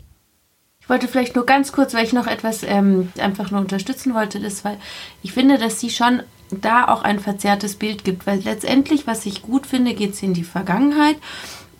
Ich 0.81 0.89
wollte 0.89 1.07
vielleicht 1.07 1.35
nur 1.35 1.45
ganz 1.45 1.71
kurz, 1.71 1.93
weil 1.93 2.05
ich 2.05 2.13
noch 2.13 2.27
etwas 2.27 2.61
ähm, 2.61 3.11
einfach 3.17 3.51
nur 3.51 3.61
unterstützen 3.61 4.13
wollte, 4.13 4.39
das, 4.39 4.65
weil 4.65 4.77
ich 5.23 5.31
finde, 5.31 5.57
dass 5.57 5.79
sie 5.79 5.89
schon 5.89 6.21
da 6.61 6.87
auch 6.87 7.03
ein 7.03 7.19
verzerrtes 7.19 7.75
Bild 7.75 8.03
gibt, 8.03 8.27
weil 8.27 8.39
letztendlich, 8.39 9.07
was 9.07 9.25
ich 9.25 9.41
gut 9.41 9.67
finde, 9.67 9.93
geht 9.93 10.15
sie 10.15 10.27
in 10.27 10.33
die 10.33 10.43
Vergangenheit 10.43 11.17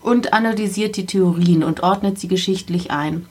und 0.01 0.34
analysiert 0.34 0.97
die 0.97 1.05
Theorien 1.05 1.63
und 1.63 1.82
ordnet 1.82 2.19
sie 2.19 2.28
geschichtlich 2.28 2.91
ein. 2.91 3.26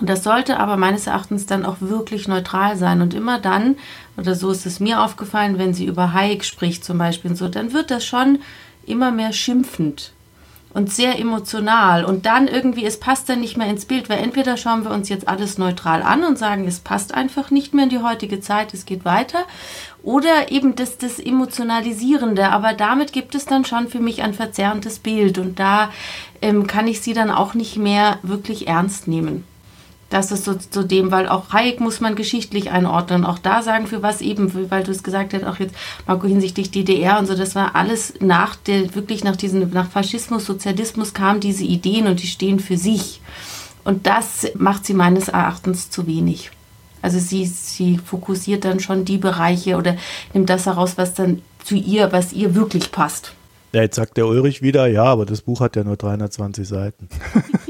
Und 0.00 0.10
das 0.10 0.24
sollte 0.24 0.58
aber 0.58 0.76
meines 0.76 1.06
Erachtens 1.06 1.46
dann 1.46 1.64
auch 1.64 1.76
wirklich 1.80 2.28
neutral 2.28 2.76
sein. 2.76 3.00
Und 3.00 3.14
immer 3.14 3.38
dann, 3.38 3.76
oder 4.16 4.34
so 4.34 4.50
ist 4.50 4.66
es 4.66 4.78
mir 4.78 5.02
aufgefallen, 5.02 5.58
wenn 5.58 5.72
sie 5.72 5.86
über 5.86 6.12
Hayek 6.12 6.44
spricht 6.44 6.84
zum 6.84 6.98
Beispiel, 6.98 7.34
so, 7.34 7.48
dann 7.48 7.72
wird 7.72 7.90
das 7.90 8.04
schon 8.04 8.38
immer 8.84 9.10
mehr 9.10 9.32
schimpfend 9.32 10.12
und 10.76 10.92
sehr 10.92 11.18
emotional. 11.18 12.04
Und 12.04 12.26
dann 12.26 12.48
irgendwie, 12.48 12.84
es 12.84 13.00
passt 13.00 13.30
dann 13.30 13.40
nicht 13.40 13.56
mehr 13.56 13.66
ins 13.66 13.86
Bild, 13.86 14.10
weil 14.10 14.18
entweder 14.18 14.58
schauen 14.58 14.84
wir 14.84 14.90
uns 14.90 15.08
jetzt 15.08 15.26
alles 15.26 15.56
neutral 15.56 16.02
an 16.02 16.22
und 16.22 16.36
sagen, 16.36 16.68
es 16.68 16.80
passt 16.80 17.14
einfach 17.14 17.50
nicht 17.50 17.72
mehr 17.72 17.84
in 17.84 17.90
die 17.90 18.02
heutige 18.02 18.40
Zeit, 18.40 18.74
es 18.74 18.84
geht 18.84 19.06
weiter. 19.06 19.38
Oder 20.02 20.52
eben 20.52 20.76
das, 20.76 20.98
das 20.98 21.18
Emotionalisierende. 21.18 22.50
Aber 22.50 22.74
damit 22.74 23.14
gibt 23.14 23.34
es 23.34 23.46
dann 23.46 23.64
schon 23.64 23.88
für 23.88 24.00
mich 24.00 24.22
ein 24.22 24.34
verzerrendes 24.34 24.98
Bild. 24.98 25.38
Und 25.38 25.58
da 25.58 25.90
ähm, 26.42 26.66
kann 26.66 26.86
ich 26.88 27.00
sie 27.00 27.14
dann 27.14 27.30
auch 27.30 27.54
nicht 27.54 27.78
mehr 27.78 28.18
wirklich 28.22 28.68
ernst 28.68 29.08
nehmen. 29.08 29.44
Das 30.08 30.30
ist 30.30 30.44
so 30.44 30.54
zu 30.54 30.84
dem, 30.84 31.10
weil 31.10 31.28
auch 31.28 31.52
Hayek 31.52 31.80
muss 31.80 32.00
man 32.00 32.14
geschichtlich 32.14 32.70
einordnen. 32.70 33.24
Auch 33.24 33.38
da 33.38 33.62
sagen, 33.62 33.88
für 33.88 34.02
was 34.02 34.20
eben, 34.20 34.70
weil 34.70 34.84
du 34.84 34.92
es 34.92 35.02
gesagt 35.02 35.34
hast, 35.34 35.44
auch 35.44 35.58
jetzt, 35.58 35.74
Marco, 36.06 36.28
hinsichtlich 36.28 36.70
DDR 36.70 37.18
und 37.18 37.26
so, 37.26 37.34
das 37.34 37.56
war 37.56 37.74
alles 37.74 38.14
nach 38.20 38.54
der, 38.54 38.94
wirklich 38.94 39.24
nach 39.24 39.34
diesem, 39.34 39.68
nach 39.70 39.90
Faschismus, 39.90 40.46
Sozialismus 40.46 41.12
kamen 41.12 41.40
diese 41.40 41.64
Ideen 41.64 42.06
und 42.06 42.22
die 42.22 42.28
stehen 42.28 42.60
für 42.60 42.76
sich. 42.76 43.20
Und 43.82 44.06
das 44.06 44.46
macht 44.54 44.86
sie 44.86 44.94
meines 44.94 45.28
Erachtens 45.28 45.90
zu 45.90 46.06
wenig. 46.06 46.50
Also 47.02 47.18
sie, 47.18 47.44
sie 47.44 47.98
fokussiert 47.98 48.64
dann 48.64 48.80
schon 48.80 49.04
die 49.04 49.18
Bereiche 49.18 49.76
oder 49.76 49.96
nimmt 50.34 50.50
das 50.50 50.66
heraus, 50.66 50.94
was 50.96 51.14
dann 51.14 51.42
zu 51.64 51.74
ihr, 51.74 52.12
was 52.12 52.32
ihr 52.32 52.54
wirklich 52.54 52.92
passt. 52.92 53.32
Ja, 53.72 53.82
jetzt 53.82 53.96
sagt 53.96 54.16
der 54.16 54.26
Ulrich 54.26 54.62
wieder, 54.62 54.86
ja, 54.86 55.04
aber 55.04 55.26
das 55.26 55.42
Buch 55.42 55.60
hat 55.60 55.76
ja 55.76 55.84
nur 55.84 55.96
320 55.96 56.66
Seiten. 56.66 57.08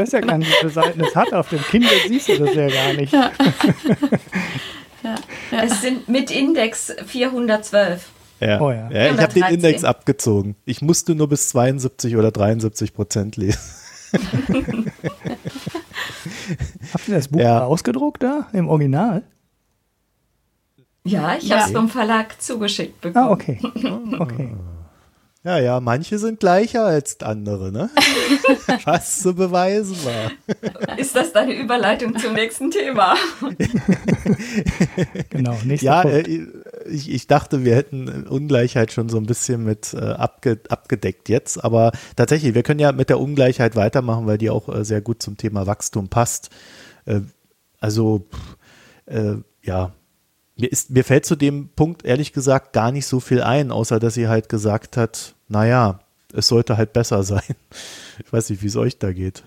Ich 0.00 0.06
weiß 0.06 0.12
ja 0.12 0.20
gar 0.20 0.38
nicht, 0.38 0.50
wie 0.50 0.54
viele 0.54 0.70
Seiten 0.70 1.00
es 1.02 1.14
hat. 1.14 1.34
Auf 1.34 1.50
dem 1.50 1.62
Kindle 1.62 1.90
siehst 2.08 2.28
du 2.28 2.38
das 2.38 2.54
ja 2.54 2.68
gar 2.68 2.94
nicht. 2.94 3.12
Ja. 3.12 3.30
ja. 5.02 5.14
Ja. 5.50 5.62
Es 5.64 5.82
sind 5.82 6.08
mit 6.08 6.30
Index 6.30 6.94
412. 7.04 8.08
Ja, 8.40 8.60
oh 8.62 8.70
ja. 8.70 8.90
ja 8.90 9.12
ich 9.12 9.20
habe 9.20 9.34
den 9.34 9.42
Index 9.44 9.84
abgezogen. 9.84 10.56
Ich 10.64 10.80
musste 10.80 11.14
nur 11.14 11.28
bis 11.28 11.50
72 11.50 12.16
oder 12.16 12.30
73 12.30 12.94
Prozent 12.94 13.36
lesen. 13.36 13.60
Habt 16.92 17.08
ihr 17.08 17.14
das 17.14 17.28
Buch 17.28 17.40
ja. 17.40 17.64
ausgedruckt 17.64 18.22
da 18.22 18.48
im 18.54 18.68
Original? 18.68 19.22
Ja, 21.04 21.36
ich 21.36 21.52
habe 21.52 21.64
es 21.64 21.72
vom 21.72 21.90
Verlag 21.90 22.40
zugeschickt 22.40 23.02
bekommen. 23.02 23.26
Ah, 23.26 23.30
okay. 23.30 23.58
okay. 24.18 24.54
Ja, 25.42 25.58
ja, 25.58 25.80
manche 25.80 26.18
sind 26.18 26.38
gleicher 26.38 26.84
als 26.84 27.18
andere, 27.22 27.72
ne? 27.72 27.88
Was 28.84 29.20
zu 29.20 29.34
beweisen 29.34 29.96
war. 30.04 30.98
Ist 30.98 31.16
das 31.16 31.32
deine 31.32 31.54
Überleitung 31.54 32.18
zum 32.18 32.34
nächsten 32.34 32.70
Thema? 32.70 33.14
genau, 35.30 35.56
nächster 35.64 35.86
Ja, 35.86 36.02
äh, 36.02 36.46
ich, 36.90 37.10
ich 37.10 37.26
dachte, 37.26 37.64
wir 37.64 37.74
hätten 37.74 38.26
Ungleichheit 38.26 38.92
schon 38.92 39.08
so 39.08 39.16
ein 39.16 39.24
bisschen 39.24 39.64
mit 39.64 39.94
äh, 39.94 40.00
abge, 40.00 40.60
abgedeckt 40.68 41.30
jetzt, 41.30 41.64
aber 41.64 41.92
tatsächlich, 42.16 42.54
wir 42.54 42.62
können 42.62 42.80
ja 42.80 42.92
mit 42.92 43.08
der 43.08 43.18
Ungleichheit 43.18 43.76
weitermachen, 43.76 44.26
weil 44.26 44.36
die 44.36 44.50
auch 44.50 44.68
äh, 44.68 44.84
sehr 44.84 45.00
gut 45.00 45.22
zum 45.22 45.38
Thema 45.38 45.66
Wachstum 45.66 46.08
passt. 46.08 46.50
Äh, 47.06 47.20
also, 47.78 48.28
äh, 49.06 49.36
ja, 49.62 49.94
mir, 50.60 50.70
ist, 50.70 50.90
mir 50.90 51.04
fällt 51.04 51.26
zu 51.26 51.36
dem 51.36 51.68
Punkt 51.68 52.04
ehrlich 52.04 52.32
gesagt 52.32 52.72
gar 52.72 52.92
nicht 52.92 53.06
so 53.06 53.20
viel 53.20 53.42
ein, 53.42 53.70
außer 53.70 54.00
dass 54.00 54.14
sie 54.14 54.28
halt 54.28 54.48
gesagt 54.48 54.96
hat, 54.96 55.34
naja, 55.48 56.00
es 56.32 56.48
sollte 56.48 56.76
halt 56.76 56.92
besser 56.92 57.22
sein. 57.24 57.56
Ich 58.24 58.32
weiß 58.32 58.50
nicht, 58.50 58.62
wie 58.62 58.66
es 58.66 58.76
euch 58.76 58.98
da 58.98 59.12
geht. 59.12 59.42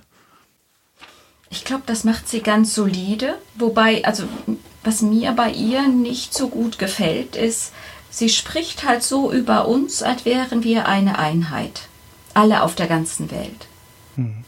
Ich 1.50 1.66
glaube, 1.66 1.84
das 1.86 2.04
macht 2.04 2.28
sie 2.28 2.42
ganz 2.42 2.74
solide. 2.74 3.36
Wobei, 3.56 4.04
also 4.06 4.24
was 4.84 5.02
mir 5.02 5.32
bei 5.34 5.52
ihr 5.52 5.88
nicht 5.88 6.34
so 6.34 6.50
gut 6.50 6.80
gefällt, 6.80 7.36
ist, 7.36 7.74
sie 8.10 8.30
spricht 8.30 8.84
halt 8.88 9.04
so 9.04 9.32
über 9.32 9.68
uns, 9.68 10.02
als 10.02 10.26
wären 10.26 10.64
wir 10.64 10.88
eine 10.88 11.20
Einheit. 11.20 11.88
Alle 12.34 12.64
auf 12.64 12.74
der 12.74 12.88
ganzen 12.88 13.30
Welt. 13.30 13.68
Hm. 14.16 14.44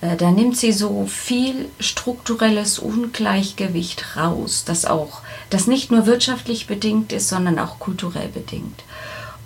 Äh, 0.00 0.16
da 0.16 0.30
nimmt 0.30 0.56
sie 0.56 0.72
so 0.72 1.06
viel 1.06 1.68
strukturelles 1.80 2.78
Ungleichgewicht 2.78 4.16
raus, 4.16 4.64
das 4.66 4.84
auch, 4.84 5.22
das 5.50 5.66
nicht 5.66 5.90
nur 5.90 6.06
wirtschaftlich 6.06 6.66
bedingt 6.66 7.12
ist, 7.12 7.28
sondern 7.28 7.58
auch 7.58 7.78
kulturell 7.78 8.28
bedingt. 8.28 8.84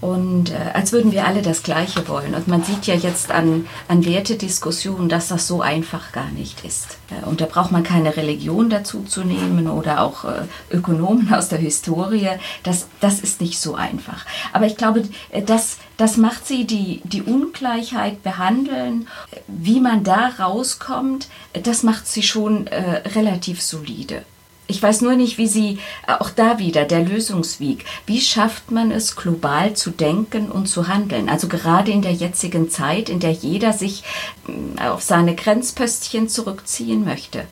Und 0.03 0.50
äh, 0.50 0.57
als 0.74 0.90
würden 0.90 1.12
wir 1.12 1.26
alle 1.28 1.42
das 1.42 1.62
Gleiche 1.62 2.09
wollen. 2.09 2.34
Und 2.34 2.48
man 2.48 2.64
sieht 2.64 2.88
ja 2.88 2.94
jetzt 2.96 3.30
an, 3.30 3.68
an 3.86 4.05
Wertediskussionen, 4.05 5.09
dass 5.09 5.28
das 5.28 5.46
so 5.46 5.62
einfach 5.62 6.11
gar 6.11 6.28
nicht 6.30 6.64
ist. 6.64 6.98
Äh, 7.09 7.24
und 7.24 7.40
da 7.40 7.46
braucht 7.46 7.70
man 7.70 7.84
keine 7.84 8.16
Religion 8.16 8.68
dazu 8.68 9.05
zu 9.05 9.22
nehmen 9.22 9.68
oder 9.68 10.03
auch 10.03 10.24
äh, 10.24 10.42
Ökonomen 10.72 11.32
aus 11.32 11.48
der 11.48 11.61
Historie. 11.61 12.30
Das, 12.64 12.88
das 12.98 13.20
ist 13.20 13.40
nicht 13.40 13.61
so 13.61 13.76
einfach. 13.76 14.26
Aber 14.53 14.66
ich 14.66 14.76
glaube, 14.76 15.05
äh, 15.30 15.40
das, 15.40 15.76
das 15.96 16.16
macht 16.16 16.48
sie, 16.48 16.66
die, 16.66 17.00
die 17.05 17.22
Ungleichheit 17.22 18.24
behandeln, 18.24 19.07
wie 19.46 19.78
man 19.78 20.03
da 20.03 20.32
rauskommt, 20.36 21.28
das 21.53 21.84
macht 21.84 22.09
sie 22.09 22.24
schon 22.24 22.66
äh, 22.66 23.09
relativ 23.14 23.62
solide 23.62 24.24
Ich 24.73 24.83
weiß 24.83 25.03
nur 25.03 25.16
nicht, 25.16 25.37
wie 25.37 25.47
sie, 25.47 25.79
auch 26.07 26.31
da 26.31 26.59
wieder 26.59 26.87
der 26.87 27.05
Lösungsweg, 27.05 27.85
wie 28.07 28.23
schafft 28.23 28.70
man 28.70 28.91
es, 28.91 29.16
global 29.16 29.75
zu 29.75 29.91
denken 29.91 30.51
und 30.51 30.66
zu 30.66 30.89
handeln? 30.89 31.29
Also 31.29 31.47
gerade 31.47 31.91
in 31.91 32.01
der 32.01 32.14
jetzigen 32.14 32.70
Zeit, 32.70 33.11
in 33.11 33.20
der 33.20 33.33
jeder 33.33 33.75
sich 33.75 34.03
mm, 34.47 34.79
auf 34.79 35.03
seine 35.03 35.35
Grenzpöstchen 35.35 36.31
zurückziehen 36.31 37.05
möchte. 37.05 37.45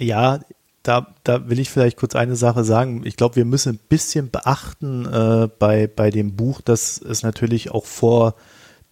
Ja, 0.00 0.40
da, 0.82 1.14
da 1.22 1.48
will 1.48 1.60
ich 1.60 1.70
vielleicht 1.70 1.96
kurz 1.96 2.16
eine 2.16 2.34
Sache 2.34 2.64
sagen. 2.64 3.02
Ich 3.04 3.16
glaube, 3.16 3.36
wir 3.36 3.44
müssen 3.44 3.74
ein 3.74 3.80
bisschen 3.88 4.28
beachten 4.28 5.06
äh, 5.06 5.48
bei, 5.56 5.86
bei 5.86 6.10
dem 6.10 6.34
Buch, 6.34 6.60
dass 6.62 7.00
es 7.00 7.22
natürlich 7.22 7.70
auch 7.70 7.84
vor 7.84 8.34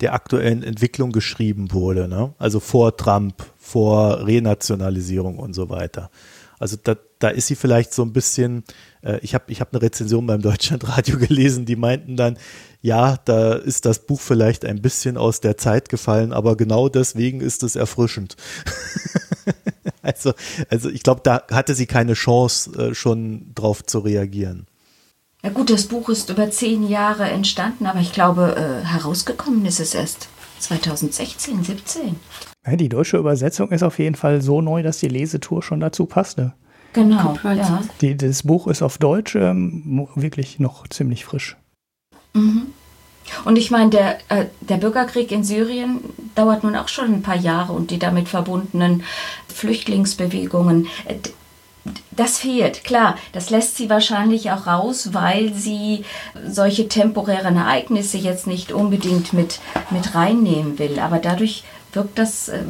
der 0.01 0.13
aktuellen 0.15 0.63
Entwicklung 0.63 1.11
geschrieben 1.11 1.73
wurde. 1.73 2.07
Ne? 2.07 2.35
Also 2.39 2.61
vor 2.61 2.97
Trump, 2.97 3.35
vor 3.59 4.25
Renationalisierung 4.25 5.41
und 5.41 5.55
so 5.55 5.71
weiter. 5.71 6.09
Also 6.61 6.77
da, 6.83 6.97
da 7.19 7.29
ist 7.29 7.47
sie 7.47 7.57
vielleicht 7.57 7.93
so 7.93 8.03
ein 8.03 8.13
bisschen, 8.13 8.65
äh, 9.03 9.19
ich 9.23 9.35
habe 9.35 9.45
ich 9.49 9.61
hab 9.61 9.73
eine 9.73 9.83
Rezension 9.83 10.27
beim 10.27 10.43
Deutschlandradio 10.43 11.19
gelesen, 11.19 11.67
die 11.67 11.77
meinten 11.77 12.17
dann, 12.17 12.39
ja, 12.81 13.17
da 13.25 13.55
ist 13.55 13.87
das 13.87 14.07
Buch 14.07 14.21
vielleicht 14.21 14.65
ein 14.65 14.81
bisschen 14.81 15.17
aus 15.17 15.41
der 15.41 15.57
Zeit 15.57 15.89
gefallen, 15.89 16.33
aber 16.33 16.57
genau 16.57 16.89
deswegen 16.89 17.41
ist 17.41 17.63
es 17.63 17.77
erfrischend. 17.77 18.37
also, 20.03 20.33
also 20.71 20.89
ich 20.89 21.03
glaube, 21.03 21.23
da 21.25 21.43
hatte 21.51 21.75
sie 21.75 21.87
keine 21.87 22.15
Chance, 22.15 22.91
äh, 22.91 22.95
schon 22.95 23.53
drauf 23.55 23.85
zu 23.85 23.99
reagieren. 23.99 24.67
Ja 25.43 25.51
gut, 25.51 25.71
das 25.71 25.87
Buch 25.87 26.09
ist 26.09 26.31
über 26.31 26.51
zehn 26.51 26.89
Jahre 26.89 27.25
entstanden, 27.25 27.87
aber 27.87 28.01
ich 28.01 28.13
glaube, 28.13 28.57
äh, 28.57 28.85
herausgekommen 28.85 29.65
ist 29.67 29.81
es 29.81 29.95
erst 29.95 30.29
2016, 30.61 31.63
17. 31.63 32.17
Ja, 32.67 32.77
die 32.77 32.89
deutsche 32.89 33.17
Übersetzung 33.17 33.71
ist 33.71 33.83
auf 33.83 33.99
jeden 33.99 34.17
Fall 34.17 34.43
so 34.43 34.61
neu, 34.61 34.83
dass 34.83 34.99
die 34.99 35.09
Lesetour 35.09 35.63
schon 35.63 35.81
dazu 35.81 36.07
passte. 36.07 36.55
Genau, 36.93 37.37
ja. 37.45 37.83
Die, 38.01 38.17
das 38.17 38.43
Buch 38.43 38.67
ist 38.67 38.83
auf 38.83 38.99
Deutsch 38.99 39.35
ähm, 39.35 40.09
wirklich 40.15 40.59
noch 40.59 40.89
ziemlich 40.89 41.25
frisch. 41.25 41.57
Mhm. 42.35 42.69
Und 43.45 43.57
ich 43.57 43.71
meine, 43.71 43.91
der, 43.91 44.19
äh, 44.31 44.47
der 44.61 44.79
Bürgerkrieg 44.79 45.31
in 45.33 45.45
Syrien 45.45 46.01
dauert 46.35 46.65
nun 46.65 46.77
auch 46.77 46.89
schon 46.89 47.13
ein 47.13 47.23
paar 47.23 47.37
Jahre 47.37 47.73
und 47.73 47.91
die 47.91 47.99
damit 47.99 48.29
verbundenen 48.29 49.03
Flüchtlingsbewegungen. 49.49 50.87
Äh, 51.07 51.17
das 52.11 52.39
fehlt, 52.39 52.85
klar. 52.85 53.17
Das 53.33 53.51
lässt 53.51 53.77
sie 53.77 53.89
wahrscheinlich 53.89 54.51
auch 54.51 54.67
raus, 54.67 55.11
weil 55.13 55.55
sie 55.55 56.05
solche 56.47 56.89
temporären 56.89 57.57
Ereignisse 57.57 58.19
jetzt 58.19 58.47
nicht 58.47 58.73
unbedingt 58.73 59.33
mit, 59.33 59.61
mit 59.91 60.15
reinnehmen 60.15 60.79
will. 60.79 60.99
Aber 60.99 61.19
dadurch 61.19 61.65
wirkt 61.93 62.19
das, 62.19 62.49
äh, 62.49 62.65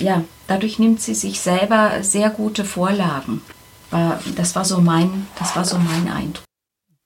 ja, 0.00 0.24
dadurch 0.46 0.78
nimmt 0.78 1.00
sie 1.00 1.14
sich 1.14 1.40
selber 1.40 2.02
sehr 2.02 2.30
gute 2.30 2.64
Vorlagen. 2.64 3.42
Das 4.36 4.54
war 4.54 4.64
so 4.64 4.80
mein, 4.80 5.26
das 5.38 5.56
war 5.56 5.64
so 5.64 5.78
mein 5.78 6.08
Eindruck. 6.08 6.44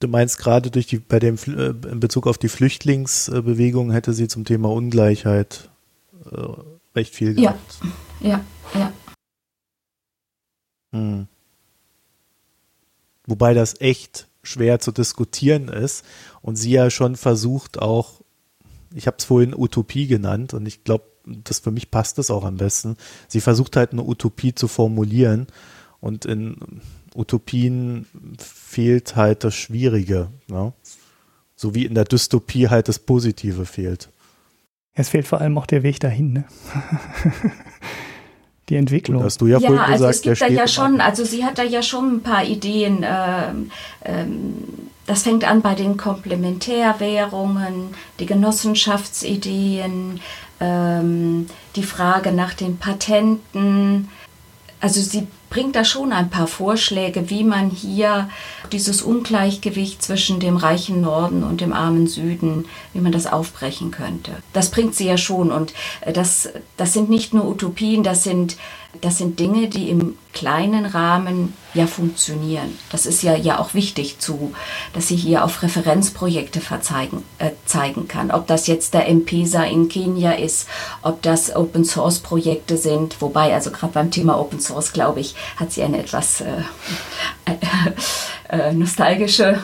Du 0.00 0.08
meinst 0.08 0.38
gerade 0.38 0.70
durch 0.70 0.86
die, 0.86 0.98
bei 0.98 1.18
dem, 1.18 1.36
äh, 1.46 1.88
in 1.88 2.00
Bezug 2.00 2.26
auf 2.26 2.36
die 2.36 2.48
Flüchtlingsbewegung 2.48 3.90
hätte 3.90 4.12
sie 4.12 4.28
zum 4.28 4.44
Thema 4.44 4.70
Ungleichheit 4.70 5.70
äh, 6.30 6.46
recht 6.94 7.14
viel 7.14 7.34
gesagt. 7.34 7.80
Ja, 8.20 8.44
ja, 8.74 8.80
ja. 8.80 8.92
Hm. 10.92 11.26
Wobei 13.26 13.54
das 13.54 13.80
echt 13.80 14.28
schwer 14.42 14.78
zu 14.78 14.92
diskutieren 14.92 15.68
ist 15.68 16.04
und 16.42 16.56
sie 16.56 16.72
ja 16.72 16.90
schon 16.90 17.16
versucht 17.16 17.78
auch, 17.78 18.20
ich 18.94 19.06
habe 19.06 19.16
es 19.18 19.24
vorhin 19.24 19.54
Utopie 19.54 20.06
genannt 20.06 20.52
und 20.52 20.66
ich 20.66 20.84
glaube, 20.84 21.04
das 21.26 21.60
für 21.60 21.70
mich 21.70 21.90
passt 21.90 22.18
das 22.18 22.30
auch 22.30 22.44
am 22.44 22.56
besten. 22.56 22.96
Sie 23.28 23.40
versucht 23.40 23.76
halt 23.76 23.92
eine 23.92 24.02
Utopie 24.02 24.54
zu 24.54 24.68
formulieren 24.68 25.46
und 26.00 26.24
in 26.24 26.56
Utopien 27.14 28.06
fehlt 28.38 29.16
halt 29.16 29.44
das 29.44 29.54
Schwierige. 29.54 30.28
Ne? 30.48 30.72
So 31.56 31.74
wie 31.74 31.86
in 31.86 31.94
der 31.94 32.04
Dystopie 32.04 32.68
halt 32.68 32.88
das 32.88 32.98
Positive 32.98 33.66
fehlt. 33.66 34.10
Es 34.94 35.08
fehlt 35.08 35.26
vor 35.26 35.40
allem 35.40 35.56
auch 35.58 35.66
der 35.66 35.82
Weg 35.82 36.00
dahin. 36.00 36.32
Ne? 36.32 36.44
die 38.68 38.76
Entwicklung. 38.76 39.18
Und 39.18 39.24
hast 39.24 39.40
du 39.40 39.46
ja, 39.46 39.58
ja 39.58 39.68
vorhin 39.68 39.84
also 39.84 40.06
gesagt, 40.06 40.16
es 40.16 40.22
gibt 40.22 40.40
da 40.40 40.46
ja 40.48 40.68
schon, 40.68 41.00
also 41.00 41.24
sie 41.24 41.44
hat 41.44 41.58
da 41.58 41.62
ja 41.62 41.82
schon 41.82 42.16
ein 42.16 42.22
paar 42.22 42.44
Ideen. 42.44 43.04
Ähm, 43.06 43.70
ähm, 44.04 44.54
das 45.06 45.22
fängt 45.22 45.44
an 45.44 45.60
bei 45.60 45.74
den 45.74 45.98
Komplementärwährungen, 45.98 47.94
die 48.20 48.26
Genossenschaftsideen, 48.26 50.20
ähm, 50.60 51.46
die 51.76 51.82
Frage 51.82 52.32
nach 52.32 52.54
den 52.54 52.78
Patenten. 52.78 54.08
Also 54.80 55.00
sie 55.00 55.26
bringt 55.54 55.76
da 55.76 55.84
schon 55.84 56.12
ein 56.12 56.30
paar 56.30 56.48
Vorschläge, 56.48 57.30
wie 57.30 57.44
man 57.44 57.70
hier 57.70 58.28
dieses 58.72 59.02
Ungleichgewicht 59.02 60.02
zwischen 60.02 60.40
dem 60.40 60.56
reichen 60.56 61.00
Norden 61.00 61.44
und 61.44 61.60
dem 61.60 61.72
armen 61.72 62.08
Süden, 62.08 62.66
wie 62.92 63.00
man 63.00 63.12
das 63.12 63.26
aufbrechen 63.26 63.92
könnte. 63.92 64.32
Das 64.52 64.70
bringt 64.70 64.96
sie 64.96 65.06
ja 65.06 65.16
schon 65.16 65.52
und 65.52 65.72
äh, 66.00 66.12
das, 66.12 66.48
das 66.76 66.92
sind 66.92 67.08
nicht 67.08 67.34
nur 67.34 67.46
Utopien, 67.46 68.02
das 68.02 68.24
sind 68.24 68.56
das 69.00 69.18
sind 69.18 69.38
Dinge, 69.38 69.68
die 69.68 69.90
im 69.90 70.16
kleinen 70.32 70.86
Rahmen 70.86 71.54
ja 71.74 71.86
funktionieren. 71.86 72.78
Das 72.90 73.06
ist 73.06 73.22
ja, 73.22 73.34
ja 73.36 73.58
auch 73.58 73.74
wichtig 73.74 74.18
zu, 74.18 74.52
dass 74.92 75.08
sie 75.08 75.16
hier 75.16 75.44
auf 75.44 75.62
Referenzprojekte 75.62 76.60
verzeigen, 76.60 77.22
äh, 77.38 77.50
zeigen 77.66 78.08
kann. 78.08 78.30
Ob 78.30 78.46
das 78.46 78.66
jetzt 78.66 78.94
der 78.94 79.08
M-Pesa 79.08 79.64
in 79.64 79.88
Kenia 79.88 80.32
ist, 80.32 80.68
ob 81.02 81.22
das 81.22 81.54
Open 81.54 81.84
Source 81.84 82.18
Projekte 82.18 82.76
sind. 82.76 83.20
Wobei, 83.20 83.54
also 83.54 83.70
gerade 83.70 83.92
beim 83.92 84.10
Thema 84.10 84.38
Open 84.38 84.60
Source, 84.60 84.92
glaube 84.92 85.20
ich, 85.20 85.34
hat 85.56 85.72
sie 85.72 85.82
eine 85.82 85.98
etwas 85.98 86.40
äh, 86.40 86.62
äh, 88.48 88.72
nostalgische 88.72 89.62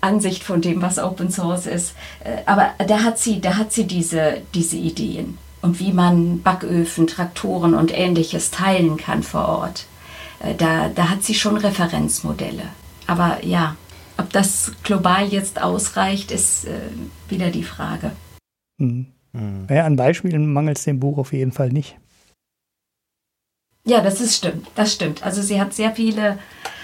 Ansicht 0.00 0.44
von 0.44 0.60
dem, 0.60 0.82
was 0.82 0.98
Open 0.98 1.30
Source 1.30 1.66
ist. 1.66 1.94
Äh, 2.24 2.42
aber 2.46 2.74
da 2.86 3.02
hat 3.02 3.18
sie, 3.18 3.40
da 3.40 3.56
hat 3.56 3.72
sie 3.72 3.84
diese, 3.84 4.42
diese 4.54 4.76
Ideen 4.76 5.38
und 5.62 5.80
wie 5.80 5.92
man 5.92 6.42
Backöfen, 6.42 7.06
Traktoren 7.06 7.74
und 7.74 7.96
ähnliches 7.96 8.50
teilen 8.50 8.96
kann 8.96 9.22
vor 9.22 9.48
Ort. 9.48 9.86
Äh, 10.40 10.54
da, 10.54 10.88
da 10.88 11.08
hat 11.08 11.22
sie 11.22 11.34
schon 11.34 11.56
Referenzmodelle. 11.56 12.64
Aber 13.06 13.44
ja, 13.44 13.76
ob 14.16 14.32
das 14.32 14.72
global 14.82 15.28
jetzt 15.28 15.60
ausreicht, 15.60 16.30
ist 16.30 16.66
äh, 16.66 16.78
wieder 17.28 17.50
die 17.50 17.64
Frage. 17.64 18.12
Hm. 18.78 19.06
Hm. 19.32 19.66
Ja, 19.70 19.84
an 19.84 19.96
Beispielen 19.96 20.52
mangelt 20.52 20.78
es 20.78 20.84
dem 20.84 21.00
Buch 21.00 21.18
auf 21.18 21.32
jeden 21.32 21.52
Fall 21.52 21.70
nicht. 21.70 21.96
Ja, 23.84 24.00
das 24.00 24.20
ist 24.20 24.36
stimmt. 24.36 24.66
Das 24.74 24.92
stimmt. 24.92 25.22
Also 25.22 25.40
sie 25.42 25.60
hat 25.60 25.72
sehr 25.72 25.92
viele 25.92 26.38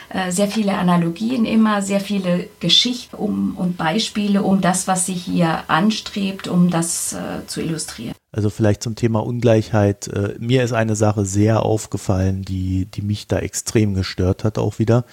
äh, 0.09 0.31
sehr 0.31 0.49
viele 0.49 0.74
Analogien 0.74 1.45
immer, 1.45 1.83
sehr 1.83 2.01
viele 2.01 2.49
Geschichten 2.61 3.16
um, 3.16 3.57
und 3.57 3.77
Beispiele, 3.77 4.43
um 4.43 4.61
das, 4.61 4.87
was 4.87 5.07
sie 5.07 5.14
hier 5.14 5.64
anstrebt, 5.68 6.47
um 6.47 6.70
das 6.70 7.12
äh, 7.12 7.47
zu 7.47 7.61
illustrieren. 7.61 8.14
Also 8.37 8.51
vielleicht 8.51 8.82
zum 8.82 8.97
Thema 8.97 9.20
Ungleichheit. 9.24 10.09
Äh, 10.09 10.34
mir 10.39 10.62
ist 10.62 10.74
eine 10.74 10.95
Sache 10.95 11.24
sehr 11.24 11.62
aufgefallen, 11.62 12.43
die, 12.43 12.84
die 12.84 13.01
mich 13.01 13.26
da 13.26 13.39
extrem 13.39 13.95
gestört 13.95 14.45
hat 14.45 14.59
auch 14.59 14.78
wieder. 14.78 15.07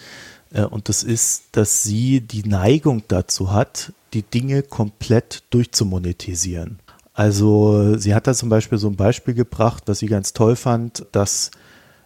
Äh, 0.52 0.66
und 0.66 0.90
das 0.90 1.04
ist, 1.04 1.46
dass 1.54 1.84
sie 1.84 2.20
die 2.20 2.44
Neigung 2.44 3.04
dazu 3.08 3.54
hat, 3.54 3.94
die 4.12 4.24
Dinge 4.24 4.62
komplett 4.62 5.44
durchzumonetisieren. 5.52 6.80
Also 7.14 7.98
sie 7.98 8.14
hat 8.14 8.28
da 8.28 8.34
zum 8.34 8.50
Beispiel 8.50 8.78
so 8.78 8.90
ein 8.90 8.98
Beispiel 8.98 9.36
gebracht, 9.36 9.84
was 9.86 10.00
sie 10.00 10.08
ganz 10.08 10.34
toll 10.34 10.58
fand, 10.58 11.06
dass 11.14 11.52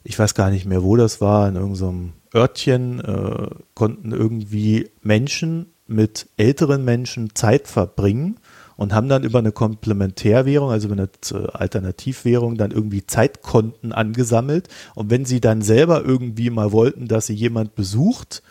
ich 0.04 0.20
weiß 0.20 0.36
gar 0.36 0.52
nicht 0.52 0.68
mehr, 0.68 0.84
wo 0.84 0.98
das 0.98 1.20
war, 1.20 1.50
in 1.50 1.56
irgendeinem 1.56 2.14
Örtchen 2.36 3.00
äh, 3.00 3.50
konnten 3.74 4.12
irgendwie 4.12 4.92
Menschen 5.02 5.74
mit 5.88 6.28
älteren 6.38 6.86
Menschen 6.86 7.34
Zeit 7.34 7.68
verbringen 7.68 8.38
und 8.78 8.94
haben 8.94 9.10
dann 9.10 9.24
über 9.24 9.40
eine 9.40 9.52
Komplementärwährung, 9.52 10.70
also 10.70 10.88
über 10.88 10.96
eine 10.96 11.10
äh, 11.34 11.48
Alternativwährung, 11.52 12.58
dann 12.58 12.72
irgendwie 12.72 13.06
Zeitkonten 13.06 13.92
angesammelt. 13.92 14.70
Und 14.96 15.10
wenn 15.10 15.26
sie 15.26 15.42
dann 15.42 15.62
selber 15.62 16.06
irgendwie 16.06 16.50
mal 16.50 16.72
wollten, 16.72 17.08
dass 17.08 17.26
sie 17.26 17.34
jemand 17.34 17.76
besucht, 17.76 18.44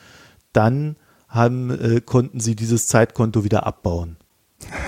dann 0.52 0.96
haben, 1.28 1.70
äh, 1.70 2.00
konnten 2.00 2.40
sie 2.40 2.56
dieses 2.56 2.88
Zeitkonto 2.88 3.44
wieder 3.44 3.66
abbauen. 3.66 4.16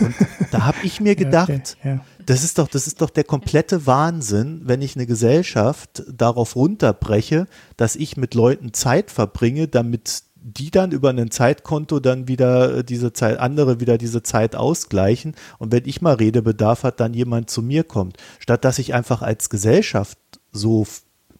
Und 0.00 0.14
da 0.50 0.64
habe 0.64 0.78
ich 0.82 1.00
mir 1.00 1.14
gedacht, 1.16 1.50
okay, 1.50 1.62
ja. 1.84 2.00
das 2.24 2.42
ist 2.42 2.58
doch, 2.58 2.68
das 2.68 2.86
ist 2.86 3.00
doch 3.00 3.10
der 3.10 3.24
komplette 3.24 3.86
Wahnsinn, 3.86 4.62
wenn 4.64 4.82
ich 4.82 4.96
eine 4.96 5.06
Gesellschaft 5.06 6.02
darauf 6.10 6.56
runterbreche, 6.56 7.46
dass 7.76 7.96
ich 7.96 8.16
mit 8.16 8.34
Leuten 8.34 8.72
Zeit 8.72 9.10
verbringe, 9.10 9.68
damit 9.68 10.22
die 10.40 10.70
dann 10.70 10.92
über 10.92 11.10
ein 11.10 11.30
Zeitkonto 11.30 12.00
dann 12.00 12.28
wieder 12.28 12.82
diese 12.82 13.12
Zeit, 13.12 13.38
andere 13.38 13.80
wieder 13.80 13.98
diese 13.98 14.22
Zeit 14.22 14.56
ausgleichen. 14.56 15.34
Und 15.58 15.72
wenn 15.72 15.86
ich 15.86 16.00
mal 16.00 16.14
Redebedarf 16.14 16.84
hat, 16.84 17.00
dann 17.00 17.14
jemand 17.14 17.50
zu 17.50 17.62
mir 17.62 17.84
kommt. 17.84 18.16
Statt 18.38 18.64
dass 18.64 18.78
ich 18.78 18.94
einfach 18.94 19.22
als 19.22 19.50
Gesellschaft 19.50 20.18
so 20.52 20.86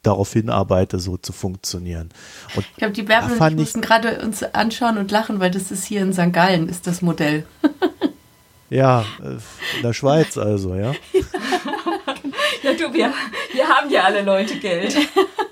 darauf 0.02 0.32
hinarbeite, 0.32 0.98
so 0.98 1.16
zu 1.16 1.32
funktionieren. 1.32 2.10
Und 2.54 2.64
ich 2.70 2.76
glaube, 2.76 2.92
die 2.92 3.02
Bärbel 3.02 3.36
und 3.36 3.48
ich 3.48 3.56
mussten 3.56 3.80
gerade 3.80 4.20
uns 4.22 4.42
anschauen 4.42 4.98
und 4.98 5.10
lachen, 5.10 5.40
weil 5.40 5.50
das 5.50 5.70
ist 5.70 5.84
hier 5.84 6.02
in 6.02 6.12
St. 6.12 6.32
Gallen, 6.32 6.68
ist 6.68 6.86
das 6.86 7.02
Modell. 7.02 7.44
Ja, 8.70 9.04
in 9.22 9.82
der 9.82 9.94
Schweiz 9.94 10.36
also, 10.36 10.74
ja. 10.74 10.92
du, 12.78 12.92
wir, 12.92 13.12
wir 13.52 13.68
haben 13.68 13.90
ja 13.90 14.04
alle 14.04 14.22
Leute 14.22 14.58
Geld. 14.58 14.96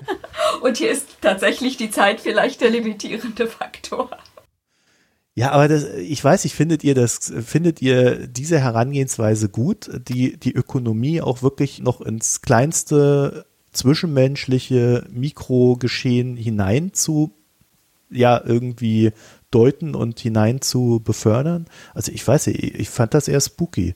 Und 0.61 0.77
hier 0.77 0.91
ist 0.91 1.07
tatsächlich 1.21 1.77
die 1.77 1.91
Zeit 1.91 2.21
vielleicht 2.21 2.61
der 2.61 2.69
limitierende 2.69 3.47
Faktor. 3.47 4.09
Ja, 5.35 5.51
aber 5.51 5.67
das, 5.67 5.85
ich 5.93 6.23
weiß 6.23 6.45
nicht, 6.45 6.55
findet 6.55 6.83
ihr 6.83 6.95
das, 6.95 7.31
findet 7.45 7.79
ihr 7.79 8.25
diese 8.25 8.59
Herangehensweise 8.59 9.49
gut, 9.49 9.87
die, 10.07 10.35
die 10.37 10.53
Ökonomie 10.53 11.21
auch 11.21 11.43
wirklich 11.43 11.79
noch 11.79 12.01
ins 12.01 12.41
kleinste 12.41 13.45
zwischenmenschliche 13.71 15.05
Mikrogeschehen 15.11 16.37
hinein 16.37 16.91
zu, 16.93 17.31
ja, 18.09 18.41
irgendwie 18.43 19.11
deuten 19.51 19.93
und 19.93 20.19
hinein 20.19 20.61
zu 20.61 21.01
befördern? 21.03 21.67
Also 21.93 22.11
ich 22.11 22.27
weiß 22.27 22.47
nicht, 22.47 22.63
ich 22.63 22.89
fand 22.89 23.13
das 23.13 23.27
eher 23.27 23.41
spooky. 23.41 23.93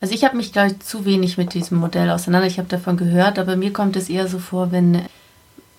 Also 0.00 0.14
ich 0.14 0.24
habe 0.24 0.36
mich, 0.36 0.52
glaube 0.52 0.72
ich, 0.72 0.80
zu 0.80 1.04
wenig 1.04 1.38
mit 1.38 1.54
diesem 1.54 1.78
Modell 1.78 2.10
auseinander. 2.10 2.46
Ich 2.46 2.58
habe 2.58 2.68
davon 2.68 2.96
gehört, 2.96 3.38
aber 3.38 3.56
mir 3.56 3.72
kommt 3.72 3.96
es 3.96 4.10
eher 4.10 4.28
so 4.28 4.38
vor, 4.38 4.70
wenn, 4.72 5.02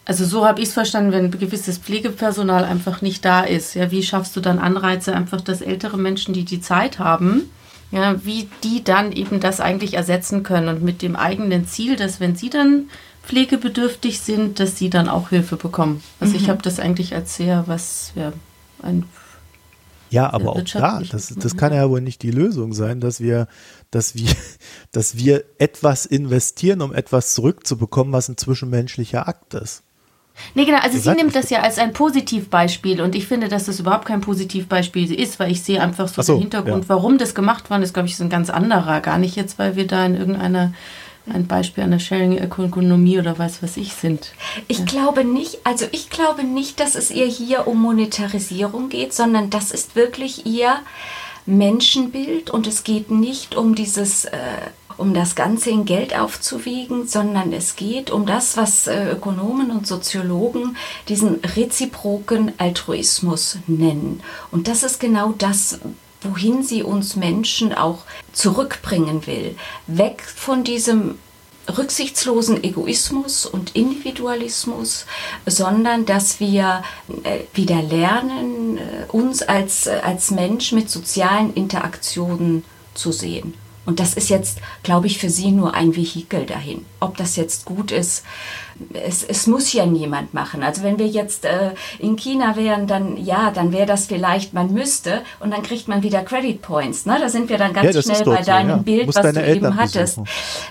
also 0.06 0.26
so 0.26 0.46
habe 0.46 0.60
ich 0.60 0.70
es 0.70 0.74
verstanden, 0.74 1.12
wenn 1.12 1.32
gewisses 1.32 1.78
Pflegepersonal 1.78 2.64
einfach 2.64 3.02
nicht 3.02 3.24
da 3.24 3.42
ist. 3.42 3.76
Ja, 3.76 3.92
wie 3.92 4.04
schaffst 4.04 4.36
du 4.36 4.40
dann 4.40 4.60
Anreize, 4.60 5.16
einfach, 5.16 5.42
dass 5.42 5.62
ältere 5.62 5.98
Menschen, 5.98 6.34
die 6.34 6.46
die 6.46 6.62
Zeit 6.62 6.98
haben, 6.98 7.52
ja, 7.92 8.26
wie 8.26 8.50
die 8.64 8.84
dann 8.84 9.12
eben 9.12 9.40
das 9.40 9.60
eigentlich 9.60 9.94
ersetzen 9.94 10.44
können 10.44 10.68
und 10.68 10.84
mit 10.84 11.02
dem 11.02 11.16
eigenen 11.16 11.68
Ziel, 11.68 11.96
dass 11.96 12.20
wenn 12.20 12.36
sie 12.36 12.50
dann 12.50 12.90
pflegebedürftig 13.24 14.20
sind, 14.20 14.60
dass 14.60 14.78
sie 14.78 14.90
dann 14.90 15.10
auch 15.10 15.30
Hilfe 15.30 15.58
bekommen. 15.58 16.02
Also 16.20 16.34
mhm. 16.34 16.44
ich 16.44 16.50
habe 16.50 16.62
das 16.62 16.80
eigentlich 16.80 17.14
als 17.14 17.36
sehr 17.36 17.64
was, 17.68 18.14
ja, 18.16 18.34
ein 18.82 19.06
ja, 20.10 20.32
aber 20.32 20.52
auch 20.52 20.62
da, 20.62 21.02
das, 21.02 21.34
das 21.36 21.58
kann 21.58 21.74
ja 21.74 21.90
wohl 21.90 22.02
nicht 22.02 22.24
die 22.24 22.32
Lösung 22.32 22.74
sein, 22.74 23.02
dass 23.02 23.20
wir, 23.20 23.48
dass 23.92 24.16
wir, 24.16 24.30
dass 24.92 25.18
wir 25.18 25.44
etwas 25.58 26.06
investieren, 26.06 26.82
um 26.82 26.94
etwas 26.94 27.34
zurückzubekommen, 27.34 28.14
was 28.14 28.30
ein 28.30 28.38
zwischenmenschlicher 28.38 29.28
Akt 29.28 29.54
ist. 29.54 29.84
Nee, 30.54 30.66
genau, 30.66 30.78
also 30.80 31.00
sie 31.00 31.16
nimmt 31.16 31.36
das 31.36 31.50
ja 31.50 31.62
als 31.62 31.80
ein 31.80 31.94
Positivbeispiel 31.94 33.02
und 33.02 33.16
ich 33.16 33.28
finde, 33.28 33.48
dass 33.48 33.66
das 33.66 33.80
überhaupt 33.80 34.06
kein 34.06 34.22
Positivbeispiel 34.22 35.12
ist, 35.12 35.40
weil 35.40 35.52
ich 35.52 35.64
sehe 35.64 35.82
einfach 35.82 36.08
so, 36.08 36.22
so 36.22 36.34
den 36.34 36.42
Hintergrund, 36.42 36.84
ja. 36.84 36.90
warum 36.90 37.18
das 37.18 37.34
gemacht 37.34 37.72
worden 37.72 37.82
ist, 37.82 37.94
glaube 37.94 38.08
ich, 38.08 38.14
ist 38.14 38.22
ein 38.22 38.30
ganz 38.30 38.52
anderer. 38.52 39.02
Gar 39.02 39.18
nicht 39.18 39.36
jetzt, 39.36 39.58
weil 39.58 39.76
wir 39.76 39.88
da 39.88 40.06
in 40.06 40.16
irgendeiner 40.16 40.74
ein 41.34 41.48
Beispiel 41.48 41.84
einer 41.84 42.00
Sharing-Ökonomie 42.00 43.20
oder 43.20 43.38
weiß 43.38 43.62
was 43.62 43.78
ich 43.78 43.94
sind. 43.94 44.34
Ich 44.68 44.80
ja. 44.80 44.86
glaube 44.86 45.26
nicht, 45.26 45.60
also 45.66 45.86
ich 45.92 46.10
glaube 46.10 46.44
nicht, 46.44 46.80
dass 46.80 46.96
es 46.96 47.12
ihr 47.12 47.26
hier 47.26 47.68
um 47.68 47.82
Monetarisierung 47.82 48.90
geht, 48.90 49.14
sondern 49.14 49.50
das 49.50 49.72
ist 49.72 49.96
wirklich 49.96 50.46
ihr 50.46 50.76
Menschenbild 51.48 52.50
und 52.50 52.68
es 52.68 52.84
geht 52.84 53.10
nicht 53.10 53.56
um 53.56 53.74
dieses, 53.74 54.26
äh, 54.26 54.38
um 54.98 55.14
das 55.14 55.36
Ganze 55.36 55.70
in 55.70 55.86
Geld 55.86 56.18
aufzuwiegen, 56.18 57.08
sondern 57.08 57.54
es 57.54 57.76
geht 57.76 58.12
um 58.12 58.26
das, 58.26 58.58
was 58.58 58.88
äh, 58.88 59.12
Ökonomen 59.12 59.72
und 59.72 59.88
Soziologen 59.88 60.76
diesen 61.08 61.40
reziproken 61.56 62.52
Altruismus 62.58 63.58
nennen. 63.66 64.22
Und 64.52 64.68
das 64.68 64.84
ist 64.84 65.00
genau 65.00 65.34
das, 65.38 65.80
wohin 66.22 66.64
sie 66.64 66.84
uns 66.84 67.16
Menschen 67.16 67.74
auch 67.74 68.00
zurückbringen 68.34 69.26
will. 69.26 69.56
Weg 69.88 70.22
von 70.24 70.64
diesem 70.64 71.18
rücksichtslosen 71.76 72.64
Egoismus 72.64 73.46
und 73.46 73.76
Individualismus, 73.76 75.06
sondern 75.46 76.06
dass 76.06 76.40
wir 76.40 76.84
äh, 77.24 77.40
wieder 77.54 77.82
lernen, 77.82 78.78
äh, 78.78 78.82
uns 79.12 79.42
als, 79.42 79.88
äh, 79.88 80.00
als 80.04 80.32
Mensch 80.32 80.72
mit 80.72 80.90
sozialen 80.90 81.54
Interaktionen 81.54 82.64
zu 82.94 83.12
sehen. 83.12 83.54
Und 83.88 84.02
das 84.02 84.14
ist 84.16 84.30
jetzt, 84.30 84.60
glaube 84.84 85.08
ich, 85.08 85.18
für 85.18 85.30
sie 85.30 85.50
nur 85.50 85.74
ein 85.74 85.96
Vehikel 85.96 86.46
dahin. 86.46 86.86
Ob 87.00 87.16
das 87.16 87.38
jetzt 87.38 87.64
gut 87.64 87.92
ist, 87.92 88.26
es, 88.94 89.24
es 89.24 89.48
muss 89.48 89.72
ja 89.72 89.86
niemand 89.86 90.34
machen. 90.34 90.62
Also 90.62 90.84
wenn 90.84 91.00
wir 91.00 91.08
jetzt 91.08 91.46
äh, 91.46 91.72
in 91.98 92.18
China 92.18 92.58
wären, 92.58 92.86
dann 92.86 93.16
ja, 93.16 93.50
dann 93.50 93.72
wäre 93.72 93.86
das 93.86 94.08
vielleicht, 94.08 94.54
man 94.54 94.74
müsste 94.74 95.22
und 95.40 95.52
dann 95.52 95.64
kriegt 95.64 95.88
man 95.88 96.04
wieder 96.04 96.22
Credit 96.24 96.62
Points. 96.62 97.06
Ne? 97.06 97.18
Da 97.18 97.30
sind 97.30 97.50
wir 97.50 97.58
dann 97.58 97.72
ganz 97.72 97.96
ja, 97.96 98.02
schnell 98.02 98.26
bei 98.26 98.42
deinem 98.42 98.70
ja. 98.70 98.78
Bild, 98.78 99.08
was 99.08 99.16
du 99.16 99.22
Eltern 99.22 99.56
eben 99.56 99.76
hattest. 99.78 100.20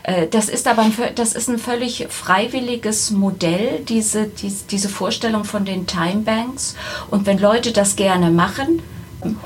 Äh, 0.03 0.27
das 0.29 0.51
ist 0.51 0.69
aber 0.69 0.83
ein, 0.83 0.93
das 1.15 1.33
ist 1.33 1.49
ein 1.49 1.59
völlig 1.59 2.07
freiwilliges 2.11 3.13
Modell, 3.13 3.81
diese, 3.89 4.27
diese, 4.27 4.67
diese 4.67 4.91
Vorstellung 4.91 5.45
von 5.45 5.65
den 5.65 5.87
Time 5.87 6.23
Banks. 6.23 6.77
Und 7.11 7.25
wenn 7.25 7.39
Leute 7.39 7.73
das 7.73 7.97
gerne 7.97 8.31
machen, 8.31 8.83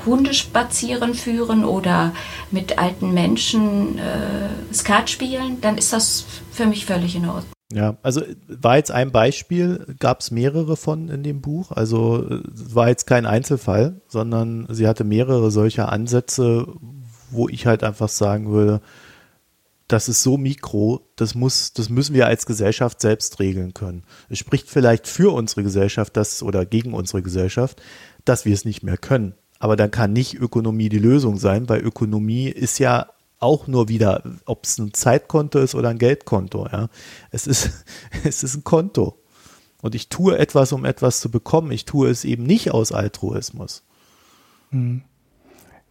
Hunde 0.05 0.33
spazieren 0.33 1.13
führen 1.13 1.65
oder 1.65 2.13
mit 2.51 2.77
alten 2.77 3.13
Menschen 3.13 3.97
äh, 3.97 4.73
Skat 4.73 5.09
spielen, 5.09 5.59
dann 5.61 5.77
ist 5.77 5.93
das 5.93 6.25
für 6.51 6.65
mich 6.65 6.85
völlig 6.85 7.15
in 7.15 7.25
Ordnung. 7.25 7.53
Ja, 7.73 7.97
also 8.01 8.21
war 8.47 8.77
jetzt 8.77 8.91
ein 8.91 9.11
Beispiel, 9.11 9.85
gab 9.99 10.19
es 10.19 10.31
mehrere 10.31 10.75
von 10.75 11.09
in 11.09 11.23
dem 11.23 11.41
Buch. 11.41 11.71
Also 11.71 12.25
war 12.27 12.89
jetzt 12.89 13.07
kein 13.07 13.25
Einzelfall, 13.25 14.01
sondern 14.07 14.67
sie 14.69 14.87
hatte 14.87 15.03
mehrere 15.03 15.51
solcher 15.51 15.89
Ansätze, 15.89 16.67
wo 17.29 17.47
ich 17.47 17.65
halt 17.65 17.83
einfach 17.83 18.09
sagen 18.09 18.51
würde, 18.51 18.81
das 19.91 20.07
ist 20.07 20.23
so 20.23 20.37
mikro, 20.37 21.01
das 21.17 21.35
muss, 21.35 21.73
das 21.73 21.89
müssen 21.89 22.15
wir 22.15 22.27
als 22.27 22.45
Gesellschaft 22.45 23.01
selbst 23.01 23.39
regeln 23.39 23.73
können. 23.73 24.03
Es 24.29 24.39
spricht 24.39 24.69
vielleicht 24.69 25.07
für 25.07 25.33
unsere 25.33 25.63
Gesellschaft, 25.63 26.15
das 26.15 26.43
oder 26.43 26.65
gegen 26.65 26.93
unsere 26.93 27.21
Gesellschaft, 27.21 27.81
dass 28.23 28.45
wir 28.45 28.53
es 28.53 28.63
nicht 28.63 28.83
mehr 28.83 28.97
können. 28.97 29.33
Aber 29.61 29.75
dann 29.75 29.91
kann 29.91 30.11
nicht 30.11 30.33
Ökonomie 30.33 30.89
die 30.89 30.97
Lösung 30.97 31.37
sein, 31.37 31.69
weil 31.69 31.81
Ökonomie 31.81 32.47
ist 32.47 32.79
ja 32.79 33.05
auch 33.37 33.67
nur 33.67 33.89
wieder, 33.89 34.23
ob 34.45 34.65
es 34.65 34.79
ein 34.79 34.91
Zeitkonto 34.91 35.59
ist 35.59 35.75
oder 35.75 35.89
ein 35.89 35.99
Geldkonto. 35.99 36.67
Ja. 36.71 36.89
Es, 37.29 37.45
ist, 37.45 37.69
es 38.23 38.41
ist 38.41 38.55
ein 38.55 38.63
Konto. 38.63 39.19
Und 39.83 39.93
ich 39.93 40.09
tue 40.09 40.35
etwas, 40.39 40.71
um 40.71 40.83
etwas 40.83 41.21
zu 41.21 41.29
bekommen. 41.29 41.71
Ich 41.71 41.85
tue 41.85 42.09
es 42.09 42.25
eben 42.25 42.41
nicht 42.41 42.71
aus 42.71 42.91
Altruismus. 42.91 43.83
Hm. 44.71 45.03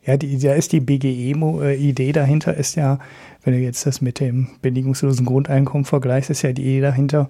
Ja, 0.04 0.16
die, 0.16 0.36
da 0.40 0.54
ist 0.54 0.72
die 0.72 0.80
BGE-Idee 0.80 2.10
dahinter, 2.10 2.54
ist 2.54 2.74
ja, 2.74 2.98
wenn 3.44 3.52
du 3.52 3.60
jetzt 3.60 3.86
das 3.86 4.00
mit 4.00 4.18
dem 4.18 4.48
bedingungslosen 4.62 5.26
Grundeinkommen 5.26 5.84
vergleichst, 5.84 6.30
ist 6.30 6.42
ja 6.42 6.52
die 6.52 6.62
Idee 6.62 6.80
dahinter, 6.80 7.28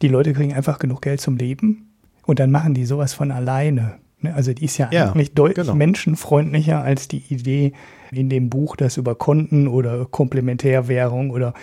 die 0.00 0.08
Leute 0.08 0.32
kriegen 0.32 0.54
einfach 0.54 0.80
genug 0.80 1.02
Geld 1.02 1.20
zum 1.20 1.36
Leben 1.36 1.92
und 2.26 2.40
dann 2.40 2.50
machen 2.50 2.74
die 2.74 2.84
sowas 2.84 3.14
von 3.14 3.30
alleine. 3.30 4.01
Ne, 4.22 4.34
also 4.34 4.52
die 4.52 4.64
ist 4.64 4.78
ja, 4.78 4.88
ja 4.92 5.10
eigentlich 5.10 5.34
deutlich 5.34 5.66
genau. 5.66 5.76
menschenfreundlicher 5.76 6.82
als 6.82 7.08
die 7.08 7.22
Idee 7.28 7.72
in 8.12 8.28
dem 8.28 8.50
Buch, 8.50 8.76
das 8.76 8.96
über 8.96 9.14
Konten 9.14 9.66
oder 9.68 10.06
Komplementärwährung 10.06 11.30
oder 11.30 11.54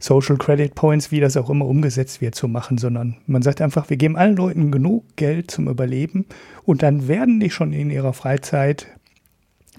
Social 0.00 0.38
Credit 0.38 0.74
Points, 0.74 1.12
wie 1.12 1.20
das 1.20 1.36
auch 1.36 1.50
immer 1.50 1.66
umgesetzt 1.66 2.20
wird, 2.20 2.34
zu 2.34 2.48
machen, 2.48 2.78
sondern 2.78 3.18
man 3.26 3.42
sagt 3.42 3.60
einfach, 3.60 3.90
wir 3.90 3.98
geben 3.98 4.16
allen 4.16 4.34
Leuten 4.34 4.72
genug 4.72 5.04
Geld 5.16 5.50
zum 5.50 5.68
Überleben 5.68 6.26
und 6.64 6.82
dann 6.82 7.06
werden 7.06 7.38
die 7.38 7.50
schon 7.50 7.72
in 7.72 7.90
ihrer 7.90 8.14
Freizeit 8.14 8.86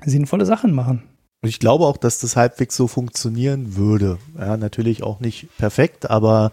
sinnvolle 0.06 0.46
Sachen 0.46 0.74
machen. 0.74 1.04
Und 1.42 1.50
ich 1.50 1.60
glaube 1.60 1.86
auch, 1.86 1.98
dass 1.98 2.20
das 2.20 2.36
halbwegs 2.36 2.76
so 2.76 2.88
funktionieren 2.88 3.76
würde. 3.76 4.20
Ja, 4.38 4.58
natürlich 4.58 5.02
auch 5.02 5.20
nicht 5.20 5.48
perfekt, 5.58 6.10
aber 6.10 6.52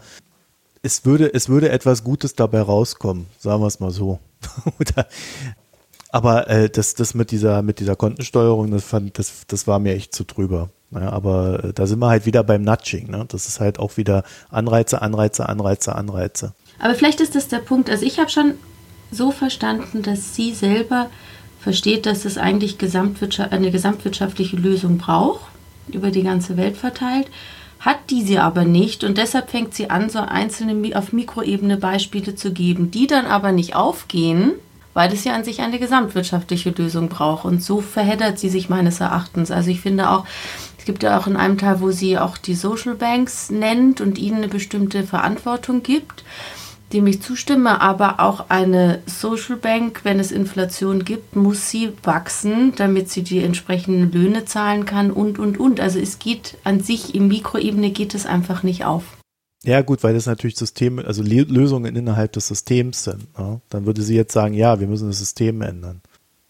es 0.83 1.05
würde, 1.05 1.33
es 1.35 1.51
würde 1.51 1.69
etwas 1.69 2.05
Gutes 2.05 2.35
dabei 2.35 2.63
rauskommen, 2.63 3.27
sagen 3.39 3.63
wir 3.63 3.67
es 3.67 3.81
mal 3.81 3.91
so. 3.91 4.19
Oder 4.81 5.07
aber 6.11 6.49
äh, 6.49 6.71
das, 6.71 6.95
das 6.95 7.15
mit 7.15 7.31
dieser, 7.31 7.63
mit 7.63 7.81
dieser 7.81 7.97
Kontensteuerung, 7.97 8.71
das 8.71 8.85
fand, 8.85 9.19
das, 9.19 9.45
das 9.47 9.67
war 9.67 9.79
mir 9.79 9.95
echt 9.95 10.15
zu 10.15 10.25
drüber. 10.25 10.71
Ja, 10.91 11.11
aber 11.11 11.65
äh, 11.65 11.73
da 11.73 11.87
sind 11.87 11.99
wir 11.99 12.09
halt 12.09 12.25
wieder 12.25 12.43
beim 12.43 12.63
Nudging. 12.63 13.11
Ne? 13.11 13.27
Das 13.29 13.47
ist 13.47 13.61
halt 13.61 13.79
auch 13.79 13.97
wieder 13.97 14.25
Anreize, 14.51 15.03
Anreize, 15.03 15.49
Anreize, 15.49 15.95
Anreize. 15.95 16.55
Aber 16.79 16.95
vielleicht 16.95 17.21
ist 17.21 17.35
das 17.35 17.49
der 17.49 17.59
Punkt. 17.59 17.91
Also 17.91 18.07
ich 18.07 18.19
habe 18.19 18.31
schon 18.31 18.55
so 19.11 19.31
verstanden, 19.31 20.03
dass 20.03 20.35
sie 20.35 20.55
selber 20.55 21.11
versteht, 21.61 22.07
dass 22.07 22.25
es 22.25 22.39
eigentlich 22.39 22.79
Gesamtwirtschaft, 22.79 23.53
eine 23.53 23.71
gesamtwirtschaftliche 23.71 24.57
Lösung 24.57 24.99
braucht, 24.99 25.51
über 25.89 26.11
die 26.11 26.23
ganze 26.23 26.57
Welt 26.57 26.77
verteilt, 26.77 27.29
hat 27.81 27.99
diese 28.11 28.43
aber 28.43 28.65
nicht 28.65 29.05
und 29.05 29.19
deshalb 29.19 29.51
fängt 29.51 29.75
sie 29.75 29.91
an, 29.91 30.11
so 30.11 30.19
einzelne 30.19 30.97
auf 30.97 31.13
Mikroebene 31.13 31.77
Beispiele 31.77 32.35
zu 32.35 32.53
geben, 32.53 32.91
die 32.91 33.07
dann 33.07 33.27
aber 33.27 33.53
nicht 33.53 33.77
aufgehen, 33.77 34.53
weil 34.99 35.13
es 35.13 35.23
ja 35.23 35.33
an 35.33 35.45
sich 35.45 35.61
eine 35.61 35.79
gesamtwirtschaftliche 35.79 36.71
Lösung 36.71 37.09
braucht. 37.09 37.45
Und 37.45 37.63
so 37.63 37.81
verheddert 37.81 38.41
sie 38.41 38.49
sich 38.49 38.69
meines 38.69 38.99
Erachtens. 38.99 39.53
Also 39.53 39.71
ich 39.71 39.81
finde 39.81 40.11
auch, 40.11 40.27
es 40.77 40.87
gibt 40.87 41.05
ja 41.05 41.17
auch 41.17 41.29
in 41.29 41.37
einem 41.37 41.57
Teil, 41.57 41.81
wo 41.81 41.93
sie 41.93 42.19
auch 42.19 42.37
die 42.37 42.57
Social 42.57 42.97
Banks 42.97 43.49
nennt 43.49 44.01
und 44.01 44.19
ihnen 44.19 44.39
eine 44.39 44.49
bestimmte 44.49 45.05
Verantwortung 45.05 45.85
gibt, 45.85 46.25
dem 46.93 47.07
ich 47.07 47.23
zustimme, 47.23 47.81
aber 47.81 48.19
auch 48.19 48.47
eine 48.49 48.99
Social 49.07 49.55
Bank, 49.55 50.01
wenn 50.03 50.19
es 50.19 50.33
Inflation 50.33 51.05
gibt, 51.05 51.37
muss 51.37 51.71
sie 51.71 51.93
wachsen, 52.03 52.73
damit 52.75 53.09
sie 53.09 53.23
die 53.23 53.39
entsprechenden 53.39 54.11
Löhne 54.11 54.47
zahlen 54.47 54.85
kann 54.85 55.13
und, 55.13 55.39
und, 55.39 55.61
und. 55.61 55.79
Also 55.79 56.01
es 56.01 56.19
geht 56.19 56.57
an 56.65 56.81
sich, 56.81 57.15
im 57.15 57.29
Mikroebene 57.29 57.91
geht 57.91 58.17
es 58.17 58.27
einfach 58.27 58.65
nicht 58.65 58.85
auf. 58.85 59.18
Ja, 59.65 59.83
gut, 59.83 60.05
weil 60.05 60.15
das 60.15 60.27
natürlich 60.27 60.57
Systeme, 60.57 61.05
also 61.05 61.23
Lösungen 61.23 61.97
innerhalb 61.97 62.33
des 62.33 62.47
Systems 62.47 63.05
sind. 63.05 63.27
Ja? 63.37 63.61
Dann 63.71 63.87
würde 63.87 64.03
sie 64.03 64.15
jetzt 64.15 64.33
sagen, 64.33 64.55
ja, 64.55 64.79
wir 64.79 64.87
müssen 64.87 65.09
das 65.09 65.19
System 65.19 65.63
ändern. 65.63 66.01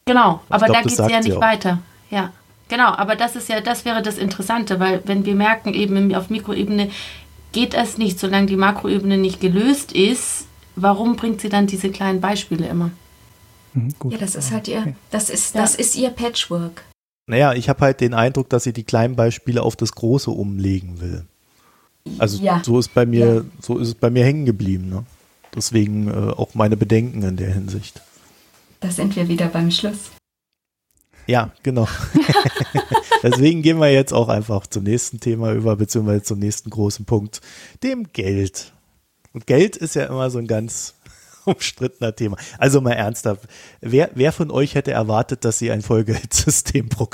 Genau, 0.05 0.41
aber 0.49 0.67
glaub, 0.67 0.77
da 0.77 0.83
geht 0.83 0.97
sie 0.97 1.11
ja 1.11 1.21
nicht 1.21 1.41
weiter. 1.41 1.81
Ja, 2.11 2.33
genau, 2.69 2.89
aber 2.89 3.17
das 3.17 3.37
ist 3.37 3.49
ja, 3.49 3.61
das 3.61 3.85
wäre 3.85 4.03
das 4.03 4.19
Interessante, 4.19 4.81
weil 4.81 5.03
wenn 5.05 5.25
wir 5.25 5.35
merken, 5.35 5.75
eben 5.75 6.15
auf 6.15 6.31
Mikroebene 6.31 6.91
geht 7.53 7.75
es 7.75 7.99
nicht, 7.99 8.19
solange 8.19 8.47
die 8.47 8.57
Makroebene 8.57 9.19
nicht 9.19 9.41
gelöst 9.41 9.93
ist, 9.93 10.47
warum 10.77 11.17
bringt 11.17 11.41
sie 11.41 11.49
dann 11.49 11.67
diese 11.67 11.91
kleinen 11.91 12.21
Beispiele 12.21 12.67
immer? 12.67 12.91
Mhm, 13.75 13.95
ja, 14.11 14.19
das 14.19 14.35
ist 14.35 14.53
halt 14.53 14.69
ihr, 14.69 14.95
das 15.11 15.31
ist, 15.31 15.55
das 15.55 15.75
ist 15.75 15.97
ihr 15.97 16.11
Patchwork. 16.11 16.85
Naja, 17.27 17.53
ich 17.53 17.69
habe 17.69 17.81
halt 17.81 18.01
den 18.01 18.15
Eindruck, 18.15 18.49
dass 18.49 18.65
sie 18.65 18.73
die 18.73 18.85
kleinen 18.85 19.17
Beispiele 19.17 19.63
auf 19.63 19.77
das 19.77 19.93
Große 19.93 20.31
umlegen 20.31 21.01
will. 21.01 21.27
Also 22.19 22.43
ja. 22.43 22.63
so 22.65 22.79
ist 22.79 22.95
bei 22.95 23.07
mir, 23.07 23.35
ja. 23.35 23.45
so 23.61 23.79
ist 23.79 23.89
es 23.89 23.95
bei 23.95 24.11
mir 24.11 24.25
hängen 24.25 24.47
geblieben. 24.47 24.89
Ne? 24.89 25.05
Deswegen 25.55 26.09
äh, 26.09 26.33
auch 26.33 26.55
meine 26.55 26.77
Bedenken 26.77 27.23
in 27.23 27.37
der 27.37 27.53
Hinsicht. 27.53 28.01
Da 28.81 28.91
sind 28.91 29.17
wir 29.17 29.29
wieder 29.29 29.49
beim 29.49 29.71
Schluss. 29.71 30.11
Ja, 31.27 31.53
genau. 31.63 31.89
Deswegen 33.23 33.63
gehen 33.63 33.79
wir 33.79 33.93
jetzt 33.93 34.13
auch 34.13 34.29
einfach 34.29 34.67
zum 34.67 34.85
nächsten 34.85 35.21
Thema 35.21 35.53
über, 35.53 35.77
beziehungsweise 35.77 36.23
zum 36.23 36.39
nächsten 36.39 36.71
großen 36.71 37.05
Punkt, 37.05 37.41
dem 37.83 38.13
Geld. 38.13 38.73
Und 39.33 39.47
Geld 39.47 39.77
ist 39.77 39.95
ja 39.95 40.05
immer 40.05 40.31
so 40.31 40.39
ein 40.39 40.47
ganz 40.47 40.95
umstrittener 41.45 42.15
Thema. 42.15 42.37
Also 42.59 42.81
mal 42.81 42.93
ernsthaft, 42.93 43.47
wer, 43.81 44.11
wer 44.15 44.33
von 44.33 44.51
euch 44.51 44.75
hätte 44.75 44.93
erwartet, 44.93 45.45
dass 45.45 45.59
sie 45.59 45.71
ein 45.71 45.83
Vollgeldsystem 45.83 46.89
pro 46.89 47.09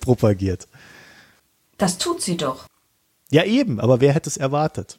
propagiert? 0.00 0.68
Das 1.78 1.96
tut 1.96 2.20
sie 2.20 2.36
doch. 2.36 2.66
Ja, 3.30 3.44
eben, 3.44 3.80
aber 3.80 4.00
wer 4.00 4.12
hätte 4.12 4.28
es 4.28 4.36
erwartet? 4.36 4.98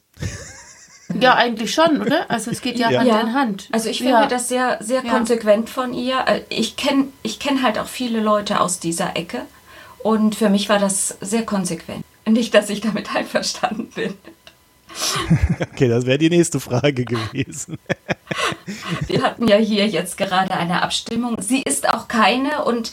Ja, 1.18 1.34
eigentlich 1.34 1.74
schon, 1.74 2.00
oder? 2.00 2.30
Also 2.30 2.50
es 2.50 2.60
geht 2.60 2.78
ja, 2.78 2.90
ja. 2.90 3.00
Hand 3.00 3.28
in 3.28 3.34
Hand. 3.34 3.68
Also 3.72 3.88
ich 3.88 3.98
finde 3.98 4.12
ja. 4.12 4.26
das 4.26 4.48
sehr, 4.48 4.78
sehr 4.80 5.04
ja. 5.04 5.10
konsequent 5.10 5.68
von 5.68 5.92
ihr. 5.92 6.24
Äh, 6.26 6.42
ich 6.48 6.76
kenne 6.76 7.08
ich 7.22 7.40
kenn 7.40 7.62
halt 7.62 7.78
auch 7.78 7.88
viele 7.88 8.20
Leute 8.20 8.60
aus 8.60 8.78
dieser 8.78 9.16
Ecke 9.16 9.42
und 9.98 10.36
für 10.36 10.48
mich 10.48 10.68
war 10.68 10.78
das 10.78 11.16
sehr 11.20 11.44
konsequent. 11.44 12.04
Nicht, 12.28 12.54
dass 12.54 12.70
ich 12.70 12.80
damit 12.80 13.14
einverstanden 13.14 13.88
bin. 13.94 14.14
Okay, 15.60 15.88
das 15.88 16.04
wäre 16.04 16.18
die 16.18 16.30
nächste 16.30 16.58
Frage 16.58 17.04
gewesen. 17.04 17.78
Wir 19.06 19.22
hatten 19.22 19.46
ja 19.48 19.56
hier 19.56 19.86
jetzt 19.86 20.16
gerade 20.16 20.52
eine 20.52 20.82
Abstimmung. 20.82 21.36
Sie 21.40 21.62
ist 21.62 21.88
auch 21.88 22.08
keine 22.08 22.64
und 22.64 22.92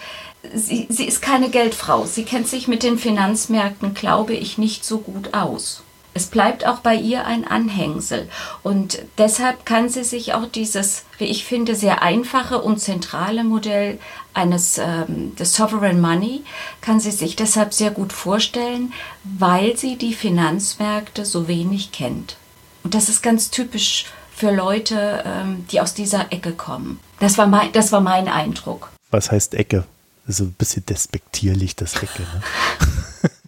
sie, 0.53 0.87
sie 0.89 1.05
ist 1.05 1.21
keine 1.21 1.49
Geldfrau. 1.49 2.05
Sie 2.05 2.23
kennt 2.23 2.47
sich 2.47 2.67
mit 2.67 2.83
den 2.83 2.97
Finanzmärkten, 2.97 3.93
glaube 3.93 4.33
ich, 4.33 4.57
nicht 4.57 4.85
so 4.85 4.99
gut 4.99 5.33
aus. 5.33 5.83
Es 6.13 6.25
bleibt 6.25 6.65
auch 6.65 6.79
bei 6.79 6.95
ihr 6.95 7.27
ein 7.27 7.45
Anhängsel. 7.47 8.27
Und 8.63 9.03
deshalb 9.19 9.67
kann 9.67 9.87
sie 9.87 10.03
sich 10.03 10.33
auch 10.33 10.47
dieses, 10.47 11.03
wie 11.19 11.25
ich 11.25 11.45
finde, 11.45 11.75
sehr 11.75 12.01
einfache 12.01 12.59
und 12.59 12.79
zentrale 12.79 13.43
Modell 13.43 13.99
eines 14.33 14.79
ähm, 14.79 15.35
des 15.35 15.53
Sovereign 15.53 16.01
Money, 16.01 16.43
kann 16.81 16.99
sie 16.99 17.11
sich 17.11 17.35
deshalb 17.35 17.71
sehr 17.71 17.91
gut 17.91 18.13
vorstellen, 18.13 18.93
weil 19.23 19.77
sie 19.77 19.95
die 19.95 20.13
Finanzmärkte 20.13 21.23
so 21.23 21.47
wenig 21.47 21.91
kennt. 21.91 22.37
Und 22.83 22.95
das 22.95 23.09
ist 23.09 23.21
ganz 23.21 23.51
typisch 23.51 24.05
für 24.35 24.49
Leute, 24.49 25.23
ähm, 25.23 25.65
die 25.71 25.81
aus 25.81 25.93
dieser 25.93 26.31
Ecke 26.31 26.53
kommen. 26.53 26.99
Das 27.19 27.37
war 27.37 27.45
mein, 27.45 27.71
das 27.73 27.91
war 27.91 28.01
mein 28.01 28.27
Eindruck. 28.27 28.89
Was 29.11 29.31
heißt 29.31 29.53
Ecke? 29.53 29.83
So 30.27 30.43
ein 30.43 30.53
bisschen 30.53 30.85
despektierlich, 30.85 31.75
das 31.75 31.95
Ecke. 31.95 32.21
Ne? 32.21 32.41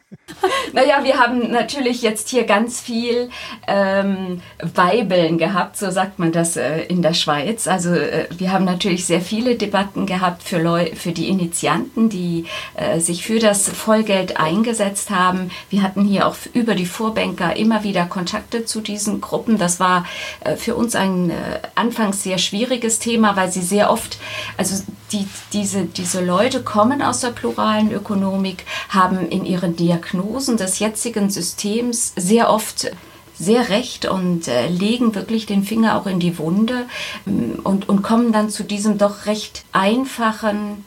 Naja, 0.73 1.03
wir 1.03 1.17
haben 1.17 1.51
natürlich 1.51 2.01
jetzt 2.01 2.29
hier 2.29 2.43
ganz 2.43 2.79
viel 2.79 3.29
ähm, 3.67 4.41
Weibeln 4.61 5.37
gehabt, 5.37 5.77
so 5.77 5.89
sagt 5.89 6.19
man 6.19 6.31
das 6.31 6.57
äh, 6.57 6.83
in 6.83 7.01
der 7.01 7.13
Schweiz. 7.13 7.67
Also 7.67 7.89
äh, 7.89 8.27
wir 8.37 8.51
haben 8.51 8.65
natürlich 8.65 9.05
sehr 9.05 9.21
viele 9.21 9.55
Debatten 9.55 10.05
gehabt 10.05 10.43
für, 10.43 10.59
Leu 10.59 10.91
für 10.95 11.11
die 11.11 11.29
Initianten, 11.29 12.09
die 12.09 12.45
äh, 12.75 12.99
sich 12.99 13.25
für 13.25 13.39
das 13.39 13.67
Vollgeld 13.67 14.39
eingesetzt 14.39 15.09
haben. 15.09 15.51
Wir 15.69 15.81
hatten 15.81 16.05
hier 16.05 16.27
auch 16.27 16.35
über 16.53 16.75
die 16.75 16.85
Vorbanker 16.85 17.55
immer 17.55 17.83
wieder 17.83 18.05
Kontakte 18.05 18.65
zu 18.65 18.81
diesen 18.81 19.21
Gruppen. 19.21 19.57
Das 19.57 19.79
war 19.79 20.05
äh, 20.41 20.55
für 20.55 20.75
uns 20.75 20.95
ein 20.95 21.31
äh, 21.31 21.33
anfangs 21.75 22.23
sehr 22.23 22.37
schwieriges 22.37 22.99
Thema, 22.99 23.35
weil 23.35 23.51
sie 23.51 23.61
sehr 23.61 23.91
oft, 23.91 24.19
also 24.57 24.83
die, 25.11 25.27
diese, 25.53 25.85
diese 25.85 26.23
Leute 26.23 26.63
kommen 26.63 27.01
aus 27.01 27.21
der 27.21 27.29
pluralen 27.29 27.91
Ökonomik, 27.91 28.65
haben 28.89 29.27
in 29.29 29.45
ihren 29.45 29.75
Diagnosen 29.75 30.57
des 30.57 30.79
jetzigen 30.79 31.29
Systems 31.29 32.13
sehr 32.15 32.49
oft 32.49 32.91
sehr 33.39 33.69
recht 33.69 34.05
und 34.05 34.49
äh, 34.49 34.67
legen 34.67 35.15
wirklich 35.15 35.45
den 35.45 35.63
Finger 35.63 35.97
auch 35.97 36.05
in 36.05 36.19
die 36.19 36.37
Wunde 36.37 36.85
ähm, 37.25 37.59
und, 37.63 37.87
und 37.87 38.01
kommen 38.01 38.33
dann 38.33 38.49
zu 38.49 38.63
diesem 38.63 38.97
doch 38.97 39.25
recht 39.25 39.63
einfachen 39.71 40.83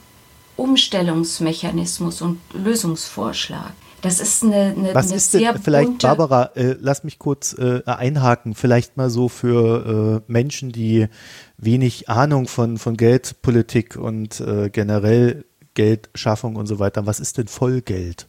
Umstellungsmechanismus 0.56 2.20
und 2.20 2.40
Lösungsvorschlag. 2.52 3.72
Das 4.02 4.20
ist 4.20 4.42
eine, 4.42 4.74
eine, 4.76 4.94
Was 4.94 5.06
eine 5.06 5.16
ist 5.16 5.30
sehr 5.30 5.52
denn, 5.52 5.62
vielleicht, 5.62 5.88
bunte 5.88 6.06
Barbara, 6.08 6.50
äh, 6.56 6.76
lass 6.78 7.04
mich 7.04 7.18
kurz 7.18 7.56
äh, 7.56 7.82
einhaken, 7.86 8.54
vielleicht 8.54 8.96
mal 8.96 9.08
so 9.10 9.28
für 9.28 10.22
äh, 10.26 10.30
Menschen, 10.30 10.72
die 10.72 11.06
wenig 11.56 12.08
Ahnung 12.08 12.48
von, 12.48 12.78
von 12.78 12.96
Geldpolitik 12.96 13.96
und 13.96 14.40
äh, 14.40 14.70
generell 14.70 15.44
Geldschaffung 15.74 16.56
und 16.56 16.66
so 16.66 16.80
weiter. 16.80 17.06
Was 17.06 17.20
ist 17.20 17.38
denn 17.38 17.46
Vollgeld? 17.46 18.26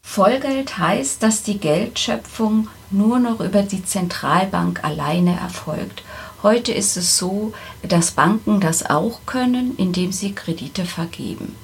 Vollgeld 0.00 0.78
heißt, 0.78 1.20
dass 1.24 1.42
die 1.42 1.58
Geldschöpfung 1.58 2.68
nur 2.92 3.18
noch 3.18 3.40
über 3.40 3.62
die 3.62 3.84
Zentralbank 3.84 4.84
alleine 4.84 5.36
erfolgt. 5.36 6.04
Heute 6.44 6.72
ist 6.72 6.96
es 6.96 7.18
so, 7.18 7.52
dass 7.82 8.12
Banken 8.12 8.60
das 8.60 8.88
auch 8.88 9.26
können, 9.26 9.74
indem 9.76 10.12
sie 10.12 10.32
Kredite 10.32 10.84
vergeben. 10.84 11.56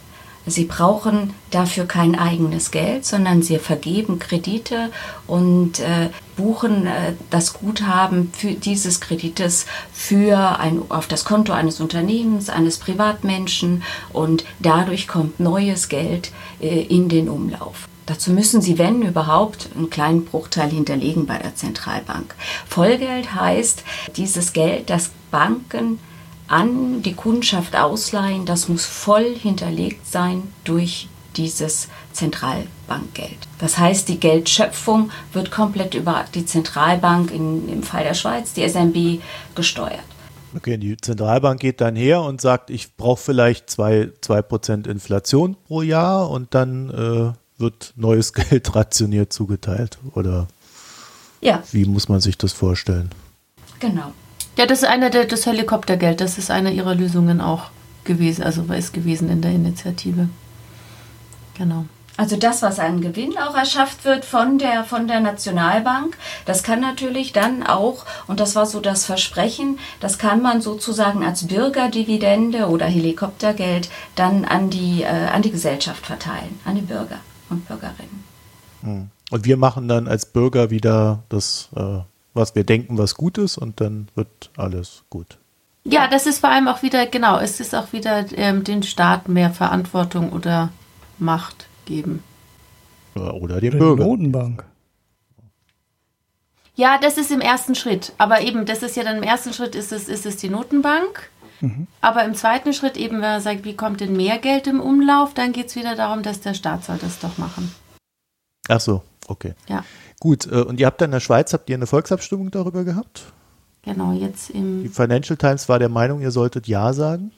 Sie 0.46 0.64
brauchen 0.64 1.34
dafür 1.50 1.84
kein 1.86 2.18
eigenes 2.18 2.72
Geld, 2.72 3.04
sondern 3.04 3.42
sie 3.42 3.58
vergeben 3.58 4.18
Kredite 4.18 4.90
und 5.26 5.78
äh, 5.78 6.10
buchen 6.36 6.86
äh, 6.86 7.12
das 7.30 7.52
Guthaben 7.52 8.32
für 8.32 8.52
dieses 8.52 9.00
Kredites 9.00 9.66
für 9.92 10.58
ein, 10.58 10.82
auf 10.88 11.06
das 11.06 11.24
Konto 11.24 11.52
eines 11.52 11.80
Unternehmens, 11.80 12.50
eines 12.50 12.78
Privatmenschen 12.78 13.84
und 14.12 14.44
dadurch 14.58 15.06
kommt 15.06 15.38
neues 15.38 15.88
Geld 15.88 16.32
äh, 16.60 16.82
in 16.82 17.08
den 17.08 17.28
Umlauf. 17.28 17.88
Dazu 18.06 18.32
müssen 18.32 18.60
sie, 18.60 18.78
wenn 18.78 19.02
überhaupt, 19.02 19.68
einen 19.76 19.90
kleinen 19.90 20.24
Bruchteil 20.24 20.70
hinterlegen 20.70 21.26
bei 21.26 21.38
der 21.38 21.54
Zentralbank. 21.54 22.34
Vollgeld 22.68 23.34
heißt, 23.34 23.84
dieses 24.16 24.52
Geld, 24.52 24.90
das 24.90 25.10
Banken 25.30 26.00
an 26.52 27.00
die 27.02 27.14
Kundschaft 27.14 27.74
ausleihen, 27.74 28.44
das 28.44 28.68
muss 28.68 28.84
voll 28.84 29.34
hinterlegt 29.34 30.06
sein 30.06 30.42
durch 30.64 31.08
dieses 31.36 31.88
Zentralbankgeld. 32.12 33.38
Das 33.58 33.78
heißt, 33.78 34.06
die 34.08 34.20
Geldschöpfung 34.20 35.10
wird 35.32 35.50
komplett 35.50 35.94
über 35.94 36.26
die 36.34 36.44
Zentralbank, 36.44 37.30
in, 37.30 37.70
im 37.70 37.82
Fall 37.82 38.04
der 38.04 38.12
Schweiz, 38.12 38.52
die 38.52 38.68
SMB, 38.68 39.22
gesteuert. 39.54 40.04
Okay, 40.54 40.76
die 40.76 40.94
Zentralbank 40.98 41.58
geht 41.58 41.80
dann 41.80 41.96
her 41.96 42.20
und 42.20 42.42
sagt, 42.42 42.68
ich 42.68 42.96
brauche 42.96 43.22
vielleicht 43.22 43.70
2%, 43.70 44.12
2 44.20 44.90
Inflation 44.90 45.56
pro 45.66 45.80
Jahr 45.80 46.28
und 46.28 46.54
dann 46.54 46.90
äh, 46.90 47.58
wird 47.58 47.94
neues 47.96 48.32
Geld 48.34 48.74
rationiert 48.74 49.32
zugeteilt? 49.32 49.98
Oder 50.14 50.48
ja. 51.40 51.62
wie 51.72 51.86
muss 51.86 52.10
man 52.10 52.20
sich 52.20 52.36
das 52.36 52.52
vorstellen? 52.52 53.08
Genau. 53.80 54.12
Ja, 54.56 54.66
das 54.66 54.82
ist 54.82 54.88
einer 54.88 55.10
der, 55.10 55.24
das 55.24 55.46
Helikoptergeld, 55.46 56.20
das 56.20 56.38
ist 56.38 56.50
eine 56.50 56.72
ihrer 56.72 56.94
Lösungen 56.94 57.40
auch 57.40 57.70
gewesen, 58.04 58.42
also 58.42 58.62
ist 58.72 58.92
gewesen 58.92 59.30
in 59.30 59.40
der 59.40 59.52
Initiative. 59.52 60.28
Genau. 61.54 61.86
Also 62.18 62.36
das, 62.36 62.60
was 62.60 62.78
an 62.78 63.00
Gewinn 63.00 63.38
auch 63.38 63.56
erschafft 63.56 64.04
wird 64.04 64.26
von 64.26 64.58
der, 64.58 64.84
von 64.84 65.08
der 65.08 65.20
Nationalbank, 65.20 66.16
das 66.44 66.62
kann 66.62 66.80
natürlich 66.80 67.32
dann 67.32 67.62
auch, 67.62 68.04
und 68.26 68.38
das 68.38 68.54
war 68.54 68.66
so 68.66 68.80
das 68.80 69.06
Versprechen, 69.06 69.78
das 70.00 70.18
kann 70.18 70.42
man 70.42 70.60
sozusagen 70.60 71.24
als 71.24 71.46
Bürgerdividende 71.46 72.68
oder 72.68 72.84
Helikoptergeld 72.84 73.88
dann 74.14 74.44
an 74.44 74.68
die, 74.68 75.02
äh, 75.02 75.06
an 75.06 75.40
die 75.40 75.50
Gesellschaft 75.50 76.04
verteilen, 76.04 76.60
an 76.66 76.74
die 76.74 76.82
Bürger 76.82 77.18
und 77.48 77.66
Bürgerinnen. 77.66 78.24
Hm. 78.82 79.08
Und 79.30 79.44
wir 79.46 79.56
machen 79.56 79.88
dann 79.88 80.06
als 80.06 80.26
Bürger 80.26 80.68
wieder 80.68 81.22
das, 81.30 81.70
äh, 81.74 82.00
was 82.34 82.54
wir 82.54 82.64
denken, 82.64 82.98
was 82.98 83.14
gut 83.14 83.38
ist, 83.38 83.58
und 83.58 83.80
dann 83.80 84.08
wird 84.14 84.50
alles 84.56 85.04
gut. 85.10 85.38
Ja, 85.84 86.06
das 86.06 86.26
ist 86.26 86.38
vor 86.38 86.50
allem 86.50 86.68
auch 86.68 86.82
wieder, 86.82 87.06
genau, 87.06 87.38
es 87.38 87.58
ist 87.58 87.74
auch 87.74 87.92
wieder 87.92 88.24
ähm, 88.36 88.62
den 88.64 88.82
Staat 88.82 89.28
mehr 89.28 89.50
Verantwortung 89.50 90.32
oder 90.32 90.70
Macht 91.18 91.66
geben. 91.84 92.22
oder 93.14 93.60
Bürger. 93.60 94.04
Notenbank. 94.04 94.64
Ja, 96.74 96.98
das 96.98 97.18
ist 97.18 97.30
im 97.30 97.40
ersten 97.40 97.74
Schritt. 97.74 98.12
Aber 98.18 98.40
eben, 98.40 98.64
das 98.64 98.82
ist 98.82 98.96
ja 98.96 99.04
dann 99.04 99.18
im 99.18 99.22
ersten 99.22 99.52
Schritt 99.52 99.74
ist 99.74 99.92
es, 99.92 100.08
ist 100.08 100.24
es 100.24 100.36
die 100.36 100.48
Notenbank. 100.48 101.30
Mhm. 101.60 101.86
Aber 102.00 102.24
im 102.24 102.34
zweiten 102.34 102.72
Schritt 102.72 102.96
eben, 102.96 103.16
wenn 103.16 103.20
man 103.20 103.40
sagt, 103.40 103.64
wie 103.64 103.76
kommt 103.76 104.00
denn 104.00 104.16
mehr 104.16 104.38
Geld 104.38 104.66
im 104.66 104.80
Umlauf, 104.80 105.34
dann 105.34 105.52
geht 105.52 105.66
es 105.66 105.76
wieder 105.76 105.94
darum, 105.94 106.22
dass 106.22 106.40
der 106.40 106.54
Staat 106.54 106.84
soll 106.84 106.98
das 106.98 107.18
doch 107.20 107.38
machen. 107.38 107.72
Ach 108.68 108.80
so, 108.80 109.02
okay. 109.28 109.54
Ja. 109.68 109.84
Gut, 110.22 110.46
äh, 110.46 110.60
und 110.60 110.78
ihr 110.78 110.86
habt 110.86 111.00
dann 111.00 111.06
in 111.06 111.14
der 111.14 111.18
Schweiz, 111.18 111.52
habt 111.52 111.68
ihr 111.68 111.74
eine 111.74 111.88
Volksabstimmung 111.88 112.52
darüber 112.52 112.84
gehabt? 112.84 113.24
Genau, 113.82 114.12
jetzt 114.12 114.50
im... 114.50 114.84
Die 114.84 114.88
Financial 114.88 115.36
Times 115.36 115.68
war 115.68 115.80
der 115.80 115.88
Meinung, 115.88 116.20
ihr 116.20 116.30
solltet 116.30 116.68
Ja 116.68 116.92
sagen. 116.92 117.32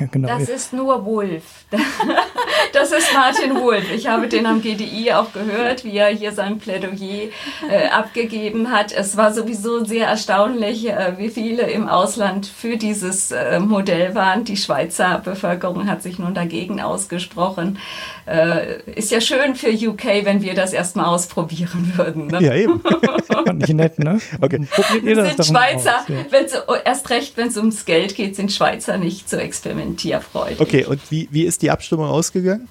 Ja, 0.00 0.06
genau. 0.10 0.28
Das 0.28 0.48
ist 0.48 0.72
nur 0.72 1.04
Wolf. 1.04 1.66
Das 2.72 2.92
ist 2.92 3.12
Martin 3.14 3.60
Wolf. 3.60 3.90
Ich 3.92 4.06
habe 4.06 4.28
den 4.28 4.46
am 4.46 4.60
GDI 4.60 5.12
auch 5.12 5.32
gehört, 5.32 5.84
wie 5.84 5.96
er 5.96 6.08
hier 6.08 6.32
sein 6.32 6.58
Plädoyer 6.58 7.30
äh, 7.70 7.88
abgegeben 7.90 8.70
hat. 8.70 8.92
Es 8.92 9.16
war 9.16 9.32
sowieso 9.32 9.84
sehr 9.84 10.06
erstaunlich, 10.06 10.88
äh, 10.88 11.14
wie 11.16 11.28
viele 11.28 11.62
im 11.62 11.88
Ausland 11.88 12.46
für 12.46 12.76
dieses 12.76 13.30
äh, 13.30 13.58
Modell 13.58 14.14
waren. 14.14 14.44
Die 14.44 14.56
Schweizer 14.56 15.20
Bevölkerung 15.24 15.88
hat 15.88 16.02
sich 16.02 16.18
nun 16.18 16.34
dagegen 16.34 16.80
ausgesprochen. 16.80 17.78
Äh, 18.26 18.82
ist 18.94 19.10
ja 19.10 19.20
schön 19.20 19.54
für 19.54 19.70
UK, 19.70 20.24
wenn 20.24 20.42
wir 20.42 20.54
das 20.54 20.72
erstmal 20.72 21.06
ausprobieren 21.06 21.92
würden. 21.96 22.26
Ne? 22.26 22.42
Ja, 22.42 22.54
eben. 22.54 22.82
Fand 23.26 23.62
ich 23.62 23.74
nett, 23.74 23.98
ne? 23.98 24.20
Okay. 24.40 24.66
Probiert 24.70 25.04
ihr 25.04 25.14
das 25.16 25.46
sind 25.46 25.46
Schweizer, 25.46 26.00
aus, 26.00 26.08
ja. 26.08 26.16
wenn's, 26.30 26.52
erst 26.84 27.10
recht, 27.10 27.36
wenn 27.36 27.48
es 27.48 27.56
ums 27.56 27.84
Geld 27.84 28.14
geht, 28.14 28.36
sind 28.36 28.52
Schweizer 28.52 28.98
nicht 28.98 29.28
so 29.28 29.36
experimentierfreudig. 29.36 30.60
Okay, 30.60 30.84
und 30.84 31.00
wie, 31.10 31.28
wie 31.30 31.44
ist 31.44 31.62
die 31.62 31.70
Abstimmung 31.70 32.08
ausgegangen? 32.28 32.68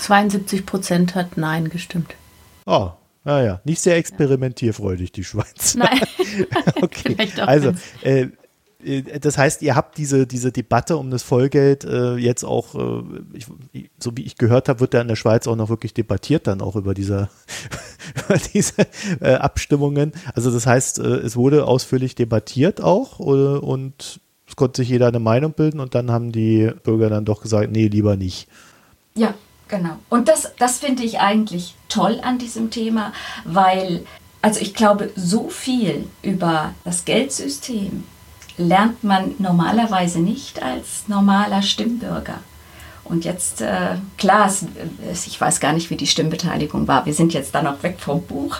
72 0.00 0.66
Prozent 0.66 1.14
hat 1.14 1.36
Nein 1.36 1.68
gestimmt. 1.68 2.14
Oh, 2.66 2.90
naja, 3.24 3.60
nicht 3.64 3.80
sehr 3.80 3.96
experimentierfreudig, 3.96 5.12
die 5.12 5.24
Schweiz. 5.24 5.74
Nein. 5.74 6.00
okay, 6.82 7.14
Vielleicht 7.14 7.40
auch 7.40 7.46
also, 7.46 7.72
äh, 8.02 8.28
äh, 8.82 9.18
das 9.20 9.38
heißt, 9.38 9.62
ihr 9.62 9.76
habt 9.76 9.98
diese, 9.98 10.26
diese 10.26 10.50
Debatte 10.50 10.96
um 10.96 11.10
das 11.10 11.22
Vollgeld 11.22 11.84
äh, 11.84 12.16
jetzt 12.16 12.44
auch, 12.44 12.74
äh, 12.74 13.02
ich, 13.32 13.46
so 13.98 14.16
wie 14.16 14.22
ich 14.22 14.36
gehört 14.36 14.68
habe, 14.68 14.80
wird 14.80 14.94
da 14.94 15.00
in 15.00 15.08
der 15.08 15.16
Schweiz 15.16 15.46
auch 15.46 15.56
noch 15.56 15.68
wirklich 15.68 15.94
debattiert 15.94 16.46
dann 16.46 16.60
auch 16.60 16.76
über 16.76 16.94
diese, 16.94 17.28
über 18.28 18.38
diese 18.38 18.74
äh, 19.20 19.34
Abstimmungen. 19.34 20.12
Also 20.34 20.50
das 20.50 20.66
heißt, 20.66 20.98
äh, 20.98 21.02
es 21.02 21.36
wurde 21.36 21.66
ausführlich 21.66 22.14
debattiert 22.14 22.82
auch 22.82 23.18
und 23.18 24.20
konnte 24.56 24.82
sich 24.82 24.88
jeder 24.90 25.08
eine 25.08 25.20
Meinung 25.20 25.52
bilden 25.52 25.80
und 25.80 25.94
dann 25.94 26.10
haben 26.10 26.32
die 26.32 26.70
Bürger 26.82 27.10
dann 27.10 27.24
doch 27.24 27.42
gesagt, 27.42 27.70
nee, 27.70 27.88
lieber 27.88 28.16
nicht. 28.16 28.48
Ja, 29.14 29.34
genau. 29.68 29.96
Und 30.08 30.28
das, 30.28 30.52
das 30.58 30.78
finde 30.78 31.02
ich 31.02 31.20
eigentlich 31.20 31.74
toll 31.88 32.20
an 32.22 32.38
diesem 32.38 32.70
Thema, 32.70 33.12
weil, 33.44 34.04
also 34.42 34.60
ich 34.60 34.74
glaube, 34.74 35.10
so 35.16 35.48
viel 35.48 36.06
über 36.22 36.74
das 36.84 37.04
Geldsystem 37.04 38.04
lernt 38.56 39.02
man 39.02 39.34
normalerweise 39.38 40.20
nicht 40.20 40.62
als 40.62 41.08
normaler 41.08 41.62
Stimmbürger. 41.62 42.38
Und 43.04 43.26
jetzt, 43.26 43.60
äh, 43.60 43.96
klar, 44.16 44.50
ich 45.12 45.40
weiß 45.40 45.60
gar 45.60 45.74
nicht, 45.74 45.90
wie 45.90 45.96
die 45.96 46.06
Stimmbeteiligung 46.06 46.88
war. 46.88 47.04
Wir 47.04 47.12
sind 47.12 47.34
jetzt 47.34 47.54
da 47.54 47.62
noch 47.62 47.82
weg 47.82 47.96
vom 47.98 48.22
Buch. 48.22 48.56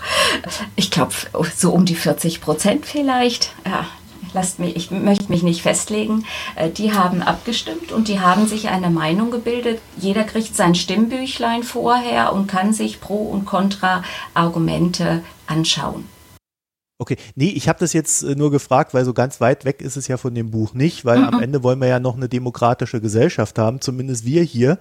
Ich 0.76 0.90
glaube, 0.90 1.14
so 1.56 1.72
um 1.72 1.86
die 1.86 1.94
40 1.94 2.42
Prozent 2.42 2.84
vielleicht. 2.84 3.52
Ja, 3.64 3.86
lasst 4.34 4.58
mich, 4.58 4.76
ich 4.76 4.90
möchte 4.90 5.30
mich 5.30 5.42
nicht 5.42 5.62
festlegen. 5.62 6.24
Äh, 6.56 6.70
Die 6.70 6.92
haben 6.92 7.22
abgestimmt 7.22 7.92
und 7.92 8.08
die 8.08 8.20
haben 8.20 8.46
sich 8.46 8.68
eine 8.68 8.90
Meinung 8.90 9.30
gebildet. 9.30 9.80
Jeder 9.96 10.24
kriegt 10.24 10.54
sein 10.54 10.74
Stimmbüchlein 10.74 11.62
vorher 11.62 12.32
und 12.32 12.46
kann 12.46 12.72
sich 12.72 13.00
Pro- 13.00 13.30
und 13.30 13.46
Kontra-Argumente 13.46 15.22
anschauen. 15.46 16.08
Okay, 16.96 17.16
nee, 17.34 17.48
ich 17.48 17.68
habe 17.68 17.80
das 17.80 17.92
jetzt 17.92 18.22
äh, 18.22 18.36
nur 18.36 18.52
gefragt, 18.52 18.94
weil 18.94 19.04
so 19.04 19.12
ganz 19.12 19.40
weit 19.40 19.64
weg 19.64 19.82
ist 19.82 19.96
es 19.96 20.06
ja 20.06 20.16
von 20.16 20.32
dem 20.32 20.52
Buch 20.52 20.74
nicht, 20.74 21.04
weil 21.04 21.24
am 21.24 21.42
Ende 21.42 21.64
wollen 21.64 21.80
wir 21.80 21.88
ja 21.88 21.98
noch 21.98 22.16
eine 22.16 22.28
demokratische 22.28 23.00
Gesellschaft 23.00 23.58
haben, 23.58 23.80
zumindest 23.80 24.24
wir 24.24 24.42
hier. 24.42 24.78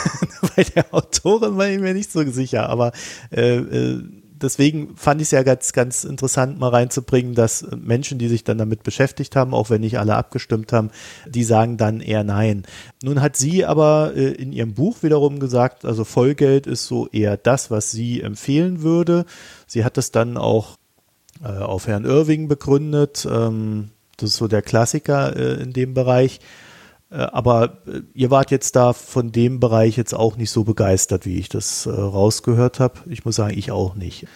Bei 0.56 0.64
der 0.64 0.94
Autorin 0.94 1.58
war 1.58 1.68
ich 1.68 1.78
mir 1.78 1.92
nicht 1.92 2.10
so 2.10 2.24
sicher, 2.30 2.70
aber 2.70 2.92
äh, 3.30 3.58
äh, 3.58 4.02
deswegen 4.42 4.96
fand 4.96 5.20
ich 5.20 5.28
es 5.28 5.32
ja 5.32 5.42
ganz, 5.42 5.72
ganz 5.72 6.04
interessant, 6.04 6.58
mal 6.58 6.68
reinzubringen, 6.68 7.34
dass 7.34 7.66
Menschen, 7.76 8.18
die 8.18 8.28
sich 8.28 8.44
dann 8.44 8.58
damit 8.58 8.82
beschäftigt 8.82 9.36
haben, 9.36 9.54
auch 9.54 9.70
wenn 9.70 9.80
nicht 9.80 9.98
alle 9.98 10.16
abgestimmt 10.16 10.72
haben, 10.72 10.90
die 11.26 11.44
sagen 11.44 11.76
dann 11.76 12.00
eher 12.00 12.24
nein. 12.24 12.64
Nun 13.02 13.20
hat 13.20 13.36
sie 13.36 13.64
aber 13.64 14.12
äh, 14.14 14.32
in 14.32 14.52
ihrem 14.52 14.74
Buch 14.74 15.02
wiederum 15.02 15.40
gesagt, 15.40 15.84
also 15.84 16.04
Vollgeld 16.04 16.66
ist 16.66 16.86
so 16.86 17.08
eher 17.08 17.36
das, 17.36 17.70
was 17.70 17.90
sie 17.90 18.20
empfehlen 18.20 18.82
würde. 18.82 19.24
Sie 19.66 19.84
hat 19.84 19.98
es 19.98 20.10
dann 20.10 20.36
auch 20.36 20.76
äh, 21.42 21.48
auf 21.48 21.86
Herrn 21.86 22.04
Irving 22.04 22.48
begründet. 22.48 23.26
Ähm, 23.30 23.90
das 24.16 24.30
ist 24.30 24.36
so 24.36 24.48
der 24.48 24.62
Klassiker 24.62 25.36
äh, 25.36 25.62
in 25.62 25.72
dem 25.72 25.94
Bereich. 25.94 26.40
Äh, 27.10 27.16
aber 27.16 27.78
äh, 27.86 28.02
ihr 28.14 28.30
wart 28.30 28.50
jetzt 28.50 28.76
da 28.76 28.92
von 28.92 29.32
dem 29.32 29.60
Bereich 29.60 29.96
jetzt 29.96 30.14
auch 30.14 30.36
nicht 30.36 30.50
so 30.50 30.64
begeistert, 30.64 31.26
wie 31.26 31.38
ich 31.38 31.48
das 31.48 31.86
äh, 31.86 31.90
rausgehört 31.90 32.80
habe. 32.80 33.00
Ich 33.06 33.24
muss 33.24 33.36
sagen, 33.36 33.56
ich 33.56 33.70
auch 33.70 33.94
nicht. 33.94 34.26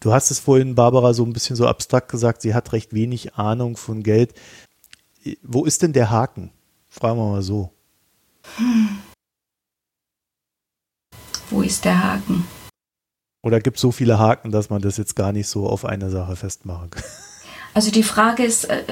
Du 0.00 0.12
hast 0.12 0.30
es 0.30 0.38
vorhin, 0.38 0.74
Barbara, 0.74 1.14
so 1.14 1.24
ein 1.24 1.32
bisschen 1.32 1.56
so 1.56 1.66
abstrakt 1.66 2.10
gesagt, 2.10 2.42
sie 2.42 2.54
hat 2.54 2.72
recht 2.72 2.92
wenig 2.94 3.34
Ahnung 3.34 3.76
von 3.76 4.02
Geld. 4.02 4.34
Wo 5.42 5.64
ist 5.64 5.82
denn 5.82 5.92
der 5.92 6.10
Haken? 6.10 6.50
Fragen 6.88 7.18
wir 7.18 7.30
mal 7.30 7.42
so. 7.42 7.70
Wo 11.50 11.62
ist 11.62 11.84
der 11.84 12.02
Haken? 12.02 12.44
Oder 13.42 13.60
gibt 13.60 13.76
es 13.76 13.82
so 13.82 13.92
viele 13.92 14.18
Haken, 14.18 14.52
dass 14.52 14.70
man 14.70 14.80
das 14.80 14.96
jetzt 14.96 15.16
gar 15.16 15.32
nicht 15.32 15.48
so 15.48 15.68
auf 15.68 15.84
eine 15.84 16.10
Sache 16.10 16.36
festmachen 16.36 16.90
kann? 16.90 17.04
Also 17.74 17.90
die 17.90 18.02
Frage 18.02 18.44
ist, 18.44 18.64
äh, 18.64 18.82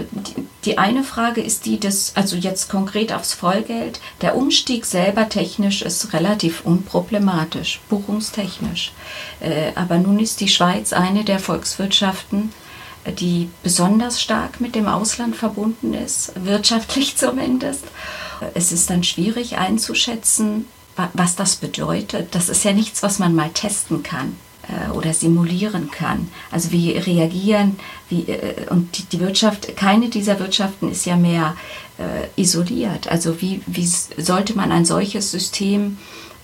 die, 0.64 0.78
eine 0.78 1.04
Frage 1.04 1.40
ist 1.42 1.66
die 1.66 1.78
des, 1.78 2.12
also 2.16 2.36
jetzt 2.36 2.70
konkret 2.70 3.12
aufs 3.12 3.34
Vollgeld. 3.34 4.00
Der 4.22 4.36
Umstieg 4.36 4.86
selber 4.86 5.28
technisch 5.28 5.82
ist 5.82 6.12
relativ 6.14 6.62
unproblematisch, 6.64 7.80
buchungstechnisch. 7.90 8.92
Äh, 9.40 9.72
Aber 9.74 9.98
nun 9.98 10.18
ist 10.18 10.40
die 10.40 10.48
Schweiz 10.48 10.92
eine 10.94 11.24
der 11.24 11.38
Volkswirtschaften, 11.40 12.52
äh, 13.04 13.12
die 13.12 13.50
besonders 13.62 14.20
stark 14.22 14.60
mit 14.62 14.74
dem 14.74 14.86
Ausland 14.86 15.36
verbunden 15.36 15.92
ist, 15.92 16.32
wirtschaftlich 16.42 17.16
zumindest. 17.24 17.84
Es 18.54 18.72
ist 18.72 18.88
dann 18.88 19.04
schwierig 19.04 19.58
einzuschätzen, 19.58 20.64
wa- 20.96 21.10
was 21.12 21.36
das 21.36 21.56
bedeutet. 21.56 22.34
Das 22.34 22.48
ist 22.48 22.64
ja 22.64 22.72
nichts, 22.72 23.02
was 23.02 23.18
man 23.18 23.34
mal 23.34 23.50
testen 23.50 24.02
kann 24.02 24.36
oder 24.94 25.12
simulieren 25.14 25.90
kann. 25.90 26.28
Also 26.52 26.70
wie 26.70 26.92
reagieren, 26.92 27.80
wie, 28.10 28.30
äh, 28.30 28.66
und 28.68 28.98
die, 28.98 29.04
die 29.04 29.20
Wirtschaft, 29.20 29.76
keine 29.76 30.08
dieser 30.08 30.38
Wirtschaften 30.38 30.90
ist 30.90 31.06
ja 31.06 31.16
mehr 31.16 31.56
äh, 31.98 32.40
isoliert. 32.40 33.08
Also 33.08 33.40
wie, 33.40 33.62
wie 33.66 33.86
sollte 33.86 34.54
man 34.54 34.72
ein 34.72 34.84
solches 34.84 35.30
System 35.30 35.98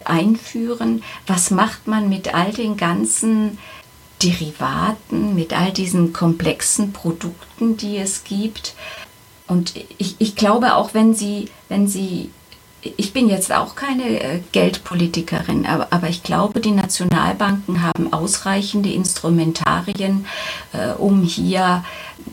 einführen? 0.04 1.02
Was 1.26 1.50
macht 1.50 1.86
man 1.86 2.08
mit 2.08 2.34
all 2.34 2.52
den 2.52 2.76
ganzen 2.76 3.58
Derivaten, 4.22 5.34
mit 5.34 5.52
all 5.52 5.72
diesen 5.72 6.12
komplexen 6.12 6.92
Produkten, 6.92 7.76
die 7.76 7.98
es 7.98 8.24
gibt? 8.24 8.74
Und 9.46 9.74
ich, 9.98 10.16
ich 10.18 10.36
glaube 10.36 10.74
auch, 10.74 10.94
wenn 10.94 11.14
Sie, 11.14 11.48
wenn 11.68 11.86
Sie, 11.86 12.30
ich 12.82 13.12
bin 13.12 13.28
jetzt 13.28 13.52
auch 13.52 13.74
keine 13.74 14.22
äh, 14.22 14.40
Geldpolitikerin, 14.52 15.66
aber, 15.66 15.88
aber 15.90 16.08
ich 16.08 16.22
glaube, 16.22 16.60
die 16.60 16.70
Nationalbanken 16.70 17.82
haben 17.82 18.12
ausreichende 18.12 18.90
Instrumentarien, 18.90 20.26
äh, 20.72 20.92
um 20.92 21.22
hier 21.22 21.84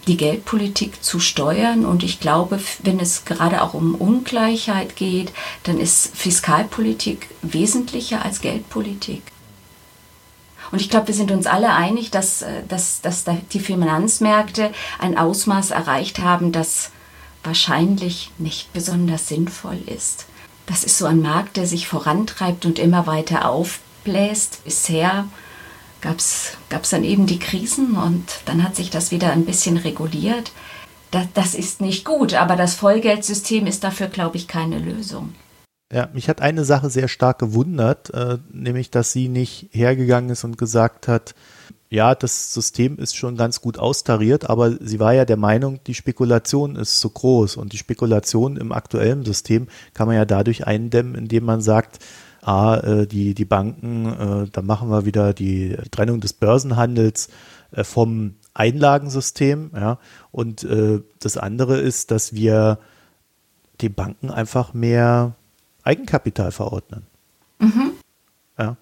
die 0.07 0.17
Geldpolitik 0.17 1.03
zu 1.03 1.19
steuern. 1.19 1.85
Und 1.85 2.03
ich 2.03 2.19
glaube, 2.19 2.59
wenn 2.83 2.99
es 2.99 3.25
gerade 3.25 3.61
auch 3.61 3.73
um 3.73 3.95
Ungleichheit 3.95 4.95
geht, 4.95 5.33
dann 5.63 5.79
ist 5.79 6.15
Fiskalpolitik 6.15 7.29
wesentlicher 7.41 8.23
als 8.23 8.41
Geldpolitik. 8.41 9.23
Und 10.71 10.81
ich 10.81 10.89
glaube, 10.89 11.09
wir 11.09 11.15
sind 11.15 11.31
uns 11.31 11.45
alle 11.45 11.73
einig, 11.73 12.11
dass, 12.11 12.41
äh, 12.41 12.63
dass, 12.67 13.01
dass 13.01 13.23
da 13.23 13.37
die 13.53 13.59
Finanzmärkte 13.59 14.71
ein 14.99 15.17
Ausmaß 15.17 15.71
erreicht 15.71 16.19
haben, 16.19 16.51
das 16.51 16.91
wahrscheinlich 17.43 18.31
nicht 18.37 18.71
besonders 18.73 19.27
sinnvoll 19.27 19.79
ist. 19.85 20.25
Das 20.65 20.83
ist 20.83 20.97
so 20.97 21.05
ein 21.05 21.21
Markt, 21.21 21.57
der 21.57 21.67
sich 21.67 21.87
vorantreibt 21.87 22.65
und 22.65 22.79
immer 22.79 23.05
weiter 23.05 23.49
aufbläst. 23.49 24.63
Bisher 24.63 25.25
gab 26.01 26.19
es 26.19 26.57
dann 26.89 27.03
eben 27.03 27.25
die 27.25 27.39
Krisen 27.39 27.95
und 27.95 28.25
dann 28.45 28.63
hat 28.63 28.75
sich 28.75 28.89
das 28.89 29.11
wieder 29.11 29.31
ein 29.31 29.45
bisschen 29.45 29.77
reguliert. 29.77 30.51
Das, 31.11 31.27
das 31.33 31.53
ist 31.53 31.79
nicht 31.79 32.05
gut, 32.05 32.33
aber 32.33 32.55
das 32.55 32.75
Vollgeldsystem 32.75 33.67
ist 33.67 33.83
dafür, 33.83 34.07
glaube 34.07 34.37
ich, 34.37 34.47
keine 34.47 34.79
Lösung. 34.79 35.35
Ja, 35.93 36.09
mich 36.11 36.27
hat 36.27 36.41
eine 36.41 36.65
Sache 36.65 36.89
sehr 36.89 37.07
stark 37.07 37.37
gewundert, 37.37 38.09
äh, 38.13 38.39
nämlich, 38.51 38.89
dass 38.89 39.11
sie 39.11 39.27
nicht 39.27 39.69
hergegangen 39.71 40.31
ist 40.31 40.43
und 40.43 40.57
gesagt 40.57 41.07
hat, 41.07 41.35
ja, 41.93 42.15
das 42.15 42.51
System 42.51 42.97
ist 42.97 43.15
schon 43.15 43.37
ganz 43.37 43.61
gut 43.61 43.77
austariert, 43.77 44.49
aber 44.49 44.71
sie 44.81 44.99
war 44.99 45.13
ja 45.13 45.25
der 45.25 45.37
Meinung, 45.37 45.79
die 45.85 45.93
Spekulation 45.93 46.75
ist 46.75 46.99
zu 46.99 47.11
groß 47.11 47.55
und 47.55 47.71
die 47.71 47.77
Spekulation 47.77 48.57
im 48.57 48.71
aktuellen 48.71 49.23
System 49.23 49.67
kann 49.93 50.07
man 50.07 50.15
ja 50.15 50.25
dadurch 50.25 50.65
eindämmen, 50.65 51.13
indem 51.13 51.45
man 51.45 51.61
sagt, 51.61 51.99
ah, 52.41 52.77
äh, 52.77 53.05
die, 53.05 53.35
die 53.35 53.45
Banken, 53.45 54.07
äh, 54.07 54.47
da 54.51 54.63
machen 54.63 54.89
wir 54.89 55.05
wieder 55.05 55.35
die 55.35 55.77
Trennung 55.91 56.19
des 56.19 56.33
Börsenhandels 56.33 57.29
äh, 57.73 57.83
vom 57.83 58.37
Einlagensystem, 58.55 59.69
ja, 59.75 59.99
und 60.31 60.67
das 61.19 61.37
andere 61.37 61.79
ist, 61.79 62.11
dass 62.11 62.33
wir 62.33 62.77
den 63.81 63.93
Banken 63.95 64.29
einfach 64.29 64.73
mehr 64.75 65.35
Eigenkapital 65.83 66.51
verordnen. 66.51 67.07
Ja. 68.59 68.77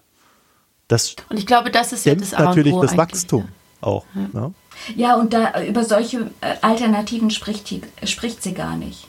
Das 0.88 1.14
Und 1.30 1.38
ich 1.38 1.46
glaube, 1.46 1.70
das 1.70 1.92
ist 1.92 2.04
ja 2.04 2.14
das 2.14 2.32
natürlich 2.32 2.74
das 2.80 2.96
Wachstum 2.96 3.48
ja. 3.80 3.88
auch. 3.88 4.04
Ne? 4.14 4.52
Ja, 4.96 5.14
und 5.16 5.32
da 5.32 5.62
über 5.62 5.84
solche 5.84 6.30
äh, 6.40 6.56
Alternativen 6.60 7.30
spricht, 7.30 7.70
die, 7.70 7.82
spricht 8.04 8.42
sie 8.42 8.52
gar 8.52 8.76
nicht. 8.76 9.06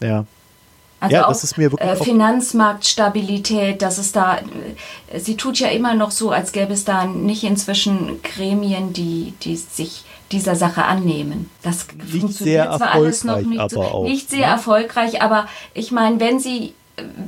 Ja. 0.00 0.24
Also 0.98 1.16
ja, 1.16 1.28
das 1.28 1.44
ist 1.44 1.58
mir 1.58 1.70
wirklich 1.72 1.90
äh, 1.90 1.96
Finanzmarktstabilität, 1.96 3.82
dass 3.82 3.98
es 3.98 4.12
da, 4.12 4.38
äh, 4.38 5.18
sie 5.18 5.36
tut 5.36 5.58
ja 5.58 5.68
immer 5.68 5.94
noch 5.94 6.10
so, 6.10 6.30
als 6.30 6.52
gäbe 6.52 6.72
es 6.72 6.84
da 6.84 7.04
nicht 7.04 7.44
inzwischen 7.44 8.22
Gremien, 8.22 8.92
die, 8.92 9.34
die 9.42 9.56
sich 9.56 10.04
dieser 10.32 10.56
Sache 10.56 10.84
annehmen. 10.84 11.50
Das 11.62 11.86
nicht 11.88 12.20
funktioniert 12.20 12.74
zwar 12.76 12.92
alles 12.92 13.24
noch 13.24 13.40
nicht 13.40 13.60
aber 13.60 13.70
so, 13.70 13.82
auch, 13.82 14.04
nicht 14.04 14.30
sehr 14.30 14.46
ne? 14.46 14.52
erfolgreich, 14.52 15.22
aber 15.22 15.46
ich 15.74 15.92
meine, 15.92 16.18
wenn 16.18 16.40
sie, 16.40 16.74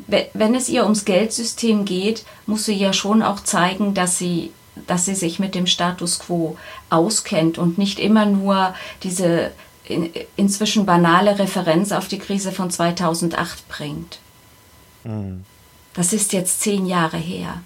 wenn 0.07 0.55
es 0.55 0.69
ihr 0.69 0.85
ums 0.85 1.05
Geldsystem 1.05 1.85
geht, 1.85 2.25
muss 2.47 2.64
sie 2.64 2.75
ja 2.75 2.93
schon 2.93 3.23
auch 3.23 3.41
zeigen, 3.41 3.95
dass 3.95 4.19
sie 4.19 4.53
dass 4.87 5.07
sie 5.07 5.16
sich 5.16 5.41
mit 5.41 5.57
dem 5.57 5.66
Status 5.66 6.21
quo 6.21 6.57
auskennt 6.89 7.59
und 7.59 7.79
nicht 7.79 7.99
immer 7.99 8.27
nur 8.27 8.75
diese 9.03 9.51
in, 9.85 10.11
inzwischen 10.37 10.87
banale 10.87 11.39
Referenz 11.39 11.93
auf 11.93 12.09
die 12.09 12.19
Krise 12.19 12.53
von 12.53 12.71
2008 12.71 13.69
bringt. 13.69 14.19
Mhm. 15.05 15.45
Das 15.95 16.12
ist 16.12 16.33
jetzt 16.33 16.61
zehn 16.61 16.87
Jahre 16.87 17.16
her. 17.16 17.61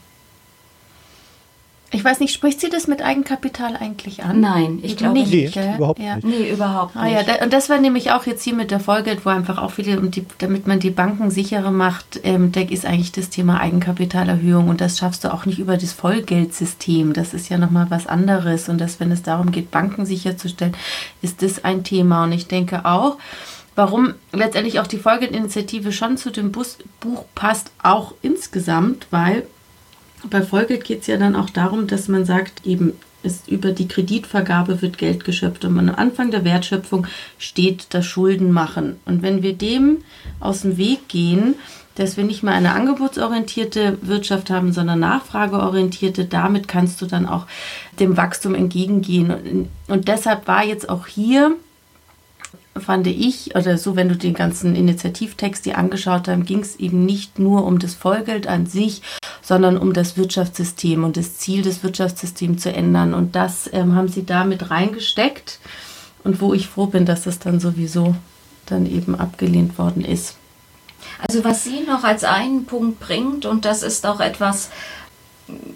Ich 1.95 2.03
weiß 2.03 2.21
nicht, 2.21 2.33
spricht 2.33 2.59
sie 2.59 2.71
das 2.71 2.87
mit 2.87 3.03
Eigenkapital 3.03 3.77
eigentlich 3.77 4.25
an? 4.25 4.41
Nein, 4.41 4.81
ich 4.83 4.97
glaube 4.97 5.13
nicht. 5.13 5.31
nicht 5.31 5.57
nee, 5.57 5.77
überhaupt 5.77 6.01
ja. 6.01 6.17
nicht. 6.17 6.27
Nee, 6.27 6.51
überhaupt 6.51 6.95
nicht. 6.95 7.05
Ah, 7.05 7.09
ja, 7.09 7.23
da, 7.23 7.45
und 7.45 7.53
das 7.53 7.69
war 7.69 7.79
nämlich 7.79 8.13
auch 8.13 8.25
jetzt 8.25 8.43
hier 8.43 8.55
mit 8.55 8.71
der 8.71 8.81
Folge, 8.81 9.19
wo 9.25 9.29
einfach 9.29 9.59
auch 9.59 9.73
viele, 9.73 10.01
die, 10.01 10.25
damit 10.39 10.67
man 10.67 10.81
die 10.81 10.91
Banken 10.91 11.31
sicherer 11.31 11.71
macht, 11.71 12.19
ähm, 12.25 12.51
da 12.51 12.63
ist 12.63 12.87
eigentlich 12.87 13.13
das 13.13 13.29
Thema 13.29 13.61
Eigenkapitalerhöhung 13.61 14.69
und 14.69 14.81
das 14.81 14.99
schaffst 14.99 15.25
du 15.25 15.35
auch 15.35 15.45
nicht 15.45 15.59
über 15.59 15.77
das 15.77 15.93
Vollgeldsystem. 15.93 17.13
Das 17.13 17.35
ist 17.35 17.51
ja 17.51 17.59
nochmal 17.59 17.87
was 17.91 18.07
anderes 18.07 18.71
und 18.71 18.81
das, 18.81 18.99
wenn 18.99 19.13
es 19.13 19.23
darum 19.23 19.53
geht, 19.53 19.71
Banken 19.71 20.07
sicherzustellen, 20.07 20.75
ist 21.21 21.43
das 21.43 21.63
ein 21.63 21.85
Thema. 21.85 22.25
Und 22.25 22.33
ich 22.33 22.47
denke 22.47 22.87
auch, 22.87 23.19
warum 23.75 24.15
letztendlich 24.33 24.81
auch 24.81 24.87
die 24.87 24.99
Folgeinitiative 24.99 25.93
schon 25.93 26.17
zu 26.17 26.31
dem 26.31 26.53
Bus 26.53 26.79
Buch 27.01 27.25
passt, 27.35 27.71
auch 27.83 28.15
insgesamt, 28.23 29.09
weil 29.11 29.47
bei 30.31 30.43
Vollgeld 30.43 30.85
geht 30.85 31.03
es 31.03 31.07
ja 31.07 31.17
dann 31.17 31.37
auch 31.37 31.51
darum, 31.51 31.87
dass 31.87 32.09
man 32.09 32.25
sagt, 32.25 32.67
eben 32.67 32.95
ist 33.23 33.49
über 33.49 33.71
die 33.71 33.89
Kreditvergabe 33.89 34.83
wird 34.83 34.99
Geld 34.99 35.25
geschöpft 35.25 35.65
und 35.65 35.79
am 35.79 35.95
Anfang 35.95 36.31
der 36.31 36.45
Wertschöpfung 36.45 37.07
steht 37.39 37.87
das 37.91 38.05
Schuldenmachen. 38.05 38.97
Und 39.05 39.23
wenn 39.23 39.43
wir 39.43 39.55
dem 39.55 39.99
aus 40.41 40.63
dem 40.63 40.77
Weg 40.77 41.09
gehen, 41.09 41.55
dass 41.95 42.17
wir 42.17 42.25
nicht 42.25 42.43
mehr 42.43 42.55
eine 42.55 42.73
angebotsorientierte 42.73 43.99
Wirtschaft 44.03 44.51
haben, 44.51 44.73
sondern 44.73 45.01
nachfrageorientierte, 45.01 46.25
damit 46.25 46.67
kannst 46.67 47.01
du 47.03 47.07
dann 47.07 47.27
auch 47.27 47.47
dem 48.01 48.17
Wachstum 48.17 48.55
entgegengehen. 48.55 49.31
Und, 49.31 49.69
und 49.89 50.09
deshalb 50.09 50.49
war 50.49 50.65
jetzt 50.65 50.89
auch 50.89 51.07
hier 51.07 51.55
fand 52.79 53.07
ich, 53.07 53.55
oder 53.55 53.77
so, 53.77 53.97
wenn 53.97 54.09
du 54.09 54.17
den 54.17 54.35
ganzen 54.35 54.75
Initiativtext 54.75 55.67
dir 55.67 55.79
angeschaut 55.79 56.29
hast, 56.29 56.47
ging 56.47 56.61
es 56.61 56.77
eben 56.77 57.05
nicht 57.05 57.39
nur 57.39 57.65
um 57.65 57.79
das 57.79 57.95
Vollgeld 57.95 58.47
an 58.47 58.67
sich, 58.67 59.03
sondern 59.43 59.77
um 59.77 59.93
das 59.93 60.17
Wirtschaftssystem 60.17 61.05
und 61.05 61.17
das 61.17 61.37
Ziel 61.39 61.63
des 61.63 61.83
Wirtschaftssystems 61.83 62.63
zu 62.63 62.73
ändern. 62.73 63.13
Und 63.13 63.37
das 63.37 63.69
ähm, 63.73 63.95
haben 63.95 64.09
sie 64.09 64.25
da 64.25 64.45
mit 64.45 64.71
reingesteckt. 64.71 65.59
Und 66.25 66.41
wo 66.41 66.55
ich 66.55 66.69
froh 66.69 66.87
bin, 66.87 67.05
dass 67.05 67.25
das 67.25 67.41
dann 67.41 67.61
sowieso 67.61 68.15
dann 68.67 68.87
eben 68.87 69.17
abgelehnt 69.17 69.77
worden 69.77 70.05
ist. 70.05 70.37
Also 71.27 71.45
was 71.45 71.65
sie 71.65 71.81
noch 71.81 72.05
als 72.05 72.25
einen 72.25 72.65
Punkt 72.65 73.01
bringt, 73.01 73.45
und 73.45 73.65
das 73.65 73.83
ist 73.83 74.07
auch 74.07 74.21
etwas, 74.21 74.71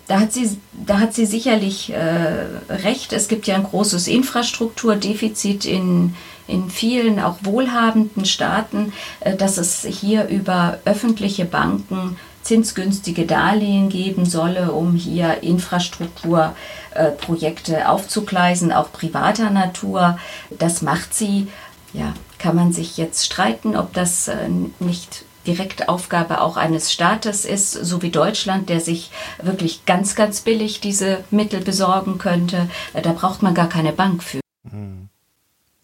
da 0.07 0.21
hat 0.21 0.33
sie, 0.33 0.57
da 0.73 1.01
hat 1.01 1.15
sie 1.15 1.27
sicherlich 1.27 1.93
äh, 1.93 2.47
recht. 2.71 3.13
Es 3.13 3.29
gibt 3.29 3.47
ja 3.47 3.57
ein 3.57 3.65
großes 3.65 4.07
Infrastrukturdefizit 4.07 5.65
in, 5.65 6.15
in 6.47 6.71
vielen 6.71 7.21
auch 7.21 7.37
wohlhabenden 7.43 8.25
Staaten, 8.25 8.95
äh, 9.21 9.37
dass 9.37 9.59
es 9.59 9.85
hier 9.85 10.29
über 10.29 10.79
öffentliche 10.85 11.45
Banken 11.45 12.17
zinsgünstige 12.43 13.27
Darlehen 13.27 13.89
geben 13.89 14.25
solle, 14.25 14.71
um 14.73 14.95
hier 14.95 15.43
Infrastrukturprojekte 15.43 17.89
aufzugleisen, 17.89 18.73
auch 18.73 18.93
privater 18.93 19.51
Natur. 19.51 20.17
Das 20.57 20.83
macht 20.83 21.13
sie. 21.13 21.49
Ja, 21.93 22.15
kann 22.39 22.55
man 22.55 22.73
sich 22.73 22.97
jetzt 22.99 23.27
streiten, 23.27 23.75
ob 23.77 23.93
das 23.95 24.29
äh, 24.29 24.49
nicht 24.79 25.25
direkt 25.47 25.89
Aufgabe 25.89 26.41
auch 26.41 26.57
eines 26.57 26.93
Staates 26.93 27.45
ist, 27.45 27.73
so 27.73 28.03
wie 28.03 28.11
Deutschland, 28.11 28.69
der 28.69 28.81
sich 28.81 29.11
wirklich 29.43 29.87
ganz, 29.87 30.15
ganz 30.15 30.41
billig 30.41 30.81
diese 30.81 31.25
Mittel 31.31 31.61
besorgen 31.61 32.19
könnte. 32.19 32.69
Äh, 32.93 33.03
da 33.03 33.13
braucht 33.13 33.43
man 33.43 33.55
gar 33.55 33.69
keine 33.69 33.93
Bank 33.93 34.23
für. 34.23 34.41
Hm. 34.71 35.09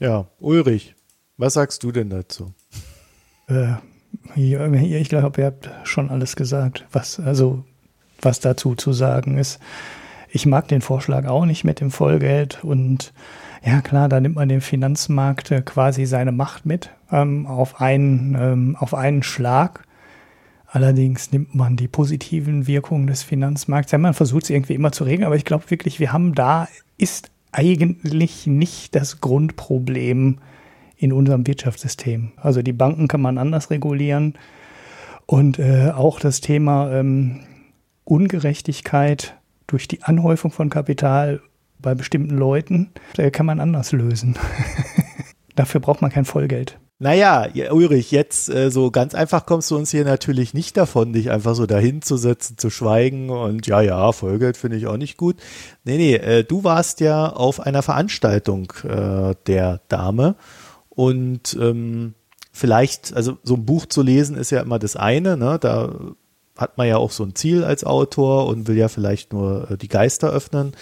Ja, 0.03 0.27
Ulrich, 0.41 0.97
was 1.37 1.55
sagst 1.55 1.85
du 1.85 1.93
denn 1.93 2.11
dazu? 2.11 2.53
Äh, 3.47 3.75
ich 4.35 5.09
glaube, 5.09 5.41
ihr 5.41 5.47
habt 5.47 5.71
schon 5.85 6.11
alles 6.11 6.35
gesagt, 6.35 6.85
was, 6.91 7.21
also, 7.21 7.63
was 8.21 8.41
dazu 8.41 8.75
zu 8.75 8.93
sagen 8.93 9.39
ist. 9.39 9.61
Ich 10.29 10.45
mag 10.45 10.67
den 10.67 10.81
Vorschlag 10.81 11.27
auch 11.27 11.45
nicht 11.45 11.63
mit 11.63 11.79
dem 11.79 11.93
Vollgeld 11.93 12.65
und 12.65 13.13
ja 13.65 13.81
klar, 13.81 14.09
da 14.09 14.19
nimmt 14.19 14.35
man 14.35 14.49
dem 14.49 14.61
Finanzmarkt 14.61 15.55
quasi 15.67 16.05
seine 16.05 16.33
Macht 16.33 16.67
mit 16.67 16.91
ähm, 17.13 17.47
auf, 17.47 17.81
einen, 17.81 18.35
ähm, 18.35 18.77
auf 18.81 18.95
einen 18.95 19.23
Schlag. 19.23 19.87
Allerdings 20.67 21.31
nimmt 21.31 21.55
man 21.55 21.77
die 21.77 21.87
positiven 21.87 22.67
Wirkungen 22.67 23.07
des 23.07 23.23
Finanzmarkts. 23.23 23.93
Ja, 23.93 23.99
man 23.99 24.15
versucht 24.15 24.45
es 24.45 24.51
irgendwie 24.51 24.75
immer 24.75 24.91
zu 24.91 25.05
regeln, 25.05 25.27
aber 25.27 25.37
ich 25.37 25.45
glaube 25.45 25.71
wirklich, 25.71 26.01
wir 26.01 26.13
haben 26.13 26.35
da, 26.35 26.67
ist 26.99 27.32
eigentlich 27.53 28.47
nicht 28.47 28.95
das 28.95 29.21
Grundproblem 29.21 30.39
in 30.97 31.13
unserem 31.13 31.47
Wirtschaftssystem. 31.47 32.33
Also 32.37 32.63
die 32.63 32.73
Banken 32.73 33.09
kann 33.09 33.21
man 33.21 33.39
anders 33.39 33.71
regulieren 33.71 34.35
und 35.27 35.59
äh, 35.59 35.91
auch 35.95 36.21
das 36.21 36.41
Thema 36.41 36.91
ähm, 36.93 37.41
Ungerechtigkeit 38.05 39.37
durch 39.67 39.89
die 39.89 40.03
Anhäufung 40.03 40.51
von 40.51 40.71
Kapital 40.71 41.41
bei 41.79 41.95
bestimmten 41.95 42.37
Leuten 42.37 42.91
äh, 43.17 43.31
kann 43.31 43.47
man 43.47 43.61
anders 43.61 43.93
lösen. 43.93 44.37
Dafür 45.55 45.81
braucht 45.81 46.01
man 46.01 46.11
kein 46.11 46.25
Vollgeld. 46.25 46.79
Naja, 47.03 47.49
Ulrich, 47.73 48.13
jetzt 48.13 48.49
äh, 48.49 48.71
so 48.71 48.93
ganz 48.93 49.13
einfach 49.17 49.45
kommst 49.45 49.73
du 49.73 49.77
uns 49.77 49.91
hier 49.91 50.05
natürlich 50.05 50.55
nicht 50.55 50.77
davon, 50.77 51.13
dich 51.13 51.33
einfach 51.33 51.57
so 51.57 51.67
dahin 51.67 52.01
zu 52.01 52.17
setzen, 52.17 52.59
zu 52.59 52.71
schweigen 52.71 53.29
und 53.29 53.67
ja, 53.67 53.81
ja, 53.81 54.13
Vollgeld 54.13 54.57
finde 54.57 54.77
ich 54.77 54.87
auch 54.87 54.97
nicht 54.97 55.17
gut. 55.17 55.35
Nee, 55.83 55.97
nee, 55.97 56.15
äh, 56.15 56.45
du 56.45 56.63
warst 56.63 57.01
ja 57.01 57.29
auf 57.29 57.59
einer 57.59 57.83
Veranstaltung 57.83 58.73
äh, 58.85 59.35
der 59.49 59.81
Dame 59.89 60.37
und 60.91 61.59
ähm, 61.61 62.15
vielleicht, 62.53 63.13
also 63.15 63.37
so 63.43 63.55
ein 63.55 63.67
Buch 63.67 63.87
zu 63.87 64.03
lesen 64.03 64.37
ist 64.37 64.53
ja 64.53 64.61
immer 64.61 64.79
das 64.79 64.95
eine, 64.95 65.37
ne? 65.37 65.59
Da 65.61 65.93
hat 66.57 66.79
man 66.79 66.87
ja 66.87 66.99
auch 66.99 67.11
so 67.11 67.25
ein 67.25 67.35
Ziel 67.35 67.65
als 67.65 67.83
Autor 67.83 68.47
und 68.47 68.69
will 68.69 68.77
ja 68.77 68.87
vielleicht 68.87 69.33
nur 69.33 69.73
äh, 69.73 69.77
die 69.77 69.89
Geister 69.89 70.31
öffnen. 70.31 70.73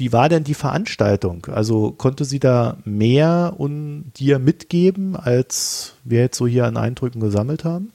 Wie 0.00 0.14
war 0.14 0.30
denn 0.30 0.44
die 0.44 0.54
Veranstaltung? 0.54 1.46
Also 1.52 1.90
konnte 1.90 2.24
sie 2.24 2.40
da 2.40 2.78
mehr 2.86 3.52
und 3.58 4.12
dir 4.16 4.38
mitgeben, 4.38 5.14
als 5.14 5.94
wir 6.04 6.20
jetzt 6.20 6.38
so 6.38 6.46
hier 6.46 6.64
an 6.64 6.78
Eindrücken 6.78 7.20
gesammelt 7.20 7.64
haben? 7.64 7.92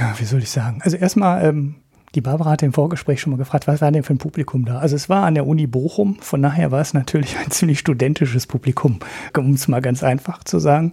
Ja, 0.00 0.14
wie 0.16 0.24
soll 0.24 0.38
ich 0.38 0.50
sagen? 0.50 0.80
Also 0.84 0.96
erstmal, 0.96 1.44
ähm, 1.44 1.74
die 2.14 2.20
Barbara 2.20 2.50
hat 2.50 2.62
im 2.62 2.72
Vorgespräch 2.72 3.20
schon 3.20 3.32
mal 3.32 3.36
gefragt, 3.36 3.66
was 3.66 3.80
war 3.80 3.90
denn 3.90 4.04
für 4.04 4.14
ein 4.14 4.18
Publikum 4.18 4.64
da? 4.64 4.78
Also 4.78 4.94
es 4.94 5.08
war 5.08 5.24
an 5.24 5.34
der 5.34 5.44
Uni 5.44 5.66
Bochum, 5.66 6.18
von 6.20 6.40
daher 6.40 6.70
war 6.70 6.80
es 6.80 6.94
natürlich 6.94 7.36
ein 7.36 7.50
ziemlich 7.50 7.80
studentisches 7.80 8.46
Publikum, 8.46 9.00
um 9.36 9.54
es 9.54 9.66
mal 9.66 9.82
ganz 9.82 10.04
einfach 10.04 10.44
zu 10.44 10.60
sagen. 10.60 10.92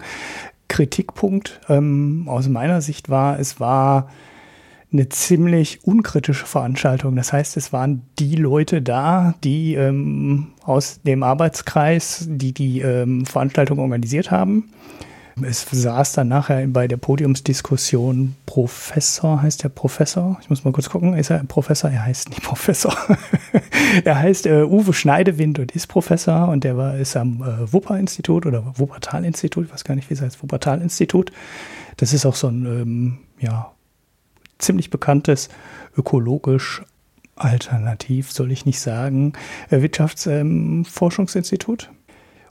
Kritikpunkt 0.69 1.61
ähm, 1.69 2.25
aus 2.27 2.47
meiner 2.47 2.81
Sicht 2.81 3.09
war, 3.09 3.39
es 3.39 3.59
war 3.59 4.09
eine 4.91 5.09
ziemlich 5.09 5.83
unkritische 5.83 6.45
Veranstaltung. 6.45 7.15
Das 7.15 7.31
heißt, 7.31 7.57
es 7.57 7.71
waren 7.71 8.01
die 8.17 8.35
Leute 8.35 8.81
da, 8.81 9.35
die 9.43 9.75
ähm, 9.75 10.47
aus 10.63 11.01
dem 11.03 11.21
Arbeitskreis, 11.21 12.25
die 12.27 12.53
die 12.53 12.81
ähm, 12.81 13.25
Veranstaltung 13.25 13.79
organisiert 13.79 14.31
haben. 14.31 14.71
Es 15.41 15.65
saß 15.71 16.13
dann 16.13 16.27
nachher 16.27 16.67
bei 16.67 16.87
der 16.87 16.97
Podiumsdiskussion 16.97 18.35
Professor, 18.45 19.41
heißt 19.41 19.63
der 19.63 19.69
Professor? 19.69 20.37
Ich 20.41 20.49
muss 20.49 20.65
mal 20.65 20.71
kurz 20.73 20.89
gucken, 20.89 21.13
ist 21.13 21.29
er 21.29 21.43
Professor? 21.45 21.89
Er 21.89 22.05
heißt 22.05 22.29
nicht 22.29 22.43
Professor. 22.43 22.93
er 24.03 24.19
heißt 24.19 24.47
äh, 24.47 24.63
Uwe 24.63 24.93
Schneidewind 24.93 25.59
und 25.59 25.71
ist 25.71 25.87
Professor 25.87 26.49
und 26.49 26.63
der 26.63 26.77
war, 26.77 26.97
ist 26.97 27.15
am 27.15 27.41
äh, 27.41 27.71
Wupper-Institut 27.71 28.45
oder 28.45 28.63
Wuppertal-Institut, 28.77 29.67
ich 29.67 29.73
weiß 29.73 29.83
gar 29.83 29.95
nicht, 29.95 30.09
wie 30.09 30.15
es 30.15 30.21
heißt, 30.21 30.41
Wuppertal-Institut. 30.41 31.31
Das 31.97 32.11
ist 32.11 32.25
auch 32.25 32.35
so 32.35 32.47
ein, 32.47 32.65
ähm, 32.65 33.17
ja, 33.39 33.71
ziemlich 34.59 34.89
bekanntes, 34.89 35.49
ökologisch 35.97 36.83
alternativ, 37.35 38.31
soll 38.31 38.51
ich 38.51 38.65
nicht 38.65 38.79
sagen, 38.79 39.33
äh, 39.69 39.81
Wirtschaftsforschungsinstitut. 39.81 41.89
Ähm, 41.89 41.95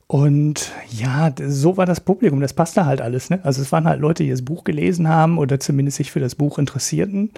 und 0.09 0.73
ja, 0.91 1.31
so 1.47 1.77
war 1.77 1.85
das 1.85 2.01
Publikum, 2.01 2.41
das 2.41 2.55
passte 2.55 2.87
halt 2.87 3.03
alles. 3.03 3.29
Ne? 3.29 3.41
Also 3.43 3.61
es 3.61 3.71
waren 3.73 3.87
halt 3.87 4.01
Leute, 4.01 4.25
die 4.25 4.31
das 4.31 4.43
Buch 4.43 4.65
gelesen 4.65 5.07
haben 5.07 5.37
oder 5.37 5.61
zumindest 5.61 5.99
sich 5.99 6.11
für 6.11 6.21
das 6.21 6.35
Buch 6.35 6.59
interessierten. 6.59 7.31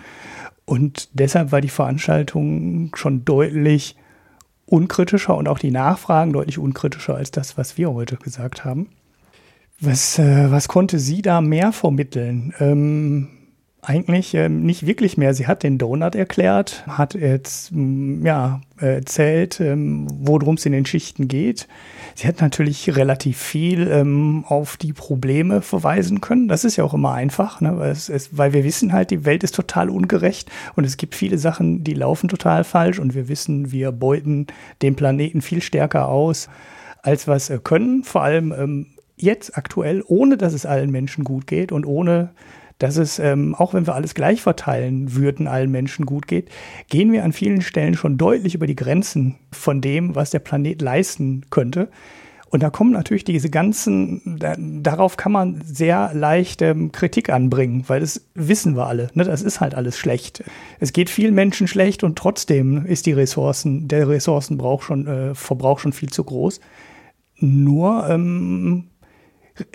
Und 0.66 1.08
deshalb 1.12 1.50
war 1.50 1.60
die 1.60 1.68
Veranstaltung 1.68 2.92
schon 2.94 3.24
deutlich 3.24 3.96
unkritischer 4.66 5.36
und 5.36 5.48
auch 5.48 5.58
die 5.58 5.72
Nachfragen 5.72 6.32
deutlich 6.32 6.58
unkritischer 6.58 7.16
als 7.16 7.32
das, 7.32 7.58
was 7.58 7.76
wir 7.76 7.92
heute 7.92 8.16
gesagt 8.16 8.64
haben. 8.64 8.86
Was, 9.80 10.20
äh, 10.20 10.52
was 10.52 10.68
konnte 10.68 11.00
sie 11.00 11.22
da 11.22 11.40
mehr 11.40 11.72
vermitteln? 11.72 12.54
Ähm, 12.60 13.28
eigentlich 13.82 14.34
ähm, 14.34 14.62
nicht 14.64 14.86
wirklich 14.86 15.16
mehr. 15.16 15.32
Sie 15.32 15.46
hat 15.46 15.62
den 15.62 15.78
Donut 15.78 16.14
erklärt, 16.14 16.84
hat 16.86 17.14
jetzt 17.14 17.72
mm, 17.72 18.26
ja, 18.26 18.60
erzählt, 18.78 19.58
ähm, 19.60 20.06
worum 20.10 20.56
es 20.56 20.66
in 20.66 20.72
den 20.72 20.84
Schichten 20.84 21.28
geht. 21.28 21.66
Sie 22.14 22.28
hat 22.28 22.42
natürlich 22.42 22.94
relativ 22.94 23.38
viel 23.38 23.88
ähm, 23.88 24.44
auf 24.46 24.76
die 24.76 24.92
Probleme 24.92 25.62
verweisen 25.62 26.20
können. 26.20 26.48
Das 26.48 26.64
ist 26.64 26.76
ja 26.76 26.84
auch 26.84 26.92
immer 26.92 27.14
einfach, 27.14 27.62
ne? 27.62 27.78
weil, 27.78 27.90
es, 27.90 28.10
es, 28.10 28.36
weil 28.36 28.52
wir 28.52 28.64
wissen 28.64 28.92
halt, 28.92 29.10
die 29.10 29.24
Welt 29.24 29.42
ist 29.44 29.54
total 29.54 29.88
ungerecht 29.88 30.50
und 30.76 30.84
es 30.84 30.98
gibt 30.98 31.14
viele 31.14 31.38
Sachen, 31.38 31.82
die 31.82 31.94
laufen 31.94 32.28
total 32.28 32.64
falsch 32.64 32.98
und 32.98 33.14
wir 33.14 33.28
wissen, 33.28 33.72
wir 33.72 33.92
beuten 33.92 34.46
den 34.82 34.94
Planeten 34.94 35.40
viel 35.40 35.62
stärker 35.62 36.08
aus, 36.08 36.50
als 37.02 37.26
wir 37.26 37.34
es 37.34 37.50
können. 37.64 38.04
Vor 38.04 38.22
allem 38.22 38.52
ähm, 38.52 38.86
jetzt 39.16 39.56
aktuell, 39.56 40.02
ohne 40.06 40.36
dass 40.36 40.52
es 40.52 40.66
allen 40.66 40.90
Menschen 40.90 41.24
gut 41.24 41.46
geht 41.46 41.72
und 41.72 41.86
ohne 41.86 42.30
dass 42.80 42.96
es, 42.96 43.18
ähm, 43.18 43.54
auch 43.54 43.74
wenn 43.74 43.86
wir 43.86 43.94
alles 43.94 44.14
gleich 44.14 44.42
verteilen 44.42 45.14
würden, 45.14 45.46
allen 45.46 45.70
Menschen 45.70 46.06
gut 46.06 46.26
geht, 46.26 46.48
gehen 46.88 47.12
wir 47.12 47.24
an 47.24 47.32
vielen 47.32 47.60
Stellen 47.62 47.94
schon 47.94 48.18
deutlich 48.18 48.54
über 48.54 48.66
die 48.66 48.74
Grenzen 48.74 49.36
von 49.52 49.80
dem, 49.80 50.16
was 50.16 50.30
der 50.30 50.40
Planet 50.40 50.82
leisten 50.82 51.46
könnte. 51.50 51.88
Und 52.48 52.64
da 52.64 52.70
kommen 52.70 52.90
natürlich 52.90 53.22
diese 53.22 53.48
ganzen, 53.48 54.38
da, 54.40 54.56
darauf 54.58 55.16
kann 55.16 55.30
man 55.30 55.60
sehr 55.64 56.10
leicht 56.14 56.62
ähm, 56.62 56.90
Kritik 56.90 57.30
anbringen, 57.30 57.84
weil 57.86 58.00
das 58.00 58.26
wissen 58.34 58.76
wir 58.76 58.86
alle. 58.86 59.08
Ne? 59.14 59.24
Das 59.24 59.42
ist 59.42 59.60
halt 59.60 59.76
alles 59.76 59.96
schlecht. 59.96 60.42
Es 60.80 60.92
geht 60.92 61.10
vielen 61.10 61.34
Menschen 61.34 61.68
schlecht 61.68 62.02
und 62.02 62.18
trotzdem 62.18 62.86
ist 62.86 63.06
die 63.06 63.12
Ressourcen, 63.12 63.86
der 63.86 64.08
Ressourcenverbrauch 64.08 64.82
schon, 64.82 65.06
äh, 65.06 65.34
Verbrauch 65.36 65.78
schon 65.78 65.92
viel 65.92 66.10
zu 66.10 66.24
groß. 66.24 66.60
Nur 67.36 68.08
ähm, 68.08 68.89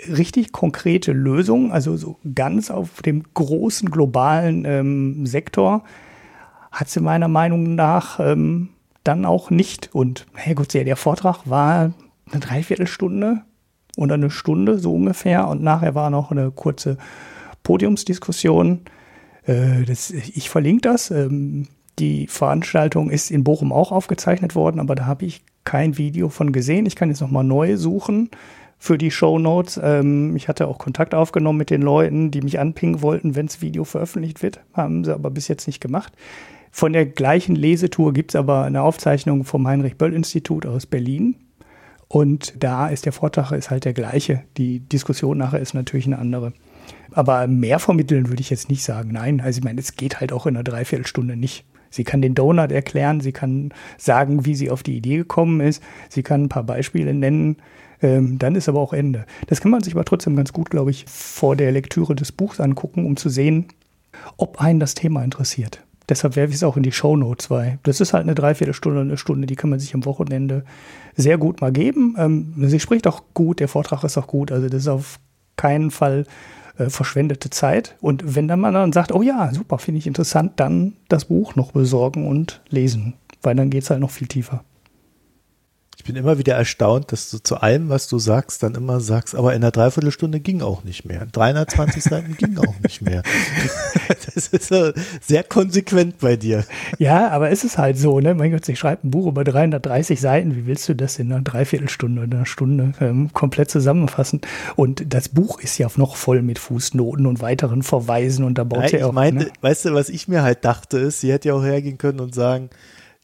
richtig 0.08 0.52
konkrete 0.52 1.12
Lösungen, 1.12 1.72
also 1.72 1.96
so 1.96 2.18
ganz 2.34 2.70
auf 2.70 3.02
dem 3.02 3.22
großen 3.34 3.90
globalen 3.90 4.64
ähm, 4.64 5.26
Sektor, 5.26 5.84
hat 6.72 6.88
sie 6.88 7.00
meiner 7.00 7.28
Meinung 7.28 7.74
nach 7.74 8.20
ähm, 8.20 8.70
dann 9.04 9.24
auch 9.24 9.50
nicht. 9.50 9.94
Und 9.94 10.26
hey 10.34 10.54
gut, 10.54 10.74
der 10.74 10.96
Vortrag 10.96 11.48
war 11.48 11.92
eine 12.30 12.40
Dreiviertelstunde 12.40 13.42
oder 13.96 14.14
eine 14.14 14.30
Stunde 14.30 14.78
so 14.78 14.94
ungefähr 14.94 15.48
und 15.48 15.62
nachher 15.62 15.94
war 15.94 16.10
noch 16.10 16.30
eine 16.30 16.50
kurze 16.50 16.98
Podiumsdiskussion. 17.62 18.82
Äh, 19.44 19.84
das, 19.84 20.10
ich 20.10 20.50
verlinke 20.50 20.82
das. 20.82 21.10
Ähm, 21.10 21.68
die 21.98 22.26
Veranstaltung 22.26 23.08
ist 23.08 23.30
in 23.30 23.44
Bochum 23.44 23.72
auch 23.72 23.90
aufgezeichnet 23.90 24.54
worden, 24.54 24.80
aber 24.80 24.94
da 24.94 25.06
habe 25.06 25.24
ich 25.24 25.42
kein 25.64 25.96
Video 25.96 26.28
von 26.28 26.52
gesehen. 26.52 26.84
Ich 26.84 26.94
kann 26.94 27.08
jetzt 27.08 27.22
noch 27.22 27.30
mal 27.30 27.42
neu 27.42 27.76
suchen 27.76 28.30
für 28.78 28.98
die 28.98 29.10
Show 29.10 29.38
Notes. 29.38 29.80
Ähm, 29.82 30.36
ich 30.36 30.48
hatte 30.48 30.68
auch 30.68 30.78
Kontakt 30.78 31.14
aufgenommen 31.14 31.58
mit 31.58 31.70
den 31.70 31.82
Leuten, 31.82 32.30
die 32.30 32.42
mich 32.42 32.58
anpingen 32.58 33.02
wollten, 33.02 33.34
wenn 33.34 33.46
das 33.46 33.62
Video 33.62 33.84
veröffentlicht 33.84 34.42
wird. 34.42 34.60
Haben 34.74 35.04
sie 35.04 35.14
aber 35.14 35.30
bis 35.30 35.48
jetzt 35.48 35.66
nicht 35.66 35.80
gemacht. 35.80 36.12
Von 36.70 36.92
der 36.92 37.06
gleichen 37.06 37.56
Lesetour 37.56 38.12
gibt 38.12 38.32
es 38.32 38.36
aber 38.36 38.64
eine 38.64 38.82
Aufzeichnung 38.82 39.44
vom 39.44 39.66
Heinrich-Böll-Institut 39.66 40.66
aus 40.66 40.86
Berlin. 40.86 41.36
Und 42.08 42.62
da 42.62 42.88
ist 42.88 43.06
der 43.06 43.12
Vortrag 43.12 43.52
ist 43.52 43.70
halt 43.70 43.84
der 43.84 43.94
gleiche. 43.94 44.42
Die 44.56 44.80
Diskussion 44.80 45.38
nachher 45.38 45.60
ist 45.60 45.74
natürlich 45.74 46.06
eine 46.06 46.18
andere. 46.18 46.52
Aber 47.12 47.46
mehr 47.46 47.78
vermitteln 47.78 48.28
würde 48.28 48.42
ich 48.42 48.50
jetzt 48.50 48.68
nicht 48.68 48.84
sagen. 48.84 49.10
Nein, 49.12 49.40
also 49.40 49.58
ich 49.58 49.64
meine, 49.64 49.80
es 49.80 49.96
geht 49.96 50.20
halt 50.20 50.32
auch 50.32 50.46
in 50.46 50.54
einer 50.54 50.64
Dreiviertelstunde 50.64 51.34
nicht. 51.36 51.64
Sie 51.90 52.04
kann 52.04 52.22
den 52.22 52.34
Donut 52.34 52.72
erklären, 52.72 53.20
sie 53.20 53.32
kann 53.32 53.72
sagen, 53.98 54.44
wie 54.44 54.54
sie 54.54 54.70
auf 54.70 54.82
die 54.82 54.96
Idee 54.96 55.18
gekommen 55.18 55.60
ist, 55.60 55.82
sie 56.08 56.22
kann 56.22 56.44
ein 56.44 56.48
paar 56.48 56.64
Beispiele 56.64 57.14
nennen, 57.14 57.56
ähm, 58.02 58.38
dann 58.38 58.54
ist 58.54 58.68
aber 58.68 58.80
auch 58.80 58.92
Ende. 58.92 59.24
Das 59.46 59.60
kann 59.60 59.70
man 59.70 59.82
sich 59.82 59.94
aber 59.94 60.04
trotzdem 60.04 60.36
ganz 60.36 60.52
gut, 60.52 60.70
glaube 60.70 60.90
ich, 60.90 61.06
vor 61.06 61.56
der 61.56 61.72
Lektüre 61.72 62.14
des 62.14 62.32
Buchs 62.32 62.60
angucken, 62.60 63.06
um 63.06 63.16
zu 63.16 63.28
sehen, 63.28 63.66
ob 64.36 64.60
einen 64.60 64.80
das 64.80 64.94
Thema 64.94 65.22
interessiert. 65.24 65.82
Deshalb 66.08 66.36
werfe 66.36 66.50
ich 66.50 66.56
es 66.56 66.62
auch 66.62 66.76
in 66.76 66.84
die 66.84 66.92
Show 66.92 67.16
Notes, 67.16 67.50
weil 67.50 67.78
das 67.82 68.00
ist 68.00 68.12
halt 68.12 68.22
eine 68.22 68.34
Dreiviertelstunde, 68.34 69.00
eine 69.00 69.16
Stunde, 69.16 69.46
die 69.46 69.56
kann 69.56 69.70
man 69.70 69.80
sich 69.80 69.92
am 69.94 70.04
Wochenende 70.04 70.64
sehr 71.16 71.36
gut 71.36 71.60
mal 71.60 71.72
geben. 71.72 72.14
Ähm, 72.18 72.54
sie 72.68 72.80
spricht 72.80 73.06
auch 73.06 73.22
gut, 73.34 73.60
der 73.60 73.68
Vortrag 73.68 74.04
ist 74.04 74.16
auch 74.16 74.28
gut, 74.28 74.52
also 74.52 74.68
das 74.68 74.82
ist 74.82 74.88
auf 74.88 75.18
keinen 75.56 75.90
Fall 75.90 76.26
äh, 76.78 76.90
verschwendete 76.90 77.50
Zeit. 77.50 77.96
Und 78.00 78.34
wenn 78.34 78.48
dann 78.48 78.60
man 78.60 78.74
dann 78.74 78.92
sagt, 78.92 79.12
oh 79.12 79.22
ja, 79.22 79.52
super, 79.52 79.78
finde 79.78 79.98
ich 79.98 80.06
interessant, 80.06 80.52
dann 80.56 80.94
das 81.08 81.26
Buch 81.26 81.56
noch 81.56 81.72
besorgen 81.72 82.26
und 82.26 82.60
lesen, 82.68 83.14
weil 83.42 83.54
dann 83.54 83.70
geht 83.70 83.82
es 83.82 83.90
halt 83.90 84.00
noch 84.00 84.10
viel 84.10 84.28
tiefer 84.28 84.64
bin 86.06 86.16
immer 86.16 86.38
wieder 86.38 86.54
erstaunt, 86.54 87.12
dass 87.12 87.30
du 87.30 87.38
zu 87.38 87.56
allem, 87.56 87.88
was 87.88 88.08
du 88.08 88.18
sagst, 88.18 88.62
dann 88.62 88.74
immer 88.74 89.00
sagst, 89.00 89.34
aber 89.34 89.54
in 89.54 89.62
einer 89.62 89.70
Dreiviertelstunde 89.70 90.40
ging 90.40 90.62
auch 90.62 90.84
nicht 90.84 91.04
mehr. 91.04 91.26
320 91.32 92.02
Seiten 92.02 92.36
ging 92.36 92.58
auch 92.58 92.74
nicht 92.82 93.02
mehr. 93.02 93.22
Das 94.34 94.48
ist 94.48 94.72
sehr 95.26 95.44
konsequent 95.44 96.18
bei 96.18 96.36
dir. 96.36 96.64
Ja, 96.98 97.30
aber 97.30 97.50
es 97.50 97.64
ist 97.64 97.78
halt 97.78 97.96
so, 97.98 98.20
ne? 98.20 98.34
Mein 98.34 98.52
Gott, 98.52 98.68
ich 98.68 98.78
schreibe 98.78 99.06
ein 99.06 99.10
Buch 99.10 99.26
über 99.26 99.44
330 99.44 100.20
Seiten. 100.20 100.54
Wie 100.56 100.66
willst 100.66 100.88
du 100.88 100.94
das 100.94 101.18
in 101.18 101.32
einer 101.32 101.40
Dreiviertelstunde 101.40 102.22
oder 102.22 102.36
einer 102.36 102.46
Stunde 102.46 102.92
ähm, 103.00 103.32
komplett 103.32 103.70
zusammenfassen? 103.70 104.42
Und 104.74 105.14
das 105.14 105.30
Buch 105.30 105.60
ist 105.60 105.78
ja 105.78 105.88
noch 105.96 106.16
voll 106.16 106.42
mit 106.42 106.58
Fußnoten 106.58 107.26
und 107.26 107.40
weiteren 107.40 107.82
Verweisen 107.82 108.44
und 108.44 108.58
da 108.58 108.64
baut 108.64 108.80
Nein, 108.80 109.00
ja 109.00 109.06
auch. 109.06 109.12
Meinte, 109.12 109.44
ne? 109.46 109.52
Weißt 109.62 109.86
du, 109.86 109.94
was 109.94 110.10
ich 110.10 110.28
mir 110.28 110.42
halt 110.42 110.64
dachte, 110.64 110.98
ist, 110.98 111.20
sie 111.20 111.32
hätte 111.32 111.48
ja 111.48 111.54
auch 111.54 111.64
hergehen 111.64 111.96
können 111.96 112.20
und 112.20 112.34
sagen, 112.34 112.68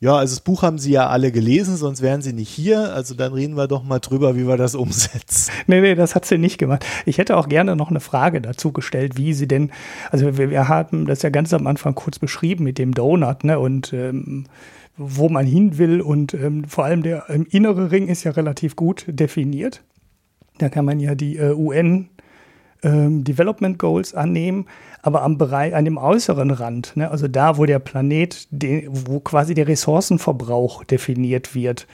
ja, 0.03 0.16
also 0.16 0.35
das 0.35 0.41
Buch 0.41 0.62
haben 0.62 0.79
Sie 0.79 0.91
ja 0.91 1.07
alle 1.07 1.31
gelesen, 1.31 1.77
sonst 1.77 2.03
wären 2.03 2.23
Sie 2.23 2.33
nicht 2.33 2.49
hier. 2.49 2.93
Also 2.93 3.15
dann 3.15 3.33
reden 3.33 3.57
wir 3.57 3.69
doch 3.69 3.85
mal 3.85 4.01
drüber, 4.01 4.35
wie 4.35 4.49
wir 4.49 4.57
das 4.57 4.74
umsetzen. 4.74 5.53
Nee, 5.69 5.81
nee, 5.81 5.95
das 5.95 6.16
hat 6.16 6.24
sie 6.24 6.39
nicht 6.39 6.59
gemacht. 6.59 6.85
Ich 7.07 7.19
hätte 7.19 7.37
auch 7.37 7.49
gerne 7.49 7.77
noch 7.77 7.89
eine 7.89 8.01
Frage 8.01 8.41
dazu 8.41 8.73
gestellt, 8.73 9.16
wie 9.16 9.33
sie 9.33 9.47
denn, 9.47 9.70
also 10.11 10.37
wir, 10.37 10.51
wir 10.51 10.66
haben 10.66 11.07
das 11.07 11.23
ja 11.23 11.31
ganz 11.31 11.55
am 11.55 11.69
Anfang 11.69 11.95
kurz 11.95 12.19
beschrieben 12.19 12.65
mit 12.65 12.79
dem 12.79 12.95
Donut, 12.95 13.45
ne, 13.45 13.61
und 13.61 13.93
ähm, 13.93 14.47
wo 14.97 15.29
man 15.29 15.47
hin 15.47 15.79
will 15.79 16.01
und 16.01 16.35
ähm, 16.35 16.65
vor 16.65 16.85
allem 16.85 17.05
der 17.05 17.27
ähm, 17.29 17.47
innere 17.49 17.93
Ring 17.93 18.09
ist 18.09 18.24
ja 18.24 18.33
relativ 18.33 18.74
gut 18.74 19.05
definiert. 19.07 19.85
Da 20.59 20.69
kann 20.69 20.85
man 20.85 20.99
ja 20.99 21.15
die 21.15 21.37
äh, 21.37 21.55
UN 21.55 22.09
ähm, 22.82 23.24
Development 23.24 23.78
Goals 23.78 24.14
annehmen, 24.14 24.66
aber 25.02 25.22
am 25.22 25.38
Bereich, 25.38 25.74
an 25.74 25.84
dem 25.84 25.98
äußeren 25.98 26.50
Rand, 26.50 26.96
ne, 26.96 27.10
also 27.10 27.28
da, 27.28 27.56
wo 27.56 27.64
der 27.66 27.78
Planet, 27.78 28.46
de, 28.50 28.88
wo 28.90 29.20
quasi 29.20 29.54
der 29.54 29.68
Ressourcenverbrauch 29.68 30.84
definiert 30.84 31.54
wird, 31.54 31.86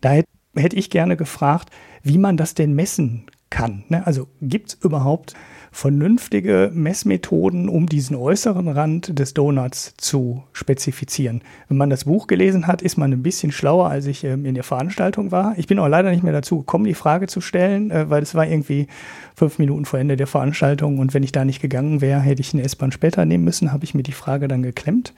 da 0.00 0.10
hätte 0.10 0.28
hätt 0.56 0.74
ich 0.74 0.90
gerne 0.90 1.16
gefragt, 1.16 1.70
wie 2.02 2.18
man 2.18 2.36
das 2.36 2.54
denn 2.54 2.74
messen 2.74 3.26
kann. 3.50 3.84
Ne? 3.88 4.06
Also 4.06 4.28
gibt 4.40 4.70
es 4.70 4.74
überhaupt 4.82 5.34
vernünftige 5.70 6.70
Messmethoden, 6.72 7.68
um 7.68 7.86
diesen 7.86 8.16
äußeren 8.16 8.68
Rand 8.68 9.18
des 9.18 9.34
Donuts 9.34 9.94
zu 9.96 10.42
spezifizieren. 10.52 11.42
Wenn 11.68 11.76
man 11.76 11.90
das 11.90 12.04
Buch 12.04 12.26
gelesen 12.26 12.66
hat, 12.66 12.82
ist 12.82 12.96
man 12.96 13.12
ein 13.12 13.22
bisschen 13.22 13.52
schlauer, 13.52 13.88
als 13.88 14.06
ich 14.06 14.24
ähm, 14.24 14.44
in 14.44 14.54
der 14.54 14.64
Veranstaltung 14.64 15.30
war. 15.30 15.54
Ich 15.56 15.66
bin 15.66 15.78
auch 15.78 15.88
leider 15.88 16.10
nicht 16.10 16.22
mehr 16.22 16.32
dazu 16.32 16.58
gekommen, 16.58 16.84
die 16.84 16.94
Frage 16.94 17.26
zu 17.26 17.40
stellen, 17.40 17.90
äh, 17.90 18.10
weil 18.10 18.22
es 18.22 18.34
war 18.34 18.46
irgendwie 18.46 18.86
fünf 19.34 19.58
Minuten 19.58 19.84
vor 19.84 19.98
Ende 19.98 20.16
der 20.16 20.26
Veranstaltung 20.26 20.98
und 20.98 21.14
wenn 21.14 21.22
ich 21.22 21.32
da 21.32 21.44
nicht 21.44 21.60
gegangen 21.60 22.00
wäre, 22.00 22.20
hätte 22.20 22.40
ich 22.40 22.54
eine 22.54 22.62
S-Bahn 22.62 22.92
später 22.92 23.24
nehmen 23.24 23.44
müssen, 23.44 23.72
habe 23.72 23.84
ich 23.84 23.94
mir 23.94 24.02
die 24.02 24.12
Frage 24.12 24.48
dann 24.48 24.62
geklemmt 24.62 25.12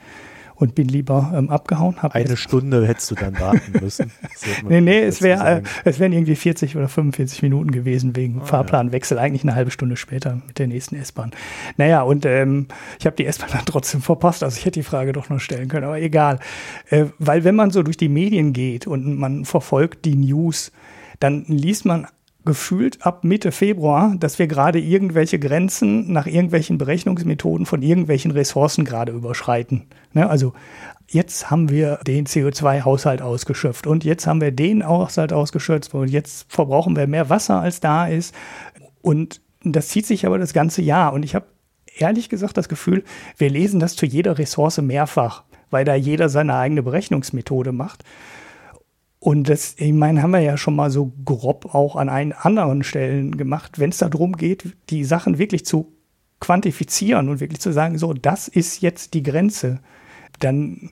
und 0.61 0.75
bin 0.75 0.87
lieber 0.87 1.33
ähm, 1.35 1.49
abgehauen. 1.49 1.97
Eine 1.97 2.37
Stunde 2.37 2.87
hättest 2.87 3.09
du 3.09 3.15
dann 3.15 3.39
warten 3.39 3.71
müssen. 3.81 4.11
nee, 4.69 4.79
nee, 4.79 4.99
es, 4.99 5.23
wär, 5.23 5.43
äh, 5.43 5.61
es 5.85 5.99
wären 5.99 6.13
irgendwie 6.13 6.35
40 6.35 6.77
oder 6.77 6.87
45 6.87 7.41
Minuten 7.41 7.71
gewesen 7.71 8.15
wegen 8.15 8.41
oh, 8.41 8.45
Fahrplanwechsel. 8.45 9.17
Ja. 9.17 9.23
Eigentlich 9.23 9.41
eine 9.41 9.55
halbe 9.55 9.71
Stunde 9.71 9.97
später 9.97 10.39
mit 10.45 10.59
der 10.59 10.67
nächsten 10.67 10.95
S-Bahn. 10.97 11.31
Naja, 11.77 12.03
und 12.03 12.27
ähm, 12.27 12.67
ich 12.99 13.07
habe 13.07 13.15
die 13.15 13.25
S-Bahn 13.25 13.49
dann 13.53 13.65
trotzdem 13.65 14.03
verpasst. 14.03 14.43
Also 14.43 14.55
ich 14.55 14.65
hätte 14.65 14.79
die 14.79 14.83
Frage 14.83 15.13
doch 15.13 15.29
noch 15.29 15.39
stellen 15.39 15.67
können, 15.67 15.85
aber 15.85 15.99
egal. 15.99 16.39
Äh, 16.91 17.05
weil 17.17 17.43
wenn 17.43 17.55
man 17.55 17.71
so 17.71 17.81
durch 17.81 17.97
die 17.97 18.09
Medien 18.09 18.53
geht 18.53 18.85
und 18.85 19.17
man 19.17 19.45
verfolgt 19.45 20.05
die 20.05 20.15
News, 20.15 20.71
dann 21.19 21.43
liest 21.47 21.85
man 21.85 22.05
gefühlt 22.45 23.05
ab 23.05 23.23
Mitte 23.23 23.51
Februar, 23.51 24.15
dass 24.19 24.39
wir 24.39 24.47
gerade 24.47 24.79
irgendwelche 24.79 25.37
Grenzen 25.37 26.11
nach 26.11 26.25
irgendwelchen 26.25 26.77
Berechnungsmethoden 26.77 27.65
von 27.65 27.81
irgendwelchen 27.81 28.31
Ressourcen 28.31 28.83
gerade 28.83 29.11
überschreiten. 29.11 29.83
Ne? 30.13 30.27
Also 30.27 30.53
jetzt 31.07 31.51
haben 31.51 31.69
wir 31.69 31.99
den 32.07 32.25
CO2-Haushalt 32.25 33.21
ausgeschöpft 33.21 33.85
und 33.85 34.03
jetzt 34.03 34.25
haben 34.25 34.41
wir 34.41 34.51
den 34.51 34.87
Haushalt 34.87 35.33
ausgeschöpft 35.33 35.93
und 35.93 36.09
jetzt 36.09 36.51
verbrauchen 36.51 36.95
wir 36.95 37.05
mehr 37.05 37.29
Wasser, 37.29 37.59
als 37.59 37.79
da 37.79 38.07
ist. 38.07 38.33
Und 39.01 39.41
das 39.63 39.89
zieht 39.89 40.07
sich 40.07 40.25
aber 40.25 40.39
das 40.39 40.53
ganze 40.53 40.81
Jahr. 40.81 41.13
Und 41.13 41.23
ich 41.23 41.35
habe 41.35 41.45
ehrlich 41.97 42.29
gesagt 42.29 42.57
das 42.57 42.69
Gefühl, 42.69 43.03
wir 43.37 43.49
lesen 43.49 43.79
das 43.79 43.95
zu 43.95 44.05
jeder 44.05 44.39
Ressource 44.39 44.81
mehrfach, 44.81 45.43
weil 45.69 45.85
da 45.85 45.93
jeder 45.93 46.29
seine 46.29 46.55
eigene 46.55 46.81
Berechnungsmethode 46.81 47.71
macht. 47.71 48.03
Und 49.23 49.49
das, 49.49 49.75
ich 49.77 49.93
meine, 49.93 50.23
haben 50.23 50.31
wir 50.31 50.39
ja 50.39 50.57
schon 50.57 50.75
mal 50.75 50.89
so 50.89 51.13
grob 51.23 51.75
auch 51.75 51.95
an 51.95 52.09
einen 52.09 52.33
anderen 52.33 52.83
Stellen 52.83 53.37
gemacht, 53.37 53.77
wenn 53.77 53.91
es 53.91 53.99
darum 53.99 54.35
geht, 54.35 54.75
die 54.89 55.03
Sachen 55.03 55.37
wirklich 55.37 55.63
zu 55.63 55.93
quantifizieren 56.39 57.29
und 57.29 57.39
wirklich 57.39 57.59
zu 57.59 57.71
sagen, 57.71 57.99
so, 57.99 58.13
das 58.13 58.47
ist 58.47 58.81
jetzt 58.81 59.13
die 59.13 59.21
Grenze. 59.21 59.79
Dann 60.39 60.89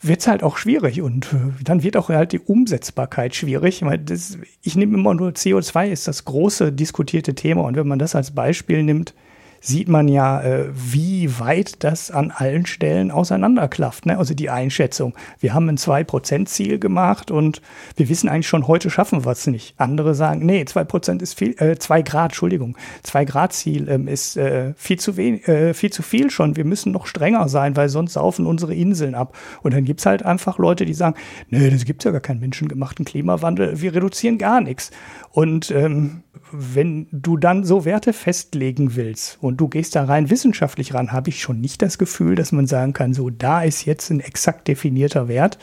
wird 0.00 0.20
es 0.20 0.26
halt 0.26 0.42
auch 0.42 0.56
schwierig 0.56 1.02
und 1.02 1.34
äh, 1.34 1.62
dann 1.62 1.82
wird 1.82 1.98
auch 1.98 2.08
halt 2.08 2.32
die 2.32 2.40
Umsetzbarkeit 2.40 3.34
schwierig. 3.34 3.84
Weil 3.84 3.98
das, 3.98 4.38
ich 4.62 4.74
nehme 4.74 4.96
immer 4.96 5.12
nur 5.12 5.32
CO2 5.32 5.90
ist 5.90 6.08
das 6.08 6.24
große 6.24 6.72
diskutierte 6.72 7.34
Thema 7.34 7.64
und 7.64 7.76
wenn 7.76 7.86
man 7.86 7.98
das 7.98 8.14
als 8.14 8.30
Beispiel 8.30 8.82
nimmt, 8.82 9.14
sieht 9.60 9.88
man 9.88 10.08
ja, 10.08 10.40
äh, 10.42 10.66
wie 10.72 11.38
weit 11.38 11.84
das 11.84 12.10
an 12.10 12.30
allen 12.30 12.66
Stellen 12.66 13.10
auseinanderklafft. 13.10 14.06
Ne? 14.06 14.18
Also 14.18 14.34
die 14.34 14.50
Einschätzung. 14.50 15.14
Wir 15.38 15.54
haben 15.54 15.68
ein 15.68 15.76
2%-Ziel 15.76 16.78
gemacht 16.78 17.30
und 17.30 17.60
wir 17.96 18.08
wissen 18.08 18.28
eigentlich 18.28 18.48
schon, 18.48 18.66
heute 18.66 18.90
schaffen 18.90 19.24
wir 19.24 19.32
es 19.32 19.46
nicht. 19.46 19.74
Andere 19.78 20.14
sagen, 20.14 20.44
nee, 20.46 20.62
2% 20.62 21.20
ist 21.22 21.38
viel, 21.38 21.54
äh, 21.58 21.76
2 21.76 22.02
Grad, 22.02 22.30
Entschuldigung, 22.30 22.76
2 23.02 23.24
Grad-Ziel 23.24 23.88
ähm, 23.88 24.08
ist 24.08 24.36
äh, 24.36 24.72
viel, 24.76 24.98
zu 24.98 25.16
wenig, 25.16 25.46
äh, 25.46 25.74
viel 25.74 25.90
zu 25.90 26.02
viel 26.02 26.30
schon. 26.30 26.56
Wir 26.56 26.64
müssen 26.64 26.92
noch 26.92 27.06
strenger 27.06 27.48
sein, 27.48 27.76
weil 27.76 27.88
sonst 27.88 28.14
saufen 28.14 28.46
unsere 28.46 28.74
Inseln 28.74 29.14
ab. 29.14 29.36
Und 29.62 29.74
dann 29.74 29.84
gibt 29.84 30.00
es 30.00 30.06
halt 30.06 30.24
einfach 30.24 30.58
Leute, 30.58 30.86
die 30.86 30.94
sagen, 30.94 31.16
nee, 31.48 31.70
das 31.70 31.84
gibt 31.84 32.04
ja 32.04 32.10
gar 32.10 32.20
keinen 32.20 32.40
menschengemachten 32.40 33.04
Klimawandel, 33.04 33.80
wir 33.80 33.94
reduzieren 33.94 34.38
gar 34.38 34.60
nichts. 34.60 34.90
Und 35.32 35.70
ähm, 35.70 36.24
wenn 36.50 37.06
du 37.12 37.36
dann 37.36 37.64
so 37.64 37.84
Werte 37.84 38.12
festlegen 38.12 38.96
willst 38.96 39.38
und 39.40 39.58
du 39.58 39.68
gehst 39.68 39.94
da 39.94 40.04
rein 40.04 40.28
wissenschaftlich 40.28 40.92
ran, 40.94 41.12
habe 41.12 41.30
ich 41.30 41.40
schon 41.40 41.60
nicht 41.60 41.82
das 41.82 41.98
Gefühl, 41.98 42.34
dass 42.34 42.50
man 42.50 42.66
sagen 42.66 42.92
kann, 42.92 43.14
so 43.14 43.30
da 43.30 43.62
ist 43.62 43.84
jetzt 43.84 44.10
ein 44.10 44.20
exakt 44.20 44.66
definierter 44.66 45.28
Wert. 45.28 45.58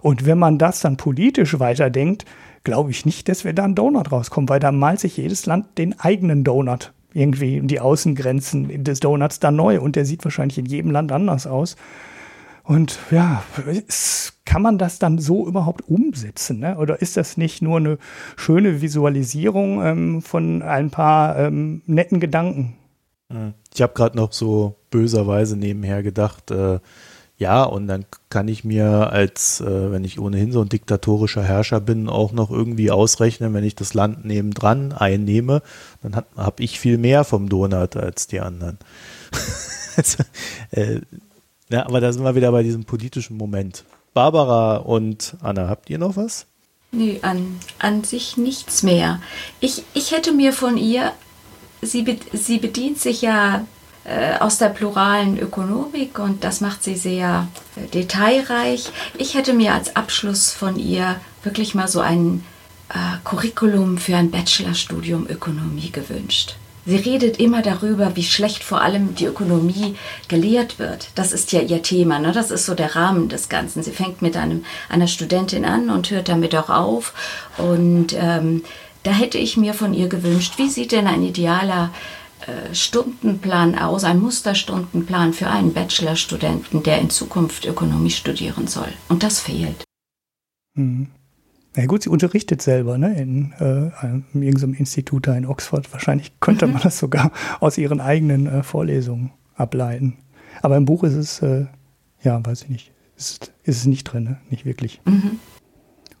Und 0.00 0.26
wenn 0.26 0.38
man 0.38 0.58
das 0.58 0.80
dann 0.80 0.96
politisch 0.96 1.58
weiterdenkt, 1.58 2.24
glaube 2.64 2.90
ich 2.90 3.06
nicht, 3.06 3.28
dass 3.28 3.44
wir 3.44 3.52
da 3.52 3.64
einen 3.64 3.76
Donut 3.76 4.10
rauskommen, 4.10 4.48
weil 4.48 4.60
da 4.60 4.72
malt 4.72 4.98
sich 4.98 5.16
jedes 5.16 5.46
Land 5.46 5.78
den 5.78 5.98
eigenen 6.00 6.42
Donut 6.42 6.92
irgendwie 7.14 7.60
die 7.62 7.80
Außengrenzen 7.80 8.84
des 8.84 9.00
Donuts 9.00 9.40
da 9.40 9.50
neu 9.50 9.80
und 9.80 9.96
der 9.96 10.04
sieht 10.04 10.24
wahrscheinlich 10.24 10.58
in 10.58 10.66
jedem 10.66 10.90
Land 10.90 11.12
anders 11.12 11.46
aus. 11.46 11.76
Und 12.66 12.98
ja, 13.12 13.44
kann 14.44 14.60
man 14.60 14.76
das 14.76 14.98
dann 14.98 15.18
so 15.18 15.46
überhaupt 15.46 15.88
umsetzen? 15.88 16.58
Ne? 16.58 16.76
Oder 16.78 17.00
ist 17.00 17.16
das 17.16 17.36
nicht 17.36 17.62
nur 17.62 17.76
eine 17.76 17.98
schöne 18.36 18.80
Visualisierung 18.80 19.84
ähm, 19.84 20.22
von 20.22 20.62
ein 20.62 20.90
paar 20.90 21.38
ähm, 21.38 21.82
netten 21.86 22.18
Gedanken? 22.18 22.74
Hm. 23.30 23.54
Ich 23.72 23.82
habe 23.82 23.94
gerade 23.94 24.16
noch 24.16 24.32
so 24.32 24.74
böserweise 24.90 25.56
nebenher 25.56 26.02
gedacht, 26.02 26.50
äh, 26.50 26.80
ja, 27.38 27.64
und 27.64 27.86
dann 27.86 28.06
kann 28.30 28.48
ich 28.48 28.64
mir 28.64 29.12
als, 29.12 29.60
äh, 29.60 29.92
wenn 29.92 30.04
ich 30.04 30.18
ohnehin 30.18 30.50
so 30.52 30.62
ein 30.62 30.68
diktatorischer 30.68 31.42
Herrscher 31.44 31.80
bin, 31.80 32.08
auch 32.08 32.32
noch 32.32 32.50
irgendwie 32.50 32.90
ausrechnen, 32.90 33.52
wenn 33.52 33.62
ich 33.62 33.74
das 33.74 33.94
Land 33.94 34.24
nebendran 34.24 34.92
einnehme, 34.92 35.62
dann 36.02 36.16
habe 36.34 36.62
ich 36.62 36.80
viel 36.80 36.98
mehr 36.98 37.24
vom 37.24 37.48
Donut 37.48 37.94
als 37.96 38.26
die 38.26 38.40
anderen. 38.40 38.78
also, 39.96 40.24
äh, 40.70 41.02
ja, 41.68 41.86
aber 41.86 42.00
da 42.00 42.12
sind 42.12 42.24
wir 42.24 42.34
wieder 42.34 42.52
bei 42.52 42.62
diesem 42.62 42.84
politischen 42.84 43.36
Moment. 43.36 43.84
Barbara 44.14 44.78
und 44.78 45.36
Anna, 45.42 45.68
habt 45.68 45.90
ihr 45.90 45.98
noch 45.98 46.16
was? 46.16 46.46
Nee, 46.92 47.18
an, 47.22 47.58
an 47.78 48.04
sich 48.04 48.36
nichts 48.36 48.82
mehr. 48.82 49.20
Ich, 49.60 49.82
ich 49.92 50.12
hätte 50.12 50.32
mir 50.32 50.52
von 50.52 50.76
ihr, 50.76 51.12
sie, 51.82 52.18
sie 52.32 52.58
bedient 52.58 52.98
sich 52.98 53.22
ja 53.22 53.66
äh, 54.04 54.38
aus 54.38 54.58
der 54.58 54.68
pluralen 54.68 55.38
Ökonomik 55.38 56.18
und 56.18 56.44
das 56.44 56.60
macht 56.60 56.84
sie 56.84 56.94
sehr 56.94 57.48
äh, 57.76 57.88
detailreich. 57.88 58.90
Ich 59.18 59.34
hätte 59.34 59.52
mir 59.52 59.74
als 59.74 59.96
Abschluss 59.96 60.52
von 60.52 60.78
ihr 60.78 61.16
wirklich 61.42 61.74
mal 61.74 61.88
so 61.88 62.00
ein 62.00 62.44
äh, 62.88 63.18
Curriculum 63.24 63.98
für 63.98 64.16
ein 64.16 64.30
Bachelorstudium 64.30 65.26
Ökonomie 65.28 65.90
gewünscht. 65.90 66.56
Sie 66.86 66.96
redet 66.96 67.40
immer 67.40 67.62
darüber, 67.62 68.14
wie 68.14 68.22
schlecht 68.22 68.62
vor 68.62 68.80
allem 68.80 69.16
die 69.16 69.26
Ökonomie 69.26 69.96
gelehrt 70.28 70.78
wird. 70.78 71.08
Das 71.16 71.32
ist 71.32 71.50
ja 71.50 71.60
ihr 71.60 71.82
Thema, 71.82 72.20
ne? 72.20 72.30
das 72.30 72.52
ist 72.52 72.64
so 72.64 72.74
der 72.74 72.94
Rahmen 72.94 73.28
des 73.28 73.48
Ganzen. 73.48 73.82
Sie 73.82 73.90
fängt 73.90 74.22
mit 74.22 74.36
einem, 74.36 74.64
einer 74.88 75.08
Studentin 75.08 75.64
an 75.64 75.90
und 75.90 76.10
hört 76.10 76.28
damit 76.28 76.54
auch 76.54 76.70
auf. 76.70 77.12
Und 77.58 78.14
ähm, 78.16 78.62
da 79.02 79.10
hätte 79.10 79.38
ich 79.38 79.56
mir 79.56 79.74
von 79.74 79.94
ihr 79.94 80.08
gewünscht, 80.08 80.54
wie 80.58 80.68
sieht 80.68 80.92
denn 80.92 81.08
ein 81.08 81.24
idealer 81.24 81.92
äh, 82.46 82.72
Stundenplan 82.72 83.76
aus, 83.76 84.04
ein 84.04 84.20
Musterstundenplan 84.20 85.32
für 85.32 85.48
einen 85.48 85.72
Bachelorstudenten, 85.72 86.84
der 86.84 87.00
in 87.00 87.10
Zukunft 87.10 87.64
Ökonomie 87.64 88.10
studieren 88.10 88.68
soll. 88.68 88.92
Und 89.08 89.24
das 89.24 89.40
fehlt. 89.40 89.82
Mhm. 90.74 91.08
Na 91.76 91.84
gut, 91.84 92.02
sie 92.02 92.08
unterrichtet 92.08 92.62
selber 92.62 92.96
ne, 92.96 93.20
in, 93.20 93.52
äh, 93.60 93.90
in 94.32 94.42
irgendeinem 94.42 94.72
Institut 94.72 95.26
da 95.26 95.36
in 95.36 95.44
Oxford. 95.44 95.92
Wahrscheinlich 95.92 96.40
könnte 96.40 96.66
mhm. 96.66 96.72
man 96.74 96.82
das 96.82 96.98
sogar 96.98 97.30
aus 97.60 97.76
ihren 97.76 98.00
eigenen 98.00 98.46
äh, 98.46 98.62
Vorlesungen 98.62 99.30
ableiten. 99.54 100.16
Aber 100.62 100.78
im 100.78 100.86
Buch 100.86 101.04
ist 101.04 101.14
es, 101.14 101.42
äh, 101.42 101.66
ja, 102.22 102.44
weiß 102.44 102.62
ich 102.62 102.70
nicht, 102.70 102.92
ist, 103.16 103.52
ist 103.62 103.76
es 103.76 103.86
nicht 103.86 104.04
drin, 104.04 104.24
ne? 104.24 104.40
nicht 104.48 104.64
wirklich. 104.64 105.02
Mhm. 105.04 105.38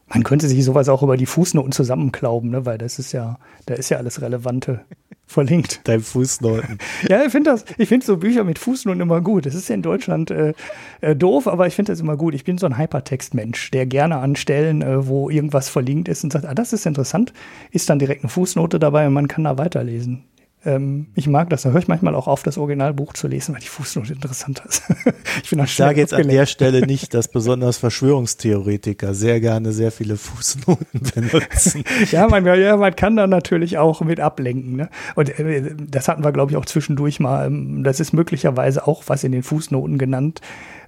Man 0.08 0.22
könnte 0.24 0.46
sich 0.46 0.62
sowas 0.62 0.90
auch 0.90 1.02
über 1.02 1.16
die 1.16 1.26
Fußnoten 1.26 1.72
zusammenklauben, 1.72 2.50
ne? 2.50 2.66
weil 2.66 2.76
das 2.76 2.98
ist 2.98 3.12
ja, 3.12 3.38
da 3.64 3.74
ist 3.74 3.88
ja 3.88 3.96
alles 3.96 4.20
Relevante 4.20 4.84
verlinkt. 5.26 5.80
Dein 5.84 6.00
Fußnoten. 6.00 6.78
ja, 7.08 7.24
ich 7.24 7.32
finde 7.32 7.50
das, 7.50 7.64
ich 7.76 7.88
finde 7.88 8.06
so 8.06 8.16
Bücher 8.16 8.44
mit 8.44 8.58
Fußnoten 8.58 9.00
immer 9.00 9.20
gut. 9.20 9.46
Das 9.46 9.54
ist 9.54 9.68
ja 9.68 9.74
in 9.74 9.82
Deutschland 9.82 10.30
äh, 10.30 10.54
äh, 11.00 11.16
doof, 11.16 11.46
aber 11.48 11.66
ich 11.66 11.74
finde 11.74 11.92
das 11.92 12.00
immer 12.00 12.16
gut. 12.16 12.34
Ich 12.34 12.44
bin 12.44 12.58
so 12.58 12.66
ein 12.66 12.78
Hypertext-Mensch, 12.78 13.70
der 13.72 13.86
gerne 13.86 14.18
an 14.18 14.36
Stellen, 14.36 14.82
äh, 14.82 15.06
wo 15.06 15.28
irgendwas 15.28 15.68
verlinkt 15.68 16.08
ist 16.08 16.24
und 16.24 16.32
sagt, 16.32 16.46
ah, 16.46 16.54
das 16.54 16.72
ist 16.72 16.86
interessant, 16.86 17.32
ist 17.70 17.90
dann 17.90 17.98
direkt 17.98 18.22
eine 18.22 18.30
Fußnote 18.30 18.78
dabei 18.78 19.06
und 19.06 19.12
man 19.12 19.28
kann 19.28 19.44
da 19.44 19.58
weiterlesen. 19.58 20.24
Ähm, 20.64 21.08
ich 21.14 21.28
mag 21.28 21.50
das. 21.50 21.62
Da 21.62 21.70
höre 21.70 21.80
ich 21.80 21.88
manchmal 21.88 22.14
auch 22.14 22.26
auf, 22.26 22.42
das 22.42 22.58
Originalbuch 22.58 23.12
zu 23.12 23.28
lesen, 23.28 23.54
weil 23.54 23.60
die 23.60 23.68
Fußnote 23.68 24.12
interessanter 24.12 24.64
ist. 24.66 24.82
ich 25.42 25.50
bin 25.50 25.60
ich 25.60 25.74
sage 25.74 26.00
jetzt 26.00 26.14
an 26.14 26.28
der 26.28 26.46
Stelle 26.46 26.80
nicht, 26.86 27.14
dass 27.14 27.28
besonders 27.28 27.78
Verschwörungstheoretiker 27.78 29.14
sehr 29.14 29.40
gerne 29.40 29.72
sehr 29.72 29.92
viele 29.92 30.16
Fußnoten 30.16 31.00
benutzen. 31.14 31.84
ja, 32.10 32.26
man, 32.28 32.44
ja, 32.44 32.76
man 32.76 32.96
kann 32.96 33.16
da 33.16 33.26
natürlich 33.26 33.78
auch 33.78 34.00
mit 34.00 34.20
ablenken. 34.20 34.76
Ne? 34.76 34.88
Und 35.14 35.38
äh, 35.38 35.74
das 35.78 36.08
hatten 36.08 36.24
wir, 36.24 36.32
glaube 36.32 36.52
ich, 36.52 36.56
auch 36.56 36.66
zwischendurch 36.66 37.20
mal. 37.20 37.46
Ähm, 37.46 37.84
das 37.84 38.00
ist 38.00 38.12
möglicherweise 38.12 38.86
auch 38.86 39.04
was 39.06 39.24
in 39.24 39.32
den 39.32 39.42
Fußnoten 39.42 39.98
genannt 39.98 40.40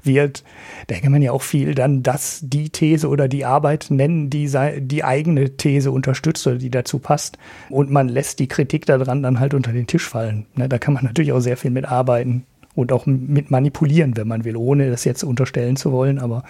wird, 0.02 0.44
da 0.86 0.98
kann 0.98 1.12
man 1.12 1.22
ja 1.22 1.32
auch 1.32 1.42
viel 1.42 1.74
dann 1.74 2.02
das, 2.02 2.40
die 2.42 2.70
These 2.70 3.08
oder 3.08 3.28
die 3.28 3.44
Arbeit 3.44 3.86
nennen, 3.90 4.30
die 4.30 4.50
die 4.80 5.04
eigene 5.04 5.56
These 5.56 5.90
unterstützt 5.90 6.46
oder 6.46 6.56
die 6.56 6.70
dazu 6.70 6.98
passt. 6.98 7.38
Und 7.70 7.90
man 7.90 8.08
lässt 8.08 8.38
die 8.38 8.48
Kritik 8.48 8.86
daran 8.86 9.22
dann 9.22 9.40
halt 9.40 9.54
unter 9.54 9.72
den 9.72 9.86
Tisch 9.86 10.08
fallen. 10.08 10.46
Ne, 10.54 10.68
da 10.68 10.78
kann 10.78 10.94
man 10.94 11.04
natürlich 11.04 11.32
auch 11.32 11.40
sehr 11.40 11.56
viel 11.56 11.70
mit 11.70 11.86
arbeiten 11.86 12.44
und 12.74 12.92
auch 12.92 13.06
mit 13.06 13.50
manipulieren, 13.50 14.16
wenn 14.16 14.28
man 14.28 14.44
will, 14.44 14.56
ohne 14.56 14.90
das 14.90 15.04
jetzt 15.04 15.24
unterstellen 15.24 15.76
zu 15.76 15.92
wollen. 15.92 16.18
Aber 16.18 16.44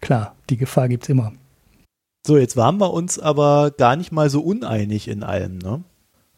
klar, 0.00 0.34
die 0.50 0.56
Gefahr 0.56 0.88
gibt 0.88 1.04
es 1.04 1.08
immer. 1.08 1.32
So, 2.26 2.36
jetzt 2.36 2.56
waren 2.56 2.78
wir 2.78 2.92
uns 2.92 3.18
aber 3.18 3.70
gar 3.70 3.96
nicht 3.96 4.12
mal 4.12 4.28
so 4.28 4.42
uneinig 4.42 5.08
in 5.08 5.22
allem, 5.22 5.58
ne? 5.58 5.82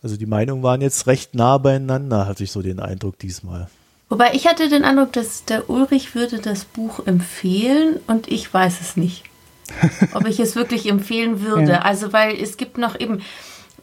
Also 0.01 0.17
die 0.17 0.27
Meinungen 0.27 0.63
waren 0.63 0.81
jetzt 0.81 1.07
recht 1.07 1.35
nah 1.35 1.59
beieinander, 1.59 2.27
hatte 2.27 2.43
ich 2.43 2.51
so 2.51 2.61
den 2.61 2.81
Eindruck 2.81 3.19
diesmal. 3.19 3.69
Wobei 4.13 4.35
ich 4.35 4.47
hatte 4.47 4.69
den 4.69 4.85
Eindruck, 4.85 5.15
dass 5.15 5.47
der 5.47 5.71
Ulrich 5.71 6.15
würde 6.15 6.39
das 6.39 6.67
Buch 6.67 7.07
empfehlen 7.07 7.99
und 8.07 8.29
ich 8.29 8.53
weiß 8.53 8.83
es 8.83 8.95
nicht. 8.95 9.25
ob 10.13 10.29
ich 10.29 10.39
es 10.39 10.55
wirklich 10.55 10.87
empfehlen 10.87 11.41
würde. 11.41 11.73
Ja. 11.73 11.79
Also, 11.79 12.13
weil 12.13 12.39
es 12.39 12.59
gibt 12.59 12.77
noch 12.77 13.01
eben, 13.01 13.23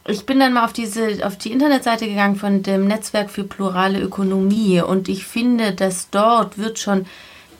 ich 0.06 0.26
bin 0.26 0.38
dann 0.38 0.52
mal 0.52 0.64
auf 0.64 0.72
diese, 0.72 1.26
auf 1.26 1.36
die 1.36 1.50
Internetseite 1.50 2.06
gegangen 2.06 2.36
von 2.36 2.62
dem 2.62 2.86
Netzwerk 2.86 3.28
für 3.28 3.42
plurale 3.42 3.98
Ökonomie 3.98 4.80
und 4.80 5.08
ich 5.08 5.26
finde, 5.26 5.72
dass 5.72 6.10
dort 6.10 6.58
wird 6.58 6.78
schon 6.78 7.06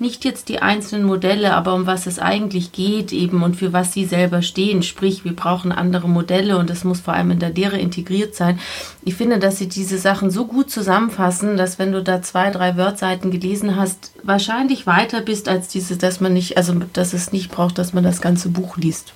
nicht 0.01 0.25
jetzt 0.25 0.49
die 0.49 0.61
einzelnen 0.61 1.05
Modelle, 1.05 1.55
aber 1.55 1.75
um 1.75 1.87
was 1.87 2.07
es 2.07 2.19
eigentlich 2.19 2.73
geht 2.73 3.13
eben 3.13 3.43
und 3.43 3.57
für 3.57 3.73
was 3.73 3.93
sie 3.93 4.05
selber 4.05 4.43
stehen. 4.43 4.83
Sprich, 4.83 5.25
wir 5.25 5.35
brauchen 5.35 5.73
andere 5.73 6.09
Modelle 6.09 6.59
und 6.59 6.71
es 6.71 6.85
muss 6.85 7.01
vor 7.01 7.15
allem 7.15 7.31
in 7.31 7.39
der 7.39 7.51
Lehre 7.51 7.79
integriert 7.79 8.35
sein. 8.35 8.59
Ich 9.03 9.15
finde, 9.15 9.39
dass 9.39 9.59
sie 9.59 9.69
diese 9.69 9.99
Sachen 9.99 10.31
so 10.31 10.47
gut 10.47 10.71
zusammenfassen, 10.71 11.57
dass 11.57 11.79
wenn 11.79 11.93
du 11.93 12.03
da 12.03 12.23
zwei, 12.23 12.51
drei 12.51 12.77
Wordseiten 12.77 13.31
gelesen 13.31 13.77
hast, 13.77 14.13
wahrscheinlich 14.23 14.87
weiter 14.87 15.21
bist 15.21 15.49
als 15.49 15.69
diese, 15.69 15.97
dass 15.97 16.21
man 16.21 16.33
nicht, 16.33 16.57
also 16.57 16.75
dass 16.93 17.13
es 17.13 17.33
nicht 17.33 17.51
braucht, 17.51 17.79
dass 17.79 17.93
man 17.93 18.05
das 18.05 18.21
ganze 18.21 18.49
Buch 18.49 18.77
liest. 18.77 19.13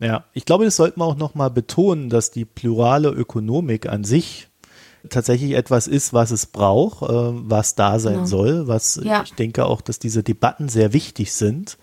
Ja, 0.00 0.24
ich 0.32 0.44
glaube, 0.44 0.64
das 0.64 0.76
sollten 0.76 1.00
wir 1.00 1.06
auch 1.06 1.16
nochmal 1.16 1.50
betonen, 1.50 2.08
dass 2.08 2.30
die 2.30 2.44
plurale 2.44 3.08
Ökonomik 3.08 3.88
an 3.88 4.04
sich 4.04 4.48
tatsächlich 5.08 5.52
etwas 5.52 5.86
ist, 5.86 6.12
was 6.12 6.30
es 6.30 6.46
braucht, 6.46 7.02
äh, 7.02 7.08
was 7.12 7.74
da 7.74 7.98
sein 7.98 8.20
ja. 8.20 8.26
soll, 8.26 8.68
was 8.68 9.00
ja. 9.02 9.22
ich 9.22 9.34
denke 9.34 9.66
auch, 9.66 9.80
dass 9.80 9.98
diese 9.98 10.22
Debatten 10.22 10.68
sehr 10.68 10.92
wichtig 10.92 11.32
sind. 11.32 11.78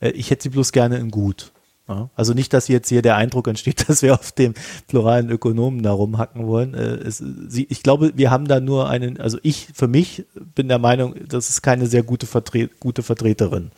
Äh, 0.00 0.10
ich 0.10 0.30
hätte 0.30 0.44
sie 0.44 0.48
bloß 0.50 0.72
gerne 0.72 0.96
in 0.96 1.10
gut. 1.10 1.52
Also 1.86 2.32
nicht, 2.32 2.54
dass 2.54 2.68
jetzt 2.68 2.88
hier 2.88 3.02
der 3.02 3.16
Eindruck 3.16 3.46
entsteht, 3.46 3.88
dass 3.88 4.02
wir 4.02 4.14
auf 4.14 4.32
dem 4.32 4.54
pluralen 4.88 5.30
Ökonomen 5.30 5.82
da 5.82 5.92
rumhacken 5.92 6.46
wollen. 6.46 6.74
Äh, 6.74 6.94
es, 7.06 7.18
sie, 7.18 7.66
ich 7.68 7.82
glaube, 7.82 8.12
wir 8.14 8.30
haben 8.30 8.48
da 8.48 8.60
nur 8.60 8.88
einen, 8.88 9.20
also 9.20 9.38
ich 9.42 9.68
für 9.74 9.88
mich 9.88 10.24
bin 10.54 10.68
der 10.68 10.78
Meinung, 10.78 11.14
das 11.28 11.50
ist 11.50 11.62
keine 11.62 11.86
sehr 11.86 12.02
gute, 12.02 12.26
Vertre 12.26 12.68
gute 12.80 13.02
Vertreterin 13.02 13.70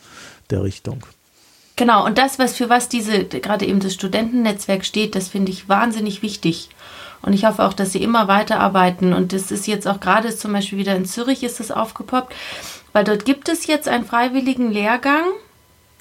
der 0.49 0.63
Richtung. 0.63 1.05
Genau, 1.75 2.05
und 2.05 2.17
das, 2.17 2.39
was 2.39 2.55
für 2.55 2.69
was 2.69 2.89
diese, 2.89 3.25
gerade 3.25 3.65
eben 3.65 3.81
das 3.81 3.93
Studentennetzwerk 3.93 4.85
steht, 4.85 5.13
das 5.13 5.27
finde 5.27 5.51
ich 5.51 5.67
wahnsinnig 5.67 6.23
wichtig. 6.23 6.69
Und 7.27 7.33
ich 7.33 7.43
hoffe 7.43 7.65
auch, 7.65 7.73
dass 7.73 7.91
sie 7.91 8.01
immer 8.01 8.29
weiterarbeiten. 8.29 9.11
Und 9.11 9.33
das 9.33 9.51
ist 9.51 9.67
jetzt 9.67 9.85
auch 9.85 9.99
gerade 9.99 10.33
zum 10.33 10.53
Beispiel 10.53 10.77
wieder 10.77 10.95
in 10.95 11.03
Zürich 11.03 11.43
ist 11.43 11.59
das 11.59 11.71
aufgepoppt, 11.71 12.33
weil 12.93 13.03
dort 13.03 13.25
gibt 13.25 13.49
es 13.49 13.67
jetzt 13.67 13.89
einen 13.89 14.05
freiwilligen 14.05 14.71
Lehrgang 14.71 15.25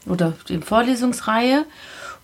oder 0.06 0.34
die 0.48 0.58
Vorlesungsreihe 0.58 1.64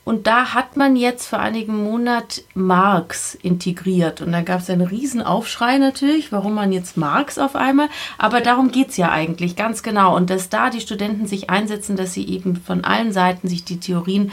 und 0.05 0.27
da 0.27 0.53
hat 0.53 0.77
man 0.77 0.97
jetzt 0.97 1.29
vor 1.29 1.39
einigen 1.39 1.85
Monat 1.85 2.43
Marx 2.55 3.37
integriert. 3.37 4.21
Und 4.21 4.33
da 4.33 4.43
gab 4.43 4.61
es 4.61 4.69
einen 4.69 4.87
riesen 4.87 5.23
Aufschrei 5.23 5.79
natürlich, 5.79 6.33
warum 6.33 6.55
man 6.55 6.73
jetzt 6.73 6.97
Marx 6.97 7.39
auf 7.39 7.55
einmal. 7.55 7.89
Aber 8.19 8.41
darum 8.41 8.73
geht 8.73 8.89
es 8.89 8.97
ja 8.97 9.13
eigentlich, 9.13 9.55
ganz 9.55 9.85
genau. 9.85 10.17
Und 10.17 10.29
dass 10.29 10.49
da 10.49 10.71
die 10.71 10.81
Studenten 10.81 11.29
sich 11.29 11.51
einsetzen, 11.51 11.95
dass 11.95 12.15
sie 12.15 12.27
eben 12.27 12.57
von 12.57 12.83
allen 12.83 13.13
Seiten 13.13 13.47
sich 13.47 13.65
die 13.65 13.79
Theorien 13.79 14.33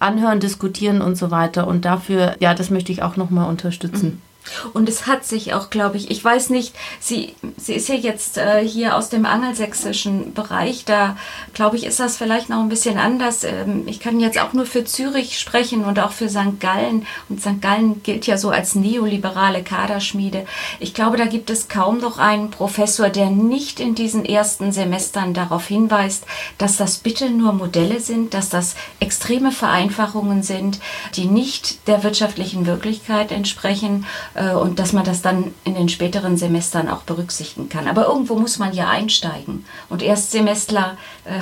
anhören, 0.00 0.40
diskutieren 0.40 1.00
und 1.00 1.16
so 1.16 1.30
weiter. 1.30 1.66
Und 1.66 1.84
dafür, 1.84 2.36
ja, 2.40 2.54
das 2.54 2.70
möchte 2.70 2.92
ich 2.92 3.02
auch 3.02 3.16
nochmal 3.16 3.48
unterstützen. 3.48 4.06
Mhm. 4.06 4.27
Und 4.72 4.88
es 4.88 5.06
hat 5.06 5.24
sich 5.24 5.54
auch, 5.54 5.70
glaube 5.70 5.96
ich, 5.96 6.10
ich 6.10 6.24
weiß 6.24 6.50
nicht, 6.50 6.74
sie, 7.00 7.34
sie 7.56 7.74
ist 7.74 7.88
ja 7.88 7.94
jetzt 7.94 8.38
äh, 8.38 8.66
hier 8.66 8.96
aus 8.96 9.08
dem 9.08 9.26
angelsächsischen 9.26 10.34
Bereich, 10.34 10.84
da 10.84 11.16
glaube 11.54 11.76
ich, 11.76 11.84
ist 11.84 12.00
das 12.00 12.16
vielleicht 12.16 12.48
noch 12.48 12.60
ein 12.60 12.68
bisschen 12.68 12.98
anders. 12.98 13.44
Ähm, 13.44 13.84
ich 13.86 14.00
kann 14.00 14.20
jetzt 14.20 14.38
auch 14.38 14.52
nur 14.52 14.66
für 14.66 14.84
Zürich 14.84 15.38
sprechen 15.38 15.84
und 15.84 15.98
auch 15.98 16.12
für 16.12 16.28
St. 16.28 16.60
Gallen. 16.60 17.06
Und 17.28 17.40
St. 17.40 17.60
Gallen 17.60 18.02
gilt 18.02 18.26
ja 18.26 18.38
so 18.38 18.50
als 18.50 18.74
neoliberale 18.74 19.62
Kaderschmiede. 19.62 20.46
Ich 20.80 20.94
glaube, 20.94 21.16
da 21.16 21.26
gibt 21.26 21.50
es 21.50 21.68
kaum 21.68 21.98
noch 21.98 22.18
einen 22.18 22.50
Professor, 22.50 23.08
der 23.08 23.30
nicht 23.30 23.80
in 23.80 23.94
diesen 23.94 24.24
ersten 24.24 24.72
Semestern 24.72 25.34
darauf 25.34 25.66
hinweist, 25.66 26.24
dass 26.58 26.76
das 26.76 26.98
bitte 26.98 27.30
nur 27.30 27.52
Modelle 27.52 28.00
sind, 28.00 28.34
dass 28.34 28.48
das 28.48 28.74
extreme 29.00 29.52
Vereinfachungen 29.52 30.42
sind, 30.42 30.80
die 31.14 31.26
nicht 31.26 31.86
der 31.88 32.02
wirtschaftlichen 32.02 32.66
Wirklichkeit 32.66 33.32
entsprechen 33.32 34.06
und 34.54 34.78
dass 34.78 34.92
man 34.92 35.04
das 35.04 35.22
dann 35.22 35.52
in 35.64 35.74
den 35.74 35.88
späteren 35.88 36.36
Semestern 36.36 36.88
auch 36.88 37.02
berücksichtigen 37.02 37.68
kann. 37.68 37.88
Aber 37.88 38.06
irgendwo 38.06 38.36
muss 38.36 38.58
man 38.58 38.72
ja 38.72 38.88
einsteigen 38.88 39.64
und 39.88 40.02
Erstsemestler 40.02 40.96
äh, 41.24 41.38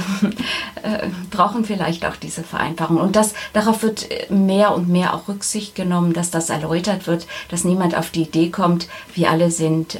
äh, 1.05 1.09
brauchen 1.31 1.65
vielleicht 1.65 2.05
auch 2.07 2.17
diese 2.17 2.43
Vereinfachung. 2.43 2.99
Und 2.99 3.17
das, 3.17 3.35
darauf 3.53 3.83
wird 3.83 4.09
mehr 4.31 4.75
und 4.75 4.89
mehr 4.89 5.15
auch 5.15 5.29
Rücksicht 5.29 5.75
genommen, 5.75 6.13
dass 6.13 6.31
das 6.31 6.51
erläutert 6.51 7.07
wird, 7.07 7.27
dass 7.49 7.65
niemand 7.65 7.97
auf 7.97 8.11
die 8.11 8.23
Idee 8.23 8.51
kommt, 8.51 8.89
wir 9.15 9.31
alle 9.31 9.51
sind 9.51 9.97
äh, 9.97 9.99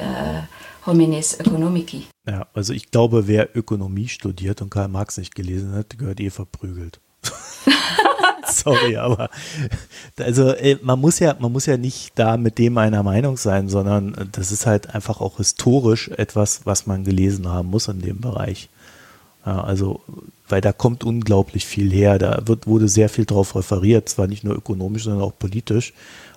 homines 0.85 1.33
economici. 1.35 2.07
Ja, 2.27 2.47
also 2.53 2.73
ich 2.73 2.91
glaube, 2.91 3.27
wer 3.27 3.55
Ökonomie 3.55 4.07
studiert 4.07 4.61
und 4.61 4.69
Karl 4.69 4.87
Marx 4.87 5.17
nicht 5.17 5.35
gelesen 5.35 5.73
hat, 5.73 5.97
gehört 5.97 6.19
eh 6.19 6.29
verprügelt. 6.29 6.99
Sorry, 8.45 8.97
aber 8.97 9.29
also 10.17 10.51
äh, 10.51 10.77
man 10.81 10.99
muss 10.99 11.19
ja, 11.19 11.35
man 11.39 11.51
muss 11.51 11.65
ja 11.65 11.77
nicht 11.77 12.13
da 12.15 12.37
mit 12.37 12.57
dem 12.57 12.77
einer 12.77 13.03
Meinung 13.03 13.37
sein, 13.37 13.69
sondern 13.69 14.13
äh, 14.15 14.25
das 14.31 14.51
ist 14.51 14.65
halt 14.65 14.93
einfach 14.93 15.21
auch 15.21 15.37
historisch 15.37 16.09
etwas, 16.09 16.61
was 16.65 16.85
man 16.87 17.03
gelesen 17.03 17.47
haben 17.47 17.69
muss 17.69 17.87
in 17.87 18.01
dem 18.01 18.21
Bereich. 18.21 18.69
Ja, 19.45 19.61
also, 19.61 20.01
weil 20.49 20.59
da 20.59 20.73
kommt 20.73 21.05
unglaublich 21.05 21.65
viel 21.65 21.89
her. 21.91 22.19
Da 22.19 22.41
wird, 22.45 22.67
wurde 22.67 22.89
sehr 22.89 23.07
viel 23.07 23.25
drauf 23.25 23.55
referiert, 23.55 24.09
zwar 24.09 24.27
nicht 24.27 24.43
nur 24.43 24.55
ökonomisch, 24.55 25.05
sondern 25.05 25.23
auch 25.23 25.37
politisch. 25.39 25.93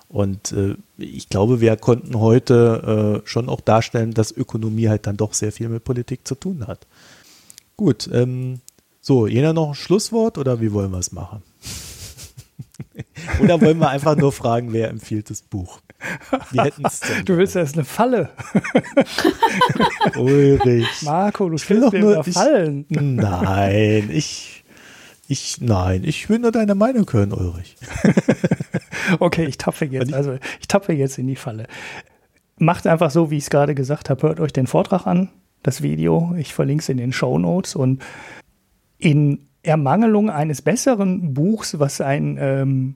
Und 0.07 0.53
äh, 0.53 0.75
ich 0.97 1.29
glaube, 1.29 1.59
wir 1.61 1.75
konnten 1.77 2.19
heute 2.19 3.21
äh, 3.23 3.27
schon 3.27 3.49
auch 3.49 3.61
darstellen, 3.61 4.13
dass 4.13 4.31
Ökonomie 4.31 4.87
halt 4.87 5.07
dann 5.07 5.17
doch 5.17 5.33
sehr 5.33 5.51
viel 5.51 5.67
mit 5.69 5.83
Politik 5.83 6.27
zu 6.27 6.35
tun 6.35 6.67
hat. 6.67 6.87
Gut, 7.75 8.09
ähm, 8.13 8.61
so, 9.01 9.25
jeder 9.25 9.51
noch 9.53 9.69
ein 9.69 9.73
Schlusswort 9.73 10.37
oder 10.37 10.61
wie 10.61 10.71
wollen 10.71 10.91
wir 10.91 10.99
es 10.99 11.11
machen? 11.11 11.41
Oder 13.39 13.61
wollen 13.61 13.77
wir 13.79 13.89
einfach 13.89 14.15
nur 14.15 14.31
fragen, 14.31 14.73
wer 14.73 14.89
empfiehlt 14.89 15.29
das 15.29 15.41
Buch? 15.41 15.79
Du 17.25 17.37
willst 17.37 17.55
erst 17.55 17.75
eine 17.75 17.85
Falle. 17.85 18.29
Ulrich. 20.15 20.87
Marco, 21.03 21.47
du 21.47 21.51
willst 21.51 21.69
doch 21.69 21.93
nur 21.93 22.23
fallen. 22.23 22.85
Nein, 22.89 24.09
ich, 24.11 24.63
ich, 25.27 25.61
nein, 25.61 26.03
ich 26.03 26.27
will 26.27 26.39
nur 26.39 26.51
deine 26.51 26.73
Meinung 26.73 27.05
hören, 27.11 27.33
Ulrich. 27.33 27.77
okay, 29.19 29.45
ich 29.45 29.59
tappe 29.59 29.85
jetzt, 29.85 30.13
also 30.13 30.37
ich 30.59 30.67
tappe 30.67 30.93
jetzt 30.93 31.19
in 31.19 31.27
die 31.27 31.35
Falle. 31.35 31.67
Macht 32.57 32.87
einfach 32.87 33.11
so, 33.11 33.29
wie 33.29 33.37
ich 33.37 33.43
es 33.43 33.49
gerade 33.51 33.75
gesagt 33.75 34.09
habe. 34.09 34.23
Hört 34.23 34.39
euch 34.39 34.53
den 34.53 34.65
Vortrag 34.65 35.05
an, 35.05 35.29
das 35.61 35.83
Video. 35.83 36.33
Ich 36.37 36.53
verlinke 36.53 36.81
es 36.81 36.89
in 36.89 36.97
den 36.97 37.13
Show 37.13 37.37
Notes 37.37 37.75
und 37.75 38.01
in 39.01 39.47
Ermangelung 39.63 40.29
eines 40.29 40.61
besseren 40.61 41.33
Buchs, 41.33 41.79
was 41.79 42.01
einen 42.01 42.37
ähm, 42.39 42.95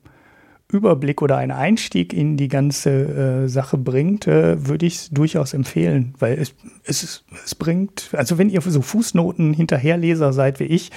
Überblick 0.72 1.22
oder 1.22 1.38
einen 1.38 1.52
Einstieg 1.52 2.12
in 2.12 2.38
die 2.38 2.48
ganze 2.48 3.44
äh, 3.44 3.48
Sache 3.48 3.78
bringt, 3.78 4.28
äh, 4.28 4.68
würde 4.68 4.86
ich 4.86 4.96
es 4.96 5.10
durchaus 5.10 5.54
empfehlen, 5.54 6.16
weil 6.18 6.40
es, 6.40 6.56
es, 6.86 7.24
es 7.44 7.56
bringt, 7.56 8.10
also 8.14 8.38
wenn 8.38 8.50
ihr 8.50 8.62
so 8.62 8.82
Fußnoten 8.82 9.54
hinterherleser 9.54 10.34
seid 10.34 10.60
wie 10.60 10.66
ich, 10.66 10.92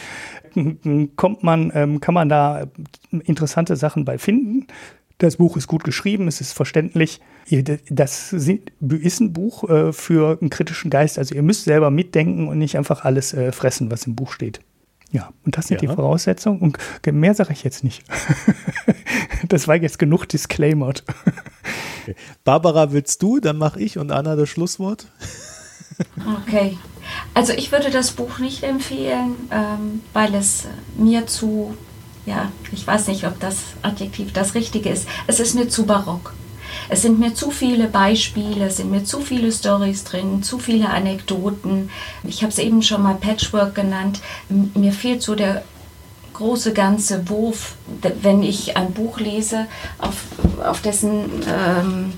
kommt 1.17 1.43
man, 1.43 1.71
ähm, 1.75 2.01
kann 2.01 2.15
man 2.15 2.29
da 2.29 2.67
interessante 3.11 3.77
Sachen 3.77 4.05
bei 4.05 4.17
finden. 4.17 4.67
Das 5.19 5.37
Buch 5.37 5.57
ist 5.57 5.67
gut 5.67 5.85
geschrieben, 5.85 6.29
es 6.29 6.41
ist 6.41 6.53
verständlich. 6.53 7.21
Das 7.91 8.33
ist 8.33 9.21
ein 9.21 9.33
Buch 9.33 9.69
äh, 9.69 9.93
für 9.93 10.39
einen 10.41 10.49
kritischen 10.49 10.91
Geist. 10.91 11.19
Also 11.19 11.35
ihr 11.35 11.43
müsst 11.43 11.65
selber 11.65 11.91
mitdenken 11.91 12.49
und 12.49 12.59
nicht 12.59 12.79
einfach 12.79 13.05
alles 13.05 13.35
äh, 13.35 13.51
fressen, 13.53 13.91
was 13.91 14.07
im 14.07 14.15
Buch 14.15 14.33
steht. 14.33 14.61
Ja, 15.11 15.31
und 15.45 15.57
das 15.57 15.69
sind 15.69 15.81
ja. 15.83 15.89
die 15.89 15.95
Voraussetzungen. 15.95 16.61
Und 16.61 16.79
mehr 17.07 17.35
sage 17.35 17.53
ich 17.53 17.65
jetzt 17.65 17.83
nicht. 17.83 18.05
das 19.49 19.67
war 19.67 19.77
jetzt 19.77 19.99
genug 19.99 20.27
disclaimed. 20.27 21.03
Okay. 22.03 22.15
Barbara, 22.45 22.93
willst 22.93 23.23
du? 23.23 23.41
Dann 23.41 23.57
mache 23.57 23.81
ich 23.81 23.99
und 23.99 24.13
Anna 24.13 24.37
das 24.37 24.49
Schlusswort. 24.49 25.07
okay. 26.43 26.77
Also 27.35 27.53
ich 27.55 27.73
würde 27.73 27.91
das 27.91 28.13
Buch 28.13 28.39
nicht 28.39 28.63
empfehlen, 28.63 29.37
ähm, 29.51 30.03
weil 30.13 30.35
es 30.35 30.65
mir 30.97 31.27
zu, 31.27 31.75
ja, 32.27 32.53
ich 32.73 32.87
weiß 32.87 33.09
nicht, 33.09 33.27
ob 33.27 33.41
das 33.41 33.57
Adjektiv 33.83 34.33
das 34.33 34.55
richtige 34.55 34.91
ist. 34.91 35.09
Es 35.27 35.41
ist 35.41 35.55
mir 35.55 35.69
zu 35.69 35.87
barock. 35.87 36.35
Es 36.89 37.03
sind 37.03 37.19
mir 37.19 37.35
zu 37.35 37.51
viele 37.51 37.89
Beispiele, 37.89 38.67
es 38.67 38.79
sind 38.79 38.91
mir 38.91 39.05
zu 39.05 39.21
viele 39.21 39.53
Stories 39.53 40.05
drin, 40.05 40.43
zu 40.43 40.59
viele 40.59 40.89
Anekdoten. 40.89 41.91
Ich 42.25 42.43
habe 42.43 42.53
es 42.53 42.59
eben 42.59 42.83
schon 42.83 43.03
mal 43.03 43.15
Patchwork 43.15 43.75
genannt. 43.75 44.21
Mir 44.49 44.93
fehlt 44.93 45.23
so 45.23 45.35
der 45.35 45.63
große 46.35 46.73
ganze 46.73 47.29
Wurf, 47.29 47.75
wenn 48.23 48.43
ich 48.43 48.77
ein 48.77 48.93
Buch 48.93 49.19
lese, 49.19 49.67
auf, 49.99 50.25
auf 50.65 50.81
dessen 50.81 51.43
ähm, 51.49 52.13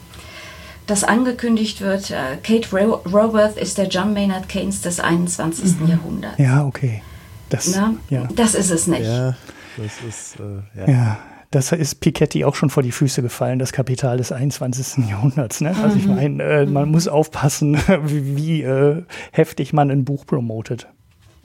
das 0.87 1.05
angekündigt 1.05 1.81
wird, 1.81 2.11
äh, 2.11 2.37
Kate 2.43 2.69
Raworth 2.73 3.57
ist 3.57 3.79
der 3.79 3.87
John 3.87 4.13
Maynard 4.13 4.49
Keynes 4.49 4.83
des 4.83 5.01
21. 5.01 5.79
Mhm. 5.81 5.89
Jahrhunderts. 5.89 6.39
Ja, 6.39 6.65
okay. 6.65 7.03
Das, 7.49 7.75
ja. 8.11 8.29
das 8.35 8.55
ist 8.55 8.71
es 8.71 8.87
nicht. 8.87 9.03
Ja, 9.03 9.37
das 9.77 9.93
ist, 10.07 10.41
äh, 10.41 10.81
ja. 10.81 10.91
ja. 10.91 11.19
Das 11.51 11.73
ist 11.73 11.97
Piketty 11.97 12.45
auch 12.45 12.55
schon 12.55 12.71
vor 12.71 12.85
die 12.85 12.93
Füße 12.93 13.23
gefallen, 13.23 13.59
das 13.59 13.73
Kapital 13.73 14.19
des 14.19 14.31
21. 14.31 15.05
Jahrhunderts. 15.11 15.61
Ne? 15.61 15.75
Also 15.83 15.97
ich 15.97 16.07
mhm. 16.07 16.15
meine, 16.15 16.43
äh, 16.43 16.67
man 16.67 16.91
muss 16.91 17.09
aufpassen, 17.09 17.77
wie, 18.05 18.37
wie 18.37 18.63
äh, 18.63 19.03
heftig 19.33 19.73
man 19.73 19.91
ein 19.91 20.05
Buch 20.05 20.27
promotet. 20.27 20.87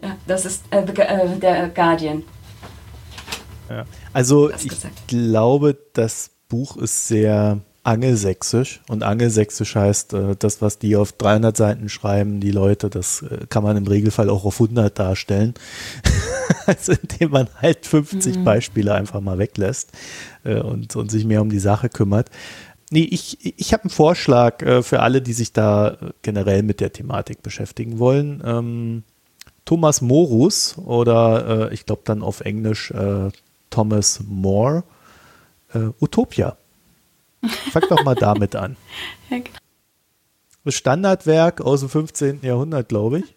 Ja, 0.01 0.15
das 0.27 0.45
ist 0.45 0.63
äh, 0.71 0.81
äh 0.81 1.39
der 1.39 1.69
Guardian. 1.69 2.23
Ja. 3.69 3.85
Also 4.13 4.51
ich 4.51 4.71
glaube, 5.07 5.77
das 5.93 6.31
Buch 6.49 6.77
ist 6.77 7.07
sehr 7.07 7.61
angelsächsisch 7.85 8.81
und 8.89 9.03
angelsächsisch 9.03 9.75
heißt, 9.75 10.13
äh, 10.13 10.35
das, 10.37 10.61
was 10.61 10.79
die 10.79 10.95
auf 10.95 11.13
300 11.13 11.55
Seiten 11.55 11.89
schreiben, 11.89 12.39
die 12.39 12.51
Leute, 12.51 12.89
das 12.89 13.21
äh, 13.21 13.45
kann 13.47 13.63
man 13.63 13.77
im 13.77 13.85
Regelfall 13.85 14.29
auch 14.29 14.43
auf 14.43 14.59
100 14.59 14.97
darstellen. 14.97 15.53
also 16.65 16.93
indem 16.93 17.31
man 17.31 17.47
halt 17.61 17.85
50 17.85 18.37
mhm. 18.37 18.43
Beispiele 18.43 18.93
einfach 18.93 19.21
mal 19.21 19.37
weglässt 19.37 19.91
äh, 20.43 20.59
und, 20.59 20.95
und 20.95 21.11
sich 21.11 21.25
mehr 21.25 21.41
um 21.41 21.49
die 21.49 21.59
Sache 21.59 21.89
kümmert. 21.89 22.29
Nee, 22.89 23.03
ich, 23.03 23.55
ich 23.59 23.73
habe 23.73 23.83
einen 23.83 23.89
Vorschlag 23.91 24.61
äh, 24.63 24.81
für 24.81 25.01
alle, 25.01 25.21
die 25.21 25.33
sich 25.33 25.53
da 25.53 25.97
generell 26.23 26.63
mit 26.63 26.79
der 26.79 26.91
Thematik 26.91 27.43
beschäftigen 27.43 27.99
wollen. 27.99 28.41
Ähm, 28.43 29.03
Thomas 29.63 30.01
Morus 30.01 30.77
oder 30.77 31.69
äh, 31.69 31.73
ich 31.73 31.85
glaube 31.85 32.01
dann 32.05 32.23
auf 32.23 32.41
Englisch 32.41 32.91
äh, 32.91 33.29
Thomas 33.69 34.21
More, 34.27 34.83
Utopia 35.99 36.55
Fang 37.71 37.83
doch 37.89 38.03
mal 38.03 38.15
damit 38.15 38.55
an. 38.55 38.75
Ja, 39.29 39.39
genau. 39.39 39.57
Das 40.63 40.75
Standardwerk 40.75 41.61
aus 41.61 41.81
dem 41.81 41.89
15. 41.89 42.39
Jahrhundert, 42.41 42.89
glaube 42.89 43.19
ich. 43.19 43.25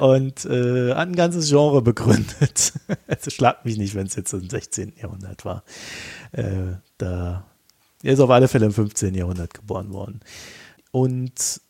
Und 0.00 0.44
äh, 0.44 0.90
hat 0.90 1.08
ein 1.08 1.16
ganzes 1.16 1.48
Genre 1.48 1.82
begründet. 1.82 2.74
also 3.08 3.30
schlagt 3.30 3.64
mich 3.64 3.76
nicht, 3.76 3.94
wenn 3.94 4.06
es 4.06 4.14
jetzt 4.14 4.32
im 4.32 4.48
16. 4.48 4.92
Jahrhundert 5.00 5.44
war. 5.44 5.64
Äh, 6.32 6.74
da 6.98 7.44
er 8.04 8.12
ist 8.12 8.20
auf 8.20 8.30
alle 8.30 8.48
Fälle 8.48 8.66
im 8.66 8.72
15. 8.72 9.14
Jahrhundert 9.14 9.54
geboren 9.54 9.92
worden. 9.92 10.20
Und 10.90 11.60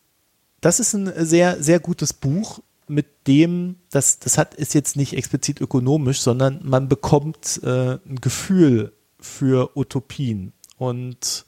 das 0.59 0.81
ist 0.81 0.93
ein 0.93 1.11
sehr, 1.25 1.63
sehr 1.63 1.79
gutes 1.79 2.11
Buch, 2.11 2.59
mit 2.87 3.27
dem, 3.27 3.77
das, 3.91 4.19
das 4.19 4.37
hat, 4.37 4.53
ist 4.53 4.73
jetzt 4.73 4.95
nicht 4.95 5.13
explizit 5.13 5.61
ökonomisch, 5.61 6.21
sondern 6.21 6.59
man 6.63 6.87
bekommt 6.87 7.61
äh, 7.63 7.97
ein 8.05 8.19
Gefühl 8.21 8.93
für 9.19 9.75
Utopien. 9.75 10.53
Und 10.77 11.45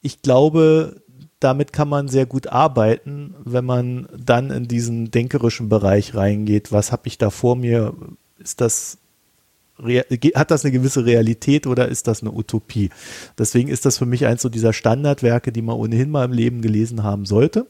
ich 0.00 0.22
glaube, 0.22 1.02
damit 1.40 1.72
kann 1.72 1.88
man 1.88 2.08
sehr 2.08 2.26
gut 2.26 2.48
arbeiten, 2.48 3.34
wenn 3.44 3.64
man 3.64 4.08
dann 4.16 4.50
in 4.50 4.68
diesen 4.68 5.10
denkerischen 5.10 5.68
Bereich 5.68 6.14
reingeht. 6.14 6.72
Was 6.72 6.92
habe 6.92 7.08
ich 7.08 7.18
da 7.18 7.30
vor 7.30 7.56
mir? 7.56 7.94
Ist 8.38 8.60
das 8.60 8.98
hat 10.34 10.50
das 10.50 10.64
eine 10.64 10.72
gewisse 10.72 11.04
Realität 11.04 11.66
oder 11.66 11.88
ist 11.88 12.06
das 12.06 12.22
eine 12.22 12.32
Utopie? 12.32 12.90
Deswegen 13.38 13.68
ist 13.68 13.84
das 13.84 13.98
für 13.98 14.06
mich 14.06 14.26
eins 14.26 14.42
so 14.42 14.48
dieser 14.48 14.72
Standardwerke, 14.72 15.50
die 15.50 15.62
man 15.62 15.76
ohnehin 15.76 16.10
mal 16.10 16.24
im 16.24 16.32
Leben 16.32 16.62
gelesen 16.62 17.02
haben 17.02 17.26
sollte. 17.26 17.66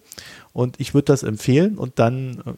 Und 0.52 0.78
ich 0.78 0.94
würde 0.94 1.06
das 1.06 1.22
empfehlen 1.22 1.78
und 1.78 1.98
dann 1.98 2.42
äh, 2.44 2.52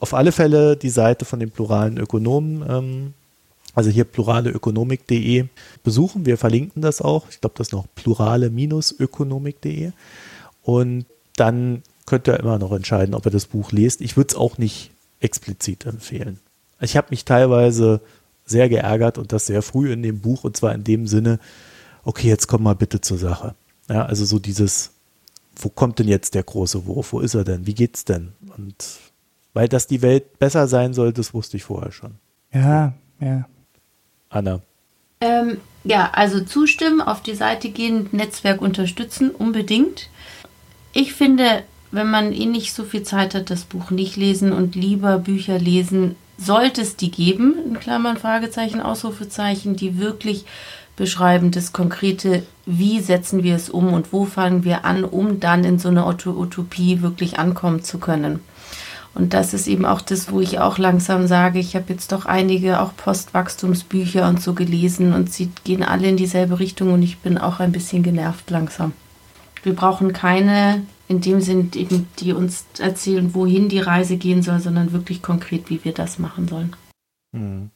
auf 0.00 0.14
alle 0.14 0.32
Fälle 0.32 0.76
die 0.76 0.90
Seite 0.90 1.24
von 1.24 1.38
den 1.38 1.52
pluralen 1.52 1.98
Ökonomen, 1.98 2.64
ähm, 2.68 3.14
also 3.74 3.90
hier 3.90 4.04
pluraleökonomik.de 4.04 5.44
besuchen. 5.84 6.26
Wir 6.26 6.36
verlinken 6.36 6.82
das 6.82 7.00
auch. 7.00 7.26
Ich 7.30 7.40
glaube, 7.40 7.54
das 7.56 7.68
ist 7.68 7.72
noch 7.72 7.86
plurale-ökonomik.de. 7.94 9.92
Und 10.62 11.06
dann 11.36 11.82
könnt 12.06 12.26
ihr 12.26 12.40
immer 12.40 12.58
noch 12.58 12.72
entscheiden, 12.72 13.14
ob 13.14 13.24
ihr 13.26 13.30
das 13.30 13.46
Buch 13.46 13.70
lest. 13.70 14.00
Ich 14.00 14.16
würde 14.16 14.30
es 14.30 14.36
auch 14.36 14.58
nicht 14.58 14.90
explizit 15.20 15.86
empfehlen. 15.86 16.40
Ich 16.80 16.96
habe 16.96 17.06
mich 17.10 17.24
teilweise 17.24 18.00
sehr 18.44 18.68
geärgert 18.68 19.18
und 19.18 19.32
das 19.32 19.46
sehr 19.46 19.62
früh 19.62 19.92
in 19.92 20.02
dem 20.02 20.18
Buch 20.20 20.42
und 20.44 20.56
zwar 20.56 20.74
in 20.74 20.82
dem 20.82 21.06
Sinne, 21.06 21.38
okay, 22.02 22.26
jetzt 22.26 22.48
komm 22.48 22.64
mal 22.64 22.74
bitte 22.74 23.00
zur 23.00 23.18
Sache. 23.18 23.54
Ja, 23.88 24.06
also 24.06 24.24
so 24.24 24.38
dieses, 24.40 24.90
wo 25.54 25.68
kommt 25.68 25.98
denn 25.98 26.08
jetzt 26.08 26.34
der 26.34 26.42
große 26.42 26.86
Wurf? 26.86 27.12
Wo 27.12 27.20
ist 27.20 27.34
er 27.34 27.44
denn? 27.44 27.66
Wie 27.66 27.74
geht's 27.74 28.04
denn? 28.04 28.32
Und 28.56 28.74
weil 29.54 29.68
dass 29.68 29.86
die 29.86 30.02
Welt 30.02 30.38
besser 30.38 30.68
sein 30.68 30.94
soll, 30.94 31.12
das 31.12 31.34
wusste 31.34 31.56
ich 31.56 31.64
vorher 31.64 31.92
schon. 31.92 32.14
Ja, 32.52 32.94
ja. 33.20 33.46
Anna. 34.28 34.60
Ähm, 35.20 35.58
ja, 35.84 36.10
also 36.12 36.40
zustimmen, 36.40 37.00
auf 37.00 37.22
die 37.22 37.34
Seite 37.34 37.70
gehen, 37.70 38.08
Netzwerk 38.12 38.60
unterstützen, 38.60 39.30
unbedingt. 39.30 40.08
Ich 40.92 41.12
finde, 41.12 41.62
wenn 41.90 42.10
man 42.10 42.32
eh 42.32 42.46
nicht 42.46 42.72
so 42.72 42.84
viel 42.84 43.02
Zeit 43.02 43.34
hat, 43.34 43.50
das 43.50 43.64
Buch 43.64 43.90
nicht 43.90 44.16
lesen 44.16 44.52
und 44.52 44.74
lieber 44.74 45.18
Bücher 45.18 45.58
lesen, 45.58 46.16
sollte 46.38 46.80
es 46.82 46.96
die 46.96 47.10
geben, 47.10 47.54
in 47.66 47.80
Klammern, 47.80 48.16
Fragezeichen, 48.16 48.80
Ausrufezeichen, 48.80 49.76
die 49.76 49.98
wirklich 49.98 50.46
beschreiben 50.96 51.50
das 51.50 51.72
konkrete, 51.72 52.42
wie 52.66 53.00
setzen 53.00 53.42
wir 53.42 53.56
es 53.56 53.70
um 53.70 53.92
und 53.92 54.12
wo 54.12 54.26
fangen 54.26 54.64
wir 54.64 54.84
an, 54.84 55.04
um 55.04 55.40
dann 55.40 55.64
in 55.64 55.78
so 55.78 55.88
eine 55.88 56.06
Utopie 56.06 57.00
wirklich 57.00 57.38
ankommen 57.38 57.82
zu 57.82 57.98
können. 57.98 58.40
Und 59.14 59.34
das 59.34 59.54
ist 59.54 59.66
eben 59.66 59.84
auch 59.84 60.00
das, 60.00 60.30
wo 60.30 60.40
ich 60.40 60.60
auch 60.60 60.78
langsam 60.78 61.26
sage, 61.26 61.58
ich 61.58 61.74
habe 61.74 61.92
jetzt 61.92 62.12
doch 62.12 62.26
einige 62.26 62.80
auch 62.80 62.96
Postwachstumsbücher 62.96 64.28
und 64.28 64.40
so 64.40 64.54
gelesen 64.54 65.12
und 65.12 65.32
sie 65.32 65.50
gehen 65.64 65.82
alle 65.82 66.08
in 66.08 66.16
dieselbe 66.16 66.60
Richtung 66.60 66.92
und 66.92 67.02
ich 67.02 67.18
bin 67.18 67.36
auch 67.36 67.58
ein 67.58 67.72
bisschen 67.72 68.02
genervt 68.02 68.50
langsam. 68.50 68.92
Wir 69.62 69.74
brauchen 69.74 70.12
keine 70.12 70.82
in 71.08 71.20
dem 71.20 71.40
Sinn, 71.40 71.70
die 71.72 72.32
uns 72.32 72.66
erzählen, 72.78 73.34
wohin 73.34 73.68
die 73.68 73.80
Reise 73.80 74.16
gehen 74.16 74.42
soll, 74.42 74.60
sondern 74.60 74.92
wirklich 74.92 75.22
konkret, 75.22 75.68
wie 75.68 75.82
wir 75.84 75.92
das 75.92 76.20
machen 76.20 76.46
sollen. 76.46 76.76
Hm. 77.32 77.70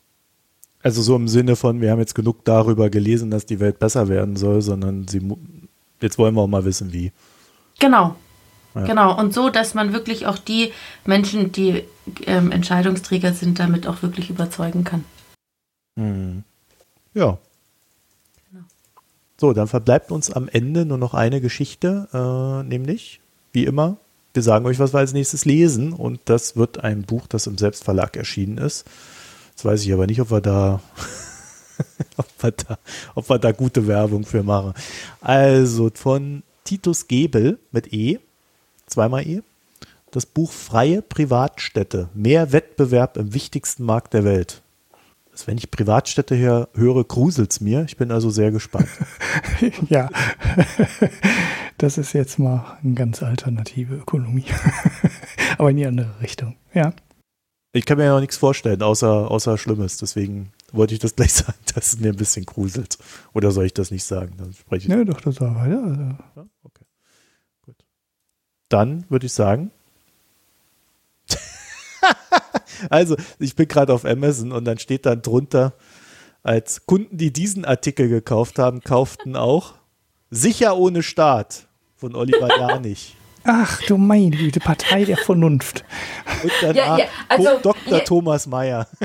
Also 0.84 1.02
so 1.02 1.16
im 1.16 1.26
Sinne 1.26 1.56
von, 1.56 1.80
wir 1.80 1.90
haben 1.90 1.98
jetzt 1.98 2.14
genug 2.14 2.44
darüber 2.44 2.90
gelesen, 2.90 3.30
dass 3.30 3.44
die 3.44 3.58
Welt 3.58 3.80
besser 3.80 4.08
werden 4.08 4.36
soll, 4.36 4.62
sondern 4.62 5.08
sie, 5.08 5.20
jetzt 6.00 6.16
wollen 6.16 6.34
wir 6.36 6.42
auch 6.42 6.46
mal 6.46 6.64
wissen, 6.64 6.92
wie. 6.92 7.10
Genau. 7.80 8.14
Ja. 8.74 8.82
Genau. 8.82 9.18
Und 9.18 9.32
so, 9.32 9.50
dass 9.50 9.74
man 9.74 9.92
wirklich 9.92 10.26
auch 10.26 10.38
die 10.38 10.72
Menschen, 11.04 11.52
die 11.52 11.84
ähm, 12.26 12.50
Entscheidungsträger 12.50 13.32
sind, 13.32 13.58
damit 13.58 13.86
auch 13.86 14.02
wirklich 14.02 14.30
überzeugen 14.30 14.84
kann. 14.84 15.04
Hm. 15.96 16.42
Ja, 17.14 17.38
genau. 18.50 18.64
so, 19.36 19.52
dann 19.52 19.68
verbleibt 19.68 20.10
uns 20.10 20.30
am 20.30 20.48
Ende 20.48 20.84
nur 20.84 20.98
noch 20.98 21.14
eine 21.14 21.40
Geschichte, 21.40 22.08
äh, 22.12 22.68
nämlich 22.68 23.20
wie 23.52 23.64
immer. 23.64 23.98
Wir 24.32 24.42
sagen 24.42 24.66
euch, 24.66 24.80
was 24.80 24.92
wir 24.92 24.98
als 24.98 25.12
nächstes 25.12 25.44
lesen 25.44 25.92
und 25.92 26.20
das 26.24 26.56
wird 26.56 26.82
ein 26.82 27.02
Buch, 27.02 27.28
das 27.28 27.46
im 27.46 27.56
Selbstverlag 27.56 28.16
erschienen 28.16 28.58
ist. 28.58 28.84
Jetzt 29.50 29.64
weiß 29.64 29.84
ich 29.84 29.92
aber 29.92 30.08
nicht, 30.08 30.20
ob 30.20 30.32
wir 30.32 30.40
da, 30.40 30.80
ob 32.16 32.26
wir 32.40 32.50
da, 32.50 32.78
ob 33.14 33.30
wir 33.30 33.38
da 33.38 33.52
gute 33.52 33.86
Werbung 33.86 34.24
für 34.24 34.42
machen. 34.42 34.74
Also 35.20 35.92
von 35.94 36.42
Titus 36.64 37.06
Gebel 37.06 37.60
mit 37.70 37.92
E, 37.92 38.18
zweimal 38.94 39.26
E, 39.26 39.42
das 40.10 40.26
Buch 40.26 40.52
Freie 40.52 41.02
Privatstädte, 41.02 42.08
mehr 42.14 42.52
Wettbewerb 42.52 43.16
im 43.16 43.34
wichtigsten 43.34 43.84
Markt 43.84 44.14
der 44.14 44.24
Welt. 44.24 44.62
Also 45.32 45.48
wenn 45.48 45.58
ich 45.58 45.72
Privatstädte 45.72 46.38
höre, 46.38 47.04
gruselt 47.04 47.50
es 47.50 47.60
mir. 47.60 47.84
Ich 47.84 47.96
bin 47.96 48.12
also 48.12 48.30
sehr 48.30 48.52
gespannt. 48.52 48.88
ja, 49.88 50.08
das 51.78 51.98
ist 51.98 52.12
jetzt 52.12 52.38
mal 52.38 52.78
eine 52.84 52.94
ganz 52.94 53.20
alternative 53.22 53.96
Ökonomie. 53.96 54.46
Aber 55.58 55.70
in 55.70 55.76
die 55.76 55.86
andere 55.86 56.20
Richtung, 56.22 56.54
ja. 56.72 56.92
Ich 57.72 57.84
kann 57.84 57.98
mir 57.98 58.04
ja 58.04 58.14
noch 58.14 58.20
nichts 58.20 58.36
vorstellen, 58.36 58.82
außer, 58.82 59.28
außer 59.28 59.58
Schlimmes. 59.58 59.96
Deswegen 59.96 60.52
wollte 60.70 60.94
ich 60.94 61.00
das 61.00 61.16
gleich 61.16 61.32
sagen, 61.32 61.58
dass 61.74 61.94
es 61.94 61.98
mir 61.98 62.10
ein 62.10 62.16
bisschen 62.16 62.46
gruselt. 62.46 62.98
Oder 63.32 63.50
soll 63.50 63.66
ich 63.66 63.74
das 63.74 63.90
nicht 63.90 64.04
sagen? 64.04 64.34
Dann 64.38 64.52
spreche 64.52 64.86
ich. 64.86 64.94
Nee, 64.94 65.04
doch, 65.04 65.20
das 65.20 65.40
war 65.40 65.56
weiter. 65.56 65.82
Also. 65.82 66.48
Dann 68.74 69.04
würde 69.08 69.26
ich 69.26 69.32
sagen, 69.32 69.70
also, 72.90 73.14
ich 73.38 73.54
bin 73.54 73.68
gerade 73.68 73.92
auf 73.92 74.04
Amazon 74.04 74.50
und 74.50 74.64
dann 74.64 74.80
steht 74.80 75.06
dann 75.06 75.22
drunter, 75.22 75.74
als 76.42 76.84
Kunden, 76.84 77.16
die 77.16 77.32
diesen 77.32 77.64
Artikel 77.64 78.08
gekauft 78.08 78.58
haben, 78.58 78.80
kauften 78.80 79.36
auch 79.36 79.74
Sicher 80.28 80.76
ohne 80.76 81.04
Staat 81.04 81.68
von 81.94 82.16
Oliver 82.16 82.48
Janich. 82.58 83.14
Ach 83.44 83.80
du 83.82 83.96
meine 83.96 84.36
Güte, 84.36 84.58
Partei 84.58 85.04
der 85.04 85.18
Vernunft. 85.18 85.84
Und 86.42 86.52
danach 86.60 86.98
ja, 86.98 86.98
ja, 86.98 87.04
also, 87.28 87.58
Dr. 87.62 87.98
Ja, 87.98 88.00
Thomas 88.00 88.48
Mayer. 88.48 88.88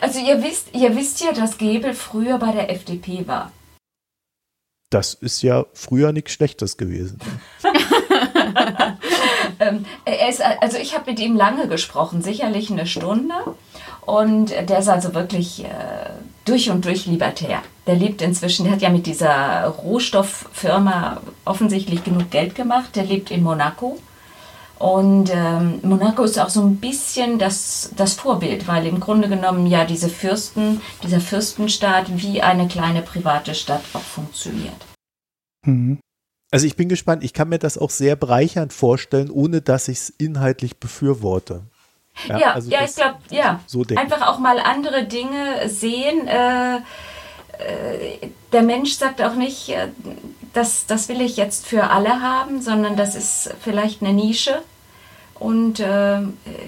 Also 0.00 0.18
ihr 0.20 0.42
wisst, 0.42 0.74
ihr 0.74 0.96
wisst 0.96 1.20
ja, 1.20 1.32
dass 1.32 1.58
Gebel 1.58 1.92
früher 1.92 2.38
bei 2.38 2.50
der 2.50 2.70
FDP 2.70 3.28
war. 3.28 3.52
Das 4.90 5.14
ist 5.14 5.42
ja 5.42 5.66
früher 5.74 6.12
nichts 6.12 6.32
Schlechtes 6.32 6.76
gewesen. 6.76 7.18
ähm, 9.60 9.84
ist, 10.28 10.42
also 10.60 10.78
ich 10.78 10.94
habe 10.94 11.10
mit 11.10 11.20
ihm 11.20 11.36
lange 11.36 11.68
gesprochen, 11.68 12.22
sicherlich 12.22 12.70
eine 12.70 12.86
Stunde. 12.86 13.34
Und 14.04 14.50
der 14.50 14.78
ist 14.78 14.88
also 14.88 15.14
wirklich 15.14 15.64
äh, 15.64 15.68
durch 16.44 16.70
und 16.70 16.84
durch 16.84 17.06
libertär. 17.06 17.62
Der 17.86 17.96
lebt 17.96 18.22
inzwischen, 18.22 18.64
der 18.64 18.74
hat 18.74 18.82
ja 18.82 18.88
mit 18.88 19.06
dieser 19.06 19.64
Rohstofffirma 19.66 21.20
offensichtlich 21.44 22.04
genug 22.04 22.30
Geld 22.30 22.54
gemacht. 22.54 22.94
Der 22.94 23.04
lebt 23.04 23.30
in 23.30 23.42
Monaco. 23.42 23.98
Und 24.78 25.30
ähm, 25.34 25.80
Monaco 25.82 26.22
ist 26.22 26.38
auch 26.38 26.50
so 26.50 26.62
ein 26.62 26.76
bisschen 26.76 27.38
das, 27.38 27.90
das 27.96 28.14
Vorbild, 28.14 28.68
weil 28.68 28.86
im 28.86 29.00
Grunde 29.00 29.28
genommen 29.28 29.66
ja 29.66 29.84
diese 29.84 30.08
Fürsten, 30.08 30.82
dieser 31.02 31.20
Fürstenstaat 31.20 32.04
wie 32.22 32.42
eine 32.42 32.68
kleine 32.68 33.02
private 33.02 33.54
Stadt 33.54 33.82
auch 33.94 34.00
funktioniert. 34.00 34.84
Mhm. 35.64 35.98
Also 36.50 36.66
ich 36.66 36.76
bin 36.76 36.88
gespannt, 36.88 37.24
ich 37.24 37.32
kann 37.32 37.48
mir 37.48 37.58
das 37.58 37.76
auch 37.76 37.90
sehr 37.90 38.16
bereichernd 38.16 38.72
vorstellen, 38.72 39.30
ohne 39.30 39.60
dass 39.60 39.88
ich 39.88 39.98
es 39.98 40.10
inhaltlich 40.10 40.76
befürworte. 40.76 41.62
Ja, 42.28 42.38
ja, 42.38 42.52
also 42.52 42.70
ja 42.70 42.84
ich 42.84 42.94
glaube, 42.94 43.16
ja. 43.30 43.60
So 43.66 43.84
Einfach 43.96 44.26
auch 44.28 44.38
mal 44.38 44.58
andere 44.58 45.04
Dinge 45.04 45.68
sehen. 45.68 46.26
Äh, 46.28 46.76
äh, 46.76 48.28
der 48.52 48.62
Mensch 48.62 48.94
sagt 48.94 49.20
auch 49.22 49.34
nicht, 49.34 49.68
äh, 49.70 49.88
das, 50.52 50.86
das 50.86 51.08
will 51.08 51.20
ich 51.20 51.36
jetzt 51.36 51.66
für 51.66 51.90
alle 51.90 52.22
haben, 52.22 52.62
sondern 52.62 52.96
das 52.96 53.14
ist 53.14 53.54
vielleicht 53.60 54.02
eine 54.02 54.12
Nische. 54.12 54.62
Und 55.34 55.80
äh, 55.80 56.22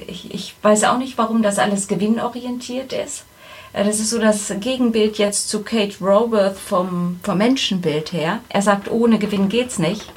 ich, 0.07 0.35
ich 0.35 0.55
weiß 0.61 0.85
auch 0.85 0.99
nicht, 0.99 1.17
warum 1.17 1.43
das 1.43 1.59
alles 1.59 1.89
gewinnorientiert 1.89 2.93
ist. 2.93 3.25
Äh, 3.73 3.85
das 3.85 4.01
ist 4.01 4.11
so 4.11 4.19
das 4.19 4.53
Gegenbild 4.61 5.19
jetzt 5.19 5.49
zu 5.49 5.63
Kate 5.63 5.97
Raworth 6.01 6.57
vom, 6.57 7.21
vom 7.23 7.39
Menschenbild 7.39 8.13
her. 8.13 8.41
Er 8.49 8.63
sagt, 8.63 8.91
ohne 8.91 9.19
Gewinn 9.19 9.49
geht's 9.49 9.79
nicht. 9.79 10.13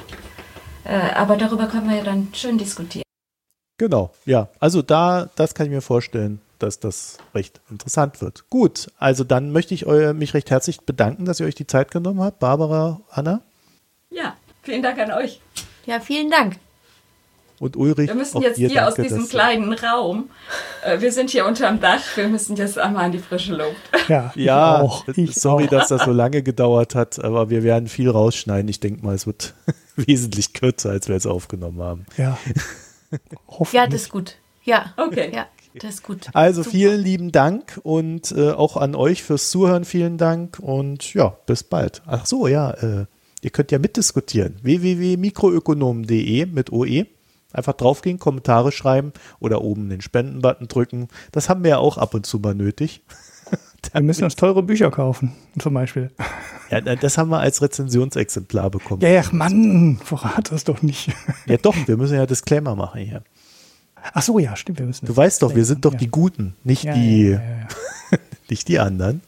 Äh, 0.84 1.14
aber 1.14 1.36
darüber 1.36 1.66
können 1.66 1.88
wir 1.88 1.96
ja 1.96 2.04
dann 2.04 2.28
schön 2.32 2.58
diskutieren. 2.58 3.04
Genau, 3.78 4.12
ja. 4.24 4.48
Also 4.60 4.82
da, 4.82 5.28
das 5.36 5.54
kann 5.54 5.66
ich 5.66 5.72
mir 5.72 5.80
vorstellen, 5.80 6.40
dass 6.58 6.78
das 6.78 7.18
recht 7.34 7.60
interessant 7.70 8.20
wird. 8.20 8.48
Gut, 8.48 8.90
also 8.98 9.24
dann 9.24 9.50
möchte 9.50 9.74
ich 9.74 9.86
mich 9.86 10.34
recht 10.34 10.50
herzlich 10.50 10.80
bedanken, 10.82 11.24
dass 11.24 11.40
ihr 11.40 11.46
euch 11.46 11.56
die 11.56 11.66
Zeit 11.66 11.90
genommen 11.90 12.20
habt. 12.20 12.38
Barbara, 12.38 13.00
Anna. 13.10 13.42
Ja, 14.10 14.36
vielen 14.62 14.82
Dank 14.82 14.98
an 14.98 15.12
euch. 15.12 15.40
Ja, 15.86 15.98
vielen 15.98 16.30
Dank. 16.30 16.58
Und 17.62 17.76
Ulrich. 17.76 18.08
Wir 18.08 18.16
müssen 18.16 18.42
jetzt 18.42 18.56
hier 18.56 18.70
danke, 18.70 18.88
aus 18.88 18.94
diesem 18.96 19.28
kleinen 19.28 19.72
Raum. 19.72 20.30
Äh, 20.84 21.00
wir 21.00 21.12
sind 21.12 21.30
hier 21.30 21.46
unterm 21.46 21.80
Dach. 21.80 22.00
Wir 22.16 22.26
müssen 22.26 22.56
jetzt 22.56 22.76
einmal 22.76 23.06
in 23.06 23.12
die 23.12 23.20
frische 23.20 23.54
Luft. 23.54 23.76
Ja, 24.08 24.32
ja 24.34 24.80
auch. 24.80 25.04
sorry, 25.30 25.66
auch. 25.66 25.70
dass 25.70 25.86
das 25.86 26.02
so 26.02 26.10
lange 26.10 26.42
gedauert 26.42 26.96
hat, 26.96 27.22
aber 27.22 27.50
wir 27.50 27.62
werden 27.62 27.86
viel 27.86 28.10
rausschneiden. 28.10 28.68
Ich 28.68 28.80
denke 28.80 29.06
mal, 29.06 29.14
es 29.14 29.28
wird 29.28 29.54
wesentlich 29.96 30.54
kürzer, 30.54 30.90
als 30.90 31.06
wir 31.08 31.14
es 31.14 31.24
aufgenommen 31.24 31.80
haben. 31.80 32.06
Ja. 32.18 32.36
ja, 33.72 33.86
das 33.86 34.02
ist 34.02 34.10
gut. 34.10 34.38
Ja. 34.64 34.92
Okay. 34.96 35.30
Ja. 35.32 35.46
Das 35.74 35.94
ist 35.94 36.02
gut. 36.02 36.30
Also 36.32 36.64
Super. 36.64 36.76
vielen 36.76 37.00
lieben 37.00 37.30
Dank 37.30 37.78
und 37.84 38.32
äh, 38.32 38.50
auch 38.50 38.76
an 38.76 38.96
euch 38.96 39.22
fürs 39.22 39.50
Zuhören 39.50 39.84
vielen 39.84 40.18
Dank 40.18 40.58
und 40.58 41.14
ja, 41.14 41.36
bis 41.46 41.62
bald. 41.62 42.02
Ach 42.06 42.26
so, 42.26 42.48
ja, 42.48 42.72
äh, 42.72 43.06
Ihr 43.44 43.50
könnt 43.50 43.72
ja 43.72 43.80
mitdiskutieren. 43.80 44.54
www.mikroökonomen.de 44.62 46.46
mit 46.46 46.72
OE. 46.72 47.06
Einfach 47.52 47.74
draufgehen, 47.74 48.18
Kommentare 48.18 48.72
schreiben 48.72 49.12
oder 49.40 49.62
oben 49.62 49.88
den 49.88 50.00
Spendenbutton 50.00 50.68
drücken. 50.68 51.08
Das 51.32 51.48
haben 51.48 51.62
wir 51.62 51.70
ja 51.70 51.78
auch 51.78 51.98
ab 51.98 52.14
und 52.14 52.26
zu 52.26 52.38
mal 52.38 52.54
nötig. 52.54 53.02
Wir 53.92 54.00
müssen 54.00 54.22
uns 54.22 54.36
teure 54.36 54.62
Bücher 54.62 54.92
kaufen, 54.92 55.32
zum 55.58 55.74
Beispiel. 55.74 56.12
Ja, 56.70 56.80
das 56.80 57.18
haben 57.18 57.30
wir 57.30 57.40
als 57.40 57.60
Rezensionsexemplar 57.60 58.70
bekommen. 58.70 59.02
Ja, 59.02 59.20
ach 59.20 59.32
Mann, 59.32 59.98
verrat 60.02 60.52
das 60.52 60.62
doch 60.62 60.82
nicht. 60.82 61.10
Ja, 61.46 61.56
doch, 61.56 61.74
wir 61.86 61.96
müssen 61.96 62.16
ja 62.16 62.24
Disclaimer 62.24 62.76
machen 62.76 63.00
hier. 63.00 63.24
Ach 64.14 64.22
so, 64.22 64.38
ja, 64.38 64.54
stimmt, 64.56 64.78
wir 64.78 64.86
müssen. 64.86 65.04
Du 65.06 65.16
weißt 65.16 65.42
doch, 65.42 65.54
wir 65.54 65.64
sind 65.64 65.84
doch 65.84 65.92
ja. 65.92 65.98
die 65.98 66.08
Guten, 66.08 66.54
nicht 66.62 66.84
Ja, 66.84 66.94
die, 66.94 67.30
ja, 67.30 67.30
ja, 67.30 67.68
ja. 68.12 68.18
nicht 68.48 68.68
die 68.68 68.78
anderen. 68.78 69.20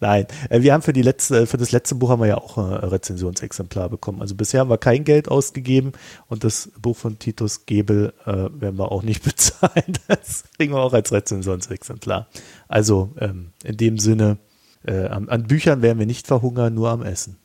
Nein, 0.00 0.26
äh, 0.48 0.62
wir 0.62 0.72
haben 0.72 0.82
für 0.82 0.92
die 0.92 1.02
letzte, 1.02 1.46
für 1.46 1.56
das 1.56 1.72
letzte 1.72 1.94
Buch 1.94 2.10
haben 2.10 2.20
wir 2.20 2.28
ja 2.28 2.38
auch 2.38 2.58
ein 2.58 2.72
Rezensionsexemplar 2.72 3.88
bekommen. 3.88 4.20
Also 4.20 4.34
bisher 4.34 4.60
haben 4.60 4.70
wir 4.70 4.78
kein 4.78 5.04
Geld 5.04 5.28
ausgegeben 5.28 5.92
und 6.28 6.44
das 6.44 6.70
Buch 6.80 6.96
von 6.96 7.18
Titus 7.18 7.66
Gebel 7.66 8.12
äh, 8.24 8.32
werden 8.32 8.78
wir 8.78 8.92
auch 8.92 9.02
nicht 9.02 9.22
bezahlen. 9.24 9.98
Das 10.08 10.44
kriegen 10.56 10.72
wir 10.72 10.80
auch 10.80 10.92
als 10.92 11.12
Rezensionsexemplar. 11.12 12.28
Also 12.68 13.10
ähm, 13.18 13.52
in 13.64 13.76
dem 13.76 13.98
Sinne, 13.98 14.38
äh, 14.86 15.06
an, 15.06 15.28
an 15.28 15.46
Büchern 15.46 15.82
werden 15.82 15.98
wir 15.98 16.06
nicht 16.06 16.26
verhungern, 16.26 16.74
nur 16.74 16.90
am 16.90 17.02
Essen. 17.02 17.36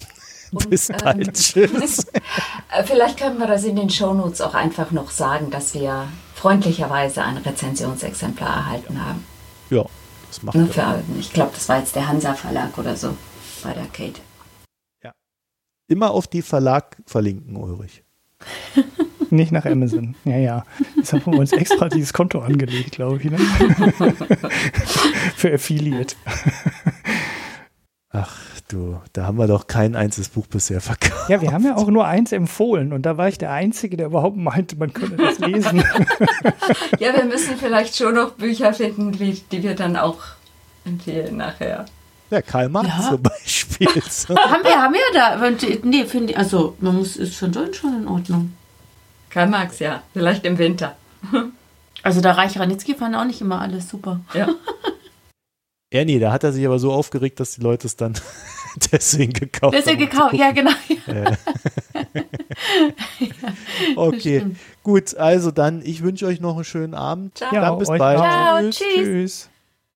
Und, 0.52 0.70
Bis 0.70 0.88
ähm, 0.88 0.96
bald. 1.02 1.34
Tschüss. 1.34 2.06
Äh, 2.70 2.84
Vielleicht 2.84 3.18
können 3.18 3.38
wir 3.38 3.46
das 3.46 3.64
in 3.64 3.76
den 3.76 3.88
Shownotes 3.88 4.42
auch 4.42 4.52
einfach 4.52 4.90
noch 4.90 5.10
sagen, 5.10 5.50
dass 5.50 5.72
wir 5.72 6.06
freundlicherweise 6.34 7.22
ein 7.22 7.38
Rezensionsexemplar 7.38 8.56
erhalten 8.56 9.02
haben. 9.02 9.24
Ja, 9.70 9.86
das 10.28 10.42
macht 10.42 10.56
Ne, 10.56 10.66
für, 10.66 11.02
ich 11.18 11.32
glaube, 11.32 11.50
das 11.54 11.68
war 11.68 11.78
jetzt 11.78 11.96
der 11.96 12.08
Hansa 12.08 12.34
Verlag 12.34 12.76
oder 12.78 12.96
so 12.96 13.16
bei 13.62 13.72
der 13.72 13.86
Kate. 13.86 14.20
Immer 15.88 16.10
auf 16.10 16.26
die 16.26 16.42
Verlag 16.42 16.98
verlinken, 17.06 17.56
Ulrich. 17.56 18.04
Nicht 19.30 19.52
nach 19.52 19.64
Amazon. 19.64 20.14
Ja, 20.24 20.36
ja. 20.36 20.64
Deshalb 20.98 21.24
haben 21.24 21.32
wir 21.32 21.40
uns 21.40 21.52
extra 21.52 21.88
dieses 21.88 22.12
Konto 22.12 22.40
angelegt, 22.40 22.92
glaube 22.92 23.16
ich. 23.16 23.24
Ne? 23.24 23.38
Für 25.36 25.54
Affiliate. 25.54 26.14
Ach 28.10 28.38
du, 28.68 29.00
da 29.12 29.24
haben 29.26 29.38
wir 29.38 29.46
doch 29.46 29.66
kein 29.66 29.96
einziges 29.96 30.28
Buch 30.28 30.46
bisher 30.46 30.80
verkauft. 30.80 31.28
Ja, 31.28 31.40
wir 31.42 31.52
haben 31.52 31.64
ja 31.64 31.76
auch 31.76 31.88
nur 31.88 32.06
eins 32.06 32.32
empfohlen 32.32 32.92
und 32.92 33.02
da 33.02 33.16
war 33.16 33.28
ich 33.28 33.38
der 33.38 33.52
Einzige, 33.52 33.96
der 33.96 34.06
überhaupt 34.06 34.36
meinte, 34.36 34.76
man 34.76 34.92
könne 34.92 35.16
das 35.16 35.38
lesen. 35.38 35.82
Ja, 36.98 37.14
wir 37.16 37.24
müssen 37.24 37.56
vielleicht 37.56 37.96
schon 37.96 38.14
noch 38.14 38.32
Bücher 38.32 38.72
finden, 38.72 39.12
die, 39.12 39.40
die 39.52 39.62
wir 39.62 39.74
dann 39.74 39.96
auch 39.96 40.18
empfehlen 40.84 41.36
nachher. 41.36 41.86
Ja, 42.30 42.42
Karl 42.42 42.68
Marx 42.68 42.88
Ja. 42.88 43.08
zum 43.10 43.22
Beispiel. 43.22 43.88
So. 44.10 44.36
haben 44.36 44.62
wir, 44.64 44.82
haben 44.82 44.94
wir 44.94 45.00
da. 45.14 45.50
Nee, 45.82 46.04
finde 46.04 46.32
ich, 46.32 46.38
also 46.38 46.76
man 46.80 46.96
muss, 46.96 47.16
ist 47.16 47.34
schon 47.36 47.52
Deutsch 47.52 47.80
schon 47.80 48.02
in 48.02 48.08
Ordnung. 48.08 48.52
Karl 49.30 49.48
Marx, 49.48 49.78
ja. 49.78 50.02
Vielleicht 50.12 50.44
im 50.44 50.58
Winter. 50.58 50.96
Also 52.04 52.20
da 52.20 52.30
Reich 52.30 52.56
Ranitzky 52.56 52.94
fand 52.94 53.16
auch 53.16 53.24
nicht 53.24 53.40
immer 53.40 53.60
alles 53.60 53.88
super. 53.88 54.20
Ja. 54.32 54.48
Ja, 55.92 56.04
nee, 56.04 56.20
da 56.20 56.30
hat 56.32 56.44
er 56.44 56.52
sich 56.52 56.64
aber 56.64 56.78
so 56.78 56.92
aufgeregt, 56.92 57.40
dass 57.40 57.56
die 57.56 57.60
Leute 57.60 57.88
es 57.88 57.96
dann 57.96 58.14
deswegen 58.92 59.32
gekauft 59.32 59.74
ja 59.74 59.82
zu 59.82 59.96
gekauft, 59.96 60.34
ja 60.34 60.50
genau. 60.52 60.70
Okay, 63.96 64.38
stimmt. 64.40 64.58
gut, 64.82 65.16
also 65.16 65.50
dann, 65.50 65.82
ich 65.84 66.02
wünsche 66.02 66.26
euch 66.26 66.40
noch 66.40 66.56
einen 66.56 66.64
schönen 66.64 66.94
Abend. 66.94 67.38
Ciao. 67.38 67.50
Dann 67.52 67.78
bis 67.78 67.88
bald. 67.88 68.18
Ciao, 68.18 68.60
tschüss. 68.70 68.78
Tschüss. 68.78 69.47